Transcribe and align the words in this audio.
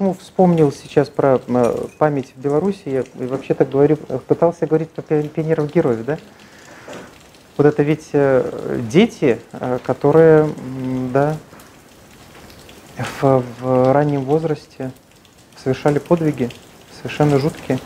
почему 0.00 0.14
вспомнил 0.14 0.72
сейчас 0.72 1.10
про 1.10 1.42
э, 1.46 1.86
память 1.98 2.32
в 2.34 2.40
Беларуси, 2.40 2.84
я 2.86 3.04
вообще-то 3.16 3.66
говорю, 3.66 3.96
пытался 3.96 4.66
говорить 4.66 4.88
про 4.88 5.02
пионеров 5.02 5.70
героев, 5.70 6.06
да? 6.06 6.16
Вот 7.58 7.66
это 7.66 7.82
ведь 7.82 8.08
э, 8.14 8.80
дети, 8.90 9.38
э, 9.52 9.78
которые, 9.84 10.48
да, 11.12 11.36
в, 13.20 13.44
в 13.60 13.92
раннем 13.92 14.22
возрасте 14.22 14.90
совершали 15.62 15.98
подвиги, 15.98 16.48
совершенно 16.96 17.38
жуткие. 17.38 17.78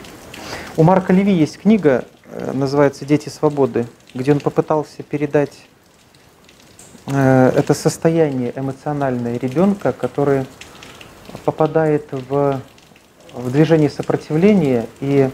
У 0.77 0.84
Марка 0.84 1.12
Леви 1.12 1.33
есть 1.33 1.59
книга, 1.59 2.05
называется 2.53 3.05
«Дети 3.05 3.28
свободы», 3.28 3.89
где 4.15 4.31
он 4.31 4.39
попытался 4.39 5.03
передать 5.03 5.67
это 7.06 7.75
состояние 7.75 8.53
эмоциональное 8.55 9.37
ребенка, 9.37 9.92
который 9.92 10.47
попадает 11.45 12.09
в, 12.10 12.60
в 13.33 13.51
движение 13.51 13.91
сопротивления, 13.91 14.87
и 15.01 15.30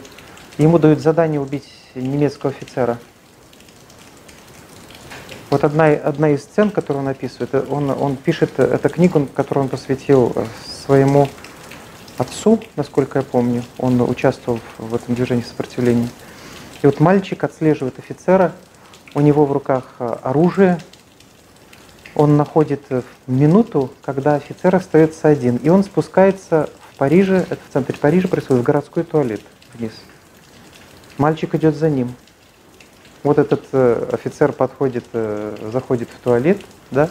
ему 0.59 0.79
дают 0.79 1.01
задание 1.01 1.41
убить 1.41 1.69
немецкого 1.95 2.53
офицера. 2.53 2.99
Вот 5.51 5.65
одна, 5.65 5.87
одна 5.87 6.31
из 6.31 6.43
сцен, 6.43 6.71
которую 6.71 7.03
он 7.03 7.09
описывает, 7.09 7.55
он, 7.71 7.91
он 7.91 8.17
пишет 8.17 8.59
эту 8.61 8.89
книгу, 8.89 9.27
которую 9.35 9.65
он 9.65 9.69
посвятил 9.69 10.33
своему 10.87 11.29
отцу, 12.19 12.61
насколько 12.77 13.19
я 13.19 13.25
помню. 13.25 13.65
Он 13.79 14.01
участвовал 14.01 14.61
в 14.79 14.95
этом 14.95 15.15
движении 15.15 15.43
сопротивления. 15.43 16.09
И 16.83 16.87
вот 16.87 17.01
мальчик 17.01 17.43
отслеживает 17.43 17.99
офицера, 17.99 18.53
у 19.15 19.21
него 19.21 19.45
в 19.45 19.53
руках 19.53 19.97
оружие, 19.99 20.79
он 22.15 22.37
находит 22.37 22.83
минуту, 23.27 23.91
когда 24.03 24.35
офицер 24.35 24.75
остается 24.75 25.29
один, 25.29 25.57
и 25.57 25.69
он 25.69 25.85
спускается 25.85 26.69
в 26.93 26.97
Париже, 26.97 27.47
это 27.49 27.61
в 27.69 27.73
центре 27.73 27.97
Парижа 27.97 28.29
происходит, 28.29 28.63
в 28.63 28.65
городской 28.65 29.05
туалет 29.05 29.41
вниз. 29.75 29.93
Мальчик 31.19 31.55
идет 31.55 31.77
за 31.77 31.89
ним. 31.89 32.15
Вот 33.23 33.39
этот 33.39 33.65
э, 33.73 34.09
офицер 34.13 34.53
подходит, 34.53 35.05
э, 35.13 35.71
заходит 35.73 36.09
в 36.09 36.19
туалет, 36.21 36.59
да, 36.91 37.11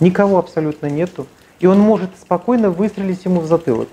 никого 0.00 0.38
абсолютно 0.38 0.86
нету, 0.86 1.26
и 1.60 1.66
он 1.66 1.78
может 1.78 2.10
спокойно 2.20 2.70
выстрелить 2.70 3.24
ему 3.24 3.40
в 3.40 3.46
затылок. 3.46 3.88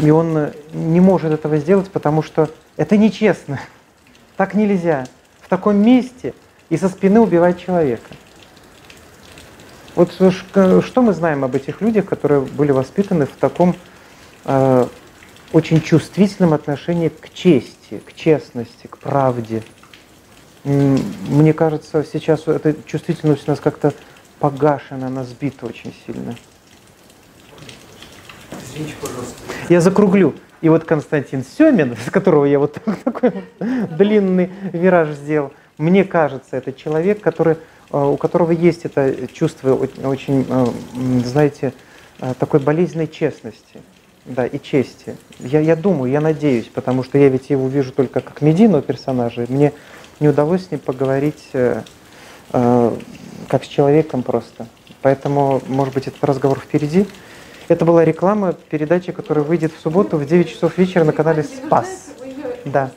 И 0.00 0.10
он 0.10 0.36
э, 0.36 0.52
не 0.72 1.00
может 1.00 1.32
этого 1.32 1.58
сделать, 1.58 1.90
потому 1.90 2.22
что 2.22 2.50
это 2.76 2.96
нечестно. 2.96 3.60
Так 4.38 4.54
нельзя. 4.54 5.04
В 5.40 5.48
таком 5.48 5.78
месте– 5.78 6.32
и 6.70 6.76
со 6.76 6.88
спины 6.88 7.20
убивать 7.20 7.60
человека. 7.60 8.10
Вот 9.94 10.12
что 10.12 11.02
мы 11.02 11.12
знаем 11.12 11.44
об 11.44 11.54
этих 11.54 11.80
людях, 11.80 12.06
которые 12.06 12.40
были 12.40 12.70
воспитаны 12.70 13.26
в 13.26 13.32
таком 13.32 13.74
э, 14.44 14.86
очень 15.52 15.80
чувствительном 15.80 16.52
отношении 16.52 17.08
к 17.08 17.32
чести, 17.32 18.00
к 18.06 18.14
честности, 18.14 18.86
к 18.86 18.98
правде. 18.98 19.62
Мне 20.64 21.52
кажется, 21.52 22.04
сейчас 22.04 22.46
эта 22.46 22.74
чувствительность 22.84 23.48
у 23.48 23.50
нас 23.50 23.60
как-то 23.60 23.92
погашена, 24.38 25.06
она 25.06 25.24
сбита 25.24 25.66
очень 25.66 25.94
сильно. 26.06 26.36
Извините, 28.62 28.94
пожалуйста. 29.00 29.34
Я 29.68 29.80
закруглю. 29.80 30.34
И 30.60 30.68
вот 30.68 30.84
Константин 30.84 31.44
Семин, 31.44 31.96
с 32.06 32.10
которого 32.10 32.44
я 32.44 32.58
вот 32.58 32.78
такой 33.04 33.44
длинный 33.60 34.50
вираж 34.72 35.10
сделал, 35.10 35.52
мне 35.78 36.04
кажется, 36.04 36.56
это 36.56 36.72
человек, 36.72 37.20
который, 37.20 37.56
э, 37.92 37.98
у 37.98 38.16
которого 38.16 38.50
есть 38.50 38.84
это 38.84 39.28
чувство 39.32 39.74
очень, 39.74 40.44
э, 40.48 40.66
знаете, 41.24 41.72
э, 42.20 42.34
такой 42.38 42.58
болезненной 42.58 43.06
честности 43.06 43.80
да, 44.24 44.44
и 44.44 44.58
чести. 44.58 45.16
Я, 45.38 45.60
я 45.60 45.76
думаю, 45.76 46.10
я 46.10 46.20
надеюсь, 46.20 46.66
потому 46.66 47.04
что 47.04 47.16
я 47.16 47.28
ведь 47.28 47.50
его 47.50 47.68
вижу 47.68 47.92
только 47.92 48.20
как 48.20 48.42
медийного 48.42 48.82
персонажа. 48.82 49.46
Мне 49.48 49.72
не 50.18 50.28
удалось 50.28 50.66
с 50.66 50.70
ним 50.72 50.80
поговорить 50.80 51.48
э, 51.52 51.82
э, 52.52 52.96
как 53.48 53.64
с 53.64 53.68
человеком 53.68 54.24
просто. 54.24 54.66
Поэтому, 55.00 55.62
может 55.68 55.94
быть, 55.94 56.08
этот 56.08 56.22
разговор 56.24 56.58
впереди. 56.58 57.06
Это 57.68 57.84
была 57.84 58.04
реклама 58.04 58.52
передачи, 58.52 59.12
которая 59.12 59.44
выйдет 59.44 59.72
в 59.72 59.80
субботу 59.80 60.16
в 60.16 60.26
9 60.26 60.50
часов 60.50 60.76
вечера 60.76 61.04
на 61.04 61.12
канале 61.12 61.44
«Спас». 61.44 62.08
Да 62.64 62.90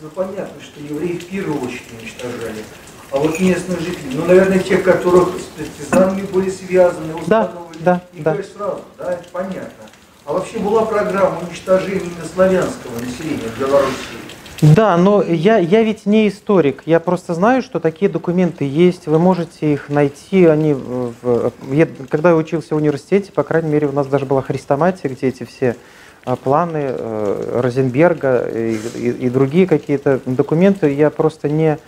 ну 0.00 0.08
понятно, 0.10 0.60
что 0.62 0.80
евреи 0.80 1.18
в 1.18 1.26
первую 1.26 1.60
очередь 1.62 1.92
уничтожали. 1.98 2.64
А 3.10 3.18
вот 3.18 3.40
местные 3.40 3.78
жители, 3.78 4.14
ну, 4.14 4.26
наверное, 4.26 4.58
те, 4.58 4.78
которых 4.78 5.30
с 5.38 5.44
партизанами 5.56 6.22
были 6.22 6.50
связаны, 6.50 7.14
установлены, 7.14 7.80
да, 7.80 8.02
их 8.12 8.22
да. 8.22 8.34
сразу, 8.34 8.82
да, 8.98 9.12
это 9.14 9.24
понятно. 9.32 9.84
А 10.26 10.34
вообще 10.34 10.58
была 10.58 10.84
программа 10.84 11.40
уничтожения 11.40 12.10
славянского 12.34 12.98
населения 12.98 13.48
в 13.48 13.58
Белоруссии? 13.58 14.37
Да, 14.60 14.96
но 14.96 15.22
я, 15.22 15.58
я 15.58 15.84
ведь 15.84 16.04
не 16.04 16.26
историк, 16.26 16.82
я 16.84 16.98
просто 16.98 17.34
знаю, 17.34 17.62
что 17.62 17.78
такие 17.78 18.10
документы 18.10 18.64
есть, 18.64 19.06
вы 19.06 19.20
можете 19.20 19.72
их 19.72 19.88
найти, 19.88 20.46
они 20.46 20.74
в, 20.74 21.52
я, 21.70 21.86
когда 22.08 22.30
я 22.30 22.36
учился 22.36 22.74
в 22.74 22.78
университете, 22.78 23.30
по 23.30 23.44
крайней 23.44 23.70
мере, 23.70 23.86
у 23.86 23.92
нас 23.92 24.08
даже 24.08 24.26
была 24.26 24.42
хрестоматия, 24.42 25.10
где 25.10 25.28
эти 25.28 25.44
все 25.44 25.76
а, 26.24 26.34
планы 26.34 26.86
э, 26.90 27.60
Розенберга 27.62 28.48
и, 28.48 28.76
и, 28.96 29.10
и 29.10 29.30
другие 29.30 29.68
какие-то 29.68 30.20
документы, 30.26 30.92
я 30.92 31.10
просто 31.10 31.48
не, 31.48 31.78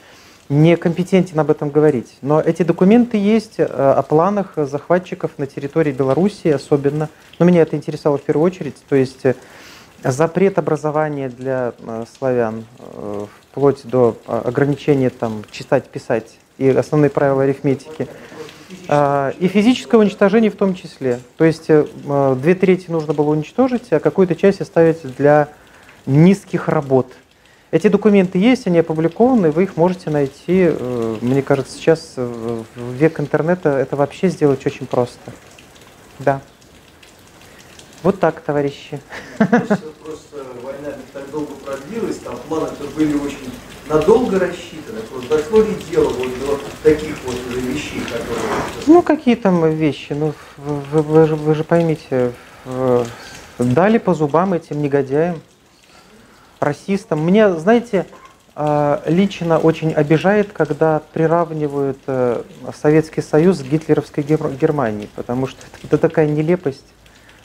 не 0.49 0.77
компетентен 0.77 1.41
об 1.41 1.51
этом 1.51 1.71
говорить. 1.71 2.19
Но 2.23 2.41
эти 2.41 2.63
документы 2.63 3.17
есть 3.17 3.59
э, 3.59 3.65
о 3.65 4.03
планах 4.03 4.53
захватчиков 4.57 5.33
на 5.39 5.47
территории 5.47 5.93
Белоруссии 5.93 6.51
особенно. 6.51 7.09
Но 7.39 7.47
меня 7.47 7.63
это 7.63 7.77
интересовало 7.77 8.19
в 8.19 8.23
первую 8.23 8.47
очередь. 8.47 8.77
То 8.89 8.97
есть 8.97 9.25
э, 9.25 9.35
запрет 10.05 10.59
образования 10.59 11.29
для 11.29 11.73
славян 12.17 12.65
вплоть 13.51 13.85
до 13.85 14.17
ограничения 14.27 15.11
там, 15.11 15.45
читать, 15.51 15.85
писать 15.87 16.39
и 16.59 16.69
основные 16.69 17.11
правила 17.11 17.43
арифметики– 17.43 18.09
а, 18.89 19.33
и 19.39 19.49
физическое 19.49 19.99
уничтожение 19.99 20.51
в 20.51 20.57
том 20.57 20.75
числе. 20.75 21.21
То 21.37 21.45
есть 21.45 21.67
э, 21.69 21.87
две 22.41 22.55
трети 22.55 22.91
нужно 22.91 23.15
было 23.15 23.31
уничтожить, 23.31 23.93
а 23.93 24.01
какую-то 24.01 24.35
часть 24.35 24.61
оставить 24.61 25.03
для 25.17 25.49
низких 26.07 26.69
работ. 26.69 27.13
Эти 27.71 27.89
документы 27.89 28.39
есть, 28.39 28.67
они 28.67 28.79
опубликованы, 28.79 29.53
вы 29.53 29.65
их 29.65 29.77
можете 29.77 30.11
найти. 30.11 30.69
Э, 30.71 31.17
мне 31.21 31.43
кажется, 31.43 31.77
сейчас 31.77 32.15
в 32.17 32.65
век 32.95 33.21
интернета 33.21 33.71
это 33.71 33.97
вообще 33.97 34.29
сделать 34.29 34.65
очень 34.67 34.87
просто. 34.87 35.33
Да. 36.19 36.41
Вот 38.03 38.19
так, 38.19 38.41
товарищи. 38.41 39.01
Просто 39.37 40.45
война 40.63 40.97
так 41.13 41.31
долго 41.31 41.53
продлилась, 41.55 42.19
там 42.19 42.37
планы-то 42.49 42.85
были 42.97 43.15
очень 43.15 43.53
надолго 43.89 44.39
рассчитаны? 44.39 45.01
Просто 45.11 45.37
дошло 45.37 45.63
ли 45.63 45.75
дело 45.91 46.09
вот 46.09 46.39
до 46.39 46.61
таких 46.83 47.17
вот 47.25 47.37
вещей, 47.57 48.01
которые... 48.01 48.39
Ну, 48.87 49.03
какие 49.03 49.35
там 49.35 49.71
вещи? 49.71 50.15
Ну, 50.15 50.33
вы, 50.57 51.03
вы, 51.03 51.27
же, 51.27 51.37
вы 51.37 51.55
же 51.55 51.65
поймите, 51.65 52.33
дали 53.59 53.99
по 53.99 54.15
зубам 54.15 54.55
этим 54.55 54.81
негодяям, 54.81 55.43
расистам. 56.61 57.21
Мне, 57.21 57.53
знаете, 57.55 58.07
а, 58.55 59.03
лично 59.07 59.59
очень 59.59 59.93
обижает, 59.93 60.53
когда 60.53 61.03
приравнивают 61.13 61.99
э, 62.07 62.43
Советский 62.81 63.23
Союз 63.23 63.61
к 63.61 63.65
гитлеровской 63.65 64.23
Германии, 64.25 65.09
потому 65.15 65.47
что 65.47 65.63
это 65.83 65.99
такая 65.99 66.27
нелепость. 66.27 66.85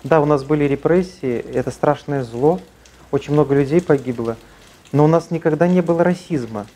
Да, 0.05 0.21
у 0.21 0.25
нас 0.25 0.43
были 0.43 0.65
репрессии, 0.65 1.43
это 1.51 1.71
страшное 1.71 2.23
зло, 2.23 2.59
очень 3.09 3.33
много 3.33 3.55
людей 3.55 3.81
погибло, 3.81 4.37
но 4.91 5.03
у 5.03 5.07
нас 5.07 5.31
никогда 5.31 5.67
не 5.67 5.81
было 5.81 6.03
расизма. 6.03 6.67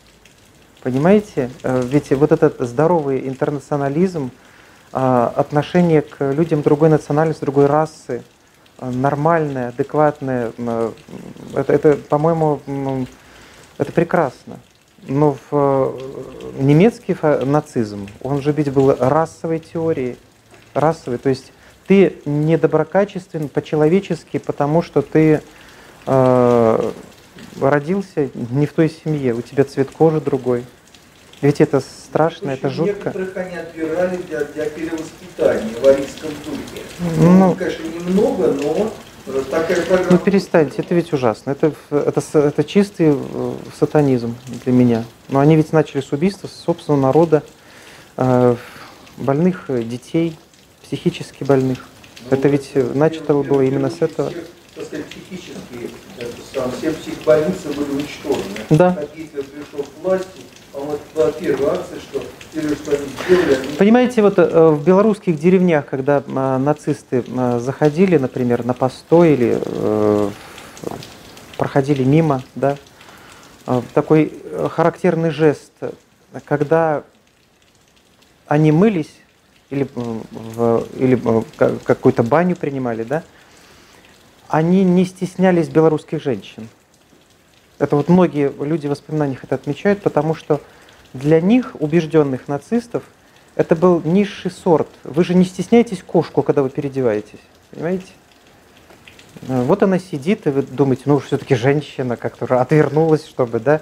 Понимаете? 0.82 1.48
Э, 1.62 1.80
ведь 1.80 2.10
вот 2.10 2.32
этот 2.32 2.56
здоровый 2.58 3.28
интернационализм, 3.28 4.32
а, 4.92 5.32
отношение 5.36 6.02
к 6.02 6.32
людям 6.32 6.62
другой 6.62 6.88
национальности, 6.88 7.42
другой 7.42 7.66
расы, 7.66 8.24
э, 8.80 8.90
нормальное, 8.90 9.68
адекватное, 9.68 10.50
э, 10.58 10.90
это, 11.54 11.72
это 11.72 11.96
по-моему, 12.08 13.06
это 13.78 13.92
прекрасно. 13.92 14.58
Но 15.06 15.36
в 15.52 15.94
немецкий 16.58 17.16
нацизм, 17.44 18.08
он 18.22 18.42
же 18.42 18.50
ведь 18.50 18.72
был 18.72 18.92
расовой 18.98 19.60
теорией, 19.60 20.18
расовой, 20.74 21.18
то 21.18 21.28
есть 21.28 21.52
ты 21.90 22.14
недоброкачествен 22.24 23.48
по-человечески, 23.48 24.38
потому 24.38 24.80
что 24.80 25.02
ты 25.02 25.42
родился 26.06 26.94
не 28.34 28.66
в 28.66 28.72
той 28.74 28.88
семье, 28.88 29.34
у 29.34 29.42
тебя 29.42 29.64
цвет 29.64 29.90
кожи 29.90 30.20
другой. 30.20 30.64
Ведь 31.42 31.60
это 31.60 31.80
страшно, 31.80 32.50
это 32.50 32.70
жутко. 32.70 33.08
Некоторых 33.08 33.36
они 33.36 33.56
отбирали 33.56 34.18
для, 34.18 34.44
для 34.44 34.66
перевоспитания 34.66 35.74
в 35.82 35.84
арийском 35.84 36.30
духе. 36.44 36.84
Ну, 37.18 37.32
Ну, 37.32 37.54
конечно, 37.56 37.82
немного, 37.82 38.52
но 38.52 38.92
э, 39.26 39.42
такая 39.50 39.82
программа. 39.82 40.12
Ну 40.12 40.18
перестаньте, 40.18 40.82
это 40.82 40.94
ведь 40.94 41.12
ужасно. 41.12 41.50
Это, 41.50 41.72
это, 41.90 42.22
это 42.38 42.62
чистый 42.62 43.16
э, 43.16 43.54
сатанизм 43.76 44.36
для 44.64 44.72
меня. 44.72 45.02
Но 45.28 45.40
они 45.40 45.56
ведь 45.56 45.72
начали 45.72 46.02
с 46.02 46.12
убийства 46.12 46.46
собственного 46.46 47.00
народа, 47.00 47.42
э, 48.16 48.54
больных 49.16 49.64
э, 49.70 49.82
детей, 49.82 50.38
психически 50.90 51.44
больных. 51.44 51.78
Ну, 52.28 52.36
это 52.36 52.48
ведь 52.48 52.72
э, 52.74 52.82
начато 52.94 53.32
было 53.34 53.60
именно 53.60 53.90
с 53.90 54.02
этого. 54.02 54.30
Всех, 54.30 54.44
так 54.74 54.84
сказать, 54.84 55.06
психические, 55.06 55.90
это 56.18 56.36
сам, 56.52 56.72
все 56.72 56.90
психбольницы 56.92 57.68
были 57.68 57.90
уничтожены. 57.92 58.56
Да. 58.70 58.92
Как 58.94 59.14
Гитлер 59.14 59.44
пришел 59.44 59.84
к 59.84 60.02
власти, 60.02 60.40
а 60.74 60.78
вот 60.80 61.00
была 61.14 61.30
первая 61.30 61.74
акция, 61.74 62.00
что 62.00 62.22
первое, 62.52 62.74
что 62.74 62.90
они 62.90 63.06
сделали, 63.24 63.54
они 63.54 63.76
Понимаете, 63.76 64.22
вот 64.22 64.38
э, 64.38 64.68
в 64.70 64.84
белорусских 64.84 65.38
деревнях, 65.38 65.86
когда 65.86 66.24
э, 66.26 66.56
нацисты 66.58 67.22
э, 67.24 67.60
заходили, 67.60 68.18
например, 68.18 68.64
на 68.64 68.74
постой 68.74 69.34
или 69.34 69.60
э, 69.64 70.30
проходили 71.56 72.02
мимо, 72.02 72.42
да, 72.56 72.76
э, 73.68 73.80
такой 73.94 74.32
э, 74.42 74.68
характерный 74.68 75.30
жест, 75.30 75.72
э, 75.82 75.92
когда 76.44 77.04
они 78.48 78.72
мылись 78.72 79.19
или, 79.70 79.88
в, 79.94 80.84
или 80.96 81.20
ка- 81.56 81.76
какую-то 81.84 82.22
баню 82.22 82.56
принимали, 82.56 83.04
да, 83.04 83.22
они 84.48 84.84
не 84.84 85.04
стеснялись 85.04 85.68
белорусских 85.68 86.22
женщин. 86.22 86.68
Это 87.78 87.96
вот 87.96 88.08
многие 88.08 88.52
люди 88.62 88.86
в 88.86 88.90
воспоминаниях 88.90 89.44
это 89.44 89.54
отмечают, 89.54 90.02
потому 90.02 90.34
что 90.34 90.60
для 91.14 91.40
них, 91.40 91.76
убежденных 91.78 92.46
нацистов, 92.48 93.04
это 93.54 93.74
был 93.74 94.02
низший 94.04 94.50
сорт. 94.50 94.88
Вы 95.04 95.24
же 95.24 95.34
не 95.34 95.44
стесняетесь 95.44 96.02
кошку, 96.02 96.42
когда 96.42 96.62
вы 96.62 96.70
переодеваетесь, 96.70 97.40
понимаете? 97.70 98.06
Э, 99.48 99.62
Вот 99.62 99.82
она 99.82 99.98
сидит, 99.98 100.46
и 100.46 100.50
вы 100.50 100.62
думаете, 100.62 101.02
ну 101.06 101.18
все-таки 101.20 101.54
женщина 101.54 102.16
как-то 102.16 102.60
отвернулась, 102.60 103.26
чтобы, 103.26 103.60
да, 103.60 103.80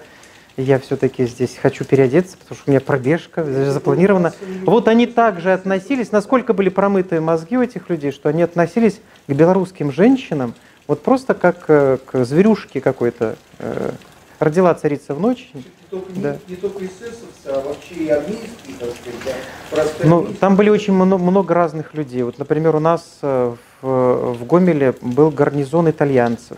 я 0.63 0.79
все-таки 0.79 1.25
здесь 1.27 1.57
хочу 1.61 1.85
переодеться, 1.85 2.37
потому 2.37 2.57
что 2.57 2.65
у 2.67 2.71
меня 2.73 2.81
пробежка 2.81 3.45
запланирована. 3.45 4.33
Вот 4.65 4.89
они 4.89 5.07
также 5.07 5.53
относились, 5.53 6.11
насколько 6.13 6.53
были 6.53 6.69
промытые 6.69 7.21
мозги 7.21 7.57
у 7.57 7.63
этих 7.63 7.89
людей, 7.89 8.11
что 8.13 8.29
они 8.29 8.43
относились 8.43 9.01
к 9.27 9.33
белорусским 9.33 9.93
женщинам 9.93 10.55
вот 10.87 11.03
просто 11.03 11.35
как 11.35 11.65
э, 11.69 11.99
к 12.05 12.25
зверюшке 12.25 12.81
какой-то. 12.81 13.37
Э, 13.59 13.91
Родила 14.39 14.73
царица 14.73 15.15
в 15.15 15.21
ночь. 15.21 15.51
не 15.53 15.65
только, 15.91 16.13
не- 16.13 16.23
Да. 16.23 16.37
не, 16.49 16.55
только 16.55 16.87
эсэсовцы, 16.87 17.47
а 17.47 17.61
вообще 17.61 17.95
и 17.95 18.09
армейские, 18.09 18.77
так 18.79 18.91
сказать, 18.91 19.91
да, 20.01 20.07
Ну, 20.09 20.29
там 20.41 20.55
были 20.55 20.71
очень 20.71 20.93
много, 20.95 21.19
много 21.23 21.55
разных 21.55 21.93
людей. 21.93 22.23
Вот, 22.23 22.39
например, 22.39 22.77
у 22.77 22.79
нас 22.81 23.19
э, 23.23 23.55
в, 23.83 24.33
в 24.35 24.47
Гомеле 24.47 24.95
был 25.03 25.31
гарнизон 25.33 25.91
итальянцев, 25.91 26.57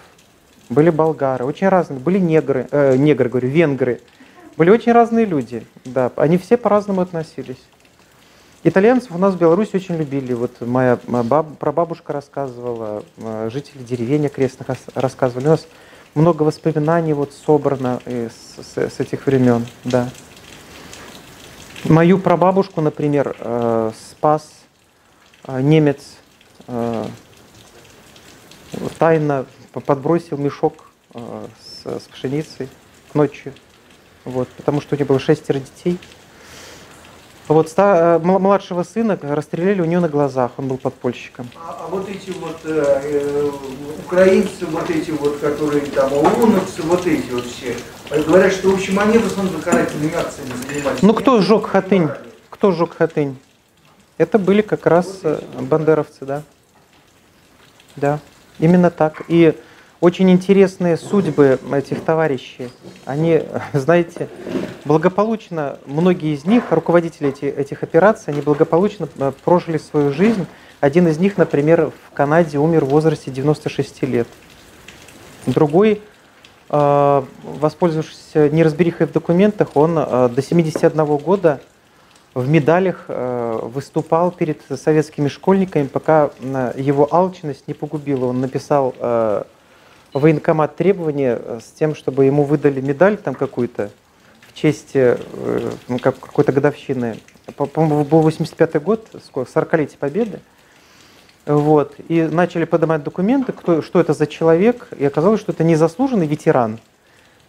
были 0.70 0.88
болгары, 0.90 1.44
очень 1.44 1.68
разные, 1.68 1.98
были 1.98 2.18
негры, 2.18 2.66
э, 2.70 2.96
негры, 2.96 3.28
говорю, 3.28 3.48
венгры, 3.48 4.00
были 4.56 4.70
очень 4.70 4.92
разные 4.92 5.26
люди, 5.26 5.66
да, 5.84 6.10
они 6.16 6.38
все 6.38 6.56
по-разному 6.56 7.00
относились. 7.02 7.58
Итальянцев 8.62 9.10
у 9.12 9.18
нас 9.18 9.34
в 9.34 9.38
Беларуси 9.38 9.76
очень 9.76 9.96
любили. 9.96 10.32
Вот 10.34 10.60
моя 10.60 10.98
баб- 11.06 11.56
прабабушка 11.58 12.12
рассказывала, 12.12 13.02
э, 13.16 13.48
жители 13.52 13.82
деревень 13.82 14.26
окрестных 14.26 14.68
рас- 14.68 14.84
рассказывали. 14.94 15.46
У 15.46 15.50
нас 15.50 15.66
много 16.14 16.42
воспоминаний 16.42 17.14
вот 17.14 17.32
собрано 17.32 18.00
с, 18.06 18.62
с- 18.62 18.90
с 18.96 19.00
этих 19.00 19.26
времен, 19.26 19.66
да. 19.84 20.10
Мою 21.84 22.18
прабабушку, 22.18 22.80
например, 22.82 23.34
э, 23.38 23.92
спас 24.10 24.46
э, 25.46 25.60
немец, 25.62 26.16
тайно 28.98 29.46
подбросил 29.72 30.36
мешок 30.36 30.74
э, 31.14 31.46
с, 31.62 31.86
с 31.86 32.08
пшеницей 32.08 32.68
ночью, 33.14 33.52
вот, 34.24 34.48
потому 34.48 34.80
что 34.80 34.94
у 34.94 34.98
него 34.98 35.08
было 35.08 35.20
шестеро 35.20 35.58
детей. 35.60 35.98
Вот 37.48 37.68
ста- 37.68 38.16
э, 38.16 38.18
мла- 38.20 38.38
младшего 38.38 38.82
сына 38.84 39.18
расстреляли 39.20 39.80
у 39.80 39.84
него 39.84 40.02
на 40.02 40.08
глазах, 40.08 40.52
он 40.56 40.68
был 40.68 40.78
подпольщиком. 40.78 41.48
А, 41.56 41.84
а 41.84 41.88
вот 41.88 42.08
эти 42.08 42.30
вот 42.30 42.60
э, 42.64 43.00
э, 43.04 43.50
украинцы, 44.04 44.66
вот 44.66 44.88
эти 44.90 45.10
вот, 45.10 45.38
которые 45.38 45.84
там, 45.86 46.12
ОУНовцы, 46.12 46.82
вот 46.82 47.06
эти 47.06 47.28
вот 47.30 47.44
все, 47.46 47.76
говорят, 48.08 48.52
что, 48.52 48.70
в 48.70 48.74
общем, 48.74 48.98
они 49.00 49.18
в 49.18 49.26
основном 49.26 49.60
карательными 49.62 50.14
акциями 50.14 50.52
занимались. 50.68 51.02
Ну 51.02 51.12
кто 51.14 51.40
сжег 51.40 51.66
Хатынь? 51.66 52.08
Кто 52.50 52.70
сжег 52.72 52.96
Хатынь? 52.96 53.36
Это 54.16 54.38
были 54.38 54.62
как 54.62 54.86
раз 54.86 55.20
э, 55.24 55.40
бандеровцы, 55.60 56.24
да. 56.26 56.42
Да, 57.96 58.20
именно 58.60 58.90
так. 58.90 59.22
И 59.28 59.54
очень 60.00 60.30
интересные 60.30 60.96
судьбы 60.96 61.58
этих 61.72 62.02
товарищей. 62.02 62.70
Они, 63.04 63.42
знаете, 63.72 64.28
благополучно, 64.84 65.78
многие 65.86 66.34
из 66.34 66.44
них, 66.44 66.64
руководители 66.70 67.30
эти- 67.30 67.44
этих 67.44 67.82
операций, 67.82 68.32
они 68.32 68.42
благополучно 68.42 69.08
э, 69.18 69.32
прожили 69.44 69.78
свою 69.78 70.12
жизнь. 70.12 70.46
Один 70.80 71.08
из 71.08 71.18
них, 71.18 71.36
например, 71.36 71.90
в 72.08 72.14
Канаде 72.14 72.58
умер 72.58 72.84
в 72.86 72.88
возрасте 72.88 73.30
96 73.30 74.02
лет. 74.04 74.28
Другой, 75.46 76.00
э, 76.70 77.22
воспользовавшись 77.60 78.34
неразберихой 78.34 79.06
в 79.06 79.12
документах, 79.12 79.70
он 79.74 79.98
э, 79.98 80.28
до 80.34 80.42
71 80.42 81.04
года 81.16 81.60
в 82.34 82.48
медалях 82.48 83.06
э, 83.08 83.58
выступал 83.62 84.30
перед 84.30 84.60
советскими 84.76 85.28
школьниками, 85.28 85.86
пока 85.86 86.30
его 86.76 87.08
алчность 87.12 87.66
не 87.66 87.74
погубила. 87.74 88.26
Он 88.26 88.40
написал 88.40 88.94
э, 88.98 89.42
военкомат 90.12 90.76
требования 90.76 91.40
э, 91.42 91.58
с 91.60 91.70
тем, 91.72 91.94
чтобы 91.94 92.24
ему 92.24 92.44
выдали 92.44 92.80
медаль 92.80 93.16
там 93.16 93.34
какую-то 93.34 93.90
в 94.48 94.54
честь 94.54 94.92
как- 94.92 96.18
какой-то 96.18 96.52
годовщины. 96.52 97.18
По- 97.56 97.66
По-моему, 97.66 98.04
был 98.04 98.20
85 98.20 98.82
год, 98.82 99.08
сколько, 99.24 99.50
40-летие 99.50 99.98
Победы. 99.98 100.40
Вот. 101.46 101.94
И 102.08 102.22
начали 102.22 102.64
поднимать 102.64 103.02
документы, 103.02 103.52
кто, 103.52 103.82
что 103.82 104.00
это 104.00 104.12
за 104.12 104.26
человек. 104.26 104.88
И 104.96 105.04
оказалось, 105.04 105.40
что 105.40 105.52
это 105.52 105.64
не 105.64 105.74
заслуженный 105.74 106.26
ветеран, 106.26 106.78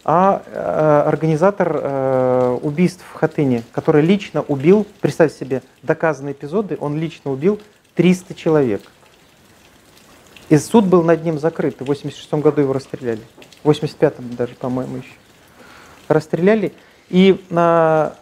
а 0.04 0.42
э, 0.46 1.08
организатор 1.08 1.78
э, 1.80 2.58
убийств 2.62 3.04
в 3.08 3.14
Хатыне, 3.14 3.62
который 3.72 4.02
лично 4.02 4.42
убил, 4.42 4.86
представь 5.00 5.32
себе, 5.32 5.62
доказанные 5.82 6.32
эпизоды, 6.32 6.76
он 6.80 6.98
лично 6.98 7.30
убил 7.30 7.60
300 7.94 8.34
человек. 8.34 8.82
И 10.48 10.58
суд 10.58 10.86
был 10.86 11.02
над 11.04 11.24
ним 11.24 11.38
закрыт, 11.38 11.80
и 11.80 11.84
в 11.84 11.86
86 11.86 12.34
году 12.34 12.62
его 12.62 12.72
расстреляли. 12.72 13.22
В 13.62 13.70
85-м 13.70 14.34
даже, 14.34 14.54
по-моему, 14.54 14.96
еще. 14.96 15.14
Расстреляли. 16.08 16.72
И 17.08 17.40
а, 17.50 18.16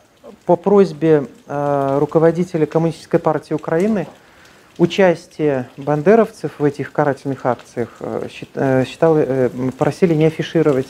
по 0.44 0.56
просьбе 0.56 1.26
а, 1.46 1.99
руководителя 1.99 2.66
Коммунистической 2.66 3.18
партии 3.18 3.54
Украины 3.54 4.06
участие 4.78 5.68
бандеровцев 5.76 6.52
в 6.58 6.64
этих 6.64 6.92
карательных 6.92 7.44
акциях 7.46 7.88
счит- 8.30 8.87
считал, 8.87 9.18
просили 9.76 10.14
не 10.14 10.26
афишировать. 10.26 10.88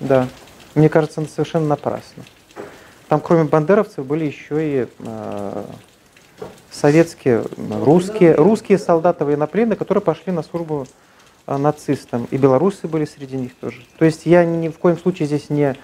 Да. 0.00 0.28
Мне 0.74 0.88
кажется, 0.88 1.22
это 1.22 1.30
совершенно 1.30 1.66
напрасно. 1.66 2.22
Там, 3.08 3.20
кроме 3.20 3.44
бандеровцев, 3.44 4.04
были 4.04 4.24
еще 4.24 4.82
и 4.82 4.88
э, 4.98 5.64
советские, 6.70 7.44
м, 7.56 7.82
русские, 7.84 8.34
русские 8.34 8.78
солдаты 8.78 9.24
военнопленные, 9.24 9.76
которые 9.76 10.02
пошли 10.02 10.32
на 10.32 10.42
службу 10.42 10.86
э, 11.46 11.56
нацистам. 11.56 12.26
И 12.30 12.36
белорусы 12.36 12.88
были 12.88 13.04
среди 13.04 13.36
них 13.36 13.54
тоже. 13.54 13.82
То 13.98 14.04
есть 14.04 14.26
я 14.26 14.44
ни 14.44 14.68
в 14.68 14.78
коем 14.78 14.98
случае 14.98 15.26
здесь 15.26 15.48
не, 15.50 15.76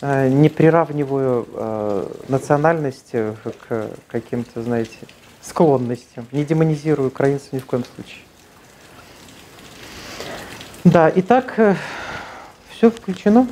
э, 0.00 0.28
не 0.28 0.48
приравниваю 0.48 1.48
э, 1.52 2.06
национальности 2.28 3.34
к 3.68 3.90
каким-то, 4.08 4.62
знаете, 4.62 4.98
склонностям. 5.40 6.26
Не 6.30 6.44
демонизирую 6.44 7.08
украинцев 7.08 7.52
ни 7.52 7.58
в 7.58 7.66
коем 7.66 7.84
случае. 7.94 8.20
Да, 10.84 11.10
итак, 11.14 11.76
все 12.76 12.90
включено. 12.90 13.48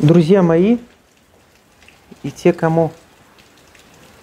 Друзья 0.00 0.42
мои, 0.42 0.78
и 2.24 2.32
те, 2.32 2.52
кому 2.52 2.90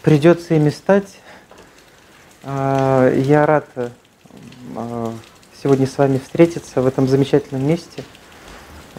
придется 0.02 0.56
ими 0.56 0.70
стать, 0.70 1.20
э, 2.44 3.24
я 3.26 3.46
рад 3.46 3.70
э, 3.76 5.12
сегодня 5.64 5.88
с 5.88 5.98
вами 5.98 6.18
встретиться 6.18 6.82
в 6.82 6.88
этом 6.88 7.08
замечательном 7.08 7.66
месте, 7.66 8.04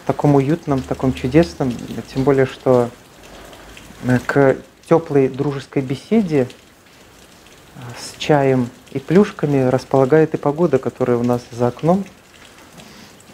таком 0.07 0.33
уютном, 0.33 0.81
таком 0.81 1.13
чудесном, 1.13 1.71
тем 2.11 2.23
более, 2.23 2.47
что 2.47 2.89
э, 4.03 4.17
к 4.25 4.57
теплой 4.89 5.27
дружеской 5.27 5.83
беседе 5.83 6.47
э, 6.47 7.79
с 7.99 8.17
чаем 8.17 8.67
и 8.89 8.97
плюшками 8.97 9.69
располагает 9.69 10.33
и 10.33 10.37
погода, 10.37 10.79
которая 10.79 11.17
у 11.17 11.23
нас 11.23 11.43
за 11.51 11.67
окном. 11.67 12.03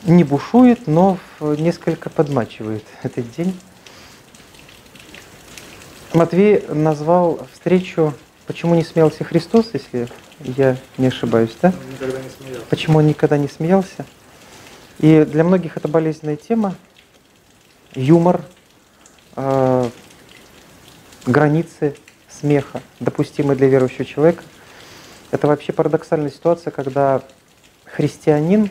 Не 0.06 0.24
бушует, 0.24 0.88
но 0.88 1.18
несколько 1.40 2.10
подмачивает 2.10 2.84
этот 3.04 3.30
день. 3.32 3.58
Матвей 6.14 6.64
назвал 6.70 7.46
встречу 7.52 8.14
«Почему 8.48 8.76
не 8.76 8.84
смеялся 8.84 9.24
Христос?», 9.24 9.72
если 9.74 10.08
я 10.40 10.78
не 10.98 11.08
ошибаюсь, 11.08 11.56
да? 11.62 11.74
Он 11.74 11.92
никогда 11.92 12.22
не 12.22 12.30
смеялся. 12.30 12.66
Почему 12.70 12.98
он 13.00 13.08
никогда 13.08 13.38
не 13.38 13.48
смеялся? 13.48 14.06
И 15.00 15.26
для 15.26 15.44
многих 15.44 15.78
это 15.78 15.88
болезненная 15.88 16.38
тема. 16.38 16.76
Юмор, 17.96 18.42
э, 19.36 19.90
границы 21.26 21.96
смеха, 22.30 22.82
допустимые 23.00 23.58
для 23.58 23.68
верующего 23.68 24.06
человека. 24.06 24.44
Это 25.32 25.48
вообще 25.48 25.74
парадоксальная 25.74 26.30
ситуация, 26.30 26.72
когда 26.72 27.22
христианин 27.86 28.70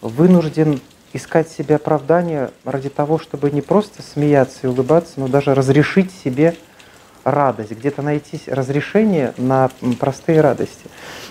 вынужден 0.00 0.80
искать 1.12 1.48
себе 1.48 1.76
оправдание 1.76 2.50
ради 2.64 2.88
того, 2.88 3.18
чтобы 3.18 3.50
не 3.50 3.62
просто 3.62 4.02
смеяться 4.02 4.60
и 4.62 4.66
улыбаться, 4.66 5.14
но 5.16 5.28
даже 5.28 5.54
разрешить 5.54 6.12
себе 6.12 6.54
радость, 7.24 7.72
где-то 7.72 8.02
найти 8.02 8.40
разрешение 8.46 9.34
на 9.36 9.70
простые 9.98 10.40
радости. 10.40 10.86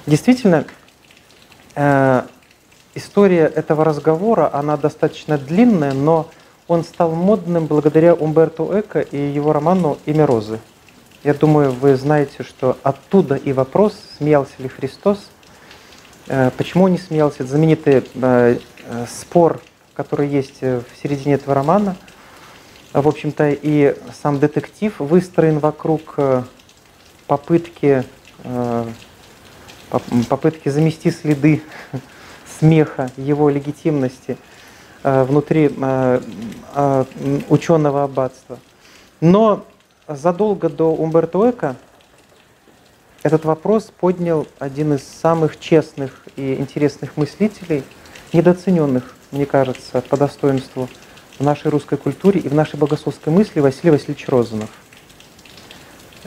Действительно, 0.06 0.66
э, 1.76 2.24
история 2.94 3.46
этого 3.46 3.84
разговора, 3.84 4.50
она 4.54 4.78
достаточно 4.78 5.38
длинная, 5.38 5.94
но 5.94 6.30
он 6.68 6.84
стал 6.84 7.12
модным 7.12 7.66
благодаря 7.66 8.14
Умберту 8.14 8.70
Эко 8.80 9.00
и 9.00 9.18
его 9.18 9.54
роману 9.54 9.98
«Имя 10.06 10.26
Розы». 10.28 10.60
Я 11.24 11.34
думаю, 11.34 11.72
вы 11.72 11.96
знаете, 11.96 12.44
что 12.44 12.78
оттуда 12.84 13.36
и 13.36 13.52
вопрос, 13.52 13.94
смеялся 14.18 14.54
ли 14.60 14.70
Христос. 14.70 15.30
Э, 16.30 16.52
почему 16.58 16.86
он 16.86 16.94
не 16.94 16.98
смеялся? 16.98 17.44
Это 17.44 17.50
знаменитый 17.50 18.04
э, 18.16 18.58
спор, 19.10 19.60
который 19.94 20.30
есть 20.30 20.62
в 20.62 20.86
середине 21.04 21.34
этого 21.34 21.54
романа– 21.54 21.98
в 22.94 23.08
общем-то, 23.08 23.52
и 23.52 23.96
сам 24.22 24.40
детектив 24.40 24.94
выстроен 25.00 25.60
вокруг 25.60 26.16
э, 26.18 26.44
попытки, 27.28 28.04
э, 28.44 28.86
попытки 30.28 30.70
замести 30.70 31.12
следы 31.12 31.62
смеха, 32.60 33.12
его 33.16 33.50
легитимности 33.50 34.38
э, 35.04 35.24
внутри 35.24 35.68
ученого 37.50 38.04
аббатства. 38.04 38.58
Но 39.22 39.66
задолго 40.08 40.70
до 40.70 40.92
Умберто 40.92 41.50
Эко 41.50 41.76
этот 43.22 43.44
вопрос 43.46 43.92
поднял 44.00 44.48
один 44.60 44.94
из 44.94 45.04
самых 45.04 45.60
честных 45.60 46.24
и 46.38 46.56
интересных 46.56 47.18
мыслителей, 47.18 47.84
недооцененных, 48.32 49.16
мне 49.32 49.46
кажется, 49.46 50.02
по 50.02 50.16
достоинству 50.16 50.88
в 51.38 51.44
нашей 51.44 51.70
русской 51.70 51.98
культуре 51.98 52.40
и 52.40 52.48
в 52.48 52.54
нашей 52.54 52.78
богословской 52.78 53.34
мысли 53.34 53.60
Василий 53.60 53.92
Васильевич 53.92 54.28
Розанов. 54.28 54.70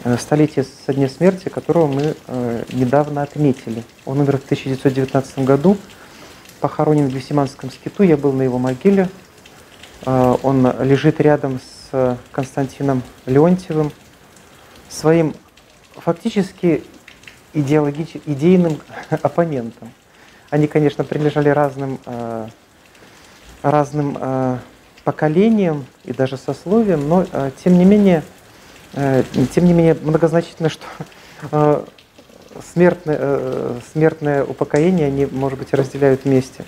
Э, 0.05 0.17
столетие 0.19 0.65
со 0.65 0.93
дня 0.93 1.09
смерти, 1.09 1.49
которого 1.49 1.87
мы 1.87 2.15
э, 2.27 2.65
недавно 2.73 3.23
отметили. 3.23 3.85
Он 4.05 4.21
умер 4.21 4.39
в 4.39 4.45
1919 4.45 5.41
году, 5.41 5.77
похоронен 6.61 7.09
в 7.09 7.13
Весиманском 7.13 7.71
скиту, 7.71 8.03
я 8.03 8.17
был 8.17 8.33
на 8.33 8.43
его 8.43 8.59
могиле. 8.59 9.09
Э, 10.05 10.37
он 10.43 10.67
лежит 10.83 11.21
рядом 11.21 11.61
с 11.91 12.19
Константином 12.33 13.03
Леонтьевым, 13.27 13.93
своим 14.89 15.35
фактически 15.97 16.85
идеологич... 17.55 18.17
идейным 18.27 18.81
оппонентом. 19.11 19.93
Они, 20.51 20.67
конечно, 20.67 21.05
принадлежали 21.05 21.49
разным, 21.49 21.99
разным 23.63 24.61
поколением 25.05 25.87
и 26.05 26.13
даже 26.13 26.37
сословием, 26.37 27.09
но 27.09 27.27
э, 27.31 27.51
тем 27.63 27.79
не 27.79 27.85
менее, 27.85 28.23
э, 28.95 29.25
тем 29.55 29.65
не 29.65 29.73
менее 29.73 29.97
многозначительно, 30.01 30.69
что 30.69 30.85
э, 31.51 31.85
смертное, 32.73 33.81
смертное 33.93 34.45
упокоение 34.45 35.07
они, 35.07 35.27
может 35.27 35.59
быть, 35.59 35.73
разделяют 35.73 36.25
вместе. 36.25 36.65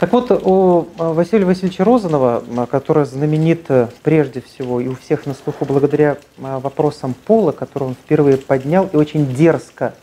Так 0.00 0.12
вот, 0.12 0.30
у 0.30 0.88
Василия 0.96 1.44
Васильевича 1.44 1.84
Розанова, 1.84 2.66
который 2.70 3.04
знаменит 3.04 3.66
прежде 4.02 4.40
всего 4.40 4.80
и 4.80 4.88
у 4.88 4.96
всех 4.96 5.26
на 5.26 5.34
слуху 5.34 5.64
благодаря 5.66 6.16
вопросам 6.38 7.14
пола, 7.14 7.52
который 7.52 7.84
он 7.84 7.94
впервые 7.94 8.38
поднял 8.38 8.88
и 8.92 8.96
очень 8.96 9.32
дерзко 9.34 9.94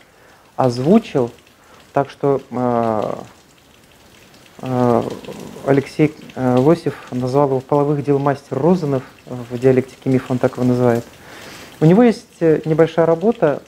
озвучил, 0.56 1.30
так 1.92 2.08
что 2.08 2.40
Э, 4.60 5.02
Алексей 5.66 6.14
э, 6.34 6.56
Лосев 6.56 6.94
назвал 7.12 7.48
его 7.48 7.60
половых 7.60 8.04
дел 8.04 8.18
мастер 8.18 8.58
Розанов, 8.58 9.02
в 9.26 9.58
диалектике 9.58 10.10
миф 10.10 10.30
он 10.30 10.38
так 10.38 10.56
его 10.56 10.64
называет. 10.64 11.04
У 11.80 11.84
него 11.84 12.02
есть 12.02 12.26
э, 12.40 12.60
небольшая 12.64 13.06
работа, 13.06 13.62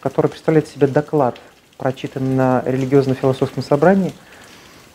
которая 0.00 0.30
представляет 0.30 0.68
себе 0.68 0.86
доклад, 0.86 1.38
прочитанный 1.76 2.34
на 2.34 2.62
религиозно-философском 2.64 3.62
собрании. 3.62 4.12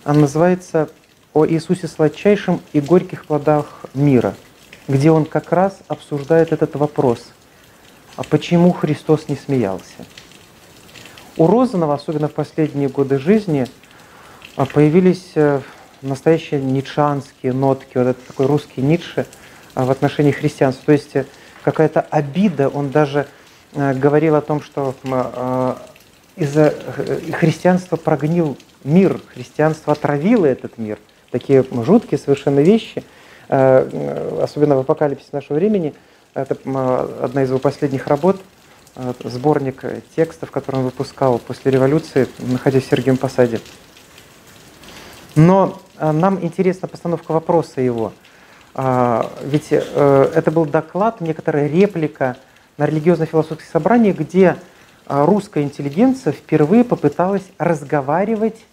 Она 0.07 0.21
называется 0.21 0.87
«О 1.33 1.45
Иисусе 1.45 1.89
сладчайшем 1.89 2.61
и 2.71 2.79
горьких 2.79 3.25
плодах 3.25 3.81
мира», 3.93 4.35
где 4.87 5.11
он 5.11 5.25
как 5.25 5.51
раз 5.51 5.79
обсуждает 5.89 6.53
этот 6.53 6.77
вопрос, 6.77 7.33
а 8.15 8.23
почему 8.23 8.71
Христос 8.71 9.27
не 9.27 9.35
смеялся. 9.35 10.05
У 11.35 11.45
Розанова, 11.45 11.95
особенно 11.95 12.29
в 12.29 12.33
последние 12.33 12.87
годы 12.87 13.19
жизни, 13.19 13.67
а 14.55 14.65
появились 14.65 15.33
э, 15.35 15.59
настоящие 16.01 16.61
ницшанские 16.61 17.51
нотки, 17.51 17.97
вот 17.97 18.07
этот 18.07 18.27
такой 18.27 18.45
русский 18.45 18.81
Ницше 18.81 19.25
а, 19.75 19.83
в 19.83 19.91
отношении 19.91 20.31
христианства. 20.31 20.85
То 20.85 20.91
есть 20.93 21.17
э, 21.17 21.25
какая-то 21.63 21.99
обида, 21.99 22.69
он 22.69 22.91
даже 22.91 23.27
э, 23.73 23.93
говорил 23.93 24.35
о 24.35 24.41
том, 24.41 24.61
что 24.61 24.95
из-за 26.37 26.73
христианства 27.33 27.97
прогнил 27.97 28.57
мир, 28.83 29.19
христианство 29.33 29.93
отравило 29.93 30.45
этот 30.45 30.77
мир. 30.77 30.99
Такие 31.31 31.65
жуткие 31.83 32.17
совершенно 32.17 32.61
вещи, 32.61 33.03
особенно 33.49 34.75
в 34.75 34.79
апокалипсисе 34.79 35.29
нашего 35.33 35.57
времени. 35.57 35.93
Это 36.33 36.55
одна 37.21 37.43
из 37.43 37.49
его 37.49 37.59
последних 37.59 38.07
работ, 38.07 38.37
сборник 39.23 39.83
текстов, 40.15 40.51
который 40.51 40.77
он 40.77 40.85
выпускал 40.85 41.39
после 41.39 41.71
революции, 41.71 42.27
находясь 42.39 42.83
в 42.83 42.89
Сергиевом 42.89 43.17
Посаде. 43.17 43.59
Но 45.37 45.79
э, 45.99 46.11
нам 46.11 46.43
интересна 46.43 46.87
постановка 46.87 47.31
вопроса 47.31 47.79
его. 47.79 48.11
А, 48.73 49.31
ведь 49.43 49.67
э, 49.69 50.31
это 50.33 50.49
был 50.49 50.65
доклад, 50.65 51.21
некоторая 51.21 51.67
реплика 51.67 52.37
на 52.77 52.87
религиозно-философских 52.87 53.67
собраниях, 53.67 54.17
где 54.17 54.45
э, 54.45 54.55
русская 55.07 55.63
интеллигенция 55.63 56.33
впервые 56.33 56.83
попыталась 56.83 57.43
разговаривать 57.57 58.65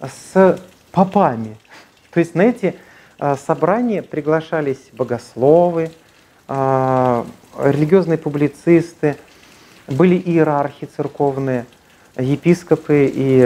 с 0.00 0.58
попами. 0.92 1.56
То 2.12 2.20
есть 2.20 2.34
на 2.34 2.42
эти 2.42 2.76
собрания 3.46 4.02
приглашались 4.02 4.90
богословы, 4.92 5.90
религиозные 6.48 8.18
публицисты, 8.18 9.16
были 9.86 10.16
иерархи 10.16 10.86
церковные, 10.86 11.66
епископы 12.16 13.10
и 13.12 13.40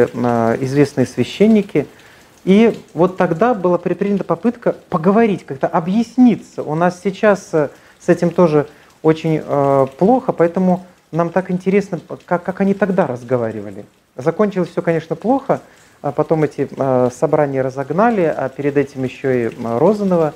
известные 0.60 1.06
священники– 1.06 1.86
и 2.44 2.78
вот 2.94 3.16
тогда 3.16 3.54
была 3.54 3.78
предпринята 3.78 4.24
попытка 4.24 4.74
поговорить, 4.88 5.44
как-то 5.44 5.66
объясниться. 5.66 6.62
У 6.62 6.74
нас 6.74 7.00
сейчас 7.02 7.50
э, 7.52 7.68
с 7.98 8.08
этим 8.08 8.30
тоже 8.30 8.66
очень 9.02 9.42
э, 9.44 9.86
плохо, 9.98 10.32
поэтому 10.32 10.86
нам 11.12 11.30
так 11.30 11.50
интересно, 11.50 12.00
как, 12.24 12.42
как 12.42 12.60
они 12.60 12.74
тогда 12.74 13.06
разговаривали. 13.06 13.84
Закончилось 14.16 14.70
все, 14.70 14.82
конечно, 14.82 15.16
плохо, 15.16 15.60
а 16.02 16.12
потом 16.12 16.44
эти 16.44 16.68
э, 16.70 17.10
собрания 17.14 17.62
разогнали, 17.62 18.22
а 18.22 18.48
перед 18.48 18.76
этим 18.76 19.04
еще 19.04 19.46
и 19.46 19.46
э, 19.48 19.78
Розанова 19.78 20.34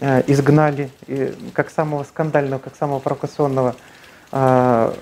э, 0.00 0.22
изгнали, 0.26 0.90
как 1.52 1.70
самого 1.70 2.04
скандального, 2.04 2.60
как 2.60 2.76
самого 2.76 2.98
провокационного 2.98 3.76
э, 4.32 4.92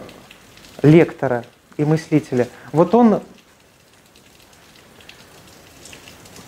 лектора 0.82 1.44
и 1.76 1.84
мыслителя. 1.84 2.48
Вот 2.72 2.94
он 2.94 3.20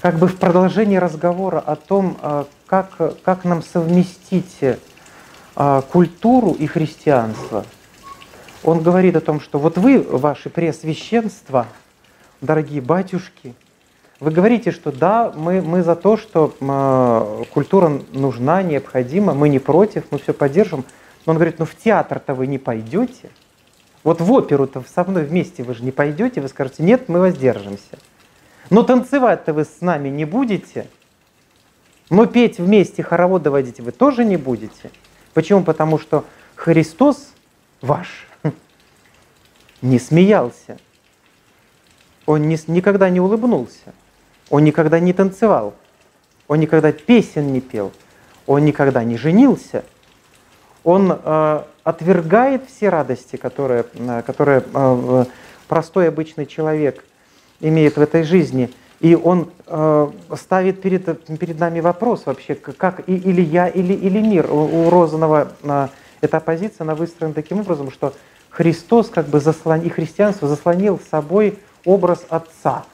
как 0.01 0.19
бы 0.19 0.29
в 0.29 0.37
продолжении 0.37 0.97
разговора 0.97 1.61
о 1.61 1.77
том, 1.77 2.17
а, 2.23 2.47
как, 2.67 2.97
как 3.23 3.45
нам 3.45 3.63
совместить 3.63 4.59
а, 5.57 5.83
культуру 5.83 6.53
и 6.53 6.67
христианство, 6.67 7.65
он 8.63 8.83
говорит 8.83 9.17
о 9.17 9.21
том, 9.21 9.41
что 9.41 9.59
вот 9.59 9.79
вы, 9.79 10.01
ваши 10.03 10.51
преосвященства, 10.51 11.67
дорогие 12.41 12.81
батюшки, 12.81 13.55
вы 14.21 14.31
говорите, 14.31 14.71
что 14.71 14.93
да, 14.93 15.33
мы, 15.35 15.63
мы 15.63 15.83
за 15.83 15.97
то, 15.97 16.19
что 16.19 16.55
э, 16.61 17.45
культура 17.53 18.01
нужна, 18.13 18.63
необходима, 18.63 19.33
мы 19.33 19.49
не 19.49 19.59
против, 19.59 20.05
мы 20.11 20.19
все 20.19 20.35
поддержим. 20.35 20.85
Но 21.25 21.33
он 21.33 21.37
говорит, 21.37 21.59
ну 21.59 21.65
в 21.65 21.75
театр-то 21.75 22.35
вы 22.35 22.47
не 22.47 22.59
пойдете. 22.59 23.31
Вот 24.05 24.21
в 24.21 24.31
оперу-то 24.31 24.83
со 24.95 25.05
мной 25.05 25.25
вместе 25.25 25.63
вы 25.63 25.75
же 25.75 25.85
не 25.85 25.91
пойдете, 25.91 26.43
вы 26.43 26.49
скажете, 26.49 26.83
нет, 26.83 27.09
мы 27.09 27.21
воздержимся. 27.21 27.99
Но 28.69 28.83
танцевать-то 28.83 29.55
вы 29.55 29.65
с 29.65 29.81
нами 29.81 30.11
не 30.11 30.27
будете. 30.27 30.87
Но 32.11 32.27
петь 32.27 32.59
вместе, 32.59 33.03
хороводы 33.03 33.51
водить 33.51 33.81
вы 33.81 33.91
тоже 33.91 34.25
не 34.25 34.37
будете. 34.37 34.91
Почему? 35.33 35.63
Потому 35.63 35.99
что 35.99 36.25
Христос 36.57 37.33
ваш 37.81 38.27
не 39.83 39.99
смеялся. 39.99 40.79
Он 42.27 42.49
не, 42.49 42.59
никогда 42.67 43.11
не 43.11 43.21
улыбнулся. 43.21 43.95
Он 44.51 44.65
никогда 44.65 45.01
не 45.01 45.13
танцевал. 45.13 45.75
Он 46.49 46.61
никогда 46.61 46.93
песен 46.93 47.53
не 47.53 47.61
пел. 47.61 47.93
Он 48.47 48.65
никогда 48.65 49.05
не 49.05 49.17
женился. 49.17 49.85
Он 50.83 51.13
э, 51.13 51.63
отвергает 51.85 52.69
все 52.69 52.89
радости, 52.89 53.37
которые, 53.37 53.85
э, 53.95 54.23
которые 54.23 54.65
э, 54.73 55.25
простой 55.69 56.09
обычный 56.09 56.47
человек 56.47 57.05
имеет 57.61 57.97
в 57.97 58.01
этой 58.01 58.23
жизни. 58.23 58.71
И 59.01 59.15
он 59.15 59.51
э, 59.67 60.11
ставит 60.37 60.83
перед, 60.83 61.25
перед 61.39 61.59
нами 61.59 61.81
вопрос 61.81 62.27
вообще, 62.27 62.55
как 62.55 63.09
и, 63.09 63.15
или 63.15 63.41
я, 63.41 63.69
или, 63.69 63.95
или 63.95 64.21
мир. 64.21 64.51
У, 64.51 64.87
у 64.87 64.91
Розанова 64.91 65.53
э, 65.63 65.89
эта 66.21 66.41
позиция, 66.41 66.85
она 66.85 66.95
выстроена 66.95 67.35
таким 67.35 67.61
образом, 67.61 67.91
что 67.91 68.13
Христос 68.51 69.09
как 69.09 69.29
бы 69.29 69.41
заслон, 69.41 69.81
и 69.81 69.89
христианство 69.89 70.49
заслонил 70.49 71.01
собой 71.11 71.59
образ 71.85 72.25
Отца. 72.29 72.85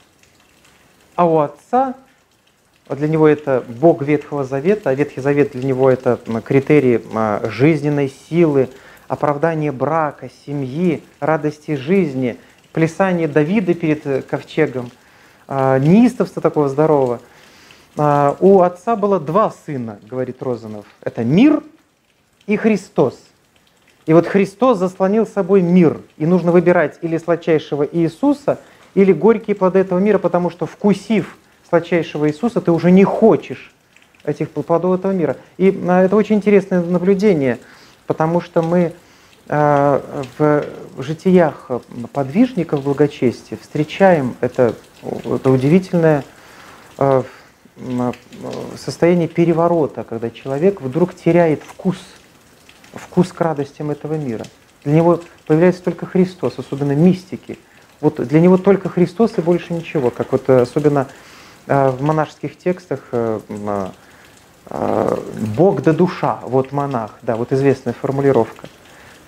А 1.14 1.26
у 1.26 1.38
Отца, 1.38 1.94
для 2.88 3.08
него 3.08 3.26
это 3.26 3.64
Бог 3.66 4.02
Ветхого 4.02 4.44
Завета, 4.44 4.90
а 4.90 4.94
Ветхий 4.94 5.20
Завет 5.20 5.52
для 5.52 5.64
него 5.64 5.90
это 5.90 6.20
критерии 6.44 7.02
жизненной 7.50 8.12
силы, 8.28 8.68
оправдание 9.08 9.72
брака, 9.72 10.30
семьи, 10.46 11.02
радости 11.20 11.74
жизни– 11.74 12.36
плясание 12.76 13.26
Давида 13.26 13.72
перед 13.72 14.06
э, 14.06 14.20
ковчегом, 14.20 14.90
а, 15.48 15.78
неистовство 15.78 16.42
такого 16.42 16.68
здорового. 16.68 17.20
А, 17.96 18.36
у 18.38 18.60
отца 18.60 18.96
было 18.96 19.18
два 19.18 19.50
сына, 19.50 19.98
говорит 20.02 20.42
Розанов. 20.42 20.84
Это 21.00 21.24
мир 21.24 21.62
и 22.46 22.58
Христос. 22.58 23.18
И 24.06 24.12
вот 24.12 24.26
Христос 24.26 24.78
заслонил 24.78 25.26
собой 25.26 25.62
мир. 25.62 26.00
И 26.16 26.26
нужно 26.26 26.52
выбирать 26.52 26.98
или 27.02 27.18
сладчайшего 27.18 27.86
Иисуса, 27.90 28.58
или 28.94 29.12
горькие 29.12 29.54
плоды 29.54 29.80
этого 29.80 29.98
мира, 29.98 30.18
потому 30.18 30.48
что 30.48 30.66
вкусив 30.66 31.36
сладчайшего 31.68 32.28
Иисуса, 32.28 32.60
ты 32.60 32.70
уже 32.70 32.90
не 32.90 33.04
хочешь 33.04 33.72
этих 34.24 34.50
плодов 34.50 34.98
этого 34.98 35.12
мира. 35.12 35.36
И 35.58 35.76
а, 35.88 36.04
это 36.04 36.16
очень 36.16 36.36
интересное 36.36 36.80
наблюдение, 36.82 37.58
потому 38.06 38.40
что 38.40 38.62
мы 38.62 38.92
Э, 39.48 40.00
в 40.38 40.64
житиях 40.98 41.70
подвижников 42.12 42.82
благочестия 42.82 43.56
встречаем 43.56 44.34
это, 44.40 44.74
это 45.02 45.50
удивительное 45.50 46.24
э, 46.98 47.22
состояние 48.76 49.28
переворота, 49.28 50.02
когда 50.02 50.30
человек 50.30 50.80
вдруг 50.80 51.14
теряет 51.14 51.62
вкус, 51.62 51.98
вкус 52.96 53.32
к 53.32 53.40
радостям 53.40 53.90
этого 53.90 54.14
мира. 54.14 54.44
Для 54.84 54.94
него 54.94 55.20
появляется 55.46 55.82
только 55.82 56.06
Христос, 56.06 56.54
особенно 56.58 56.92
мистики. 56.92 57.58
Вот 58.00 58.16
для 58.26 58.40
него 58.40 58.58
только 58.58 58.88
Христос 58.88 59.32
и 59.38 59.40
больше 59.40 59.72
ничего, 59.72 60.10
как 60.10 60.32
вот 60.32 60.48
э, 60.48 60.60
особенно 60.60 61.08
в 61.66 62.00
монашеских 62.00 62.56
текстах 62.56 63.00
Бог 64.70 65.82
да 65.82 65.92
душа, 65.92 66.38
вот 66.44 66.70
монах, 66.70 67.18
да, 67.22 67.34
вот 67.34 67.52
известная 67.52 67.92
формулировка. 67.92 68.68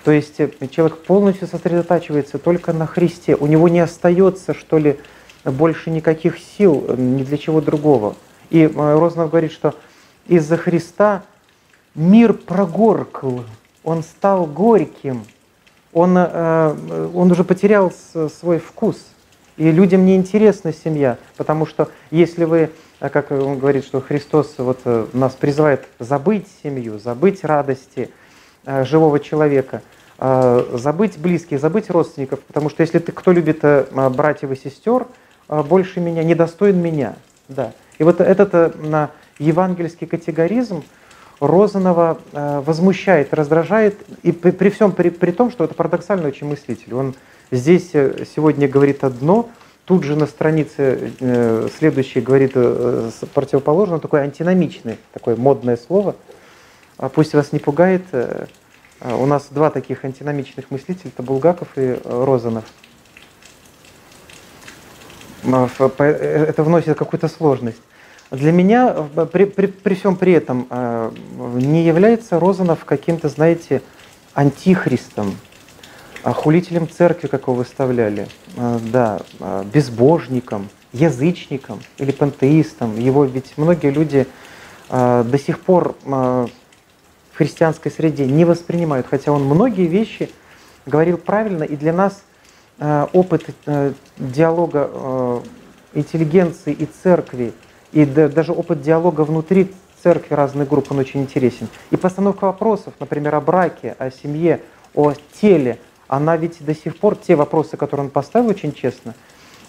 То 0.04 0.12
есть 0.12 0.40
э, 0.40 0.50
человек 0.70 0.98
полностью 0.98 1.48
сосредотачивается 1.48 2.38
только 2.38 2.72
на 2.72 2.86
Христе. 2.86 3.36
У 3.36 3.46
него 3.46 3.68
не 3.68 3.80
остается, 3.80 4.54
что 4.54 4.78
ли, 4.78 4.98
больше 5.44 5.90
никаких 5.90 6.38
сил 6.38 6.84
э, 6.88 6.94
ни 6.96 7.22
для 7.22 7.36
чего 7.36 7.60
другого. 7.60 8.16
И 8.50 8.62
э, 8.62 8.98
Рознов 8.98 9.30
говорит, 9.30 9.52
что 9.52 9.74
из-за 10.26 10.56
Христа 10.56 11.24
мир 11.94 12.32
прогоркл, 12.32 13.40
он 13.88 14.02
стал 14.02 14.46
горьким, 14.46 15.24
он, 15.92 16.16
он 16.16 17.30
уже 17.30 17.44
потерял 17.44 17.92
свой 18.40 18.58
вкус. 18.58 18.96
И 19.56 19.70
людям 19.70 20.06
не 20.06 20.14
интересна 20.14 20.72
семья, 20.72 21.16
потому 21.36 21.66
что 21.66 21.88
если 22.10 22.44
вы, 22.44 22.70
как 23.00 23.30
он 23.30 23.58
говорит, 23.58 23.84
что 23.84 24.00
Христос 24.00 24.54
вот 24.58 24.80
нас 25.14 25.32
призывает 25.34 25.86
забыть 25.98 26.46
семью, 26.62 26.98
забыть 26.98 27.42
радости 27.42 28.10
живого 28.66 29.18
человека– 29.18 29.82
забыть 30.18 31.16
близких, 31.18 31.60
забыть 31.60 31.90
родственников, 31.90 32.40
потому 32.40 32.70
что 32.70 32.82
если 32.82 32.98
ты, 32.98 33.12
кто 33.12 33.30
любит 33.32 33.60
э, 33.62 33.86
братьев 34.10 34.50
и 34.50 34.56
сестер, 34.56 35.06
больше 35.48 36.00
меня, 36.00 36.24
недостоин 36.24 36.76
меня. 36.76 37.14
Да. 37.48 37.72
И 37.98 38.04
вот 38.04 38.20
этот 38.20 38.52
э, 38.52 38.72
на 38.78 39.10
евангельский 39.38 40.08
категоризм 40.08 40.82
Розанова 41.40 42.18
э, 42.32 42.60
возмущает, 42.64 43.32
раздражает, 43.32 43.96
и 44.22 44.32
при, 44.32 44.50
при 44.50 44.70
всем 44.70 44.92
при, 44.92 45.10
при 45.10 45.30
том, 45.30 45.50
что 45.50 45.64
это 45.64 45.74
парадоксальный 45.74 46.28
очень 46.28 46.46
мыслитель. 46.46 46.94
Он 46.94 47.14
здесь 47.50 47.90
сегодня 47.90 48.68
говорит 48.68 49.04
одно, 49.04 49.48
тут 49.84 50.04
же 50.04 50.16
на 50.16 50.26
странице 50.26 51.12
следующей 51.78 52.20
говорит 52.20 52.52
противоположное, 53.32 53.98
такое 54.00 54.22
антиномичное, 54.22 54.98
такое 55.12 55.36
модное 55.36 55.78
слово. 55.78 56.14
А 56.98 57.08
пусть 57.08 57.32
вас 57.32 57.52
не 57.52 57.58
пугает, 57.58 58.02
а, 59.00 59.14
у 59.16 59.26
нас 59.26 59.46
два 59.50 59.70
таких 59.70 60.04
антиномичных 60.04 60.70
мыслителя, 60.70 61.10
это 61.14 61.22
Булгаков 61.22 61.68
и 61.76 61.80
э, 61.82 61.98
Розанов. 62.04 62.64
Э, 65.44 65.68
это 66.48 66.64
вносит 66.64 66.98
какую-то 66.98 67.28
сложность. 67.28 67.80
Для 68.30 68.52
меня 68.52 68.92
при, 69.32 69.46
при, 69.46 69.66
при 69.66 69.94
всем 69.94 70.16
при 70.16 70.32
этом 70.32 70.66
а, 70.70 71.12
не 71.54 71.84
является 71.84 72.38
Розанов 72.38 72.84
каким-то, 72.84 73.28
знаете, 73.28 73.82
антихристом, 74.34 75.34
хулителем 76.22 76.88
церкви, 76.88 77.28
как 77.28 77.42
его 77.42 77.54
выставляли, 77.54 78.28
да, 78.56 79.20
безбожником, 79.72 80.68
язычником 80.92 81.80
или 81.96 82.12
пантеистом. 82.12 82.98
Его 82.98 83.24
ведь 83.24 83.54
многие 83.56 83.90
люди 83.90 84.26
до 84.90 85.38
сих 85.38 85.60
пор 85.60 85.96
христианской 87.38 87.92
среде 87.92 88.26
не 88.26 88.44
воспринимают, 88.44 89.06
хотя 89.08 89.30
он 89.30 89.44
многие 89.44 89.86
вещи 89.86 90.28
говорил 90.86 91.18
правильно, 91.18 91.62
и 91.62 91.76
для 91.76 91.92
нас 91.92 92.22
э, 92.80 93.06
опыт 93.12 93.44
э, 93.66 93.92
диалога 94.18 94.90
э, 94.92 95.40
интеллигенции 95.94 96.72
и 96.72 96.86
церкви, 96.86 97.52
и 97.92 98.04
даже 98.04 98.52
опыт 98.52 98.82
диалога 98.82 99.22
внутри 99.22 99.72
церкви 100.02 100.34
разных 100.34 100.68
групп, 100.68 100.90
он 100.90 100.98
очень 100.98 101.20
интересен. 101.20 101.68
И 101.90 101.96
постановка 101.96 102.44
вопросов, 102.44 102.94
например, 103.00 103.34
о 103.34 103.40
браке, 103.40 103.96
о 103.98 104.10
семье, 104.10 104.60
о 104.94 105.12
теле, 105.40 105.78
она 106.06 106.36
ведь 106.36 106.64
до 106.64 106.74
сих 106.74 106.98
пор, 106.98 107.16
те 107.16 107.36
вопросы, 107.36 107.76
которые 107.76 108.06
он 108.06 108.10
поставил 108.10 108.48
очень 108.48 108.72
честно, 108.72 109.14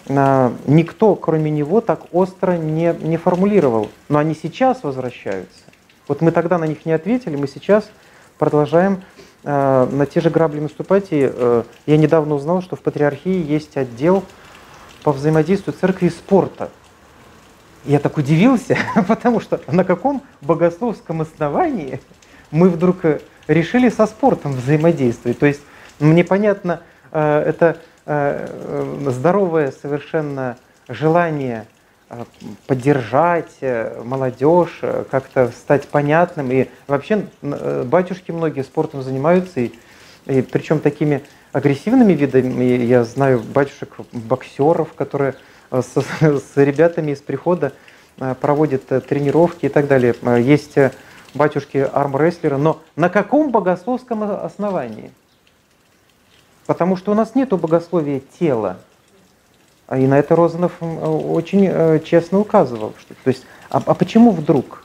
никто, 0.08 1.14
кроме 1.14 1.50
него, 1.50 1.80
так 1.80 2.06
остро 2.12 2.52
не, 2.52 2.94
не 3.00 3.16
формулировал. 3.16 3.88
Но 4.08 4.18
они 4.18 4.34
сейчас 4.34 4.82
возвращаются. 4.82 5.60
Вот 6.08 6.20
мы 6.20 6.32
тогда 6.32 6.58
на 6.58 6.64
них 6.64 6.86
не 6.86 6.92
ответили, 6.92 7.36
мы 7.36 7.46
сейчас 7.46 7.88
продолжаем 8.38 9.02
э, 9.44 9.88
на 9.92 10.06
те 10.06 10.20
же 10.20 10.30
грабли 10.30 10.58
наступать. 10.58 11.08
И 11.10 11.30
э, 11.32 11.62
я 11.86 11.96
недавно 11.96 12.34
узнал, 12.34 12.62
что 12.62 12.74
в 12.74 12.80
Патриархии 12.80 13.46
есть 13.46 13.76
отдел 13.76 14.24
по 15.04 15.12
взаимодействию 15.12 15.76
церкви 15.78 16.06
и 16.06 16.10
спорта. 16.10 16.70
Я 17.84 17.98
так 17.98 18.18
удивился, 18.18 18.76
потому 19.08 19.40
что 19.40 19.60
на 19.66 19.84
каком 19.84 20.22
богословском 20.42 21.22
основании 21.22 22.00
мы 22.50 22.68
вдруг 22.68 23.04
э, 23.04 23.20
решили 23.48 23.88
со 23.88 24.06
спортом 24.06 24.52
взаимодействовать. 24.52 25.38
То 25.38 25.46
есть 25.46 25.60
мне 25.98 26.24
понятно, 26.24 26.80
э, 27.12 27.42
это 27.46 27.78
э, 28.06 29.06
здоровое 29.06 29.72
совершенно 29.72 30.56
желание 30.88 31.66
поддержать 32.66 33.60
молодежь, 34.02 34.80
как-то 35.12 35.52
стать 35.52 35.86
понятным. 35.86 36.50
И 36.50 36.66
вообще 36.88 37.26
батюшки 37.40 38.32
многие 38.32 38.64
спортом 38.64 39.02
занимаются, 39.02 39.60
и, 39.60 39.70
и 40.26 40.42
причем 40.42 40.80
такими 40.80 41.22
агрессивными 41.52 42.12
видами. 42.12 42.64
Я 42.64 43.04
знаю 43.04 43.40
батюшек 43.40 43.90
боксеров, 44.12 44.92
которые 44.94 45.36
с, 45.70 45.94
с 45.96 46.56
ребятами 46.56 47.12
из 47.12 47.20
прихода 47.20 47.72
проводят 48.40 48.86
тренировки 48.86 49.66
и 49.66 49.68
так 49.68 49.86
далее. 49.86 50.14
Есть 50.42 50.76
батюшки 51.34 51.78
армрестлеры, 51.78 52.58
но 52.58 52.80
на 52.96 53.08
каком 53.08 53.50
богословском 53.50 54.22
основании? 54.22 55.10
Потому 56.66 56.96
что 56.96 57.12
у 57.12 57.14
нас 57.14 57.34
нет 57.34 57.48
богословия 57.50 58.20
тела. 58.38 58.78
А 59.90 59.98
и 59.98 60.06
на 60.06 60.20
это 60.20 60.36
Розанов 60.36 60.80
очень 60.80 61.66
э, 61.66 61.98
честно 62.04 62.38
указывал. 62.38 62.94
Что, 63.00 63.12
то 63.24 63.28
есть, 63.28 63.44
а, 63.70 63.82
а 63.84 63.94
почему 63.94 64.30
вдруг? 64.30 64.84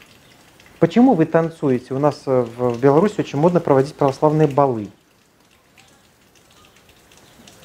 Почему 0.80 1.14
вы 1.14 1.28
танцуете? 1.28 1.94
У 1.94 2.00
нас 2.00 2.24
э, 2.26 2.42
в 2.58 2.80
Беларуси 2.80 3.20
очень 3.20 3.38
модно 3.38 3.60
проводить 3.60 3.94
православные 3.94 4.48
балы. 4.48 4.88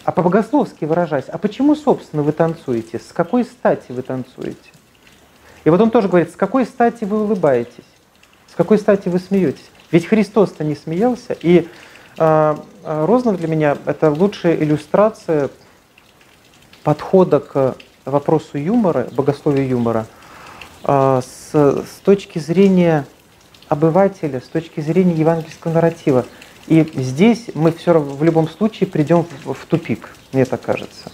А 0.04 0.12
по-богословски 0.12 0.84
выражаясь, 0.84 1.26
а 1.28 1.38
почему, 1.38 1.74
собственно, 1.74 2.22
вы 2.22 2.32
танцуете? 2.32 2.98
С 2.98 3.12
какой 3.12 3.44
стати 3.44 3.92
вы 3.92 4.02
танцуете? 4.02 4.56
И 5.64 5.70
вот 5.70 5.80
он 5.80 5.90
тоже 5.90 6.08
говорит, 6.08 6.30
с 6.32 6.36
какой 6.36 6.64
стати 6.64 7.04
вы 7.04 7.22
улыбаетесь? 7.22 7.84
С 8.50 8.54
какой 8.54 8.78
стати 8.78 9.08
вы 9.08 9.18
смеетесь? 9.18 9.70
Ведь 9.90 10.06
Христос-то 10.06 10.64
не 10.64 10.74
смеялся. 10.74 11.36
И 11.40 11.68
э, 12.18 12.56
Рознов 12.84 13.36
для 13.38 13.48
меня 13.48 13.76
это 13.84 14.10
лучшая 14.10 14.56
иллюстрация 14.56 15.50
подхода 16.82 17.40
к 17.40 17.76
вопросу 18.04 18.56
юмора, 18.56 19.08
богословия 19.12 19.66
юмора, 19.66 20.06
э, 20.84 21.20
с, 21.22 21.52
с 21.52 22.00
точки 22.02 22.38
зрения 22.38 23.06
обывателя, 23.68 24.40
с 24.40 24.48
точки 24.48 24.80
зрения 24.80 25.14
евангельского 25.14 25.72
нарратива. 25.72 26.24
И 26.66 26.88
здесь 26.94 27.46
мы 27.54 27.72
все 27.72 27.92
равно 27.92 28.14
в 28.14 28.22
любом 28.22 28.48
случае 28.48 28.88
придем 28.88 29.26
в, 29.44 29.66
тупик, 29.66 30.10
мне 30.32 30.44
так 30.44 30.60
кажется. 30.60 31.10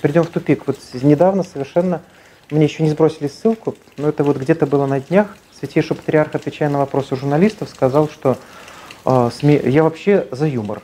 Придем 0.00 0.22
в 0.24 0.28
тупик. 0.28 0.66
Вот 0.66 0.78
недавно 1.02 1.42
совершенно, 1.42 2.02
мне 2.50 2.64
еще 2.64 2.82
не 2.82 2.90
сбросили 2.90 3.28
ссылку, 3.28 3.76
но 3.96 4.08
это 4.08 4.24
вот 4.24 4.36
где-то 4.36 4.66
было 4.66 4.86
на 4.86 5.00
днях, 5.00 5.36
Святейший 5.58 5.94
Патриарх, 5.94 6.34
отвечая 6.34 6.68
на 6.70 6.78
вопросы 6.78 7.14
журналистов, 7.14 7.68
сказал, 7.68 8.08
что 8.08 8.36
э, 9.04 9.30
сме... 9.32 9.60
я 9.64 9.84
вообще 9.84 10.26
за 10.32 10.46
юмор. 10.46 10.82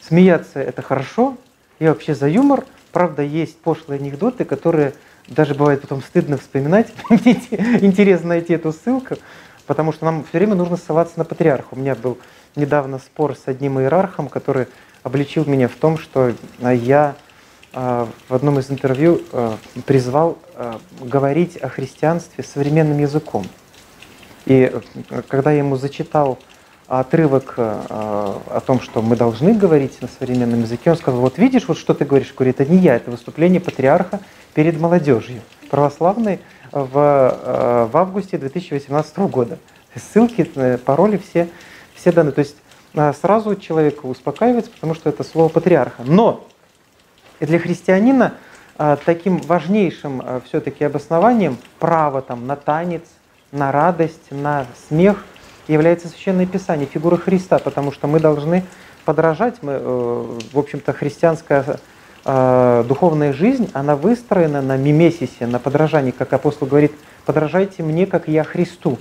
Смеяться 0.00 0.60
это 0.60 0.80
хорошо, 0.80 1.36
я 1.80 1.88
вообще 1.88 2.14
за 2.14 2.28
юмор. 2.28 2.64
Правда, 2.92 3.22
есть 3.22 3.58
пошлые 3.58 3.98
анекдоты, 3.98 4.44
которые 4.44 4.94
даже 5.26 5.54
бывает 5.54 5.80
потом 5.80 6.02
стыдно 6.02 6.38
вспоминать. 6.38 6.92
Интересно 7.10 8.28
найти 8.28 8.52
эту 8.52 8.72
ссылку, 8.72 9.16
потому 9.66 9.92
что 9.92 10.04
нам 10.04 10.24
все 10.24 10.38
время 10.38 10.54
нужно 10.54 10.76
ссылаться 10.76 11.18
на 11.18 11.24
патриарха. 11.24 11.68
У 11.72 11.76
меня 11.76 11.94
был 11.94 12.18
недавно 12.56 12.98
спор 12.98 13.36
с 13.36 13.42
одним 13.46 13.78
иерархом, 13.80 14.28
который 14.28 14.66
обличил 15.02 15.44
меня 15.44 15.68
в 15.68 15.74
том, 15.74 15.98
что 15.98 16.34
а, 16.60 16.72
я 16.72 17.14
а, 17.72 18.08
в 18.28 18.34
одном 18.34 18.58
из 18.58 18.70
интервью 18.70 19.22
а, 19.32 19.56
призвал 19.86 20.38
говорить 21.00 21.56
о 21.56 21.70
христианстве 21.70 22.44
современным 22.44 22.98
языком. 22.98 23.46
И 24.44 24.70
когда 25.28 25.52
я 25.52 25.58
ему 25.58 25.76
зачитал 25.76 26.38
отрывок 26.86 27.54
о 27.56 28.62
том, 28.66 28.82
что 28.82 29.00
мы 29.00 29.16
должны 29.16 29.54
говорить 29.54 30.02
на 30.02 30.08
современном 30.08 30.60
языке, 30.60 30.90
он 30.90 30.98
сказал, 30.98 31.20
вот 31.20 31.38
видишь, 31.38 31.66
вот 31.66 31.78
что 31.78 31.94
ты 31.94 32.04
говоришь, 32.04 32.34
говорит, 32.34 32.60
это 32.60 32.70
не 32.70 32.78
я, 32.78 32.96
это 32.96 33.10
выступление 33.10 33.58
патриарха 33.58 34.20
перед 34.52 34.78
молодежью 34.78 35.40
православной 35.70 36.40
в, 36.72 37.88
в 37.90 37.96
августе 37.96 38.36
2018 38.36 39.18
года. 39.20 39.58
Ссылки, 39.94 40.50
э, 40.54 40.78
пароли 40.78 41.16
все 41.16 41.48
все 42.00 42.12
данные. 42.12 42.32
То 42.32 42.40
есть 42.40 42.56
а, 42.94 43.12
сразу 43.12 43.54
человек 43.56 44.04
успокаивается, 44.04 44.70
потому 44.70 44.94
что 44.94 45.08
это 45.08 45.22
слово 45.22 45.48
патриарха. 45.48 46.02
Но 46.04 46.46
для 47.38 47.58
христианина 47.58 48.34
а, 48.76 48.96
таким 48.96 49.38
важнейшим 49.38 50.22
а, 50.24 50.42
все-таки 50.44 50.84
обоснованием 50.84 51.58
права 51.78 52.22
там, 52.22 52.46
на 52.46 52.56
танец, 52.56 53.02
на 53.52 53.70
радость, 53.70 54.30
на 54.30 54.66
смех 54.88 55.24
является 55.68 56.08
Священное 56.08 56.46
Писание, 56.46 56.86
фигура 56.86 57.16
Христа, 57.16 57.58
потому 57.58 57.92
что 57.92 58.06
мы 58.08 58.18
должны 58.18 58.64
подражать, 59.04 59.62
мы, 59.62 59.72
э, 59.72 60.38
в 60.52 60.58
общем-то, 60.58 60.92
христианская 60.92 61.78
духовная 62.22 63.32
жизнь, 63.32 63.70
она 63.72 63.96
выстроена 63.96 64.60
на 64.60 64.76
мимесисе, 64.76 65.46
на 65.46 65.58
подражании, 65.58 66.10
как 66.10 66.30
апостол 66.34 66.68
говорит, 66.68 66.92
подражайте 67.24 67.82
мне, 67.82 68.04
как 68.04 68.28
я 68.28 68.44
Христу. 68.44 68.98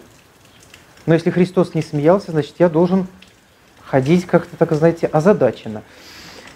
Но 1.06 1.14
если 1.14 1.32
Христос 1.32 1.74
не 1.74 1.82
смеялся, 1.82 2.32
значит, 2.32 2.56
я 2.60 2.70
должен 2.70 3.08
ходить 3.90 4.26
как-то, 4.26 4.56
так 4.56 4.72
знаете, 4.74 5.08
озадаченно. 5.08 5.84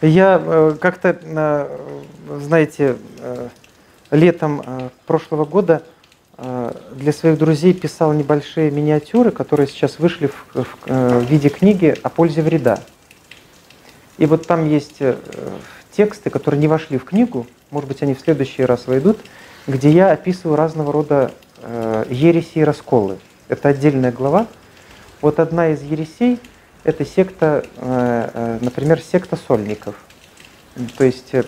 Я 0.01 0.41
э, 0.43 0.75
как-то, 0.79 1.17
э, 1.21 1.77
знаете, 2.41 2.97
э, 3.19 3.47
летом 4.11 4.91
прошлого 5.07 5.45
года 5.45 5.81
для 6.37 7.13
своих 7.13 7.37
друзей 7.37 7.73
писал 7.73 8.11
небольшие 8.13 8.69
миниатюры, 8.71 9.31
которые 9.31 9.67
сейчас 9.67 9.99
вышли 9.99 10.27
в, 10.27 10.65
в, 10.85 11.23
виде 11.25 11.49
книги 11.49 11.95
о 12.01 12.09
пользе 12.09 12.41
вреда. 12.41 12.79
И 14.17 14.25
вот 14.25 14.45
там 14.47 14.67
есть 14.67 14.99
тексты, 15.91 16.29
которые 16.31 16.59
не 16.59 16.67
вошли 16.67 16.97
в 16.97 17.05
книгу, 17.05 17.45
может 17.69 17.87
быть, 17.87 18.01
они 18.01 18.15
в 18.15 18.19
следующий 18.19 18.65
раз 18.65 18.87
войдут, 18.87 19.19
где 19.67 19.89
я 19.89 20.11
описываю 20.11 20.57
разного 20.57 20.91
рода 20.91 21.31
ереси 22.09 22.59
и 22.59 22.63
расколы. 22.63 23.17
Это 23.49 23.69
отдельная 23.69 24.11
глава. 24.11 24.47
Вот 25.21 25.39
одна 25.39 25.69
из 25.69 25.81
ересей– 25.81 26.39
это 26.85 27.05
секта, 27.05 27.65
э, 27.77 28.29
э, 28.33 28.57
например, 28.61 29.01
секта 29.01 29.35
сольников. 29.35 29.95
То 30.97 31.03
есть 31.03 31.33
э, 31.33 31.43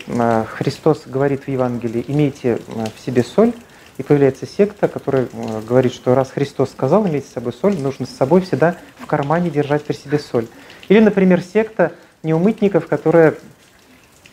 Христос 0.45 1.03
говорит 1.05 1.43
в 1.43 1.47
Евангелии, 1.47 2.03
имейте 2.07 2.59
в 2.67 3.05
себе 3.05 3.23
соль, 3.23 3.53
и 3.97 4.03
появляется 4.03 4.45
секта, 4.45 4.89
которая 4.89 5.27
говорит, 5.65 5.93
что 5.93 6.15
раз 6.15 6.31
Христос 6.31 6.71
сказал, 6.71 7.07
имейте 7.07 7.27
с 7.27 7.33
собой 7.33 7.53
соль, 7.53 7.77
нужно 7.77 8.05
с 8.05 8.09
собой 8.09 8.41
всегда 8.41 8.75
в 8.99 9.05
кармане 9.05 9.49
держать 9.49 9.85
при 9.85 9.93
себе 9.93 10.19
соль. 10.19 10.47
Или, 10.89 10.99
например, 10.99 11.41
секта 11.41 11.93
неумытников, 12.21 12.87
которая, 12.87 13.35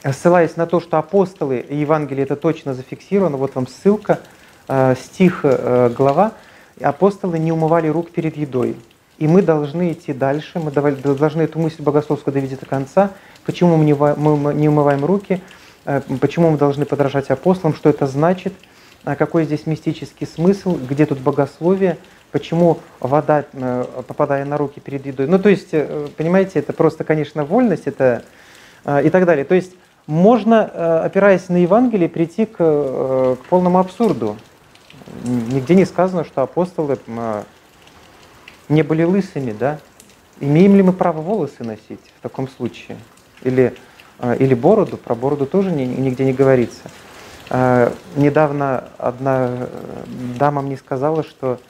ссылаясь 0.04 0.56
на 0.56 0.66
то, 0.66 0.80
что 0.80 0.98
апостолы 0.98 1.60
и 1.60 1.76
Евангелие 1.76 2.24
это 2.24 2.34
точно 2.34 2.74
зафиксировано, 2.74 3.36
вот 3.36 3.54
вам 3.54 3.68
ссылка, 3.68 4.18
стих, 4.96 5.44
глава, 5.44 6.32
апостолы 6.82 7.38
не 7.38 7.52
умывали 7.52 7.88
рук 7.88 8.10
перед 8.10 8.36
едой. 8.36 8.76
И 9.18 9.28
мы 9.28 9.42
должны 9.42 9.92
идти 9.92 10.12
дальше, 10.12 10.58
мы 10.58 10.70
должны 10.70 11.42
эту 11.42 11.58
мысль 11.58 11.82
богословскую 11.82 12.34
довести 12.34 12.56
до 12.56 12.66
конца. 12.66 13.10
Почему 13.44 13.76
мы 13.76 13.84
не 13.84 14.68
умываем 14.68 15.04
руки, 15.04 15.40
э, 15.84 16.00
почему 16.20 16.50
мы 16.50 16.58
должны 16.58 16.86
подражать 16.86 17.30
апостолам, 17.30 17.74
что 17.74 17.88
это 17.88 18.06
значит, 18.06 18.52
э, 19.04 19.14
какой 19.14 19.44
здесь 19.44 19.66
мистический 19.66 20.26
смысл, 20.26 20.76
где 20.76 21.06
тут 21.06 21.20
богословие, 21.20 21.98
почему 22.32 22.80
вода, 22.98 23.44
э, 23.52 23.84
попадая 24.08 24.44
на 24.44 24.56
руки 24.56 24.80
перед 24.80 25.06
едой. 25.06 25.28
Ну, 25.28 25.38
то 25.38 25.50
есть, 25.50 25.70
понимаете, 26.16 26.58
это 26.58 26.72
просто, 26.72 27.04
конечно, 27.04 27.44
вольность 27.44 27.86
это, 27.86 28.24
и 29.04 29.10
так 29.10 29.24
далее. 29.26 29.44
То 29.44 29.54
есть, 29.54 29.72
можно, 30.08 31.04
опираясь 31.04 31.48
на 31.48 31.58
Евангелие, 31.58 32.08
прийти 32.08 32.46
к, 32.46 32.56
к 32.56 33.38
полному 33.48 33.78
абсурду. 33.78 34.36
Нигде 35.24 35.74
не 35.74 35.84
сказано, 35.84 36.24
что 36.24 36.42
апостолы 36.42 36.98
а, 37.08 37.44
не 38.68 38.82
были 38.82 39.04
лысыми, 39.04 39.52
да? 39.52 39.78
Имеем 40.40 40.76
ли 40.76 40.82
мы 40.82 40.92
право 40.92 41.20
волосы 41.20 41.64
носить 41.64 42.00
в 42.18 42.22
таком 42.22 42.48
случае? 42.48 42.96
Или, 43.42 43.74
а, 44.18 44.34
или 44.34 44.54
бороду? 44.54 44.96
Про 44.96 45.14
бороду 45.14 45.46
тоже 45.46 45.70
нигде 45.70 46.24
не 46.24 46.32
говорится. 46.32 46.82
А, 47.50 47.92
недавно 48.16 48.88
одна 48.98 49.48
э, 49.50 49.66
дама 50.38 50.62
мне 50.62 50.76
сказала, 50.76 51.22
что 51.22 51.60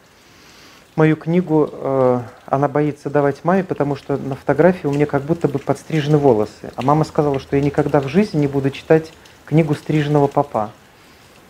мою 0.94 1.16
книгу 1.16 2.22
она 2.44 2.68
боится 2.68 3.08
давать 3.08 3.44
маме, 3.44 3.64
потому 3.64 3.96
что 3.96 4.18
на 4.18 4.34
фотографии 4.34 4.86
у 4.86 4.92
меня 4.92 5.06
как 5.06 5.22
будто 5.22 5.48
бы 5.48 5.58
подстрижены 5.58 6.18
волосы. 6.18 6.70
А 6.76 6.82
мама 6.82 7.04
сказала, 7.04 7.40
что 7.40 7.56
я 7.56 7.62
никогда 7.62 7.98
в 7.98 8.08
жизни 8.08 8.40
не 8.40 8.46
буду 8.46 8.68
читать 8.70 9.10
книгу 9.46 9.74
стриженного 9.74 10.26
папа 10.26 10.70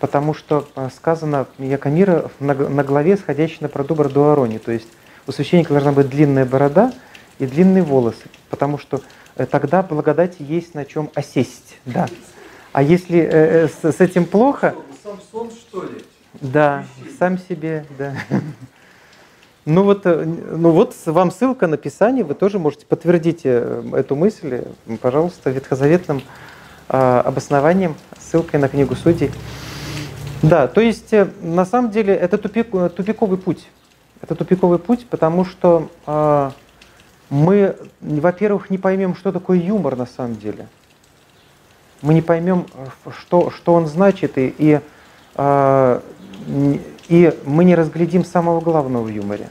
потому 0.03 0.35
что 0.35 0.67
э, 0.75 0.89
сказано 0.97 1.47
Якомира 1.59 2.29
на, 2.41 2.55
на 2.55 2.83
главе, 2.83 3.17
сходящей 3.17 3.59
на 3.61 3.69
продубр 3.69 4.09
до 4.09 4.33
Арони. 4.33 4.59
То 4.59 4.73
есть 4.73 4.89
у 5.29 5.33
священника 5.33 5.73
должна 5.73 5.93
быть 5.93 6.09
длинная 6.09 6.45
борода 6.45 6.93
и 7.39 7.47
длинные 7.47 7.85
волосы, 7.85 8.25
потому 8.51 8.79
что 8.79 9.01
э, 9.37 9.47
тогда 9.47 9.81
благодати 9.85 10.39
есть 10.41 10.75
на 10.75 10.85
чем 10.85 11.09
осесть. 11.15 11.79
Да. 11.87 12.09
А 12.73 12.83
если 12.83 13.21
э, 13.21 13.69
с, 13.69 13.93
с 13.93 14.01
этим 14.01 14.25
плохо... 14.25 14.75
Самсон, 15.05 15.53
что 15.53 15.85
ли? 15.85 16.05
Да, 16.41 16.85
сам 17.21 17.39
себе, 17.39 17.87
да. 17.97 18.17
Ну 19.65 19.85
вот, 19.85 20.05
ну 20.05 20.73
вот 20.73 20.97
вам 21.07 21.31
ссылка 21.31 21.69
на 21.69 21.77
Писание, 21.77 22.25
вы 22.25 22.35
тоже 22.35 22.59
можете 22.59 22.87
подтвердить 22.87 23.43
эту 23.45 24.17
мысль, 24.17 24.65
пожалуйста, 25.01 25.51
ветхозаветным 25.51 26.23
э, 26.89 27.23
обоснованием, 27.25 27.95
ссылкой 28.19 28.59
на 28.59 28.67
книгу 28.67 28.97
Судей. 28.97 29.31
Да, 30.43 30.67
то 30.67 30.81
есть 30.81 31.13
э, 31.13 31.29
на 31.41 31.65
самом 31.65 31.93
деле 31.93 32.15
это 32.15 32.37
тупик, 32.37 32.75
э, 32.75 32.89
тупиковый 32.89 33.39
путь. 33.39 33.69
Это 34.21 34.35
тупиковый 34.35 34.81
путь, 34.81 35.07
потому 35.09 35.45
что 35.45 35.89
э, 36.05 36.51
мы, 37.31 37.77
во-первых, 38.01 38.69
не 38.69 38.77
поймем, 38.77 39.15
что 39.15 39.31
такое 39.31 39.59
юмор 39.59 39.97
на 39.97 40.07
самом 40.07 40.37
деле. 40.37 40.67
Мы 42.03 42.15
не 42.15 42.23
поймем, 42.23 42.67
э, 42.75 43.11
что, 43.21 43.51
что 43.51 43.75
он 43.75 43.87
значит, 43.87 44.37
и, 44.37 44.53
и, 44.59 44.81
э, 45.37 46.01
и 47.09 47.39
мы 47.45 47.65
не 47.65 47.77
разглядим 47.77 48.25
самого 48.25 48.61
главного 48.61 49.05
в 49.05 49.09
юморе. 49.09 49.49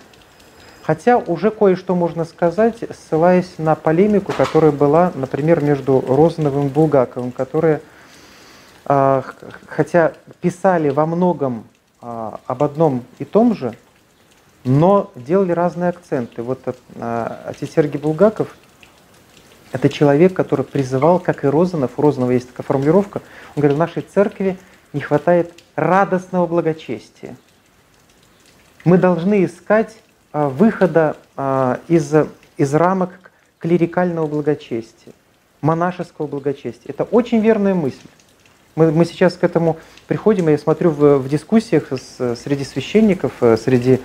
Хотя 0.83 1.17
уже 1.17 1.51
кое-что 1.51 1.95
можно 1.95 2.25
сказать, 2.25 2.79
ссылаясь 2.91 3.53
на 3.57 3.75
полемику, 3.75 4.33
которая 4.33 4.71
была, 4.71 5.13
например, 5.15 5.63
между 5.63 6.03
Розановым 6.05 6.67
и 6.67 6.69
Булгаковым, 6.69 7.31
которые 7.31 7.77
а, 7.77 7.79
хотя 8.85 10.13
писали 10.41 10.89
во 10.89 11.05
многом 11.05 11.65
а, 12.03 12.39
об 12.47 12.63
одном 12.63 13.03
и 13.19 13.25
том 13.25 13.55
же, 13.55 13.75
но 14.63 15.11
делали 15.15 15.51
разные 15.51 15.89
акценты. 15.89 16.41
Вот 16.41 16.61
а, 16.95 17.43
отец 17.45 17.71
Сергей 17.75 17.99
Булгаков 17.99 18.55
Это 19.71 19.87
человек, 19.87 20.33
который 20.33 20.65
призывал, 20.65 21.19
как 21.19 21.43
и 21.43 21.47
Розанов, 21.47 21.91
у 21.97 22.01
Розанова 22.01 22.31
есть 22.31 22.47
такая 22.49 22.65
формулировка, 22.65 23.21
он 23.55 23.61
говорит, 23.61 23.75
в 23.75 23.79
нашей 23.79 24.01
церкви 24.01 24.57
не 24.93 24.99
хватает 24.99 25.53
радостного 25.75 26.47
благочестия. 26.47 27.37
Мы 28.83 28.97
должны 28.97 29.45
искать 29.45 29.95
а, 30.33 30.49
выхода 30.49 31.17
а, 31.37 31.79
из, 31.87 32.11
из 32.57 32.73
рамок 32.73 33.11
клерикального 33.59 34.25
благочестия, 34.25 35.13
монашеского 35.61 36.25
благочестия. 36.25 36.89
Это 36.91 37.03
очень 37.03 37.41
верная 37.41 37.75
мысль. 37.75 38.07
Мы, 38.75 38.91
мы 38.91 39.03
сейчас 39.05 39.33
к 39.33 39.43
этому 39.43 39.77
приходим, 40.07 40.47
я 40.47 40.57
смотрю 40.57 40.91
в, 40.91 41.17
в 41.17 41.27
дискуссиях 41.27 41.91
с, 41.91 42.35
среди 42.37 42.63
священников, 42.63 43.33
э, 43.41 43.57
среди 43.57 43.99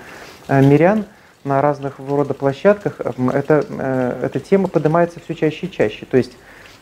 э, 0.49 0.61
мирян 0.61 1.05
на 1.45 1.63
разных 1.63 2.01
рода 2.01 2.35
площадках, 2.35 3.01
это, 3.33 3.65
э, 3.69 4.21
эта 4.25 4.41
тема 4.41 4.67
поднимается 4.67 5.21
все 5.21 5.35
чаще 5.35 5.67
и 5.67 5.71
чаще. 5.71 6.07
То 6.07 6.17
есть 6.17 6.33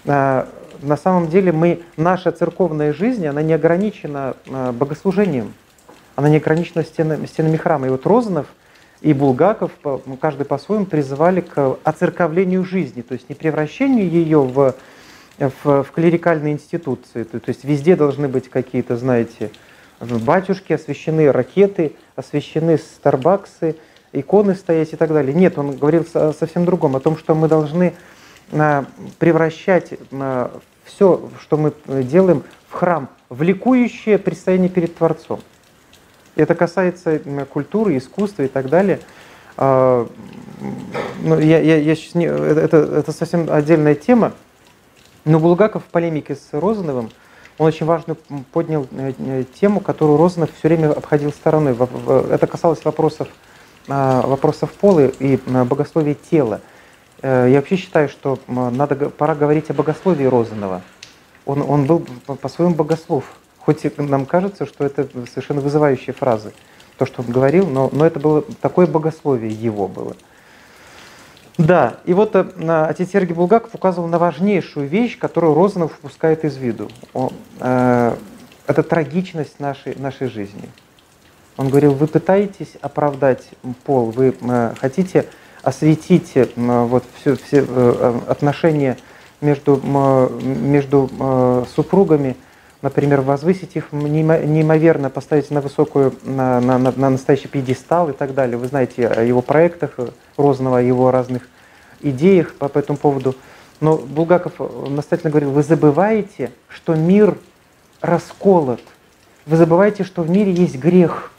на 0.07 0.99
самом 1.03 1.29
деле 1.29 1.51
мы, 1.51 1.81
наша 1.97 2.31
церковная 2.31 2.93
жизнь, 2.93 3.27
она 3.27 3.41
не 3.41 3.55
ограничена 3.55 4.37
богослужением, 4.45 5.55
она 6.15 6.29
не 6.29 6.37
ограничена 6.37 6.85
стенами, 6.85 7.25
стенами 7.25 7.57
храма. 7.57 7.87
И 7.87 7.91
вот 7.91 8.05
Розанов 8.05 8.47
и 9.01 9.15
Булгаков, 9.15 9.71
каждый 10.21 10.45
по-своему, 10.45 10.85
призывали 10.85 11.41
к 11.41 11.79
оцерковлению 11.85 12.67
жизни, 12.67 13.01
то 13.01 13.15
есть 13.15 13.31
не 13.31 13.35
превращению 13.35 14.11
ее 14.11 14.41
в 14.41 14.75
в, 15.39 15.83
в 15.83 15.91
клерикальной 15.93 16.53
институции. 16.53 17.25
То, 17.25 17.41
то 17.41 17.49
есть 17.49 17.65
везде 17.65 17.97
должны 17.97 18.29
быть 18.29 18.49
какие-то, 18.49 18.97
знаете, 18.97 19.51
батюшки, 20.01 20.73
освящены 20.73 21.31
ракеты, 21.33 21.93
освящены 22.17 22.79
старбаксы, 22.79 23.77
иконы 24.13 24.55
стоять 24.55 24.93
и 24.93 24.97
так 24.97 25.13
далее. 25.13 25.35
Нет, 25.35 25.59
он 25.59 25.77
говорил 25.77 26.07
совсем 26.07 26.65
другом, 26.65 26.97
о 26.97 27.01
том, 27.01 27.17
что 27.17 27.35
мы 27.35 27.49
должны 27.49 27.95
а, 28.53 28.85
превращать 29.19 29.95
а, 30.13 30.61
все, 30.85 31.31
что 31.41 31.57
мы 31.57 31.73
делаем, 32.03 32.45
в 32.69 32.75
храм, 32.75 33.09
в 33.29 33.43
ликующее 33.43 34.19
предстояние 34.19 34.69
перед 34.69 34.97
Творцом. 34.97 35.41
Это 36.37 36.55
касается 36.55 37.21
культуры, 37.51 37.97
искусства 37.97 38.43
и 38.43 38.49
так 38.49 38.69
далее. 38.69 39.01
А, 39.57 40.09
ну, 41.23 41.39
я, 41.39 41.61
я, 41.61 41.77
я 41.77 41.95
сейчас 41.95 42.15
не, 42.15 42.27
это, 42.27 42.77
это 42.77 43.13
совсем 43.13 43.49
отдельная 43.51 43.95
тема. 43.95 44.33
Но 45.25 45.39
Булгаков 45.39 45.85
в 45.85 45.87
полемике 45.87 46.35
с 46.35 46.49
Розановым, 46.53 47.11
он 47.57 47.67
очень 47.67 47.87
важно 47.87 48.17
поднял 48.53 48.87
э, 48.93 49.13
э, 49.19 49.45
тему, 49.59 49.81
которую 49.81 50.19
Розанов 50.19 50.51
все 50.59 50.69
время 50.69 50.91
обходил 50.91 51.33
стороной. 51.33 51.77
Это 52.31 52.47
касалось 52.47 52.85
вопросов, 52.85 53.29
а, 53.89 54.27
вопросов 54.27 54.73
пола 54.73 55.07
и 55.07 55.37
богословия 55.37 56.15
тела. 56.15 56.61
Э, 57.23 57.47
я 57.49 57.57
вообще 57.57 57.77
считаю, 57.77 58.09
что 58.09 58.39
надо, 58.49 59.09
пора 59.11 59.35
говорить 59.35 59.71
о 59.71 59.75
богословии 59.75 60.25
Розанова. 60.25 60.83
Он, 61.47 61.63
он 61.63 61.87
был 61.87 62.01
по-своему 62.41 62.75
богослов. 62.75 63.25
Хоть 63.61 63.85
и 63.87 63.93
нам 63.97 64.27
кажется, 64.27 64.67
что 64.67 64.85
это 64.85 65.09
совершенно 65.27 65.63
вызывающие 65.63 66.13
фразы, 66.13 66.53
то, 66.99 67.07
что 67.07 67.23
он 67.23 67.33
говорил, 67.33 67.67
но, 67.67 67.89
но 67.93 68.05
это 68.05 68.21
было 68.21 68.43
такое 68.61 68.87
богословие 68.87 69.53
его 69.53 69.89
было. 69.89 70.17
Да, 71.57 71.99
и 72.05 72.13
вот 72.15 72.35
э, 72.35 72.45
отец 72.89 73.11
Сергей 73.13 73.35
Булгаков 73.35 73.75
указывал 73.75 74.09
на 74.09 74.19
важнейшую 74.19 74.89
вещь, 74.89 75.19
которую 75.19 75.55
Розанов 75.55 75.99
упускает 75.99 76.45
из 76.45 76.57
виду. 76.57 76.89
Он, 77.13 77.31
э, 77.61 78.17
это 78.67 78.83
трагичность 78.83 79.61
нашей, 79.61 79.95
нашей 79.97 80.29
жизни. 80.29 80.69
Он 81.57 81.69
говорил, 81.69 81.95
вы 81.95 82.09
пытаетесь 82.09 82.73
оправдать 82.81 83.49
пол, 83.85 84.11
вы 84.11 84.35
э, 84.41 84.75
хотите 84.81 85.27
осветить 85.63 86.33
э, 86.35 86.47
вот 86.57 87.05
все, 87.21 87.37
все 87.37 87.59
э, 87.59 87.65
э 87.69 88.21
отношения 88.29 88.99
между, 89.41 89.81
э, 89.83 90.29
между 90.43 91.67
супругами, 91.75 92.37
например, 92.85 93.23
возвысить 93.23 93.77
их 93.77 93.93
неимоверно, 93.93 95.09
поставить 95.09 95.51
на 95.51 95.63
высокую, 95.63 96.13
на, 96.23 96.61
на, 96.61 96.79
на 96.79 97.11
настоящий 97.11 97.49
пьедестал 97.49 98.11
и 98.11 98.13
так 98.13 98.35
далее. 98.35 98.59
Вы 98.59 98.67
знаете 98.67 99.09
о 99.09 99.23
его 99.23 99.41
проектах 99.41 99.93
Розанова, 100.37 100.79
о 100.79 100.83
его 100.83 101.11
разных 101.11 101.49
идеях 102.03 102.55
по, 102.55 102.69
по 102.69 102.79
этому 102.79 102.99
поводу. 102.99 103.35
Но 103.81 103.97
Булгаков 103.97 104.53
настоятельно 104.91 105.31
говорил, 105.31 105.51
вы 105.53 105.63
забываете, 105.63 106.53
что 106.69 106.95
мир 106.95 107.39
расколот. 108.03 108.83
Вы 109.47 109.57
забываете, 109.57 110.05
что 110.05 110.21
в 110.21 110.29
мире 110.29 110.53
есть 110.53 110.77
грех. 110.77 111.33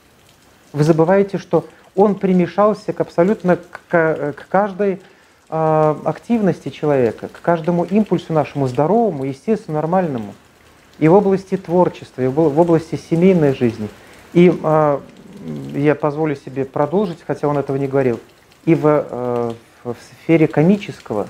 Вы 0.73 0.83
забываете, 0.83 1.37
что 1.37 1.67
он 1.93 2.15
примешался 2.15 2.91
к 2.91 2.99
абсолютно 3.01 3.57
к, 3.57 4.33
к 4.35 4.47
каждой 4.49 4.99
э, 5.49 5.95
активности 6.05 6.69
человека, 6.69 7.27
к 7.27 7.39
каждому 7.39 7.83
импульсу 7.83 8.33
нашему 8.33 8.67
здоровому, 8.67 9.25
естественно, 9.25 9.75
нормальному– 9.75 10.33
и 10.99 11.07
в 11.07 11.13
области 11.13 11.57
творчества, 11.57 12.21
и 12.21 12.27
в 12.27 12.59
области 12.59 12.95
семейной 12.95 13.53
жизни. 13.53 13.89
И 14.33 14.53
э, 14.63 14.99
я 15.73 15.95
позволю 15.95 16.35
себе 16.35 16.65
продолжить, 16.65 17.19
хотя 17.25 17.47
он 17.47 17.57
этого 17.57 17.77
не 17.77 17.87
говорил, 17.87 18.19
и 18.65 18.75
в, 18.75 18.85
э, 18.85 19.53
в 19.83 19.95
сфере 20.23 20.47
комического, 20.47 21.27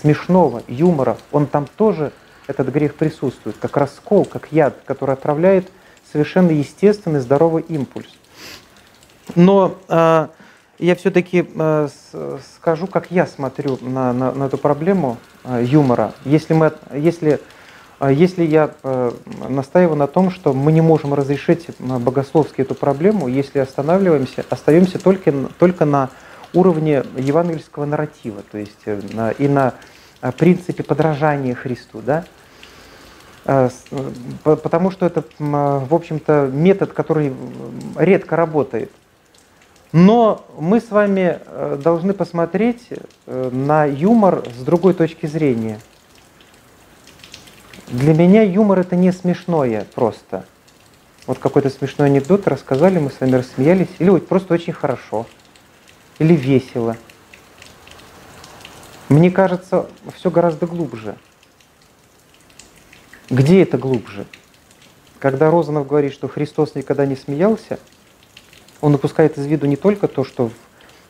смешного, 0.00 0.62
юмора, 0.68 1.16
он 1.32 1.46
там 1.46 1.66
тоже, 1.76 2.12
этот 2.46 2.68
грех 2.68 2.94
присутствует, 2.94 3.56
как 3.60 3.76
раскол, 3.76 4.24
как 4.24 4.48
яд, 4.50 4.76
который 4.84 5.12
отправляет 5.12 5.70
совершенно 6.10 6.50
естественный 6.50 7.20
здоровый 7.20 7.62
импульс. 7.68 8.08
Но 9.36 9.76
э, 9.88 10.28
я 10.78 10.96
все-таки 10.96 11.48
э, 11.54 11.88
скажу, 12.56 12.86
как 12.86 13.10
я 13.10 13.26
смотрю 13.26 13.78
на, 13.80 14.12
на, 14.12 14.32
на 14.32 14.44
эту 14.44 14.58
проблему 14.58 15.18
э, 15.44 15.64
юмора. 15.64 16.14
Если, 16.24 16.54
мы, 16.54 16.72
если 16.92 17.34
а 17.34 17.40
если 18.08 18.44
я 18.44 18.70
э, 18.82 19.10
настаиваю 19.48 19.96
на 19.96 20.06
том, 20.06 20.30
что 20.30 20.54
мы 20.54 20.72
не 20.72 20.80
можем 20.80 21.12
разрешить 21.12 21.66
богословски 21.78 22.62
эту 22.62 22.74
проблему, 22.74 23.28
если 23.28 23.58
останавливаемся, 23.58 24.44
остаемся 24.48 24.98
только, 24.98 25.30
только 25.58 25.84
на 25.84 26.08
уровне 26.54 27.04
евангельского 27.18 27.84
нарратива, 27.84 28.42
то 28.50 28.56
есть 28.56 28.80
э, 28.86 29.34
и 29.38 29.48
на 29.48 29.74
э, 30.22 30.32
принципе 30.32 30.82
подражания 30.82 31.54
Христу, 31.54 32.00
да? 32.00 32.24
Потому 34.44 34.90
что 34.90 35.06
это, 35.06 35.24
в 35.38 35.94
общем-то, 35.94 36.50
метод, 36.52 36.92
который 36.92 37.32
редко 37.96 38.36
работает. 38.36 38.92
Но 39.92 40.44
мы 40.58 40.78
с 40.78 40.90
вами 40.90 41.40
должны 41.82 42.12
посмотреть 42.12 42.88
на 43.26 43.86
юмор 43.86 44.44
с 44.56 44.62
другой 44.62 44.92
точки 44.92 45.26
зрения– 45.26 45.80
для 47.90 48.14
меня 48.14 48.42
юмор 48.42 48.78
это 48.78 48.94
не 48.94 49.12
смешное 49.12 49.84
просто. 49.94 50.46
Вот 51.26 51.38
какой-то 51.38 51.70
смешной 51.70 52.08
анекдот 52.08 52.46
рассказали, 52.46 52.98
мы 52.98 53.10
с 53.10 53.20
вами 53.20 53.32
рассмеялись, 53.32 53.88
или 53.98 54.10
вот 54.10 54.26
просто 54.28 54.54
очень 54.54 54.72
хорошо, 54.72 55.26
или 56.18 56.34
весело. 56.34 56.96
Мне 59.08 59.30
кажется, 59.30 59.88
все 60.14 60.30
гораздо 60.30 60.66
глубже. 60.66 61.16
Где 63.28 63.62
это 63.62 63.76
глубже? 63.76 64.26
Когда 65.18 65.50
Розанов 65.50 65.86
говорит, 65.86 66.12
что 66.12 66.28
Христос 66.28 66.74
никогда 66.76 67.06
не 67.06 67.16
смеялся, 67.16 67.78
он 68.80 68.94
упускает 68.94 69.36
из 69.36 69.46
виду 69.46 69.66
не 69.66 69.76
только 69.76 70.08
то, 70.08 70.24
что 70.24 70.50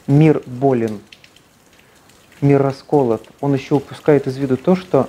мир 0.06 0.42
болен, 0.46 1.00
мир 2.40 2.62
расколот, 2.62 3.28
он 3.40 3.54
еще 3.54 3.74
упускает 3.74 4.26
из 4.26 4.36
виду 4.38 4.56
то, 4.56 4.74
что 4.74 5.08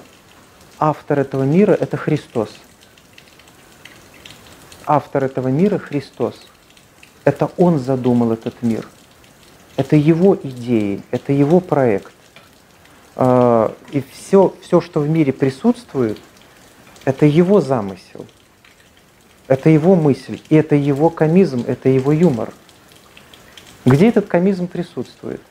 автор 0.82 1.20
этого 1.20 1.44
мира– 1.44 1.72
это 1.80 1.96
Христос. 1.96 2.50
Автор 4.86 5.24
этого 5.24 5.48
мира– 5.48 5.78
Христос. 5.80 6.36
Это 7.24 7.52
Он 7.58 7.78
задумал 7.78 8.34
этот 8.34 8.63
мир. 8.63 8.88
Это 9.78 9.96
Его 9.96 10.36
идеи, 10.36 11.04
это 11.12 11.32
Его 11.34 11.60
проект. 11.60 12.12
А, 13.15 13.74
и 13.91 14.04
все, 14.12 14.56
все, 14.62 14.82
что 14.82 15.02
в 15.02 15.08
мире 15.08 15.32
присутствует, 15.32 16.17
это 17.06 17.28
Его 17.28 17.62
замысел. 17.62 18.26
Это 19.48 19.70
Его 19.70 19.96
мысль, 19.96 20.41
и 20.50 20.56
это 20.56 20.76
Его 20.76 21.12
комизм, 21.12 21.63
это 21.67 21.89
Его 21.89 22.12
юмор. 22.12 22.52
Где 23.86 24.10
этот 24.10 24.28
комизм 24.28 24.67
присутствует? 24.67 25.41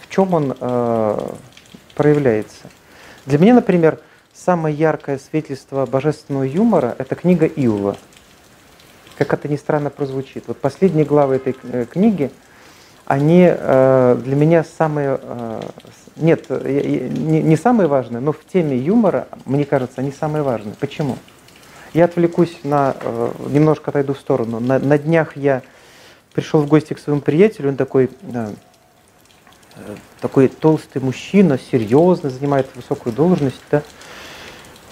В 0.00 0.08
чем 0.08 0.32
он 0.32 0.56
э, 0.58 1.28
проявляется? 1.94 2.68
Для 3.26 3.38
меня, 3.38 3.54
например, 3.54 4.00
самое 4.44 4.74
яркое 4.74 5.18
свидетельство 5.18 5.86
божественного 5.86 6.44
юмора– 6.44 6.94
это 6.98 7.14
книга 7.14 7.46
Иова. 7.46 7.96
Как 9.18 9.32
это 9.34 9.48
ни 9.48 9.56
странно 9.56 9.90
прозвучит. 9.90 10.44
Вот 10.46 10.58
последние 10.58 11.04
главы 11.04 11.36
этой 11.36 11.54
э, 11.62 11.84
книги, 11.84 12.30
они 13.04 13.46
э, 13.46 14.20
для 14.24 14.36
меня 14.36 14.64
самые, 14.64 15.20
э, 15.20 15.62
нет, 16.16 16.48
не, 16.48 17.56
самые 17.56 17.86
важные, 17.86 18.20
но 18.20 18.32
в 18.32 18.40
теме 18.50 18.78
юмора, 18.78 19.28
мне 19.44 19.66
кажется, 19.66 20.00
они 20.00 20.10
самые 20.10 20.42
важные. 20.42 20.74
Почему? 20.80 21.18
Я 21.92 22.06
отвлекусь 22.06 22.60
на, 22.62 22.94
немножко 23.48 23.90
отойду 23.90 24.14
в 24.14 24.18
сторону. 24.18 24.60
На, 24.60 24.78
на 24.78 24.96
днях 24.96 25.36
я 25.36 25.62
пришел 26.32 26.62
в 26.62 26.68
гости 26.68 26.94
к 26.94 27.00
своему 27.00 27.20
приятелю, 27.20 27.70
он 27.70 27.76
такой 27.76 28.08
такой 30.20 30.48
толстый 30.48 31.00
мужчина, 31.00 31.58
серьезный, 31.58 32.30
занимает 32.30 32.66
высокую 32.74 33.14
должность, 33.14 33.60
да. 33.70 33.82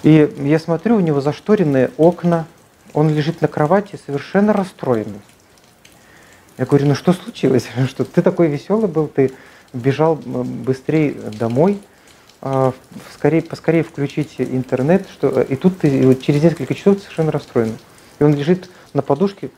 И 0.03 0.31
я 0.37 0.59
смотрю, 0.59 0.95
у 0.97 0.99
него 0.99 1.21
зашторенные 1.21 1.91
окна, 1.97 2.45
он 2.93 3.09
лежит 3.09 3.41
на 3.41 3.47
кровати 3.47 3.99
совершенно 4.05 4.53
расстроенный. 4.53 5.21
Я 6.57 6.65
говорю, 6.65 6.87
ну 6.87 6.95
что 6.95 7.13
случилось? 7.13 7.67
Что 7.87 8.03
ты 8.03 8.21
такой 8.21 8.47
веселый 8.47 8.87
был, 8.87 9.07
ты 9.07 9.31
бежал 9.73 10.15
быстрее 10.15 11.11
домой, 11.11 11.79
а, 12.41 12.73
скорее, 13.13 13.41
поскорее 13.41 13.83
включить 13.83 14.35
интернет, 14.39 15.07
что, 15.11 15.41
и 15.41 15.55
тут 15.55 15.79
ты 15.79 16.07
вот 16.07 16.21
через 16.21 16.41
несколько 16.41 16.73
часов 16.73 16.99
совершенно 16.99 17.31
расстроен. 17.31 17.77
И 18.19 18.23
он 18.23 18.33
лежит 18.33 18.69
на 18.93 19.01
подушке, 19.01 19.51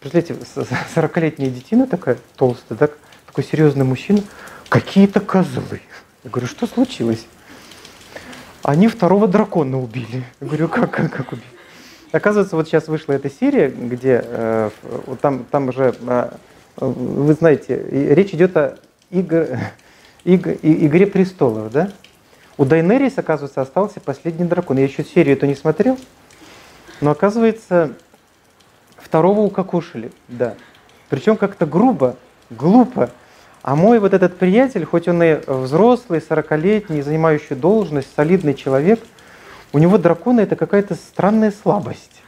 представляете, 0.00 0.36
40-летняя 0.94 1.50
детина 1.50 1.86
такая 1.86 2.18
толстая, 2.36 2.78
так, 2.78 2.98
такой 3.26 3.44
серьезный 3.44 3.84
мужчина, 3.84 4.22
какие-то 4.68 5.20
козлы. 5.20 5.80
Я 6.24 6.30
говорю, 6.30 6.46
что 6.46 6.66
случилось? 6.66 7.26
Они 8.64 8.88
второго 8.88 9.28
дракона 9.28 9.78
убили. 9.78 10.24
Я 10.40 10.46
говорю, 10.46 10.68
как, 10.68 10.90
как, 10.90 11.12
как 11.12 11.32
убили? 11.32 11.46
Оказывается, 12.12 12.56
вот 12.56 12.66
сейчас 12.66 12.88
вышла 12.88 13.12
эта 13.12 13.28
серия, 13.28 13.68
где 13.68 14.24
э, 14.24 14.70
там, 15.20 15.44
там 15.50 15.68
уже, 15.68 15.94
э, 16.00 16.30
вы 16.76 17.34
знаете, 17.34 17.84
речь 18.14 18.32
идет 18.32 18.56
о 18.56 18.78
игр, 19.10 19.48
игр, 20.24 20.52
игре 20.62 21.06
престолов, 21.06 21.72
да? 21.72 21.92
У 22.56 22.64
Дайнерис, 22.64 23.18
оказывается, 23.18 23.60
остался 23.60 24.00
последний 24.00 24.46
дракон. 24.46 24.78
Я 24.78 24.84
еще 24.84 25.04
серию 25.04 25.36
эту 25.36 25.44
не 25.44 25.56
смотрел, 25.56 25.98
но 27.02 27.10
оказывается, 27.10 27.92
второго 28.96 29.40
укокошили, 29.40 30.10
да. 30.28 30.54
Причем 31.10 31.36
как-то 31.36 31.66
грубо, 31.66 32.16
глупо. 32.48 33.10
А 33.64 33.76
мой 33.76 33.98
вот 33.98 34.12
этот 34.12 34.36
приятель, 34.36 34.84
хоть 34.84 35.08
он 35.08 35.22
и 35.22 35.40
взрослый, 35.46 36.20
40-летний, 36.20 37.00
занимающий 37.00 37.56
должность, 37.56 38.08
солидный 38.14 38.52
человек, 38.52 39.00
у 39.72 39.78
него 39.78 39.96
драконы 39.96 40.42
это 40.42 40.54
какая-то 40.54 40.96
странная 40.96 41.50
слабость. 41.50 42.20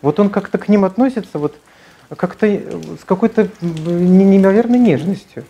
Вот 0.00 0.18
он 0.18 0.30
как-то 0.30 0.56
к 0.56 0.70
ним 0.70 0.86
относится 0.86 1.38
вот 1.38 1.54
как-то 2.16 2.46
с 2.46 3.04
какой-то 3.04 3.48
неимоверной 3.60 4.78
нежностью. 4.78 5.44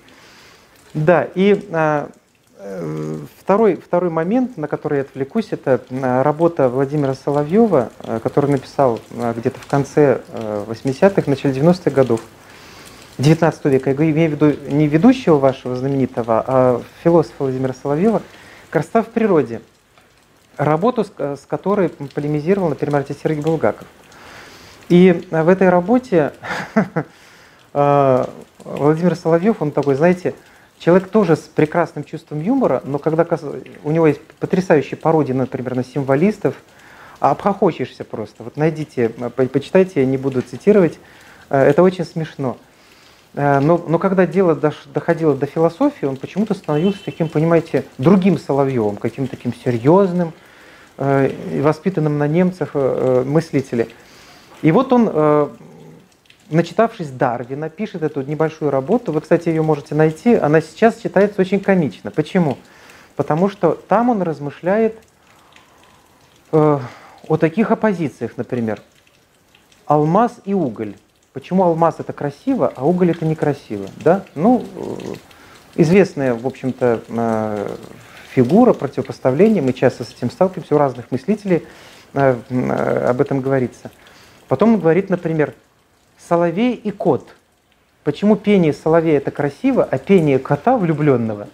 Да, 0.94 1.28
и 1.36 1.64
а, 1.70 2.10
э, 2.58 3.16
второй, 3.38 3.76
второй 3.76 4.10
момент, 4.10 4.56
на 4.56 4.66
который 4.66 4.96
я 4.96 5.02
отвлекусь, 5.02 5.48
это 5.52 5.80
а, 5.90 6.24
работа 6.24 6.68
Владимира 6.68 7.14
Соловьева, 7.14 7.90
э, 8.00 8.18
который 8.20 8.50
написал 8.50 8.98
где-то 9.12 9.60
в 9.60 9.66
конце 9.68 10.22
80-х, 10.32 11.22
э, 11.24 11.30
начале 11.30 11.54
90-х 11.54 11.92
годов. 11.92 12.20
19 13.18 13.64
века, 13.66 13.90
я 13.90 13.96
имею 13.96 14.30
в 14.30 14.32
виду 14.34 14.54
не 14.68 14.88
ведущего 14.88 15.36
вашего 15.36 15.76
знаменитого, 15.76 16.44
а 16.46 16.82
философа 17.02 17.44
Владимира 17.44 17.72
Соловьева, 17.72 18.22
«Красота 18.70 19.02
в 19.02 19.08
природе», 19.08 19.60
работу, 20.56 21.04
с, 21.04 21.10
с 21.18 21.46
которой 21.46 21.88
полемизировал, 21.88 22.68
например, 22.68 23.00
отец 23.00 23.18
Сергей 23.22 23.42
Булгаков. 23.42 23.86
И 24.88 25.26
в 25.30 25.48
этой 25.48 25.68
работе 25.68 26.32
э, 27.74 28.24
Владимир 28.64 29.16
Соловьев, 29.16 29.62
он 29.62 29.70
такой, 29.70 29.94
знаете, 29.94 30.34
человек 30.78 31.08
тоже 31.08 31.36
с 31.36 31.40
прекрасным 31.40 32.04
чувством 32.04 32.40
юмора, 32.40 32.82
но 32.84 32.98
когда 32.98 33.26
у 33.84 33.90
него 33.90 34.06
есть 34.06 34.20
потрясающие 34.40 34.96
пародии, 34.96 35.32
например, 35.32 35.76
на 35.76 35.84
символистов, 35.84 36.54
а 37.20 37.30
обхохочешься 37.30 38.04
просто. 38.04 38.42
Вот 38.42 38.56
найдите, 38.56 39.08
почитайте, 39.08 40.00
я 40.00 40.06
не 40.06 40.16
буду 40.16 40.42
цитировать, 40.42 40.98
э, 41.48 41.62
это 41.62 41.82
очень 41.82 42.04
смешно. 42.04 42.58
Э, 43.34 43.58
но, 43.58 43.82
но 43.86 43.98
когда 43.98 44.26
дело 44.26 44.54
доходило 44.54 45.34
до 45.34 45.46
философии, 45.46 46.06
он 46.06 46.16
почему-то 46.16 46.54
становился 46.54 47.04
таким, 47.04 47.28
понимаете, 47.28 47.84
другим 47.98 48.38
Соловьевым, 48.38 48.96
каким-то 48.96 49.36
таким 49.36 49.52
серьезным, 49.52 50.32
э, 50.98 51.60
воспитанным 51.60 52.18
на 52.18 52.28
немцах 52.28 52.70
э, 52.74 53.24
мыслителем. 53.26 53.88
И 54.62 54.72
вот 54.72 54.94
он, 54.94 55.50
начитавшись 56.48 57.10
Дарвина, 57.10 57.68
пишет 57.68 58.02
эту 58.02 58.22
небольшую 58.22 58.70
работу. 58.70 59.12
Вы, 59.12 59.20
кстати, 59.20 59.50
ее 59.50 59.60
можете 59.60 59.94
найти. 59.94 60.36
Она 60.36 60.62
сейчас 60.62 60.96
читается 61.02 61.38
очень 61.42 61.60
комично. 61.60 62.10
Почему? 62.10 62.56
Потому 63.14 63.50
что 63.50 63.72
там 63.72 64.08
он 64.08 64.22
размышляет 64.22 64.98
о 66.50 66.80
таких 67.38 67.72
оппозициях, 67.72 68.38
например, 68.38 68.80
алмаз 69.84 70.40
и 70.46 70.54
уголь. 70.54 70.94
Почему 71.34 71.64
алмаз 71.64 71.96
это 71.98 72.12
красиво, 72.12 72.72
а 72.76 72.86
уголь 72.86 73.10
это 73.10 73.24
некрасиво? 73.24 73.88
Да? 73.96 74.24
Ну, 74.36 74.64
э, 74.76 75.14
известная, 75.74 76.32
в 76.32 76.46
общем-то, 76.46 77.00
э, 77.08 77.68
фигура 78.30 78.72
противопоставления, 78.72 79.60
мы 79.60 79.72
часто 79.72 80.04
с 80.04 80.12
этим 80.12 80.30
сталкиваемся, 80.30 80.76
у 80.76 80.78
разных 80.78 81.10
мыслителей 81.10 81.66
э, 82.12 82.36
об 83.08 83.20
этом 83.20 83.40
говорится. 83.40 83.90
Потом 84.46 84.74
он 84.74 84.78
говорит, 84.78 85.10
например, 85.10 85.54
соловей 86.28 86.74
и 86.74 86.92
кот. 86.92 87.34
Почему 88.04 88.36
пение 88.36 88.72
соловея 88.72 89.16
это 89.16 89.32
красиво, 89.32 89.82
а 89.82 89.98
пение 89.98 90.38
кота 90.38 90.78
влюбленного 90.78 91.48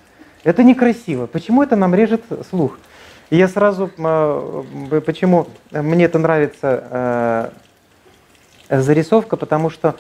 это 0.45 0.63
некрасиво? 0.63 1.27
Почему 1.27 1.63
это 1.63 1.77
нам 1.77 1.95
режет 1.95 2.21
слух? 2.51 2.79
И 3.31 3.39
я 3.39 3.49
сразу, 3.49 3.91
почему 5.07 5.47
мне 5.71 6.05
это 6.05 6.19
нравится 6.19 7.55
зарисовка, 8.71 9.37
потому 9.37 9.71
что 9.71 9.97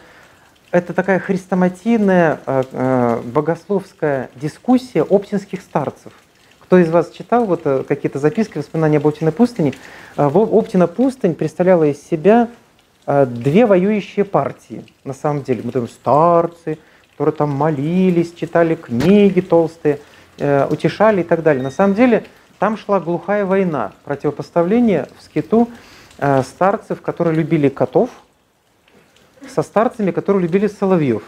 это 0.71 0.93
такая 0.93 1.19
хрестоматийная 1.19 2.41
э, 2.47 2.63
э, 2.71 3.23
богословская 3.25 4.31
дискуссия 4.37 5.03
оптинских 5.03 5.63
старцев. 5.63 6.13
Кто 6.61 6.79
из 6.79 6.89
вас 6.91 7.11
читал 7.11 7.45
вот 7.45 7.63
э, 7.65 7.83
какие-то 7.87 8.21
записки, 8.21 8.59
воспоминания 8.59 8.99
об 8.99 9.07
Оптиной 9.07 9.33
пустыне? 9.33 9.75
Оптина 10.17 10.87
пустынь 10.87 11.35
представляла 11.35 11.85
из 11.85 12.03
себя 12.03 12.49
две 13.07 13.67
воюющие 13.67 14.25
партии, 14.25 14.85
на 15.03 15.15
самом 15.15 15.43
деле. 15.43 15.63
Мы 15.65 15.73
думаем, 15.73 15.91
старцы, 15.91 16.79
которые 17.13 17.35
там 17.35 17.51
молились, 17.51 18.33
читали 18.33 18.77
книги 18.77 19.41
толстые, 19.41 19.99
утешали 20.39 21.23
и 21.23 21.25
так 21.25 21.43
далее. 21.43 21.63
На 21.63 21.73
самом 21.73 21.95
деле 21.95 22.25
там 22.61 22.77
шла 22.77 23.01
глухая 23.01 23.45
война, 23.45 23.93
противопоставление 24.05 25.09
в 25.19 25.25
скиту 25.25 25.69
старцев, 26.19 27.01
которые 27.01 27.35
любили 27.35 27.69
котов– 27.69 28.11
со 29.51 29.63
старцами, 29.63 30.11
которые 30.11 30.43
любили 30.43 30.67
соловьев. 30.67 31.23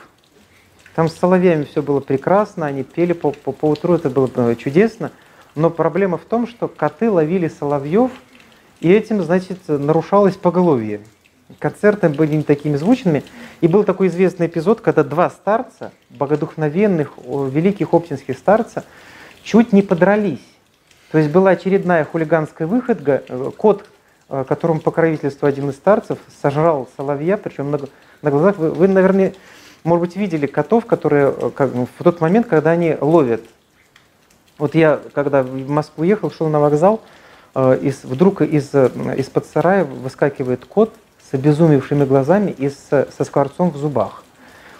Там 0.94 1.08
с 1.08 1.14
соловьями 1.14 1.64
все 1.64 1.82
было 1.82 2.00
прекрасно, 2.00 2.66
они 2.66 2.82
пели 2.82 3.12
по, 3.12 3.30
по, 3.30 3.52
по 3.52 3.70
утру, 3.70 3.94
это 3.94 4.10
было 4.10 4.30
э, 4.34 4.54
чудесно. 4.56 5.10
Но 5.54 5.70
проблема 5.70 6.18
в 6.18 6.24
том, 6.24 6.46
что 6.46 6.68
коты 6.68 7.10
ловили 7.10 7.48
соловьев, 7.48 8.10
и 8.80 8.90
этим, 8.90 9.22
значит, 9.22 9.68
нарушалось 9.68 10.36
поголовье. 10.36 11.00
Концерты 11.58 12.08
были 12.08 12.36
не 12.36 12.42
такими 12.42 12.76
звучными. 12.76 13.22
И 13.60 13.68
был 13.68 13.84
такой 13.84 14.08
известный 14.08 14.46
эпизод, 14.46 14.80
когда 14.80 15.04
два 15.04 15.30
старца, 15.30 15.92
богодухновенных, 16.10 17.12
великих 17.18 17.92
оптинских 17.94 18.38
старца, 18.38 18.84
чуть 19.42 19.72
не 19.72 19.82
подрались. 19.82 20.40
То 21.10 21.18
есть 21.18 21.30
была 21.30 21.50
очередная 21.50 22.04
хулиганская 22.04 22.66
выходка, 22.66 23.22
э, 23.28 23.50
кот 23.56 23.86
Э, 24.34 24.44
которому 24.48 24.80
покровительство 24.80 25.46
один 25.46 25.68
из 25.68 25.74
старцев, 25.74 26.18
сожрал 26.40 26.88
соловья, 26.96 27.36
причем 27.36 27.70
на, 27.70 27.78
на 28.22 28.30
глазах. 28.30 28.56
Вы, 28.58 28.70
вы, 28.70 28.88
наверное, 28.88 29.34
может 29.84 30.06
быть, 30.06 30.16
видели 30.16 30.46
котов, 30.46 30.86
которые 30.86 31.34
э, 31.36 31.50
как, 31.54 31.70
в 31.72 32.02
тот 32.02 32.20
момент, 32.20 32.46
когда 32.46 32.70
они 32.70 32.96
ловят. 33.00 33.42
Вот 34.58 34.74
я, 34.74 35.00
когда 35.14 35.42
в 35.42 35.68
Москву 35.68 36.04
ехал, 36.04 36.30
шел 36.30 36.48
на 36.48 36.60
вокзал, 36.60 37.00
э, 37.54 37.78
из, 37.82 38.04
вдруг 38.04 38.42
из, 38.42 38.74
из-под 38.74 39.46
сарая 39.46 39.84
выскакивает 39.84 40.64
кот 40.64 40.94
с 41.30 41.34
обезумевшими 41.34 42.04
глазами 42.04 42.50
и 42.50 42.70
с, 42.70 42.88
со 42.88 43.24
скворцом 43.24 43.70
в 43.70 43.76
зубах. 43.76 44.22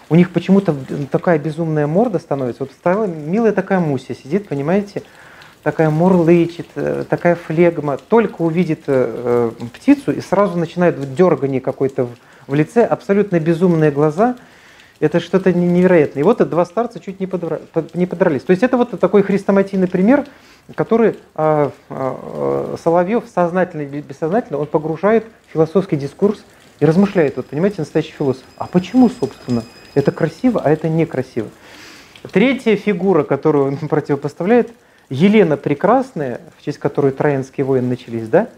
У 0.09 0.15
них 0.15 0.31
почему-то 0.31 0.75
такая 1.09 1.39
безумная 1.39 1.87
морда 1.87 2.19
становится. 2.19 2.63
Вот 2.63 2.71
стала 2.71 3.05
милая 3.05 3.51
такая 3.51 3.79
Муся 3.79 4.13
сидит, 4.13 4.47
понимаете, 4.47 5.03
такая 5.63 5.89
мурлычет, 5.89 6.67
э, 6.75 7.05
такая 7.09 7.35
флегма, 7.35 7.97
только 7.97 8.41
увидит 8.41 8.83
э, 8.87 9.51
э, 9.59 9.65
птицу 9.73 10.11
и 10.11 10.21
сразу 10.21 10.57
начинает 10.57 11.15
дергание 11.15 11.61
какое-то 11.61 12.09
в 12.47 12.53
лице, 12.53 12.83
абсолютно 12.83 13.39
безумные 13.39 13.91
глаза. 13.91 14.35
Это 14.99 15.19
что-то 15.19 15.51
невероятное. 15.51 16.21
И 16.21 16.23
вот 16.23 16.47
два 16.49 16.65
старца 16.65 16.99
чуть 16.99 17.19
не, 17.19 17.27
подра... 17.27 17.59
не 17.93 18.05
подрались. 18.05 18.43
То 18.43 18.51
есть 18.51 18.63
это 18.63 18.77
вот 18.77 18.97
такой 18.99 19.23
хрестоматийный 19.23 19.87
пример, 19.87 20.25
который 20.75 21.17
э, 21.35 21.69
э, 21.89 22.75
Соловьев 22.81 23.25
сознательно 23.33 23.81
или 23.81 24.01
бессознательно, 24.01 24.59
он 24.59 24.67
погружает 24.67 25.25
в 25.47 25.53
философский 25.53 25.97
дискурс 25.97 26.43
и 26.79 26.85
размышляет. 26.85 27.35
Вот 27.37 27.47
понимаете, 27.47 27.77
настоящий 27.79 28.13
философ. 28.13 28.45
А 28.57 28.67
почему, 28.67 29.09
собственно, 29.09 29.63
это 29.93 30.11
красиво, 30.11 30.61
а 30.63 30.71
это 30.71 30.87
некрасиво? 30.87 31.49
Третья 32.31 32.75
фигура, 32.77 33.23
которую 33.23 33.67
он 33.67 33.77
противопоставляет– 33.89 34.69
Елена 35.09 35.57
Прекрасная, 35.57 36.41
в 36.57 36.63
честь 36.63 36.79
которой 36.79 37.11
Троянские 37.11 37.65
войны 37.65 37.89
начались, 37.89 38.27
да, 38.27 38.49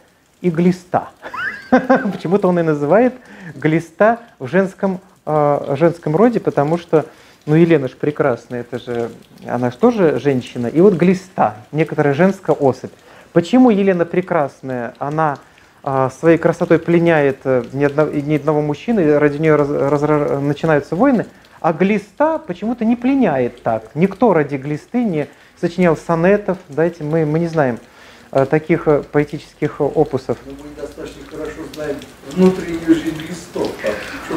и 0.42 0.50
Глиста. 0.50 1.10
Почему-то 1.70 2.48
он 2.48 2.60
и 2.60 2.64
называет 2.64 3.14
Глиста 3.54 4.20
в 4.40 4.48
женском, 4.48 5.00
э, 5.26 5.76
женском 5.78 6.16
роде, 6.16 6.40
потому 6.40 6.78
что 6.78 7.06
Ну, 7.48 7.54
Елена 7.54 7.88
же 7.88 7.96
прекрасная, 7.96 8.62
это 8.62 8.80
же, 8.80 9.12
она 9.46 9.70
же 9.70 9.78
тоже 9.78 10.20
женщина. 10.20 10.66
И 10.66 10.82
вот 10.82 10.96
глиста, 10.96 11.58
некоторая 11.72 12.16
женская 12.16 12.56
особь. 12.56 12.90
Почему 13.34 13.70
Елена 13.70 14.04
прекрасная? 14.04 14.96
Она 14.98 15.38
а, 15.84 16.10
своей 16.10 16.40
красотой 16.40 16.80
пленяет 16.80 17.42
э, 17.44 17.64
ни 17.72 17.84
одного, 17.84 18.10
ни 18.10 18.36
одного 18.36 18.62
мужчины, 18.64 19.20
ради 19.20 19.38
нее 19.38 19.56
раз, 19.56 19.70
раз, 19.70 20.42
начинаются 20.42 20.96
войны, 20.96 21.28
а 21.62 21.72
глиста 21.72 22.40
почему-то 22.40 22.84
не 22.84 22.96
пленяет 22.96 23.62
так. 23.62 23.94
Никто 23.94 24.34
ради 24.34 24.56
глисты 24.56 25.04
не 25.04 25.28
сочинял 25.62 25.96
сонетов, 25.96 26.58
дайте, 26.70 27.04
мы, 27.04 27.28
мы 27.28 27.38
не 27.38 27.48
знаем 27.48 27.76
э, 27.76 27.95
таких 28.44 28.88
э, 28.90 29.04
поэтических 29.10 29.80
опусов. 29.80 30.38
Но 30.46 30.52
мы 30.52 30.76
достаточно 30.76 31.22
хорошо 31.32 31.62
знаем 31.74 31.96
внутреннюю 32.34 32.96
жизнь 32.96 33.18
глистов. 33.18 33.72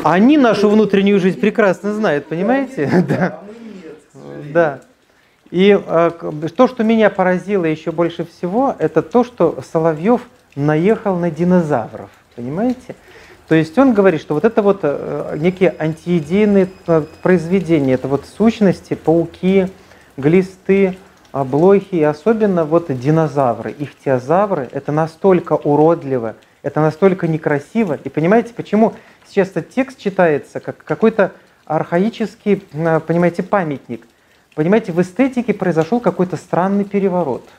Они 0.05 0.39
нашу 0.39 0.69
внутреннюю 0.69 1.19
жизнь 1.19 1.41
прекрасно 1.41 1.93
знают, 1.95 2.27
понимаете? 2.27 3.05
Да. 3.09 3.41
Да. 4.53 4.81
И 5.51 5.79
то, 6.57 6.69
что 6.69 6.83
меня 6.83 7.11
поразило 7.11 7.67
еще 7.67 7.93
больше 7.93 8.25
всего, 8.25 8.75
это 8.79 9.03
то, 9.03 9.25
что 9.25 9.63
Соловьев– 9.63 10.23
наехал 10.59 11.17
на 11.17 11.31
динозавров, 11.31 12.11
понимаете? 12.37 12.95
То 13.47 13.55
есть 13.55 13.79
он 13.79 13.95
говорит, 13.95 14.21
что 14.21 14.35
вот 14.35 14.45
это 14.45 14.61
вот 14.61 14.81
э, 14.83 15.37
некие 15.39 15.75
антиидейные 15.79 16.69
э, 16.87 17.03
произведения, 17.23 17.95
это 17.95 18.07
вот 18.07 18.27
сущности, 18.27 18.93
пауки, 18.93 19.69
глисты, 20.19 20.99
блохи 21.33 21.97
и 21.97 22.03
особенно 22.03 22.65
вот 22.65 22.87
динозавры, 22.89 23.75
ихтиозавры, 23.79 24.69
это 24.73 24.93
настолько 24.93 25.55
уродливо, 25.55 26.37
это 26.63 26.81
настолько 26.81 27.29
некрасиво. 27.29 27.99
И 28.03 28.09
понимаете, 28.09 28.55
почему 28.55 28.95
сейчас 29.29 29.51
этот 29.51 29.71
текст 29.71 29.99
читается 29.99 30.61
как 30.61 30.83
какой-то 30.85 31.33
архаический, 31.65 32.65
э, 32.73 33.01
понимаете, 33.01 33.43
памятник. 33.43 34.07
Понимаете, 34.55 34.93
в 34.93 35.01
эстетике 35.01 35.55
произошел 35.55 36.01
какой-то 36.01 36.37
странный 36.37 36.85
переворот– 36.85 37.45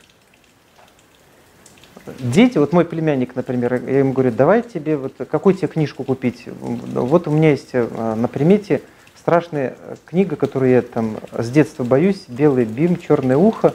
дети, 2.18 2.58
вот 2.58 2.72
мой 2.72 2.84
племянник, 2.84 3.36
например, 3.36 3.82
я 3.86 3.98
ему 4.00 4.12
говорю, 4.12 4.32
давай 4.32 4.62
тебе, 4.62 4.96
вот, 4.96 5.14
какую 5.30 5.54
тебе 5.54 5.68
книжку 5.68 6.04
купить? 6.04 6.44
Вот 6.46 7.28
у 7.28 7.30
меня 7.30 7.50
есть 7.50 7.70
э, 7.72 8.14
на 8.14 8.28
примете 8.28 8.82
страшная 9.20 9.76
книга, 10.06 10.36
которую 10.36 10.72
я 10.72 10.82
там 10.82 11.18
с 11.36 11.50
детства 11.50 11.84
боюсь, 11.84 12.24
белый 12.26 12.64
бим, 12.64 12.96
черное 12.96 13.36
ухо. 13.36 13.74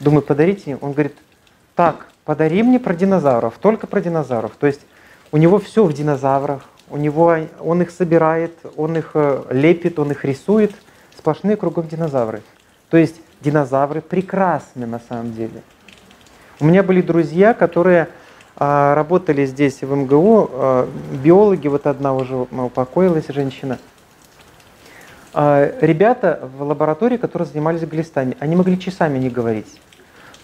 Думаю, 0.00 0.22
подарите. 0.22 0.76
Он 0.80 0.92
говорит, 0.92 1.16
так, 1.74 2.08
подари 2.24 2.62
мне 2.62 2.78
про 2.78 2.94
динозавров, 2.94 3.54
только 3.60 3.86
про 3.86 4.00
динозавров. 4.00 4.52
То 4.58 4.66
есть 4.66 4.82
у 5.32 5.38
него 5.38 5.58
все 5.58 5.84
в 5.84 5.92
динозаврах, 5.92 6.62
у 6.90 6.98
него 6.98 7.36
он 7.60 7.82
их 7.82 7.90
собирает, 7.90 8.52
он 8.76 8.96
их 8.98 9.12
э, 9.14 9.42
лепит, 9.50 9.98
он 9.98 10.10
их 10.10 10.24
рисует, 10.24 10.72
сплошные 11.16 11.56
кругом 11.56 11.88
динозавры. 11.88 12.42
То 12.90 12.98
есть 12.98 13.20
динозавры 13.40 14.02
прекрасны 14.02 14.86
на 14.86 15.00
самом 15.08 15.32
деле. 15.32 15.62
У 16.60 16.66
меня 16.66 16.82
были 16.82 17.00
друзья, 17.00 17.54
которые 17.54 18.08
а, 18.56 18.94
работали 18.94 19.46
здесь 19.46 19.82
в 19.82 19.92
МГУ, 19.92 20.50
а, 20.52 20.88
биологи, 21.24 21.68
вот 21.68 21.86
одна 21.86 22.14
уже 22.14 22.36
упокоилась 22.36 23.26
женщина. 23.28 23.78
А, 25.36 25.72
ребята 25.80 26.48
в 26.56 26.62
лаборатории, 26.62 27.16
которые 27.16 27.48
занимались 27.48 27.82
глистами, 27.82 28.36
они 28.38 28.54
могли 28.54 28.78
часами 28.78 29.18
не 29.18 29.30
говорить. 29.30 29.80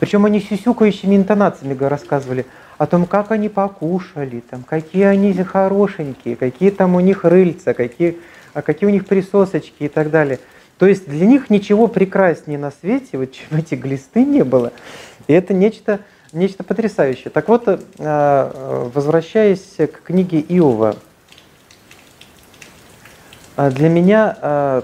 Причем 0.01 0.24
они 0.24 0.41
сюсюкающими 0.41 1.14
интонациями 1.14 1.76
рассказывали 1.80 2.45
о 2.76 2.86
том, 2.86 3.07
как 3.07 3.30
они 3.30 3.49
покушали, 3.49 4.41
там, 4.41 4.64
какие 4.64 5.05
они 5.05 5.32
хорошенькие, 5.34 6.34
какие 6.34 6.70
там 6.70 6.97
у 6.97 7.01
них 7.01 7.24
рыльца, 7.24 7.72
какие, 7.72 8.18
а 8.53 8.62
какие 8.62 8.88
у 8.88 8.93
них 8.93 9.07
присосочки 9.07 9.84
и 9.84 9.88
так 9.88 10.11
далее. 10.11 10.41
То 10.78 10.86
есть 10.86 11.09
для 11.09 11.26
них 11.26 11.51
ничего 11.51 11.86
прекраснее 11.86 12.59
на 12.59 12.72
свете, 12.72 13.18
вот, 13.18 13.30
чем 13.32 13.59
эти 13.59 13.74
глисты, 13.76 14.24
не 14.24 14.43
было. 14.43 14.72
И 15.28 15.32
это 15.32 15.55
нечто, 15.55 16.01
нечто 16.32 16.64
потрясающее. 16.64 17.30
Так 17.30 17.49
вот, 17.49 17.68
э, 17.68 18.88
возвращаясь 18.93 19.76
к 19.76 20.03
книге 20.03 20.41
Иова, 20.41 20.97
э, 20.97 21.09
для 23.68 23.88
меня 23.88 24.36
э, 24.40 24.82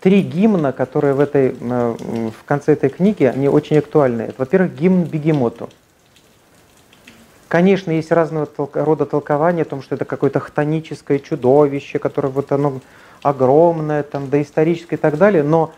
три 0.00 0.22
гимна, 0.22 0.72
которые 0.72 1.12
в, 1.14 1.20
этой, 1.20 1.50
в 1.50 2.44
конце 2.46 2.72
этой 2.72 2.88
книги, 2.88 3.24
они 3.24 3.48
очень 3.48 3.76
актуальны. 3.76 4.32
Во-первых, 4.38 4.74
гимн 4.74 5.02
Бегемоту. 5.04 5.68
Конечно, 7.48 7.90
есть 7.90 8.10
разного 8.10 8.48
рода 8.72 9.04
толкования 9.04 9.62
о 9.62 9.66
том, 9.66 9.82
что 9.82 9.94
это 9.94 10.04
какое-то 10.04 10.40
хтоническое 10.40 11.18
чудовище, 11.18 11.98
которое 11.98 12.28
вот 12.28 12.50
оно 12.50 12.80
огромное, 13.22 14.02
там, 14.02 14.30
доисторическое 14.30 14.98
и 14.98 15.00
так 15.00 15.18
далее, 15.18 15.42
но 15.42 15.72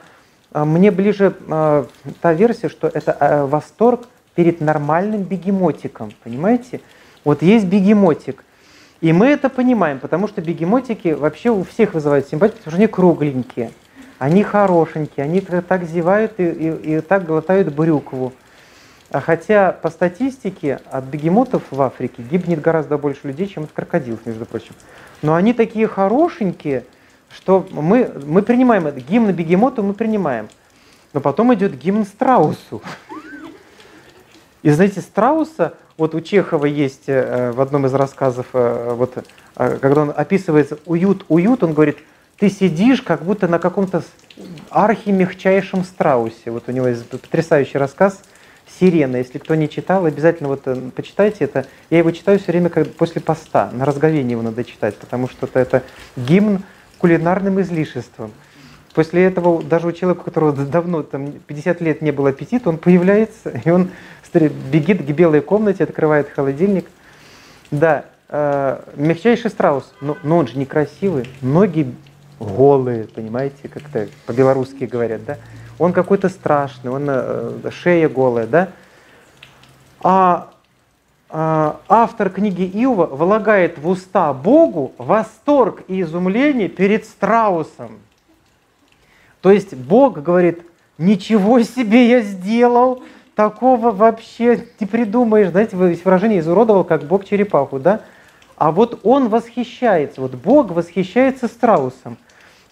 а, 0.52 0.64
мне 0.64 0.90
ближе 0.90 1.34
та 1.48 2.32
версия, 2.32 2.68
что 2.68 2.88
это 2.88 3.46
восторг 3.50 4.08
перед 4.34 4.60
нормальным 4.60 5.22
бегемотиком, 5.22 6.12
понимаете? 6.22 6.80
Вот 7.24 7.42
есть 7.42 7.66
бегемотик, 7.66 8.44
и 9.00 9.12
мы 9.12 9.26
это 9.26 9.48
понимаем, 9.48 9.98
потому 9.98 10.28
что 10.28 10.40
бегемотики 10.40 11.08
вообще 11.08 11.50
у 11.50 11.64
всех 11.64 11.94
вызывают 11.94 12.28
симпатию, 12.28 12.58
потому 12.58 12.72
что 12.72 12.78
они 12.78 12.86
кругленькие, 12.86 13.70
они 14.18 14.42
хорошенькие, 14.42 15.24
они 15.24 15.40
так 15.40 15.84
зевают 15.84 16.34
и, 16.38 16.44
и, 16.44 16.96
и 16.96 17.00
так 17.00 17.24
глотают 17.26 17.74
брюкву. 17.74 18.32
А 19.10 19.20
хотя 19.20 19.72
по 19.72 19.90
статистике 19.90 20.80
от 20.90 21.04
бегемотов 21.04 21.62
в 21.70 21.80
Африке 21.80 22.22
гибнет 22.22 22.60
гораздо 22.60 22.98
больше 22.98 23.28
людей, 23.28 23.46
чем 23.46 23.64
от 23.64 23.72
крокодилов, 23.72 24.26
между 24.26 24.46
прочим. 24.46 24.74
Но 25.22 25.34
они 25.34 25.52
такие 25.52 25.86
хорошенькие– 25.86 26.84
что 27.36 27.66
мы, 27.70 28.10
мы 28.24 28.42
принимаем 28.42 28.86
это. 28.86 29.00
Гимн 29.00 29.32
бегемоту 29.32 29.82
мы 29.82 29.94
принимаем. 29.94 30.48
Но 31.12 31.20
потом 31.20 31.52
идет 31.54 31.76
гимн 31.76 32.04
Страусу. 32.04 32.82
И 34.66 34.70
знаете, 34.70 35.00
Страуса, 35.00 35.74
вот 35.96 36.16
у 36.16 36.20
Чехова 36.20 36.66
есть 36.66 37.04
э, 37.06 37.52
в 37.52 37.60
одном 37.60 37.86
из 37.86 37.94
рассказов, 37.94 38.46
э, 38.52 38.94
вот, 38.96 39.16
э, 39.54 39.78
когда 39.80 40.02
он 40.02 40.12
описывает 40.16 40.80
уют, 40.86 41.24
уют, 41.28 41.62
он 41.62 41.72
говорит, 41.72 41.98
ты 42.36 42.50
сидишь 42.50 43.00
как 43.00 43.22
будто 43.22 43.46
на 43.46 43.60
каком-то 43.60 44.02
архимягчайшем 44.70 45.84
страусе. 45.84 46.50
Вот 46.50 46.64
у 46.66 46.72
него 46.72 46.88
есть 46.88 47.08
потрясающий 47.08 47.78
рассказ 47.78 48.22
«Сирена». 48.80 49.18
Если 49.18 49.38
кто 49.38 49.54
не 49.54 49.68
читал, 49.68 50.04
обязательно 50.04 50.48
вот 50.48 50.66
почитайте 50.96 51.44
это. 51.44 51.64
Я 51.88 51.98
его 51.98 52.10
читаю 52.10 52.40
все 52.40 52.50
время 52.50 52.68
как 52.68 52.92
после 52.94 53.20
поста. 53.20 53.70
На 53.72 53.84
разговение 53.84 54.32
его 54.32 54.42
надо 54.42 54.64
читать, 54.64 54.96
потому 54.96 55.28
что 55.28 55.46
это, 55.46 55.60
это 55.60 55.82
гимн 56.16 56.64
кулинарным 56.98 57.60
излишеством. 57.60 58.32
После 58.96 59.24
этого 59.24 59.62
даже 59.62 59.88
у 59.88 59.92
человека, 59.92 60.22
у 60.22 60.24
которого 60.24 60.52
давно, 60.52 61.02
там, 61.02 61.30
50 61.30 61.82
лет 61.82 62.00
не 62.00 62.12
было 62.12 62.30
аппетита, 62.30 62.70
он 62.70 62.78
появляется, 62.78 63.50
и 63.62 63.68
он 63.68 63.90
бегит 64.34 65.04
к 65.04 65.10
белой 65.10 65.40
комнате, 65.40 65.84
открывает 65.84 66.28
холодильник. 66.30 66.86
Да, 67.70 68.04
э, 68.28 68.80
мягчайший 68.96 69.50
страус, 69.50 69.92
но, 70.00 70.16
но 70.22 70.38
он 70.38 70.46
же 70.46 70.58
некрасивый, 70.58 71.28
ноги 71.42 71.92
голые, 72.38 73.04
понимаете, 73.04 73.68
как-то 73.68 74.08
по-белорусски 74.26 74.84
говорят, 74.84 75.24
да? 75.24 75.38
Он 75.78 75.92
какой-то 75.92 76.28
страшный, 76.28 76.90
он 76.90 77.06
э, 77.08 77.70
шея 77.70 78.08
голая, 78.08 78.46
да? 78.46 78.68
А 80.02 80.50
а, 81.28 81.80
автор 81.88 82.30
книги 82.30 82.62
Иова 82.62 83.06
влагает 83.06 83.78
в 83.78 83.88
уста 83.88 84.32
Богу 84.32 84.92
восторг 84.96 85.82
и 85.88 86.02
изумление 86.02 86.68
перед 86.68 87.04
страусом. 87.04 87.98
То 89.40 89.50
есть 89.50 89.74
Бог 89.74 90.22
говорит, 90.22 90.62
ничего 90.98 91.60
себе 91.62 92.08
я 92.08 92.20
сделал, 92.20 93.02
такого 93.36 93.92
вообще 93.92 94.64
не 94.80 94.86
придумаешь. 94.86 95.50
Знаете, 95.50 95.76
вы 95.76 95.96
выражение 96.04 96.40
изуродовал, 96.40 96.82
как 96.82 97.04
Бог 97.04 97.24
черепаху, 97.24 97.78
да? 97.78 98.00
А 98.56 98.72
вот 98.72 98.98
он 99.04 99.28
восхищается, 99.28 100.20
вот 100.20 100.34
Бог 100.34 100.72
восхищается 100.72 101.46
страусом. 101.46 102.16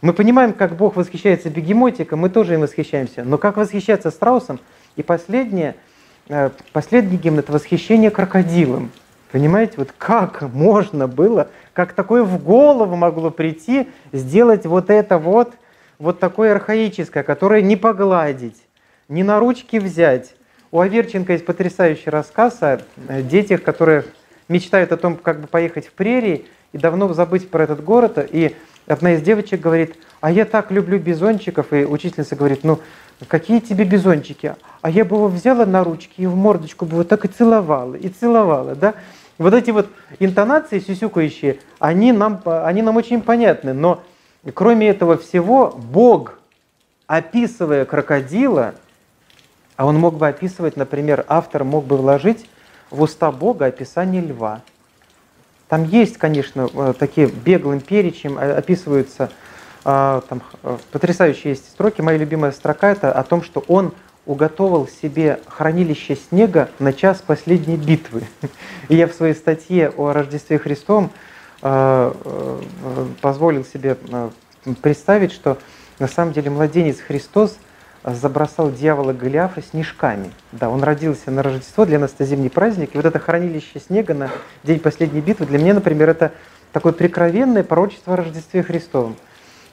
Мы 0.02 0.12
понимаем, 0.12 0.52
как 0.52 0.74
Бог 0.76 0.96
восхищается 0.96 1.48
бегемотиком, 1.48 2.18
мы 2.18 2.30
тоже 2.30 2.54
им 2.54 2.62
восхищаемся. 2.62 3.22
Но 3.22 3.38
как 3.38 3.56
восхищаться 3.56 4.10
страусом? 4.10 4.58
И 4.96 5.04
последнее– 5.04 5.76
Э, 6.28 6.50
последний 6.72 7.18
гимн– 7.18 7.38
это 7.40 7.52
восхищение 7.52 8.10
крокодилом. 8.10 8.90
Понимаете, 9.30 9.74
вот 9.76 9.92
как 9.98 10.42
можно 10.42 11.06
было, 11.06 11.48
как 11.72 11.92
такое 11.92 12.22
в 12.22 12.42
голову 12.42 12.96
могло 12.96 13.30
прийти, 13.30 13.88
сделать 14.12 14.64
вот 14.64 14.90
это 14.90 15.18
вот, 15.18 15.52
вот 15.98 16.20
такое 16.20 16.52
архаическое, 16.52 17.22
которое 17.24 17.62
не 17.62 17.76
погладить, 17.76 18.62
не 19.08 19.22
на 19.22 19.38
ручки 19.40 19.76
взять. 19.76 20.34
У 20.74 20.80
Аверченко 20.80 21.34
есть 21.34 21.46
потрясающий 21.46 22.10
рассказ 22.10 22.60
о 22.60 22.80
э, 23.06 23.22
детях, 23.22 23.62
которые 23.62 24.06
мечтают 24.48 24.90
о 24.90 24.96
том, 24.96 25.14
как 25.16 25.40
бы 25.40 25.46
поехать 25.46 25.86
в 25.86 25.92
прерии 25.92 26.46
и 26.72 26.78
давно 26.78 27.14
забыть 27.14 27.48
про 27.48 27.62
этот 27.62 27.84
город. 27.84 28.28
И 28.32 28.56
одна 28.88 29.12
из 29.12 29.22
девочек 29.22 29.60
говорит, 29.60 29.94
а 30.20 30.32
я 30.32 30.44
так 30.44 30.72
люблю 30.72 30.98
бизончиков. 30.98 31.72
И 31.72 31.84
учительница 31.84 32.34
говорит, 32.34 32.64
ну 32.64 32.80
какие 33.28 33.60
тебе 33.60 33.84
бизончики? 33.84 34.56
А 34.82 34.90
я 34.90 35.04
бы 35.04 35.14
его 35.14 35.28
взяла 35.28 35.64
на 35.64 35.84
ручки 35.84 36.22
и 36.22 36.26
в 36.26 36.34
мордочку 36.34 36.86
бы 36.86 36.96
вот 36.96 37.08
так 37.08 37.24
и 37.24 37.28
целовала, 37.28 37.94
и 37.94 38.08
целовала, 38.08 38.74
да? 38.74 38.94
Вот 39.38 39.54
эти 39.54 39.70
вот 39.70 39.86
интонации 40.18 40.80
сюсюкающие, 40.80 41.60
они 41.78 42.10
нам, 42.10 42.42
они 42.44 42.82
нам 42.82 42.96
очень 42.96 43.22
понятны, 43.22 43.74
но 43.74 44.02
кроме 44.54 44.88
этого 44.88 45.18
всего 45.18 45.68
Бог 45.68 46.40
описывая 47.06 47.84
крокодила, 47.84 48.74
а 49.76 49.86
он 49.86 49.98
мог 49.98 50.16
бы 50.16 50.28
описывать, 50.28 50.76
например, 50.76 51.24
автор 51.28 51.64
мог 51.64 51.84
бы 51.84 51.96
вложить 51.96 52.46
в 52.90 53.02
уста 53.02 53.32
Бога 53.32 53.66
описание 53.66 54.22
льва. 54.22 54.60
Там 55.68 55.84
есть, 55.84 56.18
конечно, 56.18 56.68
э, 56.72 56.94
такие 56.98 57.26
беглым 57.26 57.80
перечем 57.80 58.38
э, 58.38 58.52
описываются 58.52 59.30
а, 59.84 60.22
там, 60.28 60.42
э, 60.62 60.76
потрясающие 60.92 61.50
есть 61.50 61.68
строки. 61.68 62.00
Моя 62.00 62.18
любимая 62.18 62.52
строка 62.52 62.90
это 62.90 63.12
о 63.12 63.22
том, 63.24 63.42
что 63.42 63.64
он 63.66 63.92
уготовил 64.24 64.88
себе 64.88 65.40
хранилище 65.46 66.16
снега 66.16 66.70
на 66.78 66.92
час 66.92 67.22
последней 67.26 67.76
битвы. 67.76 68.22
И 68.88 68.96
я 68.96 69.06
в 69.06 69.12
своей 69.12 69.34
статье 69.34 69.90
о 69.90 70.12
Рождестве 70.12 70.58
Христовом 70.58 71.10
позволил 71.60 73.64
себе 73.64 73.96
представить, 74.82 75.32
что 75.32 75.56
на 75.98 76.08
самом 76.08 76.34
деле 76.34 76.50
младенец 76.50 77.00
Христос 77.00 77.56
забросал 78.04 78.70
дьявола 78.70 79.12
Голиафа 79.12 79.62
снежками. 79.62 80.30
Да, 80.52 80.68
он 80.68 80.82
родился 80.82 81.30
на 81.30 81.42
Рождество, 81.42 81.86
для 81.86 81.98
нас 81.98 82.12
это 82.12 82.24
зимний 82.24 82.50
праздник, 82.50 82.90
и 82.92 82.96
вот 82.96 83.06
это 83.06 83.18
хранилище 83.18 83.80
снега 83.80 84.14
на 84.14 84.30
день 84.62 84.78
последней 84.78 85.20
битвы, 85.20 85.46
для 85.46 85.58
меня, 85.58 85.74
например, 85.74 86.10
это 86.10 86.32
такое 86.72 86.92
прикровенное 86.92 87.64
пророчество 87.64 88.12
о 88.12 88.16
Рождестве 88.16 88.62
Христовом. 88.62 89.16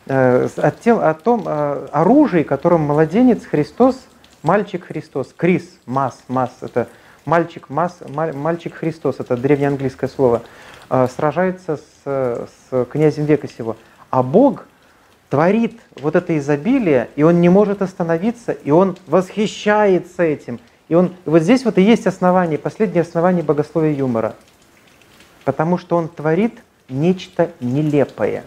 Э, 0.08 0.48
о, 0.56 0.72
тем, 0.72 1.00
о 1.00 1.14
том 1.14 1.44
о 1.46 1.88
оружии, 1.92 2.44
которым 2.44 2.82
младенец 2.82 3.44
Христос, 3.44 4.00
мальчик 4.44 4.86
Христос, 4.86 5.34
Крис, 5.36 5.64
Мас, 5.86 6.18
Мас, 6.28 6.52
это 6.62 6.88
мальчик, 7.26 7.70
Мас, 7.70 8.00
мальчик 8.08 8.76
Христос, 8.76 9.18
это 9.20 9.36
древнеанглийское 9.36 10.10
слово, 10.10 10.42
э, 10.90 11.08
сражается 11.14 11.78
с, 11.78 12.48
с 12.72 12.86
князем 12.86 13.26
века 13.26 13.48
сего. 13.48 13.76
А 14.10 14.24
Бог 14.24 14.66
творит 15.32 15.80
вот 15.96 16.18
это 16.18 16.38
изобилие, 16.38 17.10
и 17.16 17.24
он 17.24 17.40
не 17.40 17.48
может 17.48 17.82
остановиться, 17.82 18.52
и 18.52 18.70
он 18.70 18.98
восхищается 19.08 20.24
этим. 20.24 20.60
И, 20.90 20.94
он, 20.94 21.16
и 21.26 21.30
вот 21.30 21.42
здесь 21.42 21.64
вот 21.64 21.78
и 21.78 21.82
есть 21.82 22.06
основание, 22.06 22.60
последнее 22.60 23.02
основание 23.04 23.42
богословия 23.42 23.94
юмора. 23.94 24.36
Потому 25.46 25.78
что 25.78 25.96
он 25.96 26.10
творит 26.10 26.60
нечто 26.90 27.50
нелепое. 27.62 28.44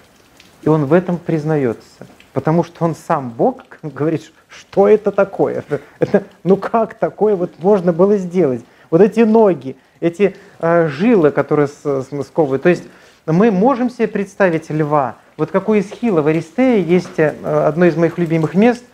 И 0.61 0.69
он 0.69 0.85
в 0.85 0.93
этом 0.93 1.17
признается. 1.17 2.07
Потому 2.35 2.63
что 2.63 2.85
он 2.85 2.95
сам 2.95 3.31
Бог 3.31 3.65
говорит, 3.83 4.31
что 4.47 4.87
это 4.87 5.11
такое? 5.11 5.65
Это, 6.01 6.25
ну 6.45 6.59
как 6.59 6.95
такое 6.95 7.35
вот 7.35 7.53
можно 7.61 7.95
было 7.95 8.19
сделать? 8.19 8.63
Вот 8.91 9.01
эти 9.01 9.21
ноги, 9.21 9.77
эти 10.01 10.37
э, 10.61 10.89
жилы, 10.89 11.31
которые 11.31 11.69
сковывают. 11.69 12.63
То 12.63 12.69
есть 12.69 12.85
мы 13.27 13.51
можем 13.51 13.91
себе 13.91 14.09
представить 14.09 14.71
льва, 14.71 15.17
вот 15.37 15.51
как 15.51 15.69
у 15.69 15.79
Исхила 15.79 16.23
в 16.23 16.27
Аристее 16.27 16.83
есть 16.83 17.19
э, 17.19 17.35
одно 17.67 17.87
из 17.87 17.97
моих 17.97 18.19
любимых 18.19 18.55
мест, 18.55 18.85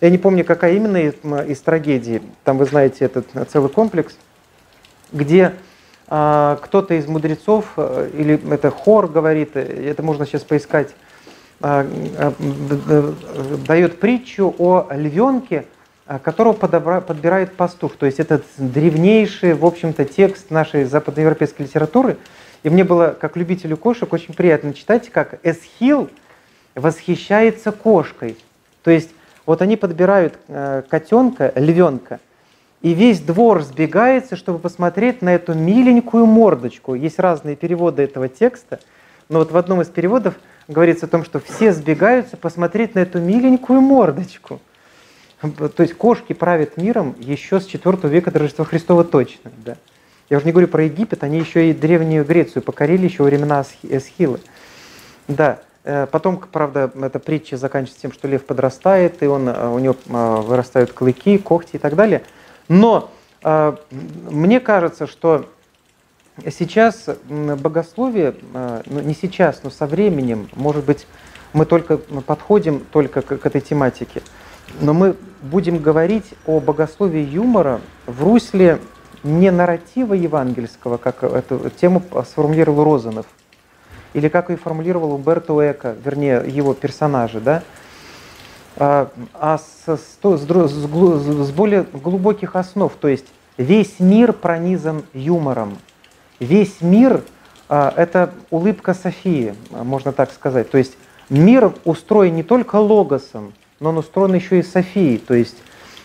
я 0.00 0.10
не 0.10 0.18
помню, 0.18 0.44
какая 0.44 0.74
именно 0.74 0.98
из, 0.98 1.14
из 1.48 1.60
трагедий, 1.60 2.22
там 2.44 2.58
вы 2.58 2.66
знаете 2.66 3.06
этот 3.06 3.26
э, 3.34 3.44
целый 3.46 3.70
комплекс, 3.70 4.16
где 5.10 5.54
а, 6.06 6.58
кто-то 6.62 6.94
из 6.94 7.06
мудрецов, 7.06 7.72
э, 7.76 8.10
или 8.14 8.52
это 8.52 8.70
хор 8.70 9.08
говорит, 9.08 9.56
это 9.56 10.02
можно 10.02 10.26
сейчас 10.26 10.42
поискать, 10.42 10.94
а, 11.60 11.86
а, 12.18 12.34
дает 13.66 13.98
притчу 14.00 14.54
о 14.58 14.86
львенке, 14.90 15.64
которого 16.22 16.54
подобра, 16.54 17.00
подбирает 17.00 17.54
пастух. 17.54 17.96
То 17.96 18.06
есть 18.06 18.20
это 18.20 18.40
древнейший, 18.56 19.52
в 19.52 19.66
общем-то, 19.66 20.06
текст 20.06 20.50
нашей 20.50 20.84
западноевропейской 20.84 21.66
литературы– 21.66 22.16
и 22.62 22.70
мне 22.70 22.84
было, 22.84 23.16
как 23.18 23.36
любителю 23.36 23.76
кошек, 23.76 24.12
очень 24.12 24.34
приятно 24.34 24.74
читать, 24.74 25.10
как 25.10 25.38
Эсхил 25.42 26.10
восхищается 26.74 27.72
кошкой. 27.72 28.36
То 28.82 28.90
есть 28.90 29.10
вот 29.46 29.62
они 29.62 29.76
подбирают 29.76 30.38
э, 30.48 30.82
котенка, 30.88 31.52
львенка, 31.54 32.20
и 32.80 32.94
весь 32.94 33.20
двор 33.20 33.62
сбегается, 33.62 34.36
чтобы 34.36 34.58
посмотреть 34.58 35.22
на 35.22 35.34
эту 35.34 35.54
миленькую 35.54 36.26
мордочку. 36.26 36.94
Есть 36.94 37.18
разные 37.18 37.56
переводы 37.56 38.02
этого 38.02 38.28
текста, 38.28 38.78
но 39.28 39.40
вот 39.40 39.50
в 39.50 39.56
одном 39.56 39.82
из 39.82 39.88
переводов 39.88 40.34
говорится 40.68 41.06
о 41.06 41.08
том, 41.08 41.24
что 41.24 41.40
все 41.40 41.72
сбегаются 41.72 42.36
посмотреть 42.36 42.94
на 42.94 43.00
эту 43.00 43.20
миленькую 43.20 43.80
мордочку. 43.80 44.60
То 45.40 45.82
есть 45.82 45.94
кошки 45.94 46.32
правят 46.32 46.76
миром 46.76 47.14
еще 47.18 47.60
с 47.60 47.66
IV 47.66 48.08
века 48.08 48.30
до 48.30 48.40
Рождества 48.40 48.64
Христова 48.64 49.04
точно. 49.04 49.50
Да. 49.64 49.76
Я 50.30 50.36
уже 50.36 50.46
не 50.46 50.52
говорю 50.52 50.68
про 50.68 50.84
Египет, 50.84 51.24
они 51.24 51.38
еще 51.38 51.70
и 51.70 51.72
Древнюю 51.72 52.24
Грецию 52.24 52.62
покорили 52.62 53.04
еще 53.04 53.22
во 53.22 53.28
времена 53.28 53.64
Эсхилы. 53.82 54.40
Да, 55.26 55.60
э, 55.84 56.06
потом, 56.10 56.38
правда, 56.38 56.90
эта 57.00 57.18
притча 57.18 57.56
заканчивается 57.56 58.02
тем, 58.02 58.12
что 58.12 58.28
лев 58.28 58.44
подрастает, 58.44 59.22
и 59.22 59.26
он, 59.26 59.48
э, 59.48 59.68
у 59.68 59.78
него 59.78 59.96
э, 60.06 60.40
вырастают 60.42 60.92
клыки, 60.92 61.38
когти 61.38 61.76
и 61.76 61.78
так 61.78 61.96
далее. 61.96 62.22
Но 62.68 63.10
мне 63.40 64.58
кажется, 64.58 65.06
что 65.06 65.48
сейчас 66.50 67.08
богословие, 67.28 68.34
ну 68.52 69.00
не 69.00 69.14
сейчас, 69.14 69.62
но 69.62 69.70
со 69.70 69.86
временем, 69.86 70.50
может 70.54 70.84
быть, 70.84 71.06
мы 71.52 71.64
только 71.64 71.98
подходим 71.98 72.80
только 72.80 73.22
к, 73.22 73.38
к 73.38 73.46
этой 73.46 73.60
тематике, 73.60 74.22
но 74.80 74.92
мы 74.92 75.16
будем 75.40 75.78
говорить 75.78 76.34
о 76.46 76.58
богословии 76.58 77.22
юмора 77.22 77.80
в 78.06 78.24
русле 78.24 78.80
не 79.22 79.50
нарратива 79.50 80.14
евангельского, 80.14 80.96
как 80.96 81.22
эту 81.22 81.70
тему 81.70 82.02
сформулировал 82.24 82.84
Розанов, 82.84 83.26
или 84.14 84.28
как 84.28 84.50
и 84.50 84.56
формулировал 84.56 85.12
Умберто 85.12 85.54
Эко, 85.70 85.94
вернее, 86.04 86.44
его 86.46 86.74
персонажи, 86.74 87.40
да, 87.40 87.62
а, 88.76 89.10
а 89.34 89.58
с, 89.58 89.88
с, 89.88 90.18
с, 90.22 90.46
с 90.46 91.50
более 91.50 91.82
глубоких 91.92 92.56
основ, 92.56 92.92
то 92.92 93.08
есть 93.08 93.26
весь 93.56 93.98
мир 93.98 94.32
пронизан 94.32 95.04
юмором, 95.12 95.78
весь 96.38 96.80
мир 96.80 97.22
а, 97.68 97.92
это 97.96 98.32
улыбка 98.50 98.94
Софии, 98.94 99.54
можно 99.70 100.12
так 100.12 100.32
сказать, 100.32 100.70
то 100.70 100.78
есть 100.78 100.96
мир 101.28 101.74
устроен 101.84 102.34
не 102.34 102.42
только 102.42 102.76
логосом, 102.76 103.52
но 103.80 103.90
он 103.90 103.98
устроен 103.98 104.34
еще 104.34 104.60
и 104.60 104.62
Софией, 104.62 105.18
то 105.18 105.34
есть 105.34 105.56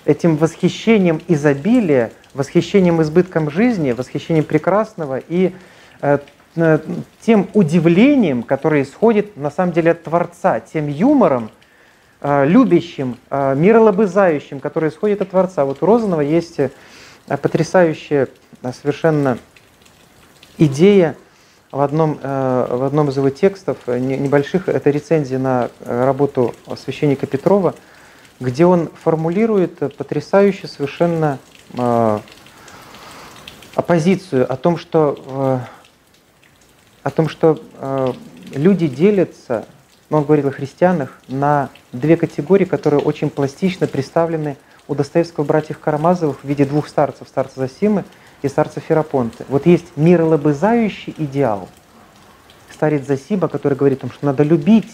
этим 0.05 0.37
восхищением 0.37 1.21
изобилия– 1.27 2.11
восхищением 2.33 3.01
избытком 3.01 3.49
жизни, 3.49 3.91
восхищением 3.91 4.43
прекрасного 4.43 5.17
и 5.17 5.53
э, 6.01 6.19
э, 6.55 6.79
тем 7.21 7.47
удивлением, 7.53 8.43
которое 8.43 8.83
исходит 8.83 9.37
на 9.37 9.51
самом 9.51 9.73
деле 9.73 9.91
от 9.91 10.03
Творца, 10.03 10.59
тем 10.59 10.87
юмором, 10.87 11.51
э, 12.21 12.45
любящим, 12.45 13.17
э, 13.29 13.55
миролобызающим, 13.55 14.59
который 14.59 14.89
исходит 14.89 15.21
от 15.21 15.29
Творца. 15.29 15.65
Вот 15.65 15.81
у 15.81 15.85
Розанова 15.85 16.21
есть 16.21 16.59
э, 16.59 16.71
потрясающая 17.27 18.27
э, 18.61 18.71
совершенно 18.73 19.37
идея 20.57 21.15
в 21.71 21.81
одном, 21.81 22.19
в 22.21 22.85
одном 22.85 23.09
из 23.09 23.17
его 23.17 23.31
текстов, 23.31 23.77
небольших, 23.87 24.69
это 24.69 24.91
рецензия 24.91 25.39
на 25.39 25.71
работу 25.83 26.53
священника 26.77 27.25
Петрова, 27.25 27.73
где 28.39 28.65
он 28.65 28.89
формулирует 28.89 29.79
потрясающе 29.95 30.67
совершенно 30.67 31.39
э, 31.73 32.19
оппозицию 33.75 34.51
о 34.51 34.55
том, 34.55 34.77
что, 34.77 35.17
э, 35.27 35.59
о 37.03 37.09
том, 37.09 37.29
что 37.29 37.61
э, 37.77 38.13
люди 38.53 38.87
делятся, 38.87 39.65
ну, 40.09 40.17
он 40.17 40.23
говорил 40.25 40.49
о 40.49 40.51
христианах, 40.51 41.19
на 41.27 41.69
две 41.91 42.17
категории, 42.17 42.65
которые 42.65 43.01
очень 43.01 43.29
пластично 43.29 43.87
представлены 43.87 44.57
у 44.87 44.95
Достоевского 44.95 45.43
братьев 45.43 45.79
Карамазовых 45.79 46.43
в 46.43 46.47
виде 46.47 46.65
двух 46.65 46.87
старцев, 46.87 47.27
старца 47.27 47.59
Засимы 47.59 48.03
и 48.41 48.49
старца 48.49 48.79
Ферапонты. 48.79 49.45
Вот 49.47 49.65
есть 49.65 49.95
миролобызающий 49.95 51.15
идеал, 51.17 51.69
старец 52.71 53.07
Засиба, 53.07 53.47
который 53.47 53.77
говорит 53.77 53.99
о 53.99 54.01
том, 54.01 54.11
что 54.11 54.25
надо 54.25 54.43
любить 54.43 54.91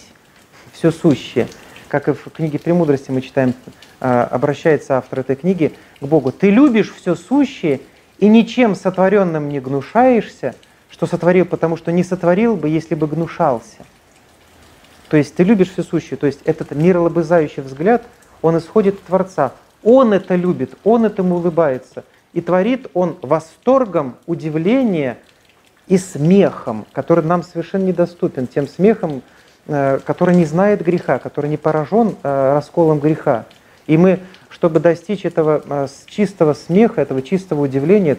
все 0.72 0.92
сущее– 0.92 1.48
как 1.90 2.08
и 2.08 2.12
в 2.12 2.30
книге 2.30 2.58
«Премудрости» 2.58 3.10
мы 3.10 3.20
читаем, 3.20 3.52
а, 4.00 4.24
обращается 4.24 4.96
автор 4.96 5.20
этой 5.20 5.36
книги 5.36 5.74
к 6.00 6.04
Богу. 6.04 6.30
«Ты 6.30 6.50
любишь 6.50 6.94
все 6.94 7.16
сущее 7.16 7.80
и 8.18 8.28
ничем 8.28 8.76
сотворенным 8.76 9.48
не 9.48 9.60
гнушаешься, 9.60 10.54
что 10.88 11.06
сотворил, 11.06 11.46
потому 11.46 11.76
что 11.76 11.90
не 11.90 12.04
сотворил 12.04 12.56
бы, 12.56 12.68
если 12.68 12.94
бы 12.94 13.08
гнушался». 13.08 13.84
То 15.08 15.16
есть 15.16 15.34
ты 15.34 15.42
любишь 15.42 15.72
все 15.72 15.82
сущее, 15.82 16.16
то 16.16 16.26
есть 16.26 16.40
этот 16.44 16.70
миролобызающий 16.70 17.64
взгляд, 17.64 18.02
он 18.40 18.56
исходит 18.56 18.94
от 18.94 19.02
Творца. 19.02 19.52
Он 19.82 20.12
это 20.12 20.36
любит, 20.36 20.74
он 20.84 21.04
этому 21.04 21.36
улыбается. 21.36 22.04
И 22.32 22.40
творит 22.40 22.86
он 22.94 23.16
восторгом, 23.20 24.16
удивлением 24.26 25.16
и 25.88 25.98
смехом, 25.98 26.86
который 26.92 27.24
нам 27.24 27.42
совершенно 27.42 27.86
недоступен, 27.86 28.46
тем 28.46 28.68
смехом, 28.68 29.22
который 30.04 30.34
не 30.34 30.44
знает 30.44 30.82
греха, 30.82 31.18
который 31.18 31.48
не 31.48 31.56
поражен 31.56 32.16
э, 32.22 32.52
расколом 32.54 32.98
греха. 32.98 33.44
И 33.86 33.96
мы, 33.96 34.18
чтобы 34.48 34.80
достичь 34.80 35.24
этого 35.24 35.62
э, 35.64 35.86
чистого 36.06 36.54
смеха, 36.54 37.00
этого 37.00 37.22
чистого 37.22 37.62
удивления, 37.62 38.16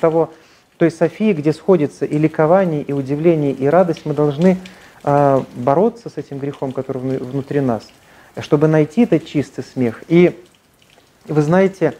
того, 0.00 0.32
той 0.76 0.90
Софии, 0.90 1.32
где 1.32 1.52
сходится 1.52 2.04
и 2.04 2.18
ликование, 2.18 2.82
и 2.82 2.92
удивление, 2.92 3.52
и 3.52 3.66
радость, 3.66 4.02
мы 4.04 4.14
должны 4.14 4.58
бороться 5.56 6.08
с 6.10 6.16
этим 6.16 6.38
грехом, 6.38 6.70
который 6.70 7.18
внутри 7.18 7.60
нас. 7.60 7.82
чтобы 8.40 8.68
найти 8.68 9.02
этот 9.02 9.26
чистый 9.26 9.64
смех. 9.64 10.04
И 10.06 10.40
вы 11.26 11.42
знаете, 11.42 11.94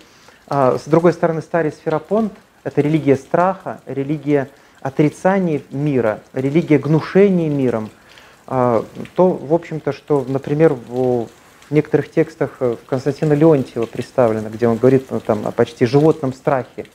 с 0.49 0.83
другой 0.87 1.13
стороны, 1.13 1.43
старый 1.43 1.73
сферопонт– 1.73 2.33
это 2.65 2.81
религия 2.81 3.17
страха, 3.17 3.81
религия 3.87 4.49
отрицания 4.81 5.63
мира, 5.71 6.21
религия 6.33 6.79
гнушения 6.79 7.49
миром. 7.49 7.91
А, 8.47 8.85
то, 9.15 9.31
в 9.31 9.55
общем-то, 9.55 9.93
что, 9.93 10.25
например, 10.27 10.75
в 10.75 11.29
некоторых 11.71 12.11
текстах 12.11 12.59
Константина 12.87 13.33
Леонтьева 13.33 13.87
представлено, 13.87 14.51
где 14.51 14.69
он 14.69 14.77
говорит 14.77 15.11
ну, 15.11 15.21
там, 15.21 15.47
о 15.47 15.53
почти 15.53 15.87
животном 15.87 16.33
страхе. 16.33 16.87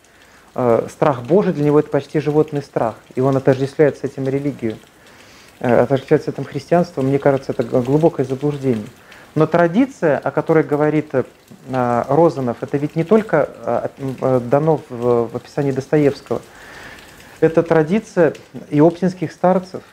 А, 0.56 0.88
страх 0.90 1.24
Божий 1.24 1.54
для 1.54 1.66
него– 1.66 1.80
это 1.82 1.90
почти 1.90 2.20
животный 2.20 2.62
страх, 2.62 2.96
и 3.16 3.22
он 3.22 3.38
отождествляет 3.38 3.98
с 3.98 4.04
этим 4.04 4.28
религию, 4.28 4.78
э, 5.60 5.82
отождествляет 5.82 6.26
с 6.26 6.28
этим 6.28 6.46
христианство. 6.46 7.02
Мне 7.02 7.20
кажется, 7.20 7.52
это 7.52 7.64
глубокое 7.64 8.26
заблуждение. 8.26 8.88
Но 9.38 9.46
традиция, 9.46 10.18
о 10.18 10.32
которой 10.32 10.64
говорит 10.64 11.12
э, 11.14 11.24
Розанов, 12.10 12.58
это 12.62 12.78
ведь 12.78 12.96
не 12.96 13.04
только 13.04 13.48
э, 13.56 13.88
э, 14.20 14.40
дано 14.40 14.82
в 14.90 15.36
описании 15.36 15.72
Достоевского. 15.72 16.42
Это 17.40 17.62
традиция 17.62 18.34
и 18.72 18.82
оптинских 18.82 19.32
старцев, 19.32 19.84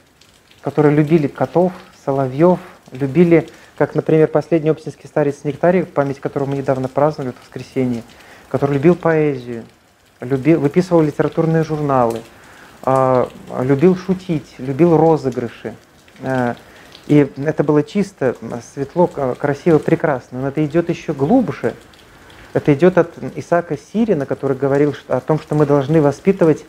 которые 0.65 0.95
любили 0.95 1.27
котов, 1.27 1.73
соловьев, 2.07 2.59
любили, 2.91 3.47
как, 3.77 3.95
например, 3.95 4.29
последний 4.29 4.71
оптинский 4.71 5.07
старец 5.07 5.45
Нектарий, 5.45 5.85
память 5.85 6.21
которого 6.21 6.49
мы 6.49 6.57
недавно 6.57 6.89
праздновали 6.89 7.33
в 7.33 7.43
воскресенье, 7.43 8.03
который 8.49 8.73
любил 8.73 8.95
поэзию, 8.95 9.65
любил, 10.21 10.61
выписывал 10.61 11.03
литературные 11.03 11.65
журналы, 11.65 12.23
любил 13.61 13.95
шутить, 13.95 14.55
любил 14.57 14.97
розыгрыши. 14.97 15.75
И 17.09 17.31
это 17.37 17.63
было 17.63 17.83
чисто, 17.83 18.35
светло, 18.73 19.07
красиво, 19.07 19.79
прекрасно. 19.79 20.41
Но 20.41 20.49
это 20.49 20.65
идет 20.65 20.89
еще 20.89 21.13
глубже. 21.13 21.75
Это 22.55 22.73
идет 22.73 22.97
от 22.97 23.13
Исаака 23.37 23.77
Сирина, 23.77 24.25
который 24.25 24.57
говорил 24.57 24.95
о 25.09 25.21
том, 25.21 25.39
что 25.39 25.55
мы 25.55 25.67
должны 25.67 26.01
воспитывать 26.01 26.65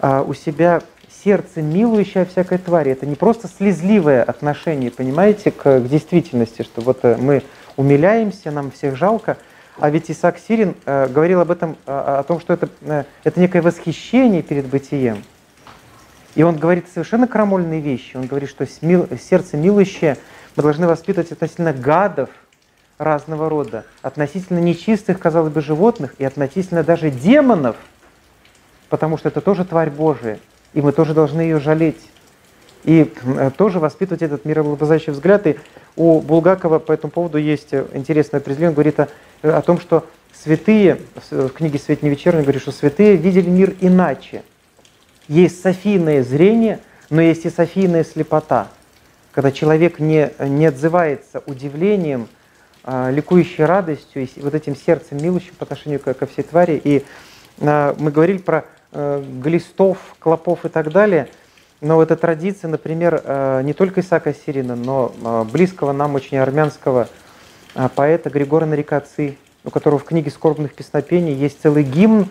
а, 0.00 0.22
у 0.22 0.34
себя 0.34 0.82
сердце, 1.24 1.62
милующее 1.62 2.24
всякой 2.24 2.58
твари. 2.58 2.92
Это 2.92 3.06
не 3.06 3.14
просто 3.14 3.48
слезливое 3.48 4.22
отношение, 4.22 4.90
понимаете, 4.90 5.50
к, 5.50 5.62
к 5.62 5.88
действительности, 5.88 6.62
что 6.62 6.80
вот 6.80 7.00
э, 7.02 7.16
мы 7.16 7.42
умиляемся, 7.76 8.50
нам 8.50 8.70
всех 8.70 8.96
жалко. 8.96 9.36
А 9.78 9.90
ведь 9.90 10.10
Исаак 10.10 10.38
Сирин 10.38 10.74
э, 10.84 11.08
говорил 11.08 11.40
об 11.40 11.50
этом, 11.50 11.76
о, 11.86 12.20
о 12.20 12.22
том, 12.22 12.40
что 12.40 12.52
это, 12.52 12.68
э, 12.82 13.04
это 13.24 13.40
некое 13.40 13.62
восхищение 13.62 14.42
перед 14.42 14.66
бытием. 14.66 15.22
И 16.34 16.42
он 16.42 16.56
говорит 16.56 16.86
совершенно 16.92 17.28
крамольные 17.28 17.80
вещи. 17.80 18.16
Он 18.16 18.26
говорит, 18.26 18.48
что 18.48 18.66
сердце 18.66 19.56
милующее 19.56 20.16
мы 20.56 20.62
должны 20.62 20.86
воспитывать 20.86 21.30
относительно 21.30 21.72
гадов 21.72 22.30
разного 22.98 23.48
рода, 23.48 23.84
относительно 24.00 24.58
нечистых, 24.58 25.18
казалось 25.18 25.52
бы, 25.52 25.60
животных 25.60 26.14
и 26.18 26.24
относительно 26.24 26.82
даже 26.82 27.10
демонов, 27.10 27.76
потому 28.88 29.18
что 29.18 29.28
это 29.28 29.40
тоже 29.40 29.64
тварь 29.64 29.90
Божия, 29.90 30.38
и 30.74 30.80
мы 30.80 30.92
тоже 30.92 31.14
должны 31.14 31.40
ее 31.40 31.60
жалеть. 31.60 32.00
И 32.84 33.12
э, 33.24 33.50
тоже 33.56 33.78
воспитывать 33.78 34.22
этот 34.22 34.44
мирообладающий 34.44 35.12
взгляд. 35.12 35.46
И 35.46 35.56
у 35.96 36.20
Булгакова 36.20 36.78
по 36.78 36.92
этому 36.92 37.10
поводу 37.10 37.38
есть 37.38 37.72
интересное 37.92 38.40
определение. 38.40 38.70
Он 38.70 38.74
говорит 38.74 38.98
о, 38.98 39.08
о 39.42 39.62
том, 39.62 39.78
что 39.80 40.06
святые, 40.32 40.98
в 41.30 41.50
книге 41.50 41.78
«Свет 41.78 42.02
не 42.02 42.10
вечерний» 42.10 42.42
говорит, 42.42 42.62
что 42.62 42.72
святые 42.72 43.16
видели 43.16 43.48
мир 43.48 43.74
иначе– 43.80 44.42
есть 45.28 45.62
софийное 45.62 46.22
зрение, 46.22 46.80
но 47.10 47.20
есть 47.20 47.44
и 47.44 47.50
софийная 47.50 48.04
слепота, 48.04 48.68
когда 49.32 49.52
человек 49.52 49.98
не, 49.98 50.30
не 50.40 50.66
отзывается 50.66 51.42
удивлением, 51.46 52.28
а, 52.84 53.10
ликующей 53.10 53.64
радостью 53.64 54.22
и 54.22 54.40
вот 54.40 54.54
этим 54.54 54.74
сердцем 54.74 55.18
милующим 55.22 55.54
по 55.58 55.64
отношению 55.64 56.00
ко, 56.00 56.26
всей 56.26 56.42
твари. 56.42 56.80
И 56.82 57.04
а, 57.60 57.94
мы 57.98 58.10
говорили 58.10 58.38
про 58.38 58.64
глистов, 58.92 59.98
клопов 60.18 60.64
и 60.64 60.68
так 60.68 60.92
далее, 60.92 61.28
но 61.80 62.00
эта 62.02 62.14
традиция, 62.16 62.68
например, 62.68 63.22
а, 63.24 63.62
не 63.62 63.72
только 63.72 64.00
Исаака 64.00 64.34
Сирина, 64.34 64.76
но 64.76 65.12
а, 65.24 65.44
близкого 65.44 65.92
нам 65.92 66.14
очень 66.14 66.38
армянского 66.38 67.08
поэта 67.96 68.28
Григора 68.30 68.66
Нарикаци, 68.66 69.36
у 69.64 69.70
которого 69.70 69.98
в 69.98 70.04
книге 70.04 70.30
«Скорбных 70.30 70.74
песнопений» 70.74 71.32
есть 71.32 71.62
целый 71.62 71.84
гимн 71.84 72.28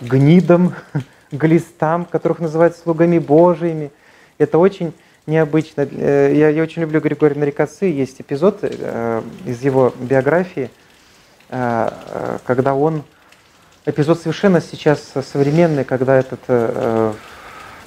гнидам, 0.00 0.74
глистам, 1.32 2.04
которых 2.04 2.38
называют 2.38 2.76
слугами 2.76 3.18
Божьими. 3.18 3.90
Это 4.38 4.58
очень 4.58 4.94
необычно. 5.26 5.88
Э, 5.90 6.32
я, 6.34 6.48
я 6.48 6.62
очень 6.62 6.82
люблю 6.82 7.00
Григория 7.00 7.38
Нарикасы. 7.38 7.86
Есть 7.86 8.20
эпизод 8.20 8.60
э, 8.62 9.22
из 9.44 9.62
его 9.62 9.92
биографии, 9.98 10.70
э, 11.50 11.90
э, 12.08 12.38
когда 12.44 12.74
он... 12.74 13.02
Эпизод 13.86 14.18
совершенно 14.18 14.60
сейчас 14.60 15.12
современный, 15.32 15.84
когда 15.84 16.16
этот 16.16 16.40
э, 16.48 17.12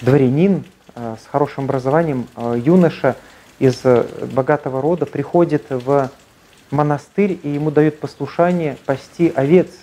дворянин 0.01 0.63
э, 0.95 1.15
с 1.21 1.27
хорошим 1.27 1.65
образованием, 1.65 2.27
э, 2.35 2.61
юноша 2.63 3.15
из 3.59 3.79
э, 3.83 4.05
богатого 4.31 4.81
рода 4.81 5.05
приходит 5.05 5.65
в 5.69 6.09
монастырь, 6.71 7.39
и 7.41 7.49
ему 7.49 7.71
дают 7.71 7.99
послушание 7.99 8.77
пасти 8.85 9.31
овец– 9.35 9.67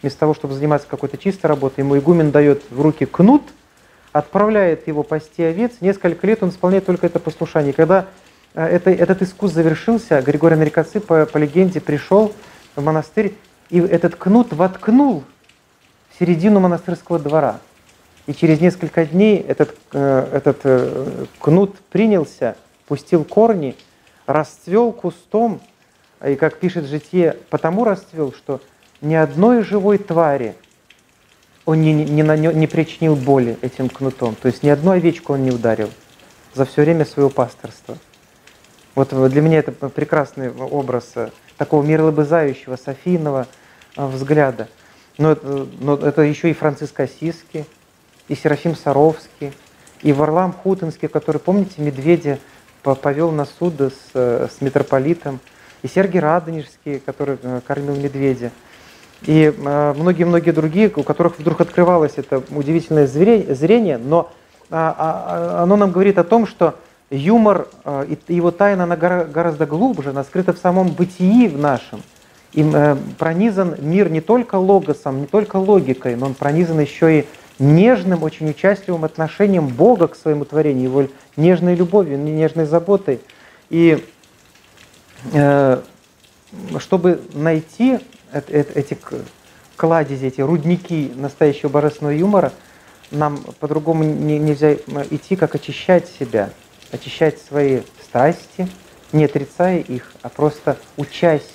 вместо 0.00 0.20
того, 0.20 0.34
чтобы 0.34 0.54
заниматься 0.54 0.86
какой-то 0.88 1.16
чистой 1.16 1.46
работой, 1.46 1.80
ему 1.80 1.98
игумен 1.98 2.30
дает 2.30 2.62
в 2.70 2.80
руки 2.80 3.04
кнут, 3.04 3.42
отправляет 4.12 4.86
его 4.86 5.02
пасти 5.02 5.42
овец, 5.42 5.72
несколько 5.80 6.26
лет 6.26 6.42
он 6.42 6.50
исполняет 6.50 6.86
только 6.86 7.06
это 7.06 7.18
послушание. 7.18 7.72
когда 7.72 8.06
э, 8.54 8.64
это, 8.64 8.90
этот 8.90 9.22
искус 9.22 9.52
завершился, 9.52 10.22
Григорий 10.22 10.56
Нарикоцы 10.56 11.00
по, 11.00 11.26
по 11.26 11.38
легенде 11.38 11.80
пришел 11.80 12.32
в 12.76 12.82
монастырь, 12.82 13.34
и 13.70 13.80
этот 13.80 14.16
кнут 14.16 14.52
воткнул 14.52 15.24
середину 16.18 16.60
монастырского 16.60 17.18
двора. 17.18 17.60
И 18.26 18.34
через 18.34 18.60
несколько 18.60 19.06
дней 19.06 19.38
этот, 19.38 19.74
э, 19.92 20.30
этот 20.32 20.60
э, 20.64 21.26
кнут 21.40 21.76
принялся, 21.90 22.56
пустил 22.86 23.24
корни, 23.24 23.74
расцвел 24.26 24.92
кустом, 24.92 25.60
и, 26.26 26.34
как 26.34 26.58
пишет 26.58 26.86
житие, 26.86 27.36
потому 27.48 27.84
расцвел, 27.84 28.32
что 28.32 28.60
ни 29.00 29.14
одной 29.14 29.62
живой 29.62 29.98
твари 29.98 30.54
он 31.64 31.82
не, 31.82 31.92
не, 31.92 32.22
нанес, 32.22 32.54
не 32.54 32.66
причинил 32.66 33.14
боли 33.14 33.58
этим 33.60 33.88
кнутом. 33.88 34.34
То 34.34 34.48
есть 34.48 34.62
ни 34.62 34.68
одну 34.68 34.92
овечку 34.92 35.34
он 35.34 35.44
не 35.44 35.50
ударил 35.50 35.90
за 36.54 36.64
все 36.64 36.82
время 36.82 37.04
своего 37.04 37.30
пасторства. 37.30 37.96
Вот 38.94 39.10
для 39.30 39.42
меня 39.42 39.58
это 39.58 39.72
прекрасный 39.72 40.50
образ 40.50 41.12
э, 41.14 41.30
такого 41.56 41.84
миролобызающего, 41.84 42.76
софийного 42.76 43.46
э, 43.96 44.06
взгляда. 44.06 44.68
Но, 45.18 45.36
но 45.80 45.96
это 45.96 46.22
еще 46.22 46.50
и 46.50 46.54
Франциск 46.54 46.98
Осиский, 47.00 47.64
и 48.28 48.34
Серафим 48.34 48.74
Саровский, 48.74 49.52
и 50.02 50.12
Варлам 50.12 50.52
Хутинский, 50.52 51.08
который, 51.08 51.38
помните, 51.38 51.74
медведя 51.78 52.38
повел 52.82 53.32
на 53.32 53.44
суд 53.44 53.80
с, 53.80 53.92
э, 54.14 54.48
с 54.50 54.62
митрополитом, 54.62 55.40
и 55.82 55.88
Сергий 55.88 56.20
Радонежский, 56.20 57.00
который 57.00 57.36
кормил 57.66 57.96
медведя– 57.96 58.50
и 59.22 59.52
э, 59.56 59.94
многие-многие 59.96 60.52
другие, 60.52 60.92
у 60.94 61.02
которых 61.02 61.38
вдруг 61.38 61.60
открывалось 61.60 62.14
это 62.16 62.42
удивительное 62.50 63.06
зрение, 63.06 63.98
но 63.98 64.30
а, 64.70 64.94
а, 65.58 65.62
оно 65.62 65.76
нам 65.76 65.90
говорит 65.90 66.18
о 66.18 66.24
том, 66.24 66.46
что 66.46 66.76
юмор 67.10 67.68
э, 67.84 68.14
и 68.28 68.34
его 68.34 68.50
тайна 68.50 68.84
она 68.84 68.96
гораздо 68.96 69.66
глубже, 69.66 70.10
она 70.10 70.22
скрыта 70.24 70.52
в 70.52 70.58
самом 70.58 70.88
бытии 70.88 71.48
в 71.48 71.58
нашем. 71.58 72.02
И 72.52 72.62
э, 72.62 72.96
пронизан 73.18 73.76
мир 73.78 74.10
не 74.10 74.20
только 74.20 74.56
логосом, 74.56 75.20
не 75.20 75.26
только 75.26 75.56
логикой, 75.56 76.16
но 76.16 76.26
он 76.26 76.34
пронизан 76.34 76.80
еще 76.80 77.20
и 77.20 77.26
нежным, 77.58 78.22
очень 78.22 78.48
участливым 78.50 79.04
отношением 79.04 79.68
Бога 79.68 80.08
к 80.08 80.16
своему 80.16 80.44
творению, 80.44 80.84
его 80.84 81.08
нежной 81.36 81.74
любовью, 81.74 82.18
нежной 82.18 82.66
заботой. 82.66 83.20
И 83.68 84.04
чтобы 86.78 87.20
найти 87.34 87.98
эти 88.32 88.96
кладези, 89.76 90.26
эти 90.26 90.40
рудники 90.40 91.10
настоящего 91.16 91.68
божественного 91.68 92.14
юмора, 92.14 92.52
нам 93.10 93.38
по-другому 93.58 94.04
нельзя 94.04 94.74
идти, 94.74 95.36
как 95.36 95.54
очищать 95.54 96.08
себя, 96.08 96.50
очищать 96.92 97.40
свои 97.40 97.80
страсти, 98.02 98.68
не 99.12 99.24
отрицая 99.24 99.78
их, 99.78 100.12
а 100.22 100.28
просто 100.28 100.76
учась, 100.96 101.46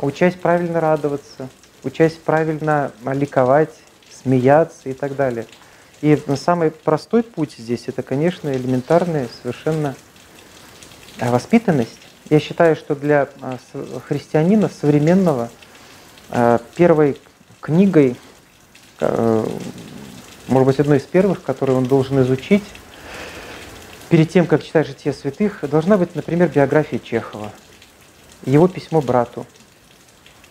учась 0.00 0.34
правильно 0.34 0.80
радоваться, 0.80 1.48
учась 1.84 2.14
правильно 2.14 2.92
ликовать, 3.04 3.74
смеяться 4.22 4.88
и 4.88 4.92
так 4.92 5.16
далее. 5.16 5.46
И 6.00 6.18
самый 6.36 6.70
простой 6.70 7.22
путь 7.22 7.54
здесь 7.58 7.84
это, 7.86 8.02
конечно, 8.02 8.48
элементарная 8.48 9.28
совершенно 9.42 9.94
воспитанность. 11.20 11.98
Я 12.30 12.40
считаю, 12.40 12.76
что 12.76 12.94
для 12.94 13.28
а, 13.42 13.58
христианина 14.06 14.68
современного– 14.68 15.50
Э, 16.32 16.58
первой 16.76 17.16
книгой, 17.60 18.16
э, 19.00 19.46
может 20.46 20.66
быть, 20.66 20.78
одной 20.78 20.98
из 20.98 21.02
первых, 21.02 21.42
которую 21.42 21.78
он 21.78 21.86
должен 21.86 22.22
изучить, 22.22 22.62
перед 24.10 24.30
тем, 24.30 24.46
как 24.46 24.62
читать 24.62 24.86
«Житие 24.86 25.12
святых», 25.12 25.68
должна 25.68 25.96
быть, 25.96 26.14
например, 26.14 26.48
биография 26.48 27.00
Чехова. 27.00 27.50
его 28.46 28.68
письмо 28.68 29.00
брату, 29.00 29.44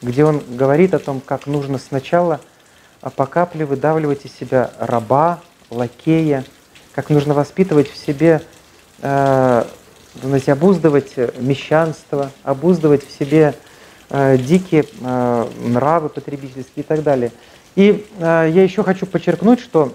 где 0.01 0.25
он 0.25 0.41
говорит 0.49 0.93
о 0.93 0.99
том, 0.99 1.21
как 1.21 1.47
нужно 1.47 1.77
сначала 1.77 2.39
по 3.15 3.25
капле 3.25 3.65
выдавливать 3.65 4.25
из 4.25 4.33
себя 4.33 4.71
раба, 4.79 5.39
лакея, 5.69 6.43
как 6.93 7.09
нужно 7.09 7.33
воспитывать 7.33 7.89
в 7.89 7.97
себе, 7.97 8.41
э, 9.01 9.63
знаете, 10.21 10.51
обуздывать 10.51 11.15
мещанство, 11.39 12.31
обуздывать 12.43 13.07
в 13.07 13.17
себе 13.17 13.55
э, 14.09 14.37
дикие 14.37 14.85
э, 15.01 15.47
нравы 15.65 16.09
потребительские 16.09 16.83
и 16.83 16.83
так 16.83 17.03
далее. 17.03 17.31
И 17.75 18.05
э, 18.17 18.49
я 18.51 18.63
еще 18.63 18.83
хочу 18.83 19.05
подчеркнуть, 19.05 19.59
что 19.59 19.93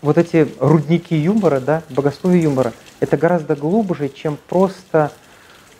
вот 0.00 0.16
эти 0.16 0.48
рудники 0.60 1.14
юмора, 1.14 1.60
да, 1.60 1.82
богословие 1.90 2.42
юмора, 2.44 2.72
это 3.00 3.16
гораздо 3.16 3.56
глубже, 3.56 4.08
чем 4.08 4.38
просто, 4.48 5.10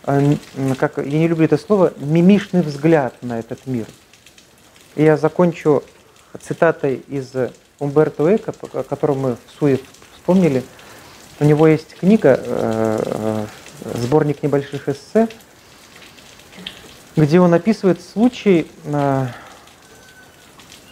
как, 0.05 0.99
я 0.99 1.19
не 1.19 1.29
люблю 1.29 1.45
это 1.45 1.59
слово, 1.59 1.93
мимишный 1.99 2.63
взгляд 2.63 3.15
на 3.23 3.39
этот 3.39 3.67
мир. 3.67 3.87
И 4.97 5.03
я 5.03 5.17
закончу 5.17 5.83
цитатой 6.41 7.03
из 7.09 7.33
Умберто 7.79 8.35
Эко, 8.35 8.55
о 8.73 8.83
котором 8.83 9.21
мы 9.21 9.35
в 9.35 9.59
Суе 9.59 9.81
вспомнили. 10.15 10.63
У 11.41 11.45
него 11.45 11.67
есть 11.67 11.95
книга, 11.95 12.41
э, 12.43 13.47
э, 13.85 13.97
сборник 13.99 14.43
небольших 14.43 14.89
эссе, 14.89 15.29
где 17.17 17.41
он 17.41 17.55
описывает 17.55 18.01
случай, 18.01 18.71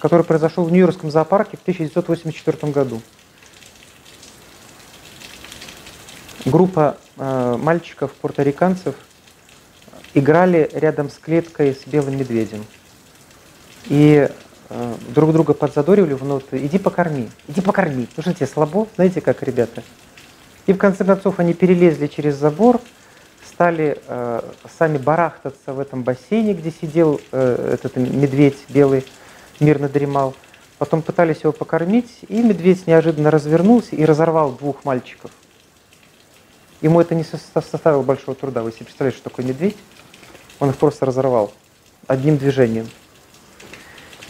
который 0.00 0.24
произошел 0.24 0.64
в 0.64 0.72
Нью-Йоркском 0.72 1.10
зоопарке 1.10 1.56
в 1.56 1.62
1984 1.62 2.72
году. 2.72 3.00
Группа 6.46 6.96
э, 7.16 7.56
мальчиков, 7.60 8.12
пуэрториканцев, 8.12 8.94
играли 10.14 10.70
рядом 10.72 11.10
с 11.10 11.14
клеткой 11.14 11.74
с 11.74 11.86
белым 11.86 12.16
медведем. 12.16 12.64
И 13.86 14.28
э, 14.70 14.94
друг 15.08 15.32
друга 15.32 15.52
подзадоривали 15.54 16.14
в 16.14 16.24
ноты 16.24 16.64
«иди 16.64 16.78
покорми, 16.78 17.28
иди 17.48 17.60
покорми». 17.60 18.08
Ну 18.16 18.32
тебе 18.32 18.46
слабо? 18.46 18.86
Знаете, 18.94 19.20
как 19.20 19.42
ребята? 19.42 19.82
И 20.66 20.72
в 20.72 20.78
конце 20.78 21.04
концов 21.04 21.38
они 21.38 21.52
перелезли 21.52 22.06
через 22.06 22.36
забор, 22.36 22.80
стали 23.46 23.98
э, 24.06 24.40
сами 24.78 24.98
барахтаться 24.98 25.72
в 25.72 25.80
этом 25.80 26.02
бассейне, 26.02 26.54
где 26.54 26.70
сидел 26.70 27.20
э, 27.32 27.72
этот 27.74 27.96
медведь 27.96 28.58
белый, 28.68 29.04
мирно 29.58 29.88
дремал. 29.88 30.34
Потом 30.78 31.02
пытались 31.02 31.40
его 31.42 31.52
покормить, 31.52 32.20
и 32.28 32.42
медведь 32.42 32.86
неожиданно 32.86 33.30
развернулся 33.30 33.96
и 33.96 34.04
разорвал 34.04 34.52
двух 34.52 34.84
мальчиков– 34.84 35.32
Ему 36.80 37.00
это 37.00 37.14
не 37.14 37.24
составило 37.24 38.02
большого 38.02 38.34
труда. 38.34 38.62
Вы 38.62 38.72
себе 38.72 38.86
представляете, 38.86 39.18
что 39.18 39.30
такое 39.30 39.46
медведь? 39.46 39.76
Он 40.58 40.70
их 40.70 40.76
просто 40.76 41.06
разорвал 41.06 41.52
одним 42.06 42.36
движением. 42.36 42.88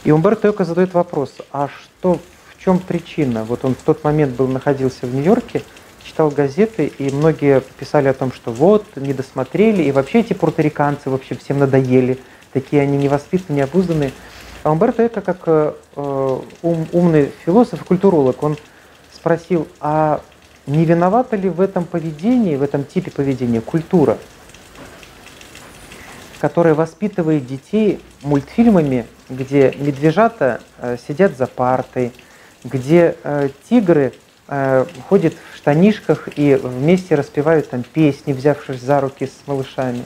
И 0.04 0.12
Умберто 0.12 0.50
Эко 0.50 0.64
задает 0.64 0.94
вопрос, 0.94 1.34
а 1.50 1.68
что, 1.68 2.20
в 2.48 2.62
чем 2.62 2.78
причина? 2.78 3.44
Вот 3.44 3.64
он 3.64 3.74
в 3.74 3.82
тот 3.82 4.04
момент 4.04 4.36
был, 4.36 4.46
находился 4.46 5.06
в 5.06 5.14
Нью-Йорке, 5.14 5.62
читал 6.04 6.30
газеты, 6.30 6.86
и 6.86 7.10
многие 7.10 7.60
писали 7.78 8.06
о 8.06 8.14
том, 8.14 8.32
что 8.32 8.52
вот, 8.52 8.84
не 8.96 9.12
досмотрели, 9.12 9.82
и 9.82 9.90
вообще 9.90 10.20
эти 10.20 10.32
пуэрториканцы 10.32 11.10
вообще 11.10 11.34
всем 11.34 11.58
надоели, 11.58 12.18
такие 12.52 12.82
они 12.82 12.96
невоспитанные, 12.96 13.64
необузданные. 13.64 14.12
А 14.62 14.70
Умберто 14.70 15.06
Эко, 15.06 15.20
как 15.20 15.38
э, 15.46 15.72
ум, 16.62 16.88
умный 16.92 17.32
философ 17.44 17.82
и 17.82 17.84
культуролог, 17.84 18.40
он 18.42 18.56
спросил, 19.12 19.66
а 19.80 20.20
не 20.66 20.84
виновата 20.84 21.36
ли 21.36 21.48
в 21.48 21.60
этом 21.60 21.84
поведении, 21.84 22.56
в 22.56 22.62
этом 22.62 22.84
типе 22.84 23.10
поведения 23.10 23.60
культура, 23.60 24.18
которая 26.40 26.74
воспитывает 26.74 27.46
детей 27.46 28.00
мультфильмами, 28.22 29.06
где 29.28 29.74
медвежата 29.78 30.60
э, 30.78 30.96
сидят 31.06 31.36
за 31.36 31.46
партой, 31.46 32.12
где 32.64 33.16
э, 33.22 33.48
тигры 33.68 34.12
э, 34.48 34.86
ходят 35.08 35.34
в 35.52 35.56
штанишках 35.56 36.28
и 36.36 36.54
вместе 36.54 37.14
распевают 37.14 37.70
там 37.70 37.82
песни, 37.82 38.32
взявшись 38.32 38.80
за 38.80 39.00
руки 39.00 39.26
с 39.26 39.46
малышами. 39.46 40.04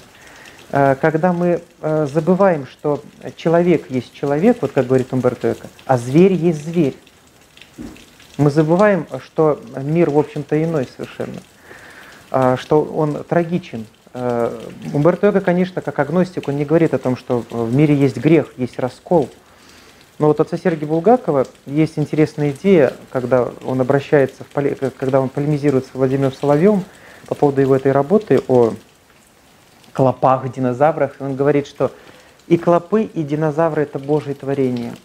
Когда 0.71 1.33
мы 1.33 1.63
забываем, 1.83 2.65
что 2.65 3.03
человек 3.35 3.91
есть 3.91 4.15
человек, 4.15 4.59
вот 4.61 4.71
как 4.71 4.87
говорит 4.87 5.13
Умберто 5.13 5.51
Эко, 5.51 5.67
а 5.85 5.99
зверь 5.99 6.33
есть 6.33 6.65
зверь. 6.65 6.95
Мы 8.41 8.51
забываем, 8.51 9.07
что 9.23 9.61
мир, 9.83 10.09
в 10.09 10.19
общем-то, 10.19 10.65
иной 10.65 10.89
совершенно, 10.97 11.43
а, 12.31 12.57
что 12.57 12.83
он 12.83 13.23
трагичен. 13.23 13.85
А, 14.15 14.59
Умберто 14.95 15.29
Эко, 15.29 15.43
конечно, 15.43 15.83
как 15.83 15.99
агностик, 15.99 16.49
он 16.49 16.57
не 16.57 16.65
говорит 16.65 16.95
о 16.95 16.99
том, 16.99 17.19
что 17.19 17.45
в 17.51 17.75
мире 17.75 17.95
есть 17.95 18.17
грех, 18.17 18.55
есть 18.57 18.79
раскол. 18.79 19.29
Но 20.19 20.29
вот 20.29 20.41
отца 20.41 20.57
Сергия 20.57 20.89
Булгакова 20.89 21.49
есть 21.67 21.99
интересная 21.99 22.53
идея, 22.53 22.95
когда 23.11 23.47
он 23.63 23.79
обращается, 23.83 24.43
в, 24.45 24.91
когда 24.97 25.21
он 25.21 25.29
полемизирует 25.29 25.85
с 25.85 25.91
Владимиром 25.93 26.33
Соловьем 26.33 26.85
по 27.27 27.35
поводу 27.35 27.61
его 27.61 27.77
этой 27.77 27.93
работы 27.93 28.41
о 28.49 28.73
клопах, 29.93 30.51
динозаврах. 30.51 31.21
И 31.21 31.23
он 31.23 31.37
говорит, 31.37 31.67
что 31.67 31.93
и 32.47 32.57
клопы, 32.57 33.03
и 33.03 33.23
динозавры– 33.23 33.83
это 33.83 33.99
Божье 33.99 34.33
творение– 34.33 34.95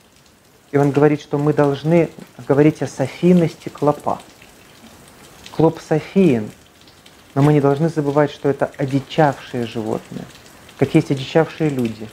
и 0.72 0.78
он 0.78 0.92
говорит, 0.92 1.22
что 1.22 1.38
мы 1.38 1.54
должны 1.54 2.10
говорить 2.48 2.82
о 2.82 2.88
софийности 2.88 3.70
клопа. 3.70 4.20
Клоп 5.56 5.80
софиен, 5.80 6.50
но 7.34 7.42
мы 7.42 7.54
не 7.54 7.62
должны 7.62 7.90
забывать, 7.90 8.32
что 8.32 8.50
это 8.50 8.72
одичавшие 8.78 9.66
животные. 9.66 10.26
Как 10.78 10.94
есть 10.96 11.12
одичавшие 11.12 11.70
люди, 11.70 12.10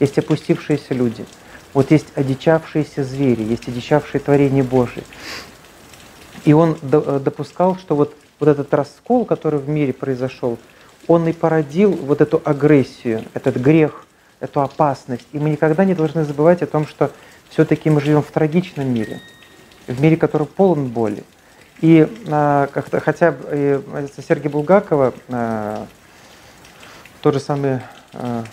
есть 0.00 0.18
опустившиеся 0.18 0.94
люди. 0.94 1.26
Вот 1.74 1.90
есть 1.90 2.06
одичавшиеся 2.14 3.04
звери, 3.04 3.42
есть 3.42 3.68
одичавшие 3.68 4.20
творения 4.20 4.64
Божие. 4.64 5.04
И 6.44 6.52
он 6.52 6.78
э, 6.80 7.20
допускал, 7.22 7.76
что 7.76 7.94
вот, 7.94 8.16
вот 8.40 8.48
этот 8.48 8.72
раскол, 8.72 9.26
который 9.26 9.60
в 9.60 9.68
мире 9.68 9.92
произошел, 9.92 10.58
он 11.06 11.26
и 11.28 11.32
породил 11.32 11.92
вот 11.92 12.20
эту 12.20 12.40
агрессию, 12.44 13.24
этот 13.34 13.56
грех, 13.56 14.06
эту 14.40 14.60
опасность. 14.60 15.26
И 15.32 15.38
мы 15.38 15.50
никогда 15.50 15.84
не 15.84 15.94
должны 15.94 16.24
забывать 16.24 16.62
о 16.62 16.66
том, 16.66 16.86
что 16.86 17.10
все-таки 17.50 17.90
мы 17.90 18.00
живем 18.00 18.22
в 18.22 18.30
трагичном 18.30 18.92
мире, 18.92 19.20
в 19.86 20.00
мире, 20.00 20.16
который 20.16 20.46
полон 20.46 20.88
боли. 20.88 21.24
И 21.80 22.08
а, 22.28 22.68
хотя 22.72 23.34
э, 23.44 23.80
Сергей 24.26 24.50
Булгакова, 24.50 25.14
а, 25.28 25.86
тот 27.22 27.34
же 27.34 27.40
самый, 27.40 27.80
а, 28.14 28.44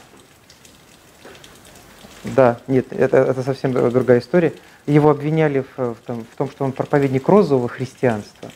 да, 2.23 2.59
нет, 2.67 2.87
это, 2.91 3.17
это 3.17 3.41
совсем 3.41 3.73
другая 3.73 4.19
история, 4.19 4.53
его 4.85 5.09
обвиняли 5.09 5.65
в, 5.75 5.95
в, 5.95 5.97
том, 6.05 6.23
в 6.31 6.35
том, 6.35 6.49
что 6.51 6.65
он 6.65 6.71
проповедник 6.71 7.27
розового 7.27 7.67
христианства, 7.67 8.49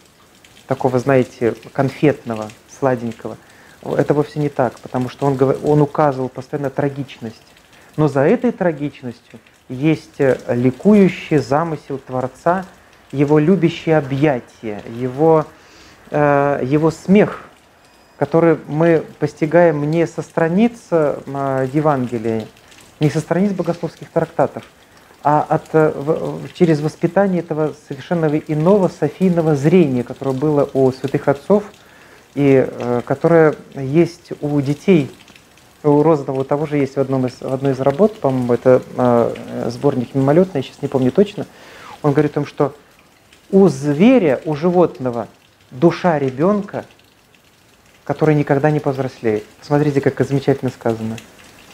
такого, 0.68 1.00
знаете, 1.00 1.56
конфетного, 1.74 2.50
сладенького. 2.80 3.38
Это 3.82 4.14
вовсе 4.14 4.40
не 4.40 4.50
так, 4.50 4.78
потому 4.80 5.10
что 5.10 5.26
он, 5.26 5.38
он 5.64 5.82
указывал 5.82 6.30
постоянно 6.30 6.70
трагичность. 6.70 7.42
Но 7.98 8.08
за 8.08 8.22
этой 8.22 8.52
трагичностью 8.52 9.40
есть 9.70 10.20
э, 10.20 10.38
ликующий 10.50 11.38
замысел 11.38 12.00
Творца, 12.00 12.66
его 13.12 13.40
любящее 13.40 13.98
объятие, 13.98 14.82
его, 14.98 15.46
э, 16.12 16.62
его 16.64 16.92
смех, 16.92 17.44
который 18.18 18.58
мы 18.68 19.04
постигаем 19.20 19.90
не 19.90 20.06
со 20.06 20.22
страниц 20.22 20.74
э, 20.92 21.68
Евангелия, 21.72 22.46
не 23.00 23.10
со 23.10 23.20
страниц 23.20 23.54
богословских 23.54 24.10
трактатов, 24.10 24.64
а 25.24 25.46
от, 25.48 26.54
через 26.54 26.82
воспитание 26.82 27.42
этого 27.42 27.74
совершенно 27.88 28.26
иного 28.26 28.88
софийного 28.88 29.56
зрения, 29.56 30.04
которое 30.04 30.32
было 30.32 30.70
у 30.74 30.92
святых 30.92 31.28
отцов 31.28 31.66
и 32.36 32.66
которое 33.06 33.56
есть 33.76 34.32
у 34.40 34.62
детей 34.62 35.12
у 35.84 36.04
Розанова 36.04 36.44
того 36.44 36.66
же 36.66 36.78
есть 36.78 36.96
в, 36.96 37.00
одном 37.00 37.28
из, 37.28 37.40
в 37.40 37.54
одной 37.54 37.74
из 37.74 37.80
работ, 37.80 38.20
по-моему, 38.20 38.54
это 38.54 38.82
э, 38.98 39.70
сборник 39.70 40.14
мимолетный, 40.14 40.60
я 40.60 40.64
сейчас 40.64 40.82
не 40.82 40.88
помню 40.88 41.12
точно. 41.12 41.46
Он 42.02 42.12
говорит 42.12 42.32
о 42.32 42.36
том, 42.36 42.46
что 42.46 42.76
у 43.52 43.68
зверя, 43.68 44.42
у 44.46 44.56
животного 44.56 45.28
душа 45.72 46.20
ребенка, 46.20 46.86
который 48.04 48.36
никогда 48.36 48.72
не 48.72 48.80
повзрослеет. 48.80 49.44
Смотрите, 49.62 50.02
как 50.02 50.20
замечательно 50.28 50.72
сказано. 50.72 51.18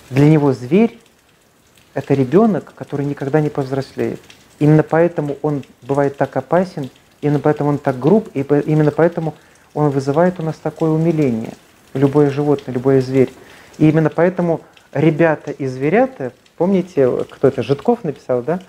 Для 0.09 0.29
него 0.29 0.53
зверь– 0.53 0.99
это 1.93 2.13
ребенок, 2.13 2.73
который 2.75 3.05
никогда 3.05 3.41
не 3.41 3.49
повзрослеет. 3.49 4.19
Именно 4.59 4.83
поэтому 4.83 5.37
он 5.41 5.63
бывает 5.81 6.17
так 6.17 6.35
опасен, 6.37 6.89
именно 7.21 7.39
поэтому 7.39 7.71
он 7.71 7.77
так 7.77 7.99
груб, 7.99 8.29
и 8.33 8.41
именно 8.41 8.91
поэтому 8.91 9.33
он 9.73 9.89
вызывает 9.89 10.39
у 10.39 10.43
нас 10.43 10.55
такое 10.55 10.91
умиление. 10.91 11.53
Любое 11.93 12.29
животное, 12.29 12.73
любой 12.73 13.01
зверь. 13.01 13.31
И 13.77 13.89
именно 13.89 14.09
поэтому 14.09 14.61
ребята 14.93 15.51
и 15.51 15.67
зверята, 15.67 16.31
помните, 16.57 17.09
кто 17.29 17.47
это, 17.47 17.63
Житков 17.63 18.03
написал, 18.03 18.41
да? 18.41 18.59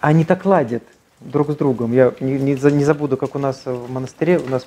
Они 0.00 0.24
так 0.24 0.44
ладят 0.44 0.82
друг 1.20 1.50
с 1.50 1.56
другом. 1.56 1.92
Я 1.92 2.12
не, 2.20 2.38
не, 2.38 2.54
не 2.54 2.84
забуду, 2.84 3.16
как 3.16 3.34
у 3.34 3.38
нас 3.38 3.62
в 3.64 3.90
монастыре, 3.90 4.38
у 4.38 4.48
нас 4.48 4.66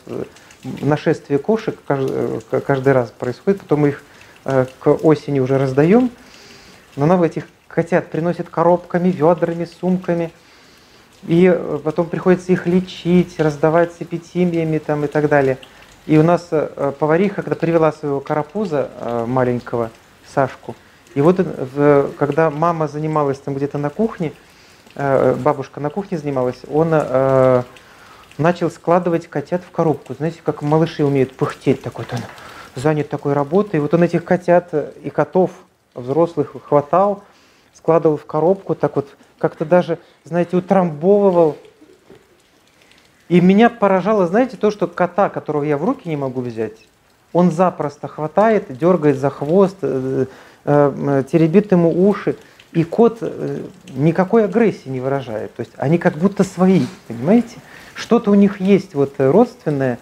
нашествие 0.82 1.40
кошек 1.40 1.78
каждый, 1.88 2.42
каждый 2.62 2.94
раз 2.94 3.12
происходит, 3.12 3.62
потом 3.62 3.86
их 3.86 4.04
э, 4.46 4.66
к 4.80 4.88
осени 5.04 5.40
уже 5.40 5.58
раздаем, 5.58 6.12
но 6.96 7.06
нам 7.06 7.24
этих 7.24 7.46
котят 7.68 8.12
приносят 8.12 8.50
коробками, 8.50 9.10
ведрами, 9.10 9.66
сумками. 9.66 10.32
И 11.28 11.46
э, 11.46 11.80
потом 11.84 12.08
приходится 12.08 12.52
их 12.52 12.68
лечить, 12.68 13.40
раздавать 13.40 13.94
с 13.94 14.02
эпитимиями 14.02 14.80
там, 14.80 15.06
и 15.06 15.08
так 15.08 15.30
далее. 15.30 15.58
И 16.08 16.18
у 16.18 16.24
нас 16.24 16.48
э, 16.52 16.94
повариха, 17.00 17.44
когда 17.44 17.56
привела 17.56 17.92
своего 17.92 18.20
карапуза 18.20 18.90
маленького, 19.28 19.92
Сашку, 20.34 20.76
и 21.14 21.22
вот 21.22 21.46
когда 22.18 22.50
мама 22.50 22.88
занималась 22.88 23.38
там 23.38 23.54
где-то 23.54 23.78
на 23.78 23.90
кухне, 23.90 24.32
бабушка 24.96 25.80
на 25.82 25.90
кухне 25.90 26.18
занималась, 26.18 26.62
он 26.72 26.90
начал 28.38 28.72
складывать 28.72 29.28
котят 29.28 29.62
в 29.62 29.72
коробку. 29.72 30.14
Знаете, 30.14 30.40
как 30.44 30.62
малыши 30.62 31.04
умеют 31.04 31.36
пыхтеть 31.36 31.82
такой, 31.82 32.06
он 32.12 32.20
занят 32.76 33.10
такой 33.10 33.34
работой. 33.34 33.76
И 33.76 33.80
вот 33.80 33.94
он 33.94 34.04
этих 34.04 34.24
котят 34.24 34.74
и 35.04 35.10
котов 35.10 35.52
взрослых 35.94 36.56
хватал, 36.66 37.24
складывал 37.74 38.16
в 38.16 38.26
коробку, 38.26 38.74
так 38.74 38.96
вот 38.96 39.10
как-то 39.38 39.66
даже, 39.66 40.00
знаете, 40.24 40.56
утрамбовывал. 40.56 41.58
И 43.32 43.40
меня 43.40 43.70
поражало, 43.70 44.28
знаете, 44.28 44.58
то, 44.58 44.72
что 44.72 44.88
кота, 44.88 45.30
которого 45.30 45.64
я 45.64 45.78
в 45.78 45.86
руки 45.86 46.10
не 46.10 46.18
могу 46.18 46.42
взять, 46.42 46.78
он 47.32 47.50
запросто 47.50 48.10
хватает, 48.10 48.78
дергает 48.78 49.18
за 49.18 49.30
хвост, 49.30 49.78
э, 49.84 50.26
э, 50.66 51.24
теребит 51.32 51.72
ему 51.72 52.10
уши. 52.10 52.36
И 52.74 52.84
кот 52.84 53.20
э, 53.22 53.62
никакой 53.96 54.44
агрессии 54.44 54.90
не 54.90 55.00
выражает. 55.00 55.56
То 55.56 55.62
есть 55.62 55.72
они 55.78 55.98
как 55.98 56.18
будто 56.18 56.44
свои, 56.44 56.82
понимаете? 57.08 57.56
Что-то 57.94 58.32
у 58.32 58.34
них 58.34 58.60
есть 58.60 58.96
вот 58.96 59.14
родственное, 59.18 59.98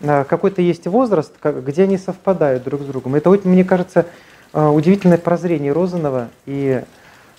какой-то 0.00 0.62
есть 0.62 0.86
возраст, 0.86 1.34
где 1.44 1.82
они 1.82 1.98
совпадают 1.98 2.64
друг 2.64 2.80
с 2.80 2.86
другом. 2.86 3.14
Это, 3.14 3.28
мне 3.44 3.62
кажется, 3.62 4.06
удивительное 4.54 5.18
прозрение 5.18 5.72
Розанова, 5.72 6.30
и 6.46 6.82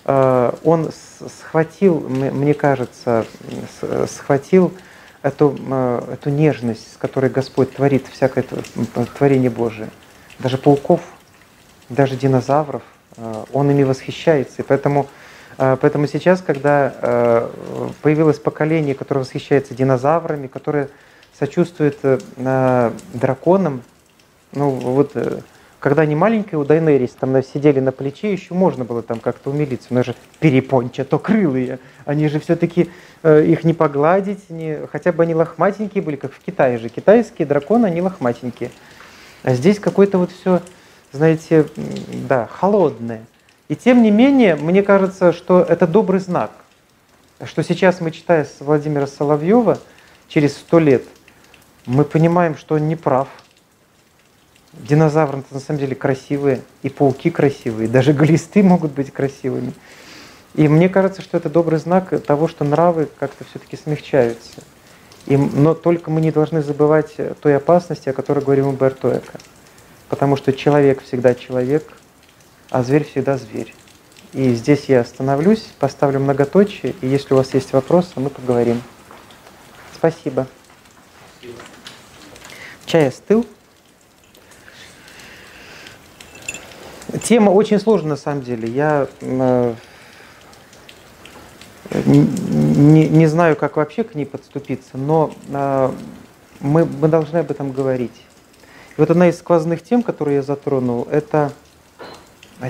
он 0.04 0.90
схватил, 1.40 1.98
мне 2.08 2.54
кажется, 2.54 3.24
схватил 4.06 4.72
эту, 5.22 5.56
эту 6.12 6.30
нежность, 6.30 6.94
с 6.94 6.96
которой 6.96 7.30
Господь 7.30 7.74
творит 7.74 8.06
всякое 8.06 8.44
творение 9.16 9.50
Божие, 9.50 9.88
даже 10.38 10.58
пауков, 10.58 11.00
даже 11.88 12.16
динозавров, 12.16 12.82
он 13.52 13.70
ими 13.70 13.82
восхищается, 13.82 14.62
и 14.62 14.64
поэтому 14.64 15.06
Поэтому 15.58 16.06
сейчас, 16.06 16.40
когда 16.40 17.50
появилось 18.00 18.38
поколение, 18.38 18.94
которое 18.94 19.20
восхищается 19.20 19.74
динозаврами, 19.74 20.46
которое 20.46 20.88
сочувствует 21.38 21.98
драконам, 23.12 23.82
ну 24.52 24.70
вот 24.70 25.12
э, 25.14 25.40
когда 25.82 26.02
они 26.02 26.14
маленькие, 26.14 26.60
у 26.60 26.64
Дайнерис 26.64 27.10
там 27.10 27.42
сидели 27.42 27.80
на 27.80 27.90
плече, 27.90 28.32
еще 28.32 28.54
можно 28.54 28.84
было 28.84 29.02
там 29.02 29.18
как-то 29.18 29.50
умилиться. 29.50 29.88
Но 29.90 30.04
же 30.04 30.14
перепонча, 30.38 31.04
то 31.04 31.18
крылые. 31.18 31.80
Они 32.04 32.28
же 32.28 32.38
все-таки 32.38 32.88
э, 33.24 33.44
их 33.46 33.64
не 33.64 33.74
погладить, 33.74 34.48
не, 34.48 34.86
хотя 34.92 35.10
бы 35.10 35.24
они 35.24 35.34
лохматенькие 35.34 36.00
были, 36.04 36.14
как 36.14 36.32
в 36.32 36.38
Китае 36.38 36.78
же. 36.78 36.88
Китайские 36.88 37.48
драконы, 37.48 37.86
они 37.86 38.00
лохматенькие. 38.00 38.70
А 39.42 39.54
здесь 39.54 39.80
какое-то 39.80 40.18
вот 40.18 40.30
все, 40.30 40.62
знаете, 41.10 41.66
да, 42.28 42.46
холодное. 42.46 43.24
И 43.68 43.74
тем 43.74 44.04
не 44.04 44.12
менее, 44.12 44.54
мне 44.54 44.84
кажется, 44.84 45.32
что 45.32 45.62
это 45.62 45.88
добрый 45.88 46.20
знак. 46.20 46.52
Что 47.44 47.64
сейчас 47.64 48.00
мы, 48.00 48.12
читая 48.12 48.44
с 48.44 48.60
Владимира 48.60 49.08
Соловьева, 49.08 49.80
через 50.28 50.54
сто 50.54 50.78
лет, 50.78 51.02
мы 51.86 52.04
понимаем, 52.04 52.56
что 52.56 52.76
он 52.76 52.86
не 52.86 52.94
прав– 52.94 53.26
Динозавры 54.72 55.42
на 55.50 55.60
самом 55.60 55.80
деле 55.80 55.94
красивые, 55.94 56.62
и 56.82 56.88
пауки 56.88 57.30
красивые, 57.30 57.88
даже 57.88 58.12
глисты 58.14 58.62
могут 58.62 58.92
быть 58.92 59.12
красивыми. 59.12 59.72
И 60.54 60.68
мне 60.68 60.88
кажется, 60.88 61.22
что 61.22 61.36
это 61.36 61.48
добрый 61.48 61.78
знак 61.78 62.10
того, 62.24 62.48
что 62.48 62.64
нравы 62.64 63.08
как-то 63.18 63.44
все-таки 63.44 63.76
смягчаются. 63.76 64.62
И, 65.26 65.36
но 65.36 65.74
только 65.74 66.10
мы 66.10 66.20
не 66.20 66.30
должны 66.30 66.62
забывать 66.62 67.14
той 67.40 67.56
опасности, 67.56 68.08
о 68.08 68.12
которой 68.12 68.44
говорил 68.44 68.68
Умберто 68.68 69.18
Эко. 69.18 69.38
Потому 70.08 70.36
что 70.36 70.52
человек 70.52 71.02
всегда 71.02 71.34
человек, 71.34 71.90
а 72.70 72.82
зверь 72.82 73.04
всегда 73.04 73.38
зверь. 73.38 73.74
И 74.32 74.54
здесь 74.54 74.86
я 74.86 75.00
остановлюсь, 75.00 75.68
поставлю 75.78 76.20
многоточие, 76.20 76.94
и 77.00 77.06
если 77.06 77.34
у 77.34 77.36
вас 77.36 77.54
есть 77.54 77.72
вопросы, 77.72 78.12
мы 78.16 78.30
поговорим. 78.30 78.82
Спасибо. 79.94 80.46
Чай 82.86 83.08
остыл? 83.08 83.46
Тема 87.20 87.50
очень 87.50 87.78
сложная 87.78 88.10
на 88.10 88.16
самом 88.16 88.42
деле. 88.42 88.68
Я 88.68 89.06
э, 89.20 89.74
не, 92.06 93.08
не 93.08 93.26
знаю, 93.26 93.54
как 93.54 93.76
вообще 93.76 94.02
к 94.02 94.14
ней 94.14 94.24
подступиться, 94.24 94.96
но 94.96 95.34
э, 95.48 95.90
мы, 96.60 96.86
мы 96.86 97.08
должны 97.08 97.38
об 97.38 97.50
этом 97.50 97.72
говорить. 97.72 98.14
И 98.96 99.00
вот 99.00 99.10
одна 99.10 99.28
из 99.28 99.38
сквозных 99.38 99.82
тем, 99.82 100.02
которую 100.02 100.36
я 100.36 100.42
затронул, 100.42 101.06
это 101.10 101.52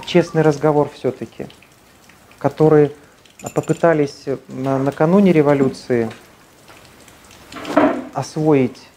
честный 0.06 0.42
разговор 0.42 0.90
все-таки, 0.92 1.46
который 2.38 2.92
попытались 3.54 4.24
на, 4.48 4.78
накануне 4.78 5.32
революции 5.32 6.10
освоить 8.12 8.88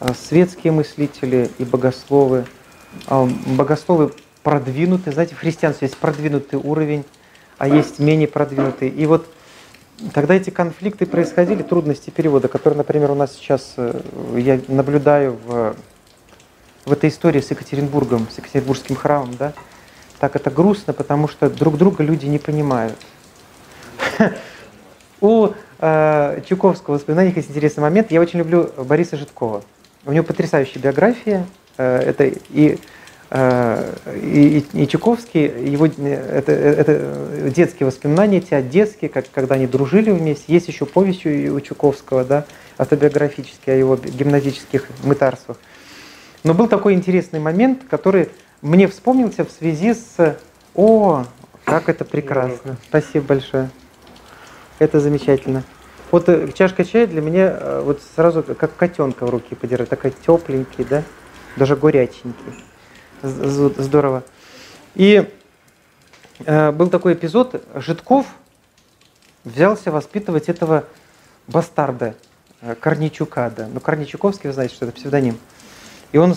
э, 0.00 0.12
светские 0.12 0.74
мыслители 0.74 1.50
и 1.56 1.64
богословы– 1.64 2.44
богословы 3.46 4.12
продвинутые, 4.42 5.12
знаете, 5.12 5.34
в 5.34 5.38
христианстве 5.38 5.86
есть 5.86 5.98
продвинутый 5.98 6.58
уровень, 6.58 7.04
а 7.58 7.68
есть 7.68 7.98
менее 7.98 8.28
продвинутый. 8.28 8.88
И 8.88 9.06
вот 9.06 9.28
когда 10.14 10.34
эти 10.34 10.50
конфликты 10.50 11.06
происходили, 11.06 11.62
трудности 11.62 12.10
перевода, 12.10 12.48
которые, 12.48 12.78
например, 12.78 13.10
у 13.10 13.14
нас 13.14 13.34
сейчас, 13.34 13.74
э, 13.76 14.00
я 14.36 14.60
наблюдаю 14.68 15.38
в, 15.44 15.74
в 16.84 16.92
этой 16.92 17.10
истории 17.10 17.40
с 17.40 17.50
Екатеринбургом, 17.50 18.28
с 18.32 18.38
Екатеринбургским 18.38 18.96
храмом, 18.96 19.34
да, 19.36 19.52
так 20.20 20.36
это 20.36 20.50
грустно, 20.50 20.92
потому 20.92 21.28
что 21.28 21.50
друг 21.50 21.76
друга 21.76 22.04
люди 22.04 22.26
не 22.26 22.38
понимают. 22.38 22.96
У 25.20 25.48
э, 25.80 26.40
Чуковского 26.48 26.94
воспоминаний 26.94 27.32
есть 27.34 27.50
интересный 27.50 27.82
момент. 27.82 28.12
Я 28.12 28.20
очень 28.20 28.38
люблю 28.38 28.70
Бориса 28.76 29.16
Житкова. 29.16 29.62
У 30.06 30.12
него 30.12 30.24
потрясающая 30.24 30.80
биография, 30.80 31.44
это 31.82 32.24
и, 32.50 32.78
э, 33.30 33.94
и, 34.22 34.64
и 34.72 34.88
Чуковский, 34.88 35.70
его, 35.70 35.86
это, 35.86 36.52
это 36.52 37.50
детские 37.54 37.86
воспоминания, 37.86 38.40
те 38.40 38.60
детские, 38.62 39.08
как, 39.08 39.26
когда 39.32 39.54
они 39.54 39.66
дружили 39.66 40.10
вместе. 40.10 40.44
Есть 40.48 40.68
еще 40.68 40.86
повесть 40.86 41.24
у 41.24 41.60
Чуковского, 41.60 42.24
да, 42.24 42.44
автобиографические 42.76 43.76
о 43.76 43.78
его 43.78 43.96
гимназических 43.96 44.86
мытарствах. 45.04 45.58
Но 46.44 46.54
был 46.54 46.68
такой 46.68 46.94
интересный 46.94 47.40
момент, 47.40 47.82
который 47.88 48.30
мне 48.62 48.88
вспомнился 48.88 49.44
в 49.44 49.50
связи 49.50 49.94
с... 49.94 50.36
О, 50.74 51.24
как 51.64 51.88
это 51.88 52.04
прекрасно. 52.04 52.76
Спасибо 52.88 53.26
большое. 53.26 53.70
Это 54.78 55.00
замечательно. 55.00 55.64
Вот 56.10 56.28
э, 56.28 56.48
чашка 56.54 56.84
чая 56.84 57.06
для 57.06 57.20
меня 57.20 57.80
вот 57.82 58.00
сразу 58.16 58.42
как 58.42 58.74
котенка 58.76 59.26
в 59.26 59.30
руки 59.30 59.54
подержать, 59.54 59.88
такая 59.88 60.12
тепленький, 60.24 60.84
да? 60.84 61.02
Даже 61.56 61.76
горяченький. 61.76 62.64
Здорово. 63.22 64.22
И 64.94 65.28
э, 66.44 66.72
был 66.72 66.88
такой 66.88 67.14
эпизод, 67.14 67.62
Житков 67.74 68.26
взялся 69.44 69.90
воспитывать 69.90 70.48
этого 70.48 70.84
бастарда, 71.46 72.14
э, 72.60 72.74
Корничука, 72.74 73.52
да. 73.56 73.68
Ну, 73.72 73.80
Корничуковский, 73.80 74.48
вы 74.48 74.54
знаете, 74.54 74.74
что 74.74 74.86
это 74.86 74.94
псевдоним. 74.94 75.38
И 76.12 76.18
он 76.18 76.34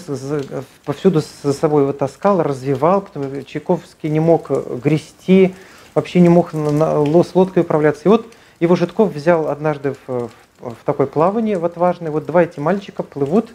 повсюду 0.86 1.22
за 1.43 1.53
собой 1.53 1.84
его 1.84 1.93
таскал, 1.93 2.43
развивал, 2.43 3.01
потому 3.01 3.41
Чайковский 3.43 4.09
не 4.09 4.20
мог 4.20 4.49
грести, 4.84 5.55
вообще 5.93 6.20
не 6.20 6.30
мог 6.30 6.51
с 6.51 7.36
лодкой 7.36 7.64
управляться. 7.64 8.03
И 8.05 8.07
вот 8.09 8.26
его 8.59 8.76
Житков 8.76 9.14
взял 9.14 9.47
однажды 9.47 9.95
в, 10.05 10.30
в 10.59 10.76
такое 10.84 11.07
плавание 11.07 11.57
в 11.57 11.64
отважное. 11.64 12.12
Вот 12.12 12.26
два 12.26 12.43
эти 12.43 12.59
мальчика 12.59 13.01
плывут 13.01 13.51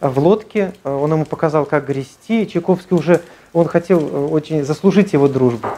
в 0.00 0.18
лодке, 0.18 0.72
э, 0.82 0.92
он 0.92 1.12
ему 1.12 1.24
показал, 1.24 1.66
как 1.66 1.86
грести, 1.86 2.48
Чайковский 2.48 2.96
уже, 2.96 3.20
он 3.52 3.66
хотел 3.66 4.00
э, 4.00 4.26
очень 4.26 4.64
заслужить 4.64 5.12
его 5.12 5.28
дружбу. 5.28 5.68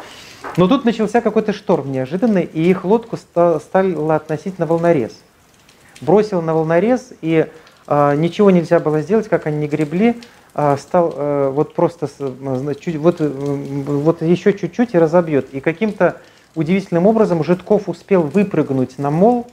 Но 0.57 0.68
тут 0.68 0.85
начался 0.85 1.20
какой-то 1.20 1.53
шторм 1.53 1.91
неожиданный, 1.91 2.45
и 2.45 2.62
их 2.68 2.85
лодку 2.85 3.16
стали 3.16 4.12
относить 4.12 4.59
на 4.59 4.66
волнорез. 4.66 5.12
Бросил 6.01 6.43
на 6.43 6.55
волнорез, 6.55 7.12
и 7.20 7.47
э, 7.87 8.16
ничего 8.16 8.51
нельзя 8.51 8.81
было 8.81 9.01
сделать, 9.01 9.29
как 9.29 9.47
они 9.47 9.59
не 9.59 9.68
гребли, 9.68 10.20
э, 10.55 10.77
стал 10.79 11.14
э, 11.16 11.51
вот 11.53 11.75
просто, 11.75 12.09
чуть, 12.81 12.97
вот, 12.97 13.20
вот 13.20 14.23
еще 14.23 14.53
чуть-чуть 14.53 14.95
и 14.95 14.99
разобьет. 14.99 15.53
И 15.53 15.61
каким-то 15.61 16.18
удивительным 16.55 17.07
образом 17.07 17.43
Житков 17.43 17.89
успел 17.89 18.23
выпрыгнуть 18.23 18.99
на 18.99 19.11
мол, 19.11 19.47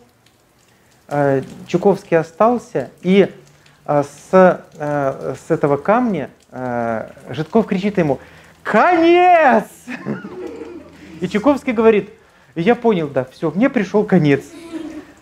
э, 1.07 1.43
Чуковский 1.67 2.17
остался, 2.17 2.89
и 3.01 3.30
с, 3.89 4.63
э, 4.77 5.35
с 5.47 5.49
этого 5.49 5.77
камня 5.77 6.29
э, 6.51 7.09
Житков 7.29 7.65
кричит 7.65 7.97
ему, 7.97 8.19
конец! 8.61 9.65
И 11.21 11.27
Чуковский 11.27 11.73
говорит, 11.73 12.11
я 12.53 12.75
понял, 12.75 13.07
да, 13.07 13.25
все, 13.25 13.49
мне 13.49 13.67
пришел 13.67 14.03
конец. 14.03 14.43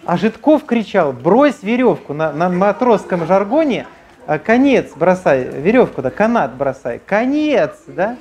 А 0.05 0.17
Житков 0.17 0.65
кричал, 0.65 1.13
брось 1.13 1.63
веревку 1.63 2.13
на, 2.13 2.33
на 2.33 2.49
матросском 2.49 3.25
жаргоне, 3.25 3.87
а 4.25 4.37
конец 4.37 4.91
бросай, 4.95 5.45
веревку, 5.45 6.01
да, 6.01 6.11
канат 6.11 6.53
бросай, 6.55 6.99
конец, 7.05 7.71
да? 7.87 8.17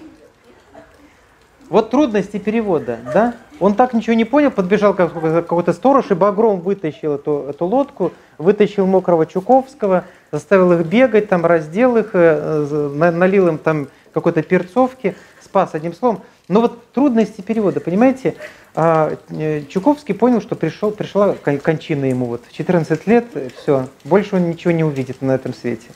Вот 1.68 1.90
трудности 1.90 2.38
перевода, 2.38 2.98
да? 3.12 3.34
Он 3.58 3.74
так 3.74 3.94
ничего 3.94 4.14
не 4.14 4.24
понял, 4.24 4.50
подбежал 4.52 4.94
какой-то 4.94 5.72
сторож 5.72 6.10
и 6.10 6.14
багром 6.14 6.60
вытащил 6.60 7.14
эту, 7.14 7.46
эту 7.48 7.66
лодку, 7.66 8.12
вытащил 8.38 8.86
мокрого 8.86 9.26
Чуковского, 9.26 10.04
заставил 10.32 10.72
их 10.72 10.86
бегать, 10.86 11.28
там 11.28 11.44
раздел 11.44 11.96
их, 11.96 12.10
э, 12.12 13.10
налил 13.12 13.48
им 13.48 13.58
там 13.58 13.88
какой-то 14.12 14.42
перцовки, 14.42 15.14
спас 15.42 15.74
одним 15.74 15.94
словом. 15.94 16.22
Но 16.48 16.60
вот 16.60 16.92
трудности 16.92 17.40
перевода, 17.40 17.80
понимаете, 17.80 18.36
а, 18.74 19.16
э, 19.30 19.62
Чуковский 19.68 20.14
понял, 20.14 20.40
что 20.40 20.54
пришел, 20.54 20.90
пришла 20.90 21.34
кончина 21.34 22.04
ему 22.04 22.26
вот 22.26 22.42
в 22.48 22.52
14 22.52 23.06
лет, 23.06 23.26
все, 23.56 23.88
больше 24.04 24.36
он 24.36 24.50
ничего 24.50 24.72
не 24.72 24.84
увидит 24.84 25.22
на 25.22 25.34
этом 25.34 25.54
свете. 25.54 25.88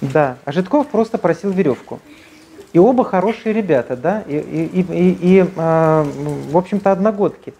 Да, 0.00 0.38
а 0.44 0.52
Житков 0.52 0.86
просто 0.88 1.18
просил 1.18 1.50
веревку. 1.50 1.98
И 2.72 2.78
оба 2.78 3.04
хорошие 3.04 3.52
ребята, 3.52 3.96
да, 3.96 4.22
и, 4.26 4.36
и, 4.36 4.80
и, 4.80 5.18
и 5.20 5.40
э, 5.40 6.04
в 6.50 6.56
общем-то, 6.56 6.92
одногодки. 6.92 7.54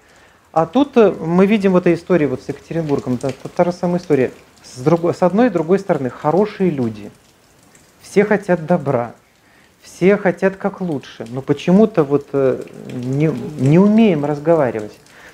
А 0.53 0.66
тут 0.66 0.97
э, 0.97 1.11
мы 1.11 1.47
видим 1.47 1.72
в 1.72 1.76
этой 1.76 1.95
истории 1.95 2.26
вот 2.26 2.43
с 2.43 2.49
Екатеринбургом, 2.49 3.18
да, 3.20 3.31
та 3.57 3.64
же 3.64 3.72
самая 3.72 4.01
история. 4.01 4.31
С, 4.79 4.81
другой, 4.81 5.12
с 5.12 5.22
одной 5.24 5.49
и 5.49 5.51
другой 5.51 5.81
стороны, 5.81 6.09
хорошие 6.09 6.70
люди. 6.70 7.11
Все 8.01 8.24
хотят 8.24 8.64
добра, 8.64 9.12
все 9.83 10.16
хотят 10.16 10.55
как 10.55 10.81
лучше, 10.81 11.26
но 11.31 11.43
почему-то 11.43 12.05
вот 12.05 12.29
э, 12.33 12.62
не, 12.93 13.26
не 13.59 13.81
умеем 13.81 14.24
разговаривать. 14.24 14.93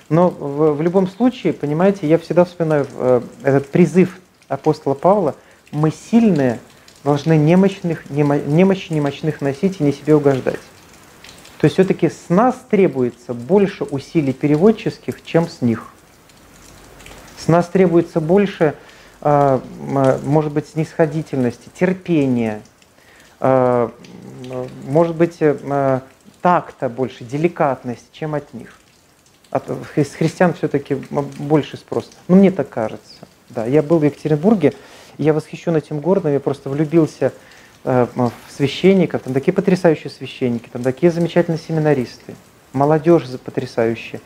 Но 0.09 0.29
в, 0.29 0.73
в 0.73 0.81
любом 0.81 1.07
случае, 1.07 1.53
понимаете, 1.53 2.07
я 2.07 2.17
всегда 2.17 2.43
вспоминаю 2.43 2.87
э, 2.95 3.21
этот 3.43 3.69
призыв 3.69 4.17
апостола 4.47 4.95
Павла, 4.95 5.35
мы 5.71 5.91
сильные, 5.91 6.59
должны 7.03 7.37
немощных, 7.37 8.09
немощи 8.09 8.91
немощных 8.91 9.41
носить 9.41 9.79
и 9.79 9.83
не 9.83 9.93
себе 9.93 10.15
угождать. 10.15 10.59
То 11.59 11.65
есть 11.65 11.75
все-таки 11.75 12.09
с 12.09 12.29
нас 12.29 12.55
требуется 12.67 13.35
больше 13.35 13.83
усилий 13.83 14.33
переводческих, 14.33 15.23
чем 15.23 15.47
с 15.47 15.61
них. 15.61 15.91
С 17.37 17.47
нас 17.47 17.67
требуется 17.67 18.19
больше, 18.19 18.73
может 19.25 20.53
быть, 20.53 20.67
снисходительности, 20.67 21.69
терпения, 21.73 22.61
а, 23.39 23.91
может 24.85 25.15
быть, 25.15 25.37
а, 25.41 26.01
такта 26.41 26.89
больше, 26.89 27.23
деликатность, 27.23 28.05
чем 28.11 28.35
от 28.35 28.53
них. 28.53 28.77
От, 29.49 29.67
с 29.95 30.13
христиан 30.13 30.53
все-таки 30.53 30.93
больше 30.93 31.75
спрос. 31.77 32.11
Ну, 32.27 32.35
мне 32.35 32.51
так 32.51 32.69
кажется. 32.69 33.27
Да, 33.49 33.65
я 33.65 33.81
был 33.81 33.97
в 33.97 34.03
Екатеринбурге, 34.03 34.73
я 35.17 35.33
восхищен 35.33 35.75
этим 35.75 36.01
городом, 36.01 36.31
я 36.31 36.39
просто 36.39 36.69
влюбился 36.69 37.33
э, 37.83 38.07
в 38.13 38.31
священников, 38.55 39.23
там 39.23 39.33
такие 39.33 39.53
потрясающие 39.53 40.11
священники, 40.11 40.69
там 40.69 40.83
такие 40.83 41.11
замечательные 41.11 41.59
семинаристы, 41.59 42.35
молодежь 42.73 43.23
потрясающая. 43.43 44.21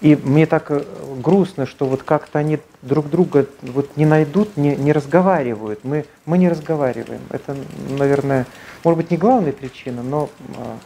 И 0.00 0.16
мне 0.16 0.46
так 0.46 0.70
э, 0.70 0.82
грустно, 1.22 1.66
что 1.66 1.86
вот 1.86 2.02
как-то 2.02 2.38
они 2.38 2.58
друг 2.82 3.10
друга 3.10 3.46
вот 3.62 3.96
не 3.96 4.06
найдут, 4.06 4.56
не, 4.56 4.74
не 4.76 4.92
разговаривают. 4.92 5.80
Мы, 5.84 6.06
мы 6.24 6.38
не 6.38 6.48
разговариваем. 6.48 7.20
Это, 7.30 7.54
наверное, 7.98 8.46
может 8.82 8.96
быть, 8.96 9.10
не 9.10 9.18
главная 9.18 9.52
причина, 9.52 10.02
но 10.02 10.30
а, 10.56 10.78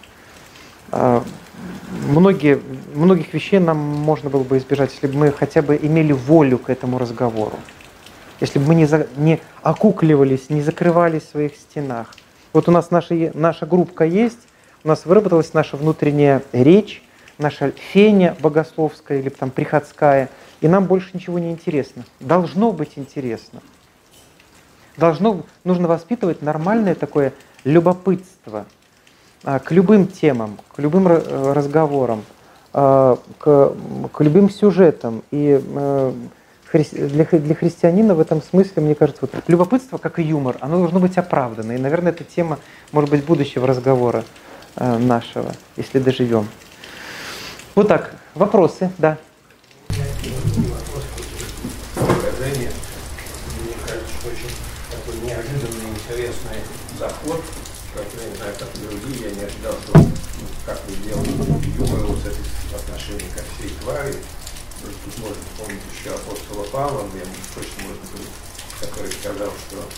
а, 0.91 1.25
многие, 2.09 2.61
многих 2.95 3.33
вещей 3.33 3.61
нам 3.61 3.79
можно 3.79 4.31
было 4.31 4.43
бы 4.43 4.59
избежать, 4.59 4.93
если 4.93 5.07
бы 5.07 5.17
мы 5.17 5.33
хотя 5.33 5.63
бы 5.63 5.79
имели 5.81 6.13
волю 6.13 6.59
к 6.59 6.69
этому 6.69 6.99
разговору 6.99 7.57
если 8.41 8.59
бы 8.59 8.69
мы 8.69 8.75
не, 8.75 8.87
за, 8.87 9.07
не 9.17 9.41
окукливались, 9.63 10.51
не 10.51 10.61
закрывались 10.61 11.23
в 11.23 11.31
своих 11.31 11.57
стенах. 11.57 12.15
Вот 12.53 12.69
у 12.69 12.73
нас 12.73 12.91
наша, 12.91 13.31
наша 13.35 13.67
группка 13.67 14.05
есть, 14.05 14.39
у 14.83 14.89
нас 14.89 15.07
выработалась 15.07 15.55
наша 15.55 15.77
внутренняя 15.77 16.43
речь, 16.53 17.03
наша 17.39 17.71
феня 17.71 18.37
богословская 18.41 19.21
или 19.21 19.29
там 19.29 19.51
приходская, 19.51 20.31
и 20.61 20.69
нам 20.69 20.85
больше 20.85 21.11
ничего 21.13 21.39
не 21.39 21.51
интересно. 21.51 22.05
Должно 22.21 22.73
быть 22.73 22.93
интересно. 22.97 23.61
Должно, 24.97 25.43
нужно 25.65 25.89
воспитывать 25.89 26.43
нормальное 26.43 26.95
такое 26.95 27.33
любопытство 27.65 28.67
а, 29.43 29.59
к 29.59 29.73
любым 29.73 30.07
темам, 30.07 30.59
к 30.75 30.79
любым 30.79 31.09
разговорам, 31.09 32.25
а, 32.73 33.19
к, 33.39 33.75
к 34.13 34.21
любым 34.21 34.49
сюжетам. 34.51 35.23
И 35.31 35.61
э, 35.63 36.13
для, 36.73 37.25
для 37.25 37.55
христианина 37.55 38.15
в 38.15 38.21
этом 38.21 38.43
смысле, 38.43 38.83
мне 38.83 38.95
кажется, 38.95 39.23
вот, 39.23 39.45
любопытство, 39.49 39.99
как 39.99 40.19
и 40.19 40.23
юмор, 40.23 40.57
оно 40.61 40.79
должно 40.79 41.01
быть 41.01 41.19
оправдано. 41.19 41.73
И, 41.73 41.79
наверное, 41.79 42.13
эта 42.13 42.25
тема, 42.25 42.59
может 42.93 43.11
быть, 43.11 43.25
будущего 43.25 43.67
разговора 43.67 44.25
э, 44.77 44.99
нашего, 44.99 45.53
если 45.77 45.99
доживем. 45.99 46.49
Вот 47.75 47.89
так. 47.89 48.15
Вопросы, 48.35 48.91
да. 48.99 49.19
интересный 56.05 56.59
заход, 56.99 57.41
как 57.95 58.05
я 58.21 58.29
не 58.29 58.37
знаю, 58.37 58.55
как 58.59 58.69
другие, 58.75 59.31
я 59.31 59.35
не 59.35 59.45
ожидал, 59.45 59.73
что 59.73 59.99
ну, 59.99 60.09
как 60.67 60.79
вы 60.87 60.97
делаете 60.97 61.71
юмор 61.79 62.07
вот 62.07 62.19
это 62.27 62.37
в 62.37 62.75
отношении 62.75 63.31
ко 63.31 63.43
всей 63.57 63.71
твари, 63.81 64.15
Тут 64.85 65.19
можно 65.19 65.37
вспомнить 65.49 65.81
еще 65.99 66.11
апостола 66.15 66.65
Павла, 66.65 67.09
я 67.15 67.25
точно 67.55 67.85
можно 67.85 68.05
который 68.81 69.11
сказал, 69.13 69.49
что 69.49 69.89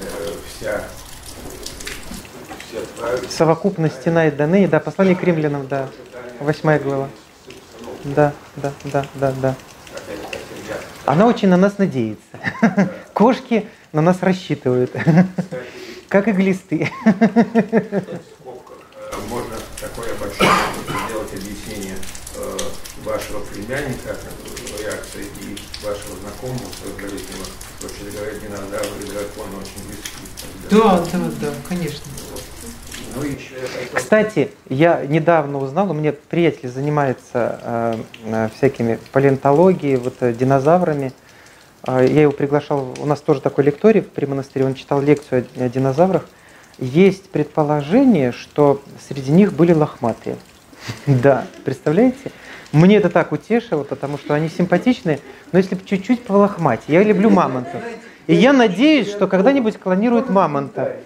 э, 0.00 0.34
вся 0.48 0.84
Совокупность 3.28 4.00
стена 4.00 4.26
и 4.28 4.30
даны, 4.30 4.66
да, 4.68 4.80
послание 4.80 5.16
к 5.16 5.22
римлянам, 5.22 5.66
да, 5.66 5.88
восьмая 6.40 6.78
глава. 6.78 7.08
Да, 8.04 8.32
да, 8.56 8.72
да, 8.84 9.06
да, 9.14 9.32
да. 9.42 9.54
Она 11.06 11.26
очень 11.26 11.48
на 11.48 11.56
нас 11.56 11.78
надеется. 11.78 12.22
Кошки 13.12 13.68
на 13.92 14.02
нас 14.02 14.18
рассчитывают. 14.22 14.92
Как 16.08 16.28
и 16.28 16.32
глисты. 16.32 16.90
Можно 19.28 19.56
такое 19.80 20.12
обобщение 20.12 20.52
сделать 21.08 21.32
объяснение 21.32 21.96
э, 22.36 22.58
вашего 23.04 23.40
племянника, 23.40 24.16
реакции 24.78 25.26
и 25.42 25.56
вашего 25.84 26.16
знакомого, 26.16 26.70
сорокалетнего, 26.80 27.46
вообще 27.80 28.04
говоря, 28.12 28.34
динозавры 28.34 29.02
и 29.02 29.10
драконы 29.10 29.56
очень 29.58 29.82
близки. 29.88 30.26
Да, 30.70 31.04
да, 31.12 31.30
да, 31.40 31.54
конечно. 31.68 32.02
Ну, 33.16 33.22
Кстати, 33.94 34.50
я 34.68 35.04
недавно 35.06 35.58
узнал, 35.58 35.90
у 35.90 35.94
меня 35.94 36.12
приятель 36.12 36.68
занимается 36.68 37.60
э, 37.62 37.94
э 38.24 38.48
всякими 38.56 38.98
палеонтологией, 39.12 39.96
вот 39.96 40.16
э, 40.20 40.34
динозаврами. 40.34 41.12
Э, 41.86 42.06
я 42.06 42.22
его 42.22 42.32
приглашал, 42.32 42.94
у 42.98 43.06
нас 43.06 43.20
тоже 43.20 43.40
такой 43.40 43.64
лекторий 43.64 44.02
при 44.02 44.26
монастыре, 44.26 44.66
он 44.66 44.74
читал 44.74 45.00
лекцию 45.00 45.46
о, 45.56 45.64
о 45.64 45.68
динозаврах. 45.68 46.26
Есть 46.78 47.30
предположение, 47.30 48.32
что 48.32 48.82
среди 49.08 49.32
них 49.32 49.54
были 49.54 49.72
лохматые. 49.72 50.36
Да, 51.06 51.46
представляете? 51.64 52.30
Мне 52.72 52.96
это 52.96 53.08
так 53.08 53.32
утешило, 53.32 53.82
потому 53.82 54.18
что 54.18 54.34
они 54.34 54.48
симпатичные, 54.50 55.20
но 55.52 55.58
если 55.58 55.74
бы 55.74 55.84
чуть-чуть 55.84 56.24
полохмать. 56.24 56.82
Я 56.86 57.02
люблю 57.02 57.30
мамонтов. 57.30 57.82
И 58.26 58.34
я 58.34 58.52
надеюсь, 58.52 59.08
что 59.08 59.28
когда-нибудь 59.28 59.78
клонируют 59.78 60.30
мамонта. 60.30 60.96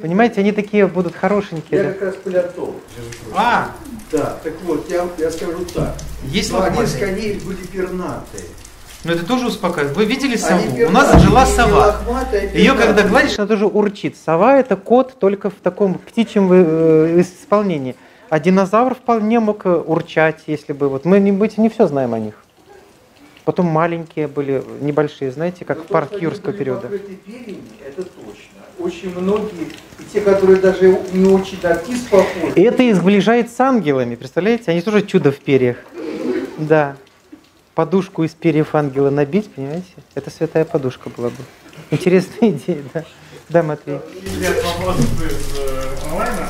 Понимаете, 0.00 0.40
они 0.40 0.52
такие 0.52 0.86
будут 0.86 1.14
хорошенькие. 1.14 1.82
Я 1.82 1.92
как 1.92 2.02
раз 2.02 2.14
палеонтолог. 2.16 2.74
А! 3.34 3.72
Да, 4.12 4.36
так 4.42 4.52
вот, 4.64 4.90
я, 4.90 5.06
я 5.18 5.30
скажу 5.30 5.64
так. 5.74 5.94
Есть 6.24 6.52
ну, 6.52 6.60
один 6.60 6.82
из 6.82 6.94
коней 6.94 7.40
были 7.44 7.64
пернатые. 7.66 8.44
Но 9.04 9.12
это 9.12 9.26
тоже 9.26 9.48
успокаивает. 9.48 9.96
Вы 9.96 10.04
видели 10.04 10.36
сову? 10.36 10.62
У 10.86 10.90
нас 10.90 11.20
жила 11.20 11.46
сова. 11.46 11.96
Ее 12.54 12.74
когда 12.74 13.02
гладишь, 13.02 13.38
она 13.38 13.48
тоже 13.48 13.66
урчит. 13.66 14.16
Сова 14.16 14.58
это 14.58 14.76
кот 14.76 15.18
только 15.18 15.50
в 15.50 15.54
таком 15.54 15.94
птичьем 15.94 16.48
э, 16.52 17.20
исполнении. 17.20 17.96
А 18.28 18.38
динозавр 18.38 18.94
вполне 18.94 19.40
мог 19.40 19.66
э, 19.66 19.74
урчать, 19.74 20.42
если 20.46 20.72
бы 20.72 20.88
вот 20.88 21.04
мы 21.04 21.18
не 21.18 21.32
быть 21.32 21.58
не 21.58 21.68
все 21.68 21.86
знаем 21.88 22.14
о 22.14 22.18
них. 22.18 22.34
Потом 23.44 23.66
маленькие 23.66 24.28
были, 24.28 24.62
небольшие, 24.80 25.32
знаете, 25.32 25.64
как 25.64 25.78
Но 25.78 25.84
в 25.84 25.86
парк 25.88 26.12
юрского 26.20 26.52
периода. 26.52 26.88
Перьями, 26.88 27.62
это 27.84 28.04
точно. 28.04 28.60
Очень 28.78 29.18
многие, 29.18 29.68
и 29.98 30.04
те, 30.12 30.20
которые 30.20 30.60
даже 30.60 31.00
не 31.12 31.28
очень 31.28 31.58
на 31.62 31.74
птиц 31.74 32.00
И 32.54 32.62
это 32.62 32.82
их 32.82 32.96
сближает 32.96 33.50
с 33.50 33.58
ангелами, 33.60 34.14
представляете? 34.14 34.70
Они 34.70 34.80
тоже 34.80 35.02
чудо 35.02 35.32
в 35.32 35.38
перьях. 35.38 35.76
Да. 36.58 36.96
подушку 37.74 38.24
из 38.24 38.32
перьев 38.32 38.74
ангела 38.74 39.10
набить, 39.10 39.52
понимаете? 39.52 39.86
Это 40.14 40.30
святая 40.30 40.64
подушка 40.64 41.10
была 41.10 41.28
бы. 41.28 41.36
Интересная 41.90 42.50
идея, 42.50 42.82
да. 42.92 43.04
Да, 43.48 43.62
Матвей. 43.62 43.98
Ребят, 44.22 44.64
вопрос 44.64 44.96
из 44.98 46.04
онлайна. 46.06 46.48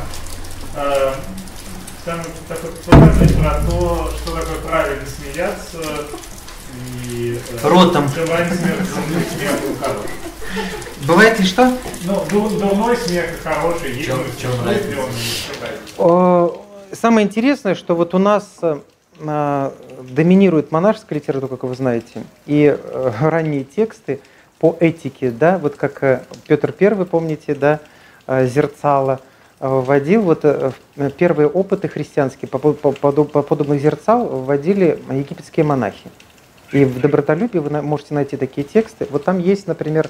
Там 2.04 2.20
такой 2.48 2.70
показывает 2.84 3.36
про 3.38 3.70
то, 3.70 4.10
что 4.16 4.36
такое 4.36 4.58
правильно 4.66 5.06
смеяться 5.06 5.78
и 7.12 7.38
э, 7.62 7.68
Ротом. 7.68 8.06
бывает 11.06 11.38
ли 11.38 11.46
что? 11.46 11.72
Ну, 12.04 12.24
ду- 12.30 12.48
дурной 12.58 12.96
смех 12.96 13.26
хороший, 13.42 13.92
нравится? 14.62 14.88
считает? 15.18 15.80
О, 15.98 16.58
Самое 16.92 17.26
интересное, 17.26 17.74
что 17.74 17.94
вот 17.94 18.14
у 18.14 18.18
нас 18.18 18.44
э, 18.62 19.70
доминирует 20.10 20.72
монашеская 20.72 21.18
литература, 21.18 21.48
как 21.48 21.64
вы 21.64 21.74
знаете, 21.74 22.22
и 22.46 22.76
э, 22.78 23.12
ранние 23.20 23.64
тексты 23.64 24.20
по 24.58 24.76
этике, 24.78 25.30
да, 25.30 25.58
вот 25.58 25.76
как 25.76 26.26
Петр 26.46 26.74
I, 26.78 27.04
помните, 27.04 27.54
да, 27.54 27.80
зерцало 28.46 29.20
вводил, 29.58 30.22
вот 30.22 30.44
первые 31.18 31.48
опыты 31.48 31.88
христианские 31.88 32.48
по, 32.48 32.58
по- 32.58 32.72
по 32.92 33.42
подобных 33.42 33.80
зерцал 33.80 34.24
вводили 34.26 34.98
египетские 35.10 35.64
монахи. 35.64 36.10
И 36.72 36.84
в 36.84 37.00
добротолюбии 37.00 37.58
вы 37.58 37.82
можете 37.82 38.14
найти 38.14 38.36
такие 38.36 38.66
тексты. 38.66 39.06
Вот 39.10 39.24
там 39.24 39.38
есть, 39.38 39.66
например, 39.66 40.08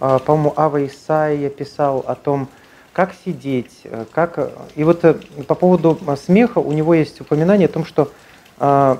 а, 0.00 0.18
по-моему, 0.18 0.52
Ава 0.56 0.84
Исаия 0.84 1.48
писал 1.48 2.04
о 2.06 2.16
том, 2.16 2.48
как 2.92 3.14
сидеть, 3.24 3.70
э, 3.84 4.04
как... 4.12 4.36
э, 4.36 4.50
И 4.74 4.84
вот 4.84 5.04
э, 5.04 5.14
по 5.46 5.54
поводу 5.54 5.98
смеха 6.16 6.58
у 6.58 6.72
него 6.72 6.92
есть 6.92 7.20
упоминание 7.20 7.66
о 7.66 7.72
том, 7.72 7.84
что 7.84 8.10
а, 8.58 8.98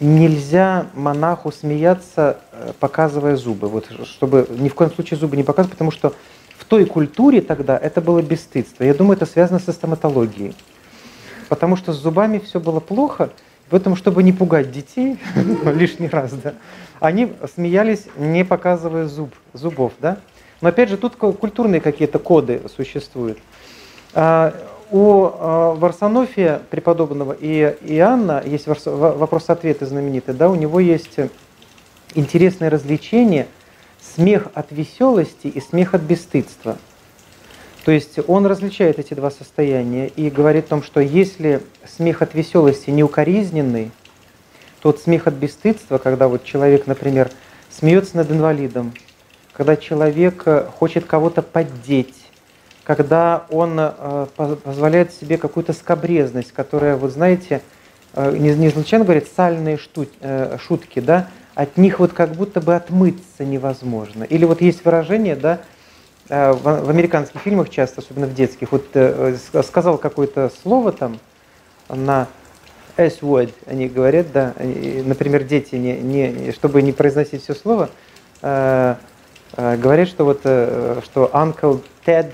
нельзя 0.00 0.86
монаху 0.94 1.52
смеяться, 1.52 2.38
показывая 2.80 3.36
зубы. 3.36 3.68
Вот, 3.68 3.86
чтобы 4.04 4.46
ни 4.50 4.68
в 4.68 4.74
коем 4.74 4.90
случае 4.90 5.18
зубы 5.18 5.36
не 5.36 5.44
показывать, 5.44 5.72
потому 5.72 5.90
что 5.90 6.14
в 6.58 6.64
той 6.64 6.86
культуре 6.86 7.40
тогда 7.40 7.78
это 7.78 8.00
было 8.00 8.20
бесстыдство. 8.20 8.82
Я 8.82 8.94
думаю, 8.94 9.16
это 9.16 9.26
связано 9.26 9.60
со 9.60 9.72
стоматологией. 9.72 10.54
Потому 11.48 11.76
что 11.76 11.92
с 11.92 11.96
зубами 11.96 12.38
все 12.38 12.60
было 12.60 12.80
плохо, 12.80 13.30
поэтому, 13.70 13.96
чтобы 13.96 14.22
не 14.22 14.32
пугать 14.32 14.70
детей 14.70 15.18
лишний 15.64 16.08
раз, 16.08 16.32
да, 16.32 16.54
они 16.98 17.32
смеялись, 17.54 18.06
не 18.16 18.44
показывая 18.44 19.06
зуб, 19.06 19.34
зубов, 19.54 19.92
да. 20.00 20.18
Но 20.60 20.68
опять 20.68 20.90
же, 20.90 20.96
тут 20.98 21.16
ку- 21.16 21.32
культурные 21.32 21.80
какие-то 21.80 22.18
коды 22.18 22.60
существуют. 22.76 23.38
А, 24.12 24.54
У 24.90 25.30
а, 25.32 25.74
Варсонофия 25.74 26.60
преподобного 26.68 27.32
и 27.32 27.76
Иоанна 27.82 28.42
есть 28.44 28.66
вопрос-ответы 28.66 29.86
знаменитый, 29.86 30.34
да, 30.34 30.50
у 30.50 30.56
него 30.56 30.80
есть 30.80 31.16
интересное 32.14 32.68
развлечение 32.70 33.46
смех 34.14 34.48
от 34.54 34.72
веселости 34.72 35.46
и 35.46 35.60
смех 35.60 35.94
от 35.94 36.02
бесстыдства. 36.02 36.76
То 37.84 37.92
есть 37.92 38.18
он 38.28 38.46
различает 38.46 38.98
эти 38.98 39.14
два 39.14 39.30
состояния 39.30 40.08
и 40.08 40.28
говорит 40.28 40.66
о 40.66 40.68
том, 40.68 40.82
что 40.82 41.00
если 41.00 41.62
смех 41.86 42.20
от 42.22 42.34
веселости 42.34 42.90
неукоризненный, 42.90 43.90
то 44.82 44.90
вот 44.90 45.00
смех 45.00 45.26
от 45.26 45.34
бесстыдства, 45.34 45.98
когда 45.98 46.28
вот 46.28 46.44
человек, 46.44 46.86
например, 46.86 47.30
смеется 47.70 48.16
над 48.18 48.30
инвалидом, 48.30 48.92
когда 49.52 49.76
человек 49.76 50.42
э, 50.46 50.66
хочет 50.78 51.04
кого-то 51.04 51.42
поддеть, 51.42 52.14
когда 52.84 53.44
он 53.50 53.76
э, 53.78 54.26
по- 54.36 54.56
позволяет 54.56 55.12
себе 55.12 55.38
какую-то 55.38 55.72
скобрезность, 55.72 56.52
которая, 56.52 56.96
вот 56.96 57.12
знаете, 57.12 57.60
э, 58.14 58.36
не, 58.36 58.54
не 58.54 58.70
случайно 58.70 59.06
сальные 59.34 59.78
шутки, 59.78 61.00
да, 61.00 61.28
от 61.54 61.76
них 61.76 61.98
вот 61.98 62.12
как 62.12 62.32
будто 62.32 62.60
бы 62.60 62.74
отмыться 62.74 63.44
невозможно. 63.44 64.24
Или 64.24 64.44
вот 64.44 64.60
есть 64.62 64.84
выражение, 64.84 65.36
да, 65.36 65.60
в, 66.30 66.84
в 66.84 66.90
американских 66.90 67.40
фильмах 67.40 67.70
часто, 67.70 68.00
особенно 68.00 68.26
в 68.26 68.34
детских, 68.34 68.72
вот 68.72 68.86
э, 68.94 69.36
сказал 69.62 69.98
какое-то 69.98 70.50
слово 70.62 70.92
там 70.92 71.18
на 71.88 72.28
S-word, 72.96 73.52
они 73.66 73.88
говорят, 73.88 74.32
да, 74.32 74.54
например, 74.58 75.44
дети, 75.44 75.74
не, 75.74 75.96
не, 76.00 76.52
чтобы 76.52 76.82
не 76.82 76.92
произносить 76.92 77.42
все 77.42 77.54
слово, 77.54 77.90
э, 78.42 78.94
э, 79.56 79.76
говорят, 79.76 80.08
что 80.08 80.24
вот, 80.24 80.40
э, 80.44 81.00
что 81.04 81.30
Uncle 81.32 81.82
Ted 82.04 82.32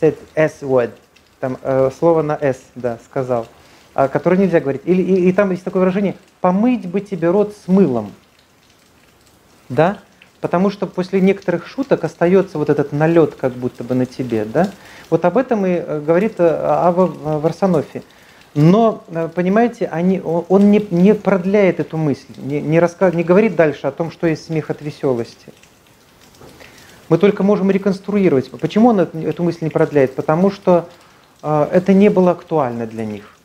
said 0.00 0.16
S-word, 0.34 0.92
там 1.40 1.58
э, 1.62 1.90
слово 1.98 2.22
на 2.22 2.38
S, 2.40 2.62
да, 2.74 2.98
сказал, 3.04 3.46
а, 3.94 4.08
которое 4.08 4.36
нельзя 4.36 4.60
говорить. 4.60 4.82
Или, 4.84 5.02
и, 5.02 5.28
и 5.28 5.32
там 5.32 5.50
есть 5.50 5.64
такое 5.64 5.80
выражение, 5.80 6.14
помыть 6.40 6.86
бы 6.86 7.00
тебе 7.00 7.30
рот 7.30 7.54
с 7.54 7.68
мылом, 7.68 8.12
да, 9.68 9.98
потому 10.40 10.70
что 10.70 10.86
после 10.86 11.20
некоторых 11.20 11.66
шуток 11.66 12.04
остается 12.04 12.58
вот 12.58 12.70
этот 12.70 12.92
налет 12.92 13.34
как 13.34 13.52
будто 13.52 13.84
бы 13.84 13.94
на 13.94 14.06
тебе, 14.06 14.44
да. 14.44 14.70
Вот 15.10 15.24
об 15.24 15.36
этом 15.36 15.66
и 15.66 15.70
э, 15.70 16.00
говорит 16.00 16.34
э, 16.38 16.44
Ава 16.46 17.06
Варсонофи. 17.38 18.02
Но, 18.54 19.04
э, 19.08 19.28
понимаете, 19.34 19.86
они, 19.86 20.20
он 20.20 20.70
не, 20.70 20.86
не 20.90 21.14
продляет 21.14 21.80
эту 21.80 21.96
мысль, 21.96 22.34
не, 22.36 22.60
не, 22.60 22.78
раска- 22.78 23.14
не 23.14 23.22
говорит 23.22 23.56
дальше 23.56 23.86
о 23.86 23.90
том, 23.90 24.10
что 24.10 24.26
есть 24.26 24.46
смех 24.46 24.70
от 24.70 24.82
веселости. 24.82 25.52
Мы 27.08 27.18
только 27.18 27.42
можем 27.42 27.70
реконструировать. 27.70 28.50
Почему 28.50 28.88
он 28.90 29.00
эту 29.00 29.42
мысль 29.42 29.60
не 29.62 29.70
продляет? 29.70 30.14
Потому 30.14 30.50
что 30.50 30.88
э, 31.42 31.68
это 31.72 31.92
не 31.92 32.10
было 32.10 32.32
актуально 32.32 32.86
для 32.86 33.06
них. 33.06 33.38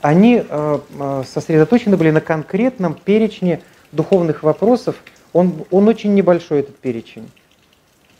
Они 0.00 0.42
э, 0.46 0.78
э, 0.98 1.22
сосредоточены 1.26 1.96
были 1.96 2.10
на 2.10 2.20
конкретном 2.20 2.94
перечне 2.94 3.62
духовных 3.92 4.42
вопросов. 4.42 4.96
Он, 5.32 5.64
он 5.70 5.88
очень 5.88 6.14
небольшой, 6.14 6.60
этот 6.60 6.76
перечень. 6.76 7.30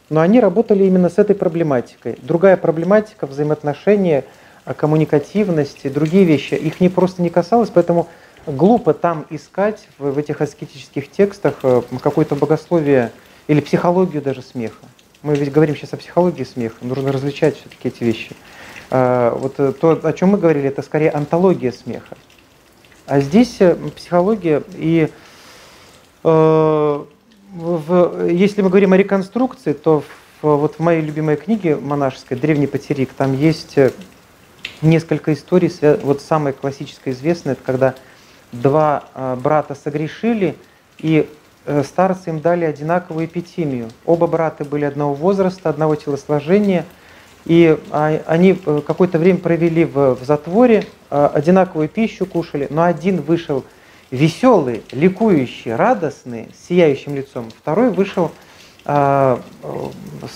Но 0.08 0.20
они 0.20 0.40
работали 0.40 0.84
именно 0.84 1.08
с 1.08 1.18
этой 1.18 1.36
проблематикой. 1.36 2.16
Другая 2.22 2.56
проблематика, 2.56 3.26
взаимоотношения, 3.26 4.24
э, 4.64 4.74
коммуникативности, 4.74 5.88
другие 5.88 6.24
вещи, 6.24 6.54
их 6.54 6.80
не 6.80 6.88
просто 6.88 7.22
не 7.22 7.30
касалось, 7.30 7.70
поэтому 7.72 8.08
глупо 8.46 8.94
там 8.94 9.26
искать 9.30 9.86
в, 9.98 10.10
в 10.10 10.18
этих 10.18 10.40
аскетических 10.40 11.10
текстах 11.10 11.54
э, 11.62 11.82
какое-то 12.02 12.34
богословие 12.34 13.12
или 13.46 13.60
психологию 13.60 14.22
даже 14.22 14.42
смеха. 14.42 14.84
Мы 15.22 15.34
ведь 15.34 15.52
говорим 15.52 15.76
сейчас 15.76 15.92
о 15.92 15.96
психологии 15.98 16.44
смеха, 16.44 16.76
нужно 16.80 17.12
различать 17.12 17.56
все-таки 17.56 17.88
эти 17.88 18.04
вещи. 18.04 18.34
А, 18.90 19.34
Вот 19.34 19.54
э, 19.58 19.72
то, 19.72 20.00
о 20.02 20.12
чем 20.12 20.30
мы 20.30 20.38
говорили, 20.38 20.68
это 20.68 20.82
скорее 20.82 21.10
антология 21.10 21.72
смеха. 21.72 22.16
А 23.06 23.20
здесь 23.20 23.56
э, 23.60 23.76
психология 23.94 24.62
и 24.74 25.10
если 28.30 28.62
мы 28.62 28.68
говорим 28.68 28.92
о 28.92 28.96
реконструкции, 28.96 29.72
то 29.72 30.02
в- 30.42 30.56
вот 30.56 30.76
в 30.76 30.78
моей 30.80 31.02
любимой 31.02 31.36
книге 31.36 31.76
монашеской 31.76 32.36
«Древний 32.36 32.66
патерик» 32.66 33.12
там 33.12 33.36
есть 33.36 33.76
э, 33.76 33.92
несколько 34.82 35.32
историй. 35.32 35.72
Вот 36.02 36.20
самая 36.20 36.52
классическая 36.52 37.10
известная, 37.12 37.52
это 37.54 37.62
когда 37.64 37.94
два 38.52 39.04
э, 39.14 39.36
брата 39.42 39.74
согрешили, 39.74 40.56
и 40.98 41.28
э, 41.66 41.82
старцы 41.84 42.30
им 42.30 42.40
дали 42.40 42.64
одинаковую 42.64 43.26
эпитимию. 43.26 43.88
Оба 44.04 44.26
брата 44.26 44.64
были 44.64 44.84
одного 44.84 45.14
возраста, 45.14 45.68
одного 45.68 45.94
телосложения, 45.96 46.84
и 47.46 47.78
а, 47.90 48.20
они 48.26 48.58
э, 48.64 48.80
какое-то 48.86 49.18
время 49.18 49.38
провели 49.38 49.84
в, 49.84 50.14
в 50.14 50.24
затворе, 50.24 50.86
э, 51.10 51.30
одинаковую 51.32 51.88
пищу 51.88 52.26
кушали, 52.26 52.66
но 52.70 52.82
один 52.84 53.20
вышел 53.22 53.64
веселый, 54.10 54.82
ликующий, 54.92 55.74
радостный, 55.74 56.48
с 56.54 56.68
сияющим 56.68 57.14
лицом, 57.14 57.50
второй 57.50 57.90
вышел 57.90 58.32
а, 58.84 59.40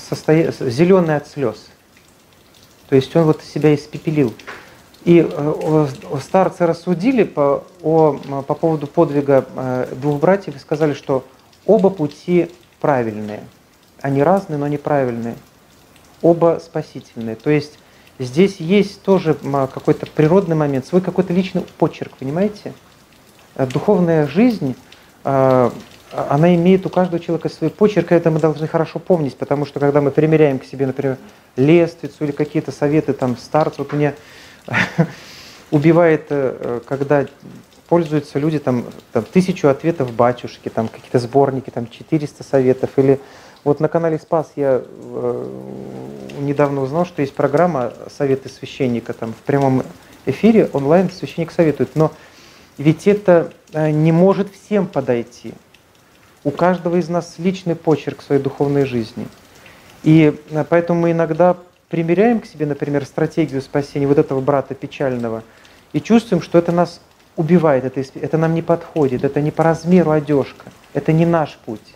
зеленый 0.07 1.17
от 1.17 1.27
слез. 1.27 1.69
То 2.89 2.97
есть 2.97 3.15
он 3.17 3.25
вот 3.25 3.43
себя 3.43 3.75
испепелил. 3.75 4.33
И 5.05 5.27
э, 5.29 5.87
старцы 6.23 6.67
рассудили 6.67 7.25
по, 7.25 7.65
о, 7.83 8.19
по 8.47 8.55
поводу 8.55 8.87
подвига 8.87 9.45
э, 9.55 9.95
двух 10.01 10.19
братьев 10.19 10.57
и 10.57 10.59
сказали, 10.59 10.95
что 10.95 11.25
оба 11.67 11.91
пути 11.91 12.51
правильные. 12.81 13.41
Они 14.01 14.23
разные, 14.23 14.59
но 14.59 14.65
они 14.65 14.79
правильные. 14.79 15.37
Оба 16.23 16.61
спасительные. 16.63 17.37
То 17.37 17.51
есть 17.51 17.79
здесь 18.19 18.57
есть 18.57 19.03
тоже 19.03 19.35
какой-то 19.35 20.07
природный 20.07 20.57
момент, 20.57 20.87
свой 20.87 21.03
какой-то 21.03 21.35
личный 21.35 21.63
почерк, 21.79 22.13
понимаете? 22.19 22.73
Э, 23.55 23.67
Духовная 23.67 24.27
жизнь, 24.27 24.75
э, 25.25 25.71
она 26.13 26.55
имеет 26.55 26.87
у 26.87 26.89
каждого 26.89 27.19
человека 27.19 27.49
свой 27.49 27.71
почерк, 27.71 28.13
и 28.13 28.15
это 28.15 28.31
мы 28.31 28.39
должны 28.39 28.69
хорошо 28.69 28.99
помнить, 28.99 29.37
потому 29.37 29.67
что 29.67 29.81
когда 29.81 30.01
мы 30.01 30.11
примеряем 30.11 30.59
к 30.59 30.65
себе, 30.65 30.87
например, 30.87 31.19
лествицу 31.57 32.25
или 32.25 32.33
какие-то 32.33 32.73
советы 32.73 33.13
там 33.13 33.37
старцев, 33.37 33.79
вот 33.79 33.93
меня 33.93 34.15
убивает, 35.71 36.27
э, 36.31 36.81
когда 36.87 37.27
пользуются 37.89 38.39
люди 38.39 38.59
там, 38.59 38.85
там 39.13 39.25
тысячу 39.25 39.69
ответов 39.69 40.13
батюшки, 40.13 40.69
там 40.69 40.89
какие-то 40.89 41.19
сборники, 41.19 41.71
там 41.71 41.89
400 41.89 42.43
советов, 42.43 42.91
или 42.97 43.21
вот 43.63 43.81
на 43.81 43.89
канале 43.89 44.19
Спас 44.19 44.53
я 44.57 44.83
недавно 46.39 46.83
узнал, 46.83 47.07
что 47.07 47.23
есть 47.23 47.35
программа 47.35 47.93
«Советы 48.15 48.49
священника», 48.49 49.13
там 49.13 49.33
в 49.33 49.39
прямом 49.39 49.85
эфире 50.27 50.69
онлайн 50.73 51.11
священник 51.11 51.51
советует, 51.51 51.95
но 51.95 52.13
ведь 52.79 53.07
это 53.07 53.53
э, 53.73 53.91
не 53.91 54.13
может 54.13 54.53
всем 54.53 54.87
подойти. 54.87 55.55
У 56.43 56.51
каждого 56.51 56.97
из 56.97 57.09
нас 57.09 57.35
личный 57.39 57.77
почерк 57.77 58.23
своей 58.23 58.41
духовной 58.41 58.85
жизни. 58.85 59.27
И 60.03 60.39
э, 60.51 60.65
поэтому 60.69 61.01
мы 61.01 61.13
иногда 61.13 61.57
примеряем 61.89 62.41
к 62.41 62.47
себе, 62.47 62.67
например, 62.67 63.05
стратегию 63.05 63.63
спасения 63.63 64.07
вот 64.07 64.19
этого 64.19 64.41
брата 64.41 64.75
печального 64.75 65.43
и 65.93 66.01
чувствуем, 66.01 66.43
что 66.43 66.59
это 66.59 66.73
нас 66.73 67.01
убивает, 67.37 67.85
это, 67.85 68.03
это 68.19 68.39
нам 68.39 68.55
не 68.55 68.63
подходит, 68.63 69.25
это 69.25 69.41
не 69.41 69.51
по 69.51 69.63
размеру 69.63 70.11
одежка, 70.11 70.67
это 70.93 71.13
не 71.13 71.27
наш 71.27 71.59
путь. 71.65 71.95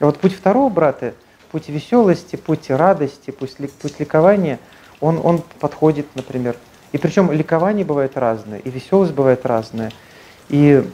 А 0.00 0.06
вот 0.06 0.18
путь 0.18 0.34
второго 0.34 0.68
брата, 0.68 1.14
путь 1.50 1.68
веселости, 1.68 2.36
путь 2.36 2.70
радости, 2.70 3.30
путь, 3.30 3.56
путь 3.56 4.00
ликования, 4.00 4.58
он, 5.00 5.20
он 5.22 5.42
подходит, 5.60 6.06
например. 6.14 6.56
И 6.92 6.98
причем 6.98 7.32
ликование 7.32 7.84
бывает 7.84 8.16
разное, 8.16 8.58
и 8.58 8.70
веселость 8.70 9.12
бывает 9.12 9.44
разная. 9.46 9.90
И 10.50 10.84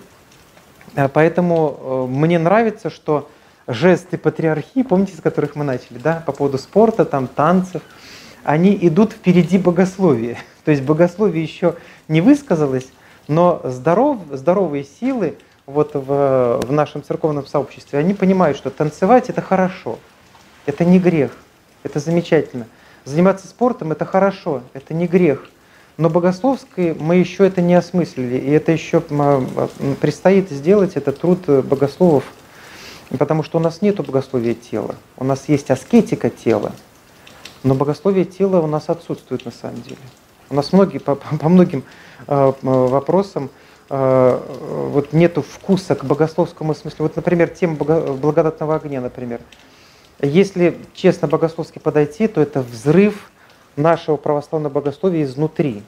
э, 0.95 1.09
поэтому 1.12 1.79
э, 1.79 2.07
мне 2.12 2.39
нравится, 2.39 2.89
что 2.89 3.29
жесты 3.66 4.16
патриархии, 4.16 4.83
помните, 4.83 5.16
с 5.16 5.20
которых 5.20 5.57
мы 5.57 5.65
начали, 5.65 5.99
да, 5.99 6.23
по 6.25 6.33
поводу 6.33 6.57
спорта, 6.59 7.05
там, 7.05 7.27
танцев, 7.27 7.83
они 8.45 8.77
идут 8.81 9.12
впереди 9.12 9.59
богословия. 9.59 10.39
То 10.65 10.70
есть 10.70 10.83
богословие 10.83 11.43
еще 11.43 11.75
не 12.07 12.20
высказалось, 12.20 12.89
но 13.27 13.61
здоров, 13.65 14.19
здоровые 14.31 14.85
силы 14.85 15.37
вот 15.66 15.91
в, 15.95 16.61
в 16.65 16.73
нашем 16.73 17.03
церковном 17.03 17.47
сообществе, 17.47 17.99
они 17.99 18.15
понимают, 18.15 18.57
что 18.57 18.70
танцевать 18.70 19.29
это 19.29 19.43
хорошо, 19.43 19.99
это 20.65 20.85
не 20.85 20.99
грех, 20.99 21.33
это 21.83 21.99
замечательно. 21.99 22.66
Заниматься 23.05 23.49
спортом 23.49 23.93
это 23.93 24.05
хорошо, 24.05 24.62
это 24.73 24.95
не 24.95 25.07
грех. 25.07 25.49
Но 25.99 26.09
богословской 26.09 26.95
мы 26.95 27.16
еще 27.16 27.45
это 27.45 27.61
не 27.61 27.75
осмыслили, 27.75 28.39
и 28.39 28.51
это 28.51 28.70
еще 28.70 29.03
предстоит 30.01 30.49
сделать, 30.49 30.93
это 30.95 31.11
труд 31.11 31.41
богословов, 31.65 32.23
потому 33.19 33.43
что 33.43 33.59
у 33.59 33.61
нас 33.61 33.83
нет 33.83 33.97
богословия 33.97 34.55
тела, 34.55 34.95
у 35.16 35.25
нас 35.25 35.49
есть 35.49 35.73
аскетика 35.73 36.31
тела, 36.31 36.73
но 37.65 37.75
богословие 37.75 38.25
тела 38.25 38.61
у 38.61 38.69
нас 38.69 38.89
отсутствует 38.89 39.45
на 39.45 39.51
самом 39.51 39.83
деле. 39.83 39.99
У 40.51 40.55
нас 40.55 40.73
многие, 40.73 40.99
по, 40.99 41.16
по 41.16 41.49
многим 41.49 41.83
э, 42.29 42.53
вопросам 42.62 43.51
э, 43.91 44.41
вот 44.93 45.12
нету 45.12 45.43
вкуса 45.43 45.97
к 45.97 46.05
богословскому 46.05 46.75
смыслу. 46.75 47.03
Вот, 47.07 47.16
например, 47.16 47.49
тема 47.49 47.75
благодатного 47.75 48.77
огня, 48.77 49.01
например. 49.01 49.41
Если 50.23 50.79
честно 50.95 51.27
богословски 51.29 51.81
подойти, 51.81 52.29
то 52.29 52.41
это 52.41 52.62
взрыв 52.62 53.31
нашего 53.78 54.16
православного 54.16 54.72
богословия 54.72 55.22
изнутри. 55.22 55.82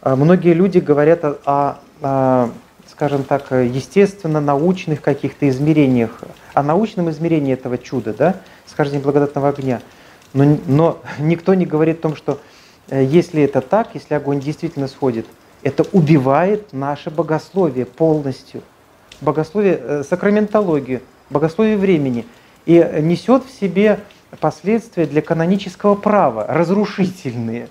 А 0.00 0.16
многие 0.16 0.54
люди 0.54 0.78
говорят 0.78 1.24
о, 1.24 1.38
о, 1.44 1.78
о 2.00 2.50
скажем 2.88 3.24
так, 3.24 3.50
естественно-научных 3.52 5.02
каких-то 5.02 5.48
измерениях, 5.48 6.22
о 6.54 6.62
научном 6.62 7.10
измерении 7.10 7.52
этого 7.52 7.76
чуда, 7.76 8.14
да, 8.14 8.36
схождения 8.66 9.02
благодатного 9.02 9.48
огня. 9.48 9.80
Но, 10.32 10.58
но 10.66 10.98
никто 11.18 11.54
не 11.54 11.66
говорит 11.66 11.98
о 11.98 12.02
том, 12.02 12.16
что 12.16 12.38
Э, 12.90 13.04
если 13.04 13.42
это 13.42 13.60
так, 13.60 13.90
если 13.94 14.14
огонь 14.14 14.40
действительно 14.40 14.88
сходит, 14.88 15.26
это 15.62 15.84
убивает 15.92 16.72
наше 16.72 17.10
богословие 17.10 17.86
полностью. 17.86 18.62
Богословие, 19.20 19.80
э, 19.80 20.02
сакраментологию, 20.08 21.00
богословие 21.30 21.76
времени. 21.76 22.26
И 22.66 22.74
несет 23.00 23.44
в 23.44 23.58
себе 23.58 24.00
последствия 24.38 25.06
для 25.06 25.22
канонического 25.22 25.94
права, 25.94 26.46
разрушительные. 26.48 27.68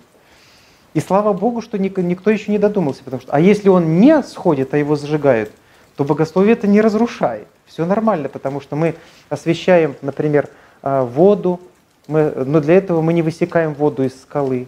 И 0.93 0.99
слава 0.99 1.33
Богу, 1.33 1.61
что 1.61 1.77
никто 1.77 2.31
еще 2.31 2.51
не 2.51 2.57
додумался, 2.57 3.03
потому 3.03 3.21
что, 3.21 3.31
а 3.31 3.39
если 3.39 3.69
он 3.69 3.99
не 3.99 4.21
сходит, 4.23 4.73
а 4.73 4.77
его 4.77 4.95
зажигают, 4.95 5.51
то 5.95 6.03
богословие 6.03 6.53
это 6.53 6.67
не 6.67 6.81
разрушает. 6.81 7.47
Все 7.67 7.85
нормально, 7.85 8.29
потому 8.29 8.61
что 8.61 8.75
мы 8.75 8.95
освещаем, 9.29 9.95
например, 10.01 10.49
э, 10.81 11.01
воду, 11.03 11.59
мы, 12.07 12.31
но 12.45 12.59
для 12.59 12.75
этого 12.75 13.01
мы 13.01 13.13
не 13.13 13.21
высекаем 13.21 13.75
воду 13.75 14.03
из 14.03 14.19
скалы, 14.19 14.67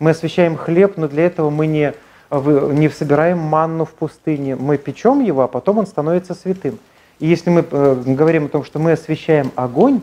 мы 0.00 0.10
освещаем 0.10 0.56
хлеб, 0.56 0.96
но 0.96 1.06
для 1.06 1.26
этого 1.26 1.50
мы 1.50 1.66
не, 1.66 1.92
не 2.32 2.88
собираем 2.88 3.38
манну 3.38 3.84
в 3.84 3.92
пустыне. 3.92 4.56
Мы 4.56 4.78
печем 4.78 5.20
его, 5.22 5.42
а 5.42 5.48
потом 5.48 5.78
он 5.78 5.86
становится 5.86 6.34
святым. 6.34 6.78
И 7.20 7.26
если 7.26 7.50
мы 7.50 7.64
э, 7.70 8.02
говорим 8.06 8.46
о 8.46 8.48
том, 8.48 8.64
что 8.64 8.78
мы 8.78 8.92
освещаем 8.92 9.52
огонь, 9.54 10.00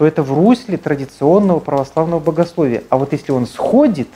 то 0.00 0.06
это 0.06 0.22
в 0.22 0.32
русле 0.32 0.78
традиционного 0.78 1.60
православного 1.60 2.20
богословия. 2.20 2.84
А 2.88 2.96
вот 2.96 3.12
если 3.12 3.32
он 3.32 3.46
сходит, 3.46 4.08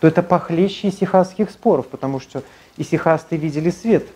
то 0.00 0.08
это 0.08 0.22
похлеще 0.22 0.88
исихасских 0.88 1.50
споров, 1.50 1.88
потому 1.88 2.20
что 2.20 2.42
исихасты 2.78 3.36
видели 3.36 3.68
свет, 3.68 4.06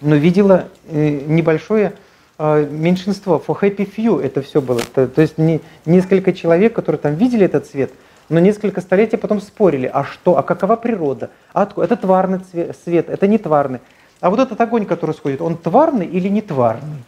но 0.00 0.14
видела 0.14 0.68
э, 0.88 1.20
небольшое 1.26 1.92
э, 2.38 2.66
меньшинство, 2.70 3.44
for 3.46 3.60
happy 3.60 3.86
few 3.94 4.22
это 4.22 4.40
все 4.40 4.62
было. 4.62 4.80
То, 4.80 5.06
то 5.06 5.20
есть 5.20 5.36
не, 5.36 5.60
несколько 5.84 6.32
человек, 6.32 6.72
которые 6.72 6.98
там 6.98 7.16
видели 7.16 7.44
этот 7.44 7.66
свет– 7.66 7.92
но 8.30 8.38
несколько 8.38 8.80
столетий 8.80 9.16
потом 9.16 9.40
спорили, 9.40 9.90
а 9.92 10.04
что, 10.04 10.38
а 10.38 10.42
какова 10.44 10.76
природа, 10.76 11.30
а 11.52 11.62
откуда? 11.62 11.86
это 11.86 11.96
тварный 11.96 12.40
свет, 12.84 13.10
это 13.10 13.26
не 13.26 13.38
тварный. 13.38 13.80
А 14.20 14.30
вот 14.30 14.38
этот 14.38 14.58
огонь, 14.60 14.86
который 14.86 15.16
сходит, 15.16 15.40
он 15.40 15.56
тварный 15.56 16.06
или 16.06 16.28
не 16.28 16.40
тварный? 16.40 17.02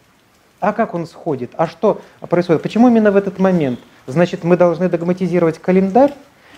А 0.63 0.71
как 0.71 0.93
он 0.93 1.07
сходит? 1.07 1.51
А 1.57 1.67
что 1.67 1.99
происходит? 2.21 2.61
Почему 2.61 2.87
именно 2.87 3.11
в 3.11 3.17
этот 3.17 3.37
момент? 3.37 3.81
Значит, 4.07 4.45
мы 4.45 4.55
должны 4.55 4.87
догматизировать 4.87 5.59
календарь? 5.59 6.13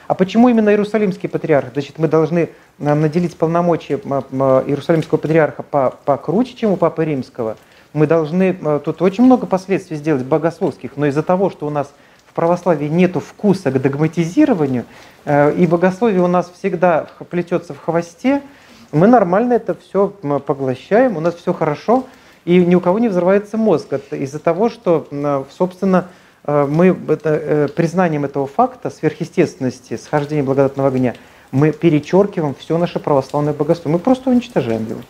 А 0.06 0.14
почему 0.14 0.48
именно 0.48 0.70
Иерусалимский 0.70 1.28
патриарх? 1.28 1.70
Значит, 1.74 1.98
мы 1.98 2.08
должны 2.08 2.50
наделить 2.78 3.36
полномочия 3.36 3.96
Иерусалимского 3.96 5.18
патриарха 5.18 5.64
покруче, 5.64 6.54
чем 6.54 6.74
у 6.74 6.76
Папы 6.76 7.04
Римского. 7.04 7.58
Мы 7.94 8.06
должны, 8.06 8.54
тут 8.86 9.02
очень 9.02 9.24
много 9.24 9.48
последствий 9.48 9.98
сделать 9.98 10.24
богословских, 10.24 10.98
но 10.98 11.08
из-за 11.08 11.24
того, 11.24 11.50
что 11.50 11.66
у 11.66 11.72
нас 11.72 11.92
православии 12.36 12.88
нет 12.88 13.16
вкуса 13.16 13.72
к 13.72 13.82
догматизированию, 13.82 14.86
э, 15.24 15.56
и 15.56 15.66
богословие 15.66 16.22
у 16.22 16.28
нас 16.28 16.52
всегда 16.56 17.08
плетется 17.32 17.74
в 17.74 17.80
хвосте, 17.80 18.44
мы 18.92 19.08
нормально 19.08 19.54
это 19.54 19.74
все 19.74 20.10
поглощаем, 20.10 21.18
у 21.18 21.22
нас 21.22 21.34
все 21.34 21.54
хорошо, 21.54 22.04
и 22.46 22.64
ни 22.64 22.76
у 22.76 22.80
кого 22.80 23.00
не 23.00 23.10
взрывается 23.10 23.58
мозг 23.58 23.94
из-за 24.12 24.40
того, 24.40 24.70
что, 24.70 25.46
собственно, 25.58 26.08
э, 26.46 26.66
мы 26.70 26.98
это, 27.10 27.70
признанием 27.76 28.26
этого 28.26 28.48
факта, 28.48 28.90
сверхъестественности, 28.90 29.98
схождения 29.98 30.44
благодатного 30.44 30.90
огня, 30.90 31.16
мы 31.52 31.72
перечеркиваем 31.72 32.56
все 32.56 32.78
наше 32.78 33.00
православное 33.00 33.54
богословие, 33.54 33.94
мы 33.94 34.00
просто 34.00 34.30
уничтожаем 34.30 34.86
его. 34.88 35.02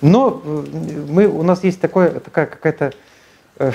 Но 0.00 0.42
э, 0.44 0.62
мы, 1.08 1.26
у 1.26 1.42
нас 1.42 1.62
есть 1.64 1.80
такое, 1.80 2.20
такая 2.20 2.46
какая-то 2.46 2.92
Э, 3.60 3.72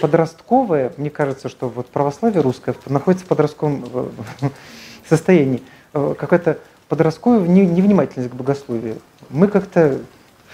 подростковое, 0.00 0.92
мне 0.96 1.10
кажется, 1.10 1.48
что 1.48 1.68
вот 1.68 1.88
православие 1.88 2.40
русское 2.40 2.72
находится 2.86 3.26
в 3.26 3.28
подростковом 3.28 3.84
э, 3.92 4.48
состоянии. 5.08 5.60
Э, 5.92 6.14
какая-то 6.16 6.58
подростковая 6.88 7.48
невнимательность 7.48 8.30
к 8.30 8.34
богословию. 8.34 8.98
Мы 9.28 9.48
как-то 9.48 9.98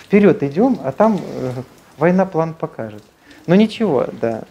вперед 0.07 0.43
идем, 0.43 0.79
а 0.83 0.93
там 0.93 1.21
война 1.99 2.27
план 2.27 2.55
покажет. 2.55 3.03
Но 3.47 3.55
ничего, 3.55 4.07
да. 4.21 4.43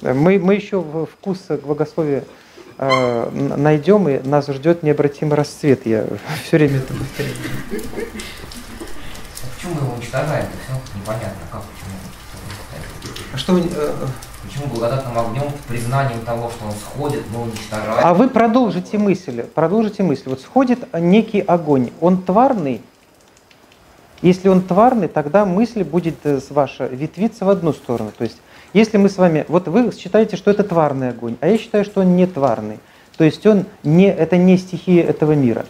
Мы, 0.00 0.38
мы 0.38 0.54
еще 0.54 0.84
вкус 1.12 1.38
к 1.48 1.64
богословию 1.64 2.24
э, 2.78 3.30
найдем, 3.56 4.08
и 4.08 4.18
нас 4.26 4.48
ждет 4.48 4.82
необратимый 4.82 5.36
расцвет. 5.36 5.86
Я 5.86 6.04
все 6.44 6.56
время 6.56 6.78
это 6.78 6.94
повторяю. 6.94 7.34
Почему 9.54 9.74
мы 9.74 9.80
его 9.82 9.94
уничтожаем? 9.94 10.46
Все 10.64 10.98
непонятно, 10.98 11.42
как 11.50 11.62
почему. 11.62 11.96
А 13.32 13.36
что 13.38 13.52
вы... 13.52 13.60
Э, 13.74 14.06
Почему 14.44 14.66
благодатным 14.66 15.16
огнем, 15.16 15.44
признанием 15.68 16.20
того, 16.26 16.50
что 16.50 16.66
он 16.66 16.72
сходит, 16.72 17.22
но 17.32 17.42
уничтожает? 17.42 18.04
А 18.04 18.12
вы 18.12 18.28
продолжите 18.28 18.98
мысль, 18.98 19.44
продолжите 19.44 20.02
мысль. 20.02 20.24
Вот 20.26 20.40
сходит 20.40 20.80
некий 20.92 21.40
огонь, 21.40 21.90
он 22.00 22.20
тварный? 22.20 22.82
Если 24.22 24.48
он 24.48 24.62
тварный, 24.62 25.08
тогда 25.08 25.44
мысль 25.44 25.82
будет 25.82 26.14
э, 26.24 26.38
ваша 26.50 26.86
ветвиться 26.86 27.44
в 27.44 27.50
одну 27.50 27.72
сторону. 27.72 28.12
То 28.16 28.24
есть, 28.24 28.38
если 28.72 28.96
мы 28.96 29.08
с 29.08 29.18
вами, 29.18 29.44
вот 29.48 29.66
вы 29.66 29.92
считаете, 29.92 30.36
что 30.36 30.50
это 30.50 30.62
тварный 30.62 31.10
огонь, 31.10 31.36
а 31.40 31.48
я 31.48 31.58
считаю, 31.58 31.84
что 31.84 32.00
он 32.00 32.16
не 32.16 32.26
тварный. 32.26 32.78
То 33.16 33.24
есть 33.24 33.44
он 33.46 33.66
не, 33.82 34.06
это 34.06 34.36
не 34.36 34.56
стихия 34.56 35.04
этого 35.04 35.32
мира. 35.32 35.66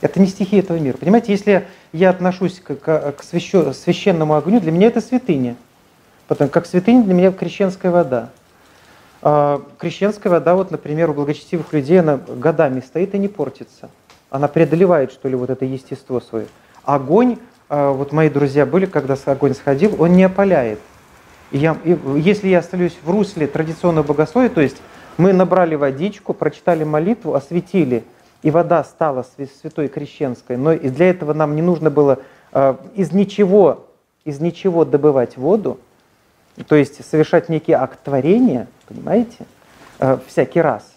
Это 0.00 0.20
не 0.20 0.26
стихия 0.26 0.60
этого 0.60 0.76
мира. 0.76 0.96
Понимаете, 0.96 1.32
если 1.32 1.66
я 1.92 2.10
отношусь 2.10 2.60
к, 2.60 2.74
к, 2.74 3.12
к 3.12 3.22
священному 3.22 4.34
огню, 4.34 4.60
для 4.60 4.72
меня 4.72 4.88
это 4.88 5.00
святыня. 5.00 5.56
Потому 6.28 6.50
как 6.50 6.66
святыня 6.66 7.04
для 7.04 7.14
меня 7.14 7.32
крещенская 7.32 7.92
вода. 7.92 8.30
А 9.22 9.62
крещенская 9.78 10.30
вода, 10.30 10.54
вот, 10.54 10.70
например, 10.70 11.10
у 11.10 11.14
благочестивых 11.14 11.72
людей, 11.72 12.00
она 12.00 12.18
годами 12.18 12.80
стоит 12.80 13.14
и 13.14 13.18
не 13.18 13.28
портится. 13.28 13.88
Она 14.30 14.48
преодолевает, 14.48 15.12
что 15.12 15.28
ли, 15.28 15.36
вот 15.36 15.50
это 15.50 15.64
естество 15.64 16.20
свое. 16.20 16.46
Огонь, 16.86 17.36
а, 17.68 17.92
вот 17.92 18.12
мои 18.12 18.30
друзья 18.30 18.64
были, 18.64 18.86
когда 18.86 19.16
огонь 19.26 19.54
сходил, 19.54 20.00
он 20.00 20.14
не 20.14 20.24
опаляет. 20.24 20.78
И 21.50 21.58
я, 21.58 21.76
и 21.84 21.98
если 22.16 22.48
я 22.48 22.60
остаюсь 22.60 22.96
в 23.02 23.10
русле 23.10 23.46
традиционного 23.46 24.06
богословия, 24.06 24.48
то 24.48 24.62
есть 24.62 24.78
мы 25.18 25.34
набрали 25.34 25.74
водичку, 25.74 26.32
прочитали 26.32 26.84
молитву, 26.84 27.34
осветили, 27.34 28.02
и 28.42 28.50
вода 28.50 28.82
стала 28.84 29.26
святой 29.60 29.88
крещенской, 29.88 30.56
но 30.56 30.74
для 30.74 31.10
этого 31.10 31.34
нам 31.34 31.54
не 31.54 31.62
нужно 31.62 31.90
было 31.90 32.20
Э, 32.58 32.74
из 32.94 33.12
ничего, 33.12 33.86
из 34.24 34.40
ничего 34.40 34.86
добывать 34.86 35.36
воду, 35.36 35.78
то 36.68 36.74
есть 36.74 37.04
совершать 37.04 37.50
некий 37.50 37.72
акт 37.72 38.02
творения, 38.02 38.66
понимаете, 38.88 39.44
э, 39.98 40.16
всякий 40.26 40.62
раз, 40.62 40.82
э, 40.82 40.95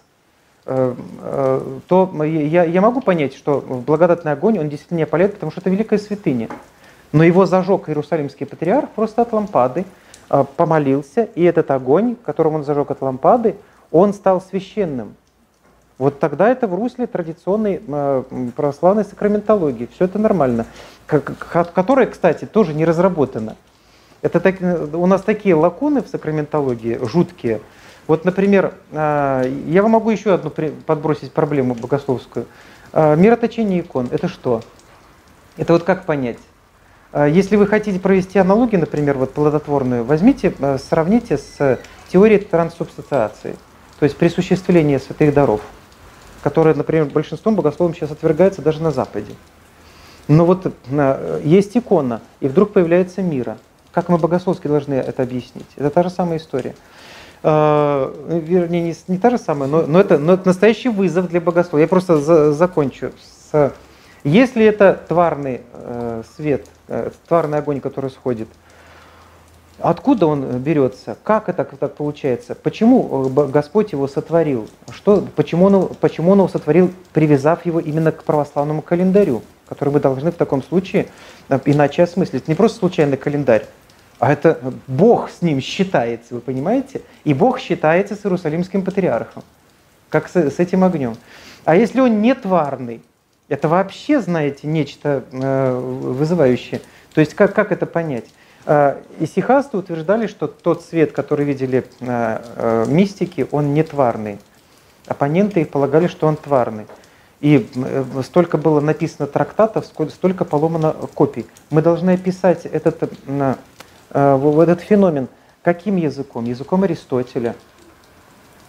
то 0.70 2.24
я, 2.24 2.64
я 2.64 2.82
могу 2.82 3.02
понять, 3.02 3.34
что 3.34 3.64
благодатный 3.88 4.34
огонь, 4.34 4.60
он 4.60 4.70
действительно 4.70 5.00
не 5.00 5.06
полезен, 5.06 5.34
потому 5.34 5.52
что 5.52 5.62
это 5.62 5.70
великая 5.70 5.98
святыня. 5.98 6.50
Но 7.12 7.24
его 7.24 7.46
зажег 7.48 7.90
Иерусалимский 7.90 8.46
патриарх 8.46 8.90
просто 8.90 9.24
от 9.24 9.34
лампады, 9.34 9.86
помолился, 10.56 11.24
и 11.24 11.44
этот 11.44 11.72
огонь, 11.72 12.16
которым 12.24 12.56
он 12.56 12.64
зажег 12.64 12.92
от 12.92 13.02
лампады, 13.02 13.56
он 13.92 14.14
стал 14.14 14.42
священным. 14.42 15.16
Вот 15.98 16.20
тогда 16.20 16.50
это 16.50 16.68
в 16.68 16.76
русле 16.76 17.08
традиционной 17.08 17.82
э, 17.86 18.24
православной 18.56 19.04
сакраментологии. 19.04 19.90
Все 19.94 20.06
это 20.06 20.18
нормально. 20.18 20.66
Которая, 21.08 22.08
кстати, 22.08 22.46
тоже 22.46 22.74
не 22.74 22.86
разработана. 22.86 23.58
Это 24.22 24.40
так, 24.40 24.56
у 24.94 25.06
нас 25.08 25.22
такие 25.24 25.56
лакуны 25.56 26.02
в 26.02 26.08
сакраментологии, 26.08 27.00
жуткие. 27.02 27.60
Вот, 28.10 28.26
например, 28.26 28.74
э, 28.92 29.54
я 29.68 29.84
вам 29.84 29.92
могу 29.92 30.10
еще 30.10 30.34
одну 30.34 30.50
подбросить 30.50 31.32
проблему 31.32 31.76
богословскую. 31.76 32.48
Э, 32.92 33.16
мироточение 33.16 33.82
икон– 33.82 34.10
это 34.12 34.28
что? 34.28 34.64
Это 35.58 35.74
вот 35.74 35.84
как 35.84 36.08
понять? 36.08 36.40
Если 37.14 37.56
вы 37.56 37.68
хотите 37.68 38.00
провести 38.00 38.40
аналогию, 38.40 38.80
например, 38.80 39.18
вот 39.18 39.34
плодотворную, 39.34 40.04
возьмите, 40.04 40.54
сравните 40.78 41.38
с 41.38 41.80
теорией 42.12 42.40
трансубстанциации, 42.40 43.56
то 44.00 44.04
есть 44.06 44.18
присуществление 44.18 45.00
святых 45.00 45.34
даров– 45.34 45.62
которая, 46.44 46.74
например, 46.74 47.06
большинством 47.06 47.56
богословом 47.56 47.94
сейчас 47.94 48.12
отвергается 48.12 48.62
даже 48.62 48.82
на 48.82 48.92
Западе. 48.92 49.34
Но 50.28 50.46
вот 50.46 50.74
есть 51.44 51.76
икона, 51.76 52.22
и 52.40 52.48
вдруг 52.48 52.74
появляется 52.74 53.22
мира. 53.22 53.58
Как 53.92 54.08
мы 54.10 54.18
богословски 54.18 54.68
должны 54.68 54.94
это 54.94 55.24
объяснить? 55.24 55.68
Это 55.76 55.90
та 55.90 56.04
же 56.04 56.10
самая 56.10 56.38
история. 56.38 56.76
Э, 57.42 58.14
вернее, 58.30 58.82
не, 58.82 58.96
не 59.08 59.18
та 59.18 59.30
же 59.30 59.38
самая, 59.38 59.70
но, 59.70 59.84
но, 59.84 60.00
это, 60.00 60.18
но 60.18 60.34
это 60.34 60.48
настоящий 60.48 60.90
вызов 60.90 61.30
для 61.30 61.40
богослова. 61.40 61.82
Я 61.82 61.88
просто 61.88 62.18
за, 62.18 62.54
закончу. 62.54 63.12
С, 63.52 63.74
если 64.24 64.66
это 64.66 65.00
тварный 65.08 65.62
э, 65.74 66.24
свет, 66.36 66.68
э, 66.88 67.12
тварный 67.28 67.60
огонь, 67.60 67.80
который 67.80 68.10
сходит, 68.10 68.50
Откуда 69.82 70.28
он 70.28 70.60
берется? 70.60 71.16
Как 71.24 71.48
это 71.48 71.64
так 71.64 71.96
получается? 71.96 72.54
Почему 72.54 73.32
э, 73.34 73.48
Господь 73.48 73.94
его 73.94 74.10
сотворил? 74.10 74.68
Что, 74.92 75.26
почему, 75.36 75.68
он, 75.68 75.96
почему 76.02 76.32
он 76.32 76.40
его 76.40 76.48
сотворил, 76.50 76.92
привязав 77.14 77.66
его 77.66 77.80
именно 77.80 78.12
к 78.12 78.26
православному 78.26 78.82
календарю, 78.82 79.42
который 79.70 79.94
мы 79.94 80.02
должны 80.02 80.32
в 80.32 80.36
таком 80.36 80.64
случае 80.64 81.08
э, 81.48 81.60
иначе 81.64 82.04
осмыслить? 82.04 82.50
Не 82.50 82.56
просто 82.56 82.80
случайный 82.80 83.16
календарь, 83.16 83.68
а 84.20 84.32
это 84.34 84.60
Бог 84.88 85.30
с 85.30 85.42
ним 85.42 85.62
считается, 85.62 86.36
вы 86.36 86.42
понимаете? 86.42 87.02
И 87.24 87.34
Бог 87.34 87.60
считается 87.60 88.16
с 88.16 88.26
Иерусалимским 88.26 88.84
патриархом, 88.84 89.44
как 90.10 90.28
с, 90.28 90.36
с 90.36 90.60
этим 90.60 90.84
огнем. 90.84 91.16
А 91.64 91.76
если 91.76 92.02
он 92.02 92.22
не 92.22 92.36
тварный, 92.36 93.02
это 93.48 93.68
вообще, 93.68 94.22
знаете, 94.22 94.68
нечто 94.68 95.24
э, 95.32 95.80
вызывающее. 95.80 96.82
То 97.14 97.22
есть 97.22 97.34
как, 97.34 97.56
как 97.56 97.72
это 97.72 97.86
понять? 97.86 98.26
Э, 98.66 98.98
исихасты 99.20 99.78
утверждали, 99.78 100.28
что 100.28 100.48
тот 100.48 100.84
свет, 100.84 101.12
который 101.12 101.46
видели 101.46 101.86
э, 102.00 102.42
э, 102.56 102.86
мистики, 102.88 103.48
он 103.52 103.74
не 103.74 103.84
тварный. 103.84 104.38
Оппоненты 105.08 105.62
их 105.62 105.70
полагали, 105.70 106.08
что 106.08 106.28
он 106.28 106.36
тварный. 106.36 106.86
И 107.42 107.68
столько 108.24 108.58
было 108.58 108.82
написано 108.82 109.26
трактатов, 109.26 109.86
столько 109.86 110.44
поломано 110.44 110.94
копий. 111.14 111.46
Мы 111.72 111.82
должны 111.82 112.12
описать 112.12 112.66
этот, 112.66 113.10
этот 114.12 114.82
феномен 114.82 115.28
каким 115.62 115.98
языком? 115.98 116.46
Языком 116.46 116.84
Аристотеля, 116.84 117.56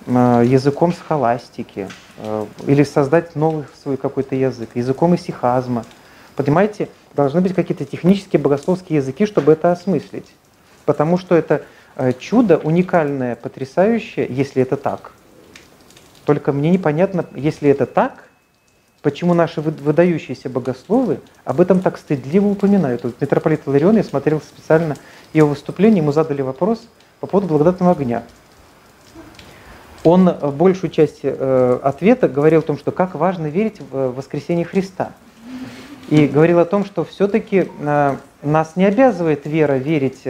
языком 0.07 0.93
схоластики, 0.93 1.89
или 2.67 2.83
создать 2.83 3.37
новый 3.37 3.65
свой 3.83 3.97
какой-то 3.97 4.35
язык, 4.35 4.71
языком 4.75 5.15
исихазма. 5.15 5.85
Понимаете, 6.37 6.89
должны 7.15 7.41
быть 7.41 7.55
какие-то 7.55 7.85
технические 7.85 8.41
богословские 8.41 8.99
языки, 8.99 9.27
чтобы 9.27 9.53
это 9.53 9.73
осмыслить. 9.73 10.27
Потому 10.87 11.19
что 11.19 11.35
это 11.35 11.63
э, 11.97 12.13
чудо 12.15 12.59
уникальное, 12.59 13.37
потрясающее, 13.37 14.27
если 14.29 14.63
это 14.63 14.77
так. 14.77 15.13
Только 16.25 16.53
мне 16.53 16.71
непонятно, 16.71 17.27
если 17.35 17.71
это 17.71 17.87
так, 17.87 18.25
почему 19.03 19.35
наши 19.35 19.61
выдающиеся 19.61 20.49
богословы 20.49 21.21
об 21.45 21.61
этом 21.61 21.81
так 21.81 21.99
стыдливо 21.99 22.47
упоминают. 22.47 23.05
Вот 23.05 23.21
митрополит 23.21 23.67
Иларион, 23.67 23.97
я 23.97 24.05
смотрел 24.05 24.41
специально 24.41 24.97
его 25.33 25.49
выступление, 25.49 25.99
ему 25.99 26.13
задали 26.13 26.43
вопрос 26.43 26.81
по 27.21 27.27
поводу 27.27 27.49
благодатного 27.49 27.93
огня. 27.93 28.23
Он 30.03 30.29
э, 30.29 30.51
большую 30.51 30.91
часть 30.91 31.21
э, 31.23 31.79
ответа 31.83 32.29
говорил 32.29 32.61
о 32.61 32.63
том, 32.63 32.79
что 32.79 32.91
как 32.91 33.15
важно 33.15 33.47
верить 33.47 33.81
в 33.91 34.13
воскресение 34.13 34.65
Христа– 34.65 35.13
и 36.11 36.27
говорил 36.27 36.59
о 36.59 36.65
том, 36.65 36.85
что 36.85 37.05
все-таки 37.05 37.69
э, 37.79 38.17
нас 38.43 38.73
не 38.75 38.85
обязывает 38.85 39.47
вера 39.47 39.75
верить, 39.75 40.25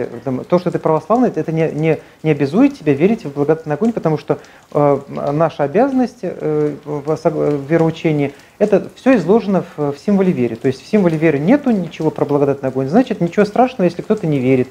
то, 0.47 0.59
что 0.59 0.69
ты 0.69 0.77
православный, 0.77 1.29
это 1.35 1.51
не, 1.51 1.71
не, 1.71 1.99
не 2.21 2.31
обязует 2.31 2.77
тебя 2.77 2.93
верить 2.93 3.25
в 3.25 3.33
благодатный 3.33 3.73
огонь, 3.73 3.91
потому 3.91 4.19
что 4.19 4.37
э, 4.73 4.99
наша 5.09 5.63
обязанность 5.63 6.19
э, 6.21 6.75
в, 6.85 7.15
в 7.15 7.65
вероучении, 7.67 8.33
это 8.59 8.89
все 8.95 9.15
изложено 9.15 9.65
в, 9.75 9.93
в 9.93 9.97
символе 9.97 10.31
веры. 10.31 10.55
То 10.55 10.67
есть 10.67 10.83
в 10.83 10.87
символе 10.87 11.17
веры 11.17 11.39
нету 11.39 11.71
ничего 11.71 12.11
про 12.11 12.25
благодатный 12.25 12.69
огонь, 12.69 12.87
значит 12.87 13.19
ничего 13.19 13.45
страшного, 13.45 13.85
если 13.85 14.03
кто-то 14.03 14.27
не 14.27 14.37
верит. 14.37 14.67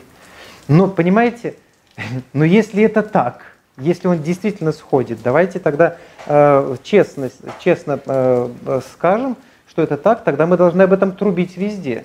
Но 0.70 0.86
понимаете, 0.86 1.56
но 2.32 2.44
если 2.44 2.84
это 2.84 3.02
так, 3.02 3.42
если 3.76 4.06
он 4.06 4.22
действительно 4.22 4.70
сходит, 4.70 5.18
давайте 5.22 5.58
тогда 5.58 5.96
э, 6.26 6.76
честно, 6.84 7.28
честно 7.58 7.98
э, 8.06 8.80
скажем, 8.94 9.36
что 9.68 9.82
это 9.82 9.96
так, 9.96 10.22
тогда 10.22 10.46
мы 10.46 10.56
должны 10.56 10.82
об 10.82 10.92
этом 10.92 11.10
трубить 11.10 11.56
везде. 11.56 12.04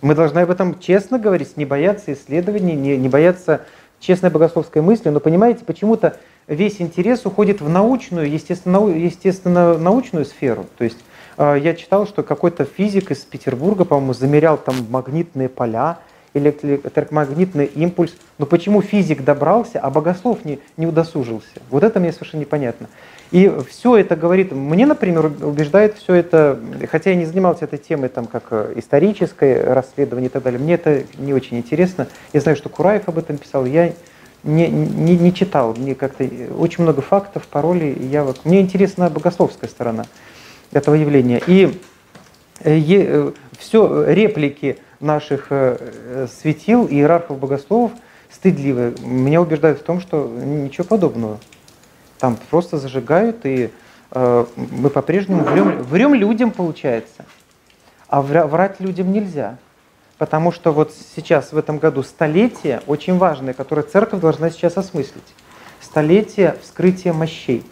Мы 0.00 0.16
должны 0.16 0.40
об 0.40 0.50
этом 0.50 0.80
честно 0.80 1.20
говорить, 1.20 1.56
не 1.56 1.64
бояться 1.64 2.12
исследований, 2.12 2.74
не, 2.74 2.96
не 2.96 3.08
бояться 3.08 3.60
честной 4.00 4.30
богословской 4.30 4.82
мысли. 4.82 5.10
Но 5.10 5.20
понимаете, 5.20 5.64
почему-то 5.64 6.16
весь 6.48 6.80
интерес 6.80 7.24
уходит 7.26 7.60
в 7.60 7.68
научную, 7.68 8.28
естественно, 8.28 8.88
естественно 8.88 9.78
научную 9.78 10.24
сферу. 10.24 10.66
То 10.78 10.82
есть 10.82 10.98
э, 11.38 11.58
я 11.62 11.74
читал, 11.74 12.08
что 12.08 12.24
какой-то 12.24 12.64
физик 12.64 13.12
из 13.12 13.18
Петербурга, 13.18 13.84
по-моему, 13.84 14.14
замерял 14.14 14.58
там 14.58 14.74
магнитные 14.90 15.48
поля, 15.48 15.98
электромагнитный 16.34 17.66
импульс. 17.66 18.14
Но 18.38 18.46
почему 18.46 18.82
физик 18.82 19.24
добрался, 19.24 19.78
а 19.80 19.90
богослов 19.90 20.44
не, 20.44 20.58
не 20.76 20.86
удосужился? 20.86 21.60
Вот 21.70 21.84
это 21.84 22.00
мне 22.00 22.12
совершенно 22.12 22.40
непонятно. 22.40 22.88
И 23.30 23.50
все 23.68 23.96
это 23.96 24.14
говорит, 24.14 24.52
мне, 24.52 24.84
например, 24.84 25.32
убеждает 25.40 25.96
все 25.96 26.14
это, 26.14 26.60
хотя 26.90 27.10
я 27.10 27.16
не 27.16 27.24
занимался 27.24 27.64
этой 27.64 27.78
темой, 27.78 28.10
там, 28.10 28.26
как 28.26 28.44
э, 28.50 28.74
историческое 28.76 29.72
расследование 29.72 30.28
и 30.28 30.32
так 30.32 30.42
далее, 30.42 30.60
мне 30.60 30.74
это 30.74 31.04
не 31.18 31.32
очень 31.32 31.56
интересно. 31.56 32.08
Я 32.34 32.40
знаю, 32.40 32.56
что 32.56 32.68
Кураев 32.68 33.08
об 33.08 33.16
этом 33.16 33.38
писал, 33.38 33.64
я 33.64 33.94
не, 34.44 34.68
не, 34.68 35.16
не 35.16 35.32
читал, 35.32 35.74
мне 35.74 35.94
как-то 35.94 36.28
очень 36.58 36.82
много 36.82 37.00
фактов, 37.00 37.46
паролей, 37.46 37.96
я 38.10 38.22
вот, 38.24 38.44
мне 38.44 38.60
интересна 38.60 39.08
богословская 39.08 39.70
сторона 39.70 40.04
этого 40.72 40.94
явления. 40.94 41.40
И 41.46 41.80
э, 42.60 42.78
э, 42.78 43.32
все 43.58 44.04
реплики 44.12 44.78
наших 45.02 45.48
светил, 46.28 46.86
иерархов, 46.86 47.38
богословов 47.38 47.92
стыдливые, 48.32 48.94
меня 49.02 49.40
убеждают 49.40 49.80
в 49.80 49.82
том, 49.82 50.00
что 50.00 50.26
ничего 50.26 50.84
подобного. 50.84 51.38
Там 52.18 52.38
просто 52.50 52.78
зажигают, 52.78 53.44
и 53.44 53.70
э, 54.10 54.46
мы 54.56 54.90
по-прежнему 54.90 55.44
врем, 55.44 55.82
врем 55.82 56.14
людям, 56.14 56.50
получается. 56.50 57.24
А 58.08 58.22
врать 58.22 58.80
людям 58.80 59.12
нельзя. 59.12 59.58
Потому 60.18 60.52
что 60.52 60.72
вот 60.72 60.92
сейчас, 61.16 61.52
в 61.52 61.58
этом 61.58 61.78
году, 61.78 62.02
столетие 62.02 62.82
очень 62.86 63.18
важное, 63.18 63.54
которое 63.54 63.82
церковь 63.82 64.20
должна 64.20 64.50
сейчас 64.50 64.76
осмыслить. 64.76 65.22
Столетие 65.80 66.56
вскрытия 66.62 67.12
мощей. 67.12 67.64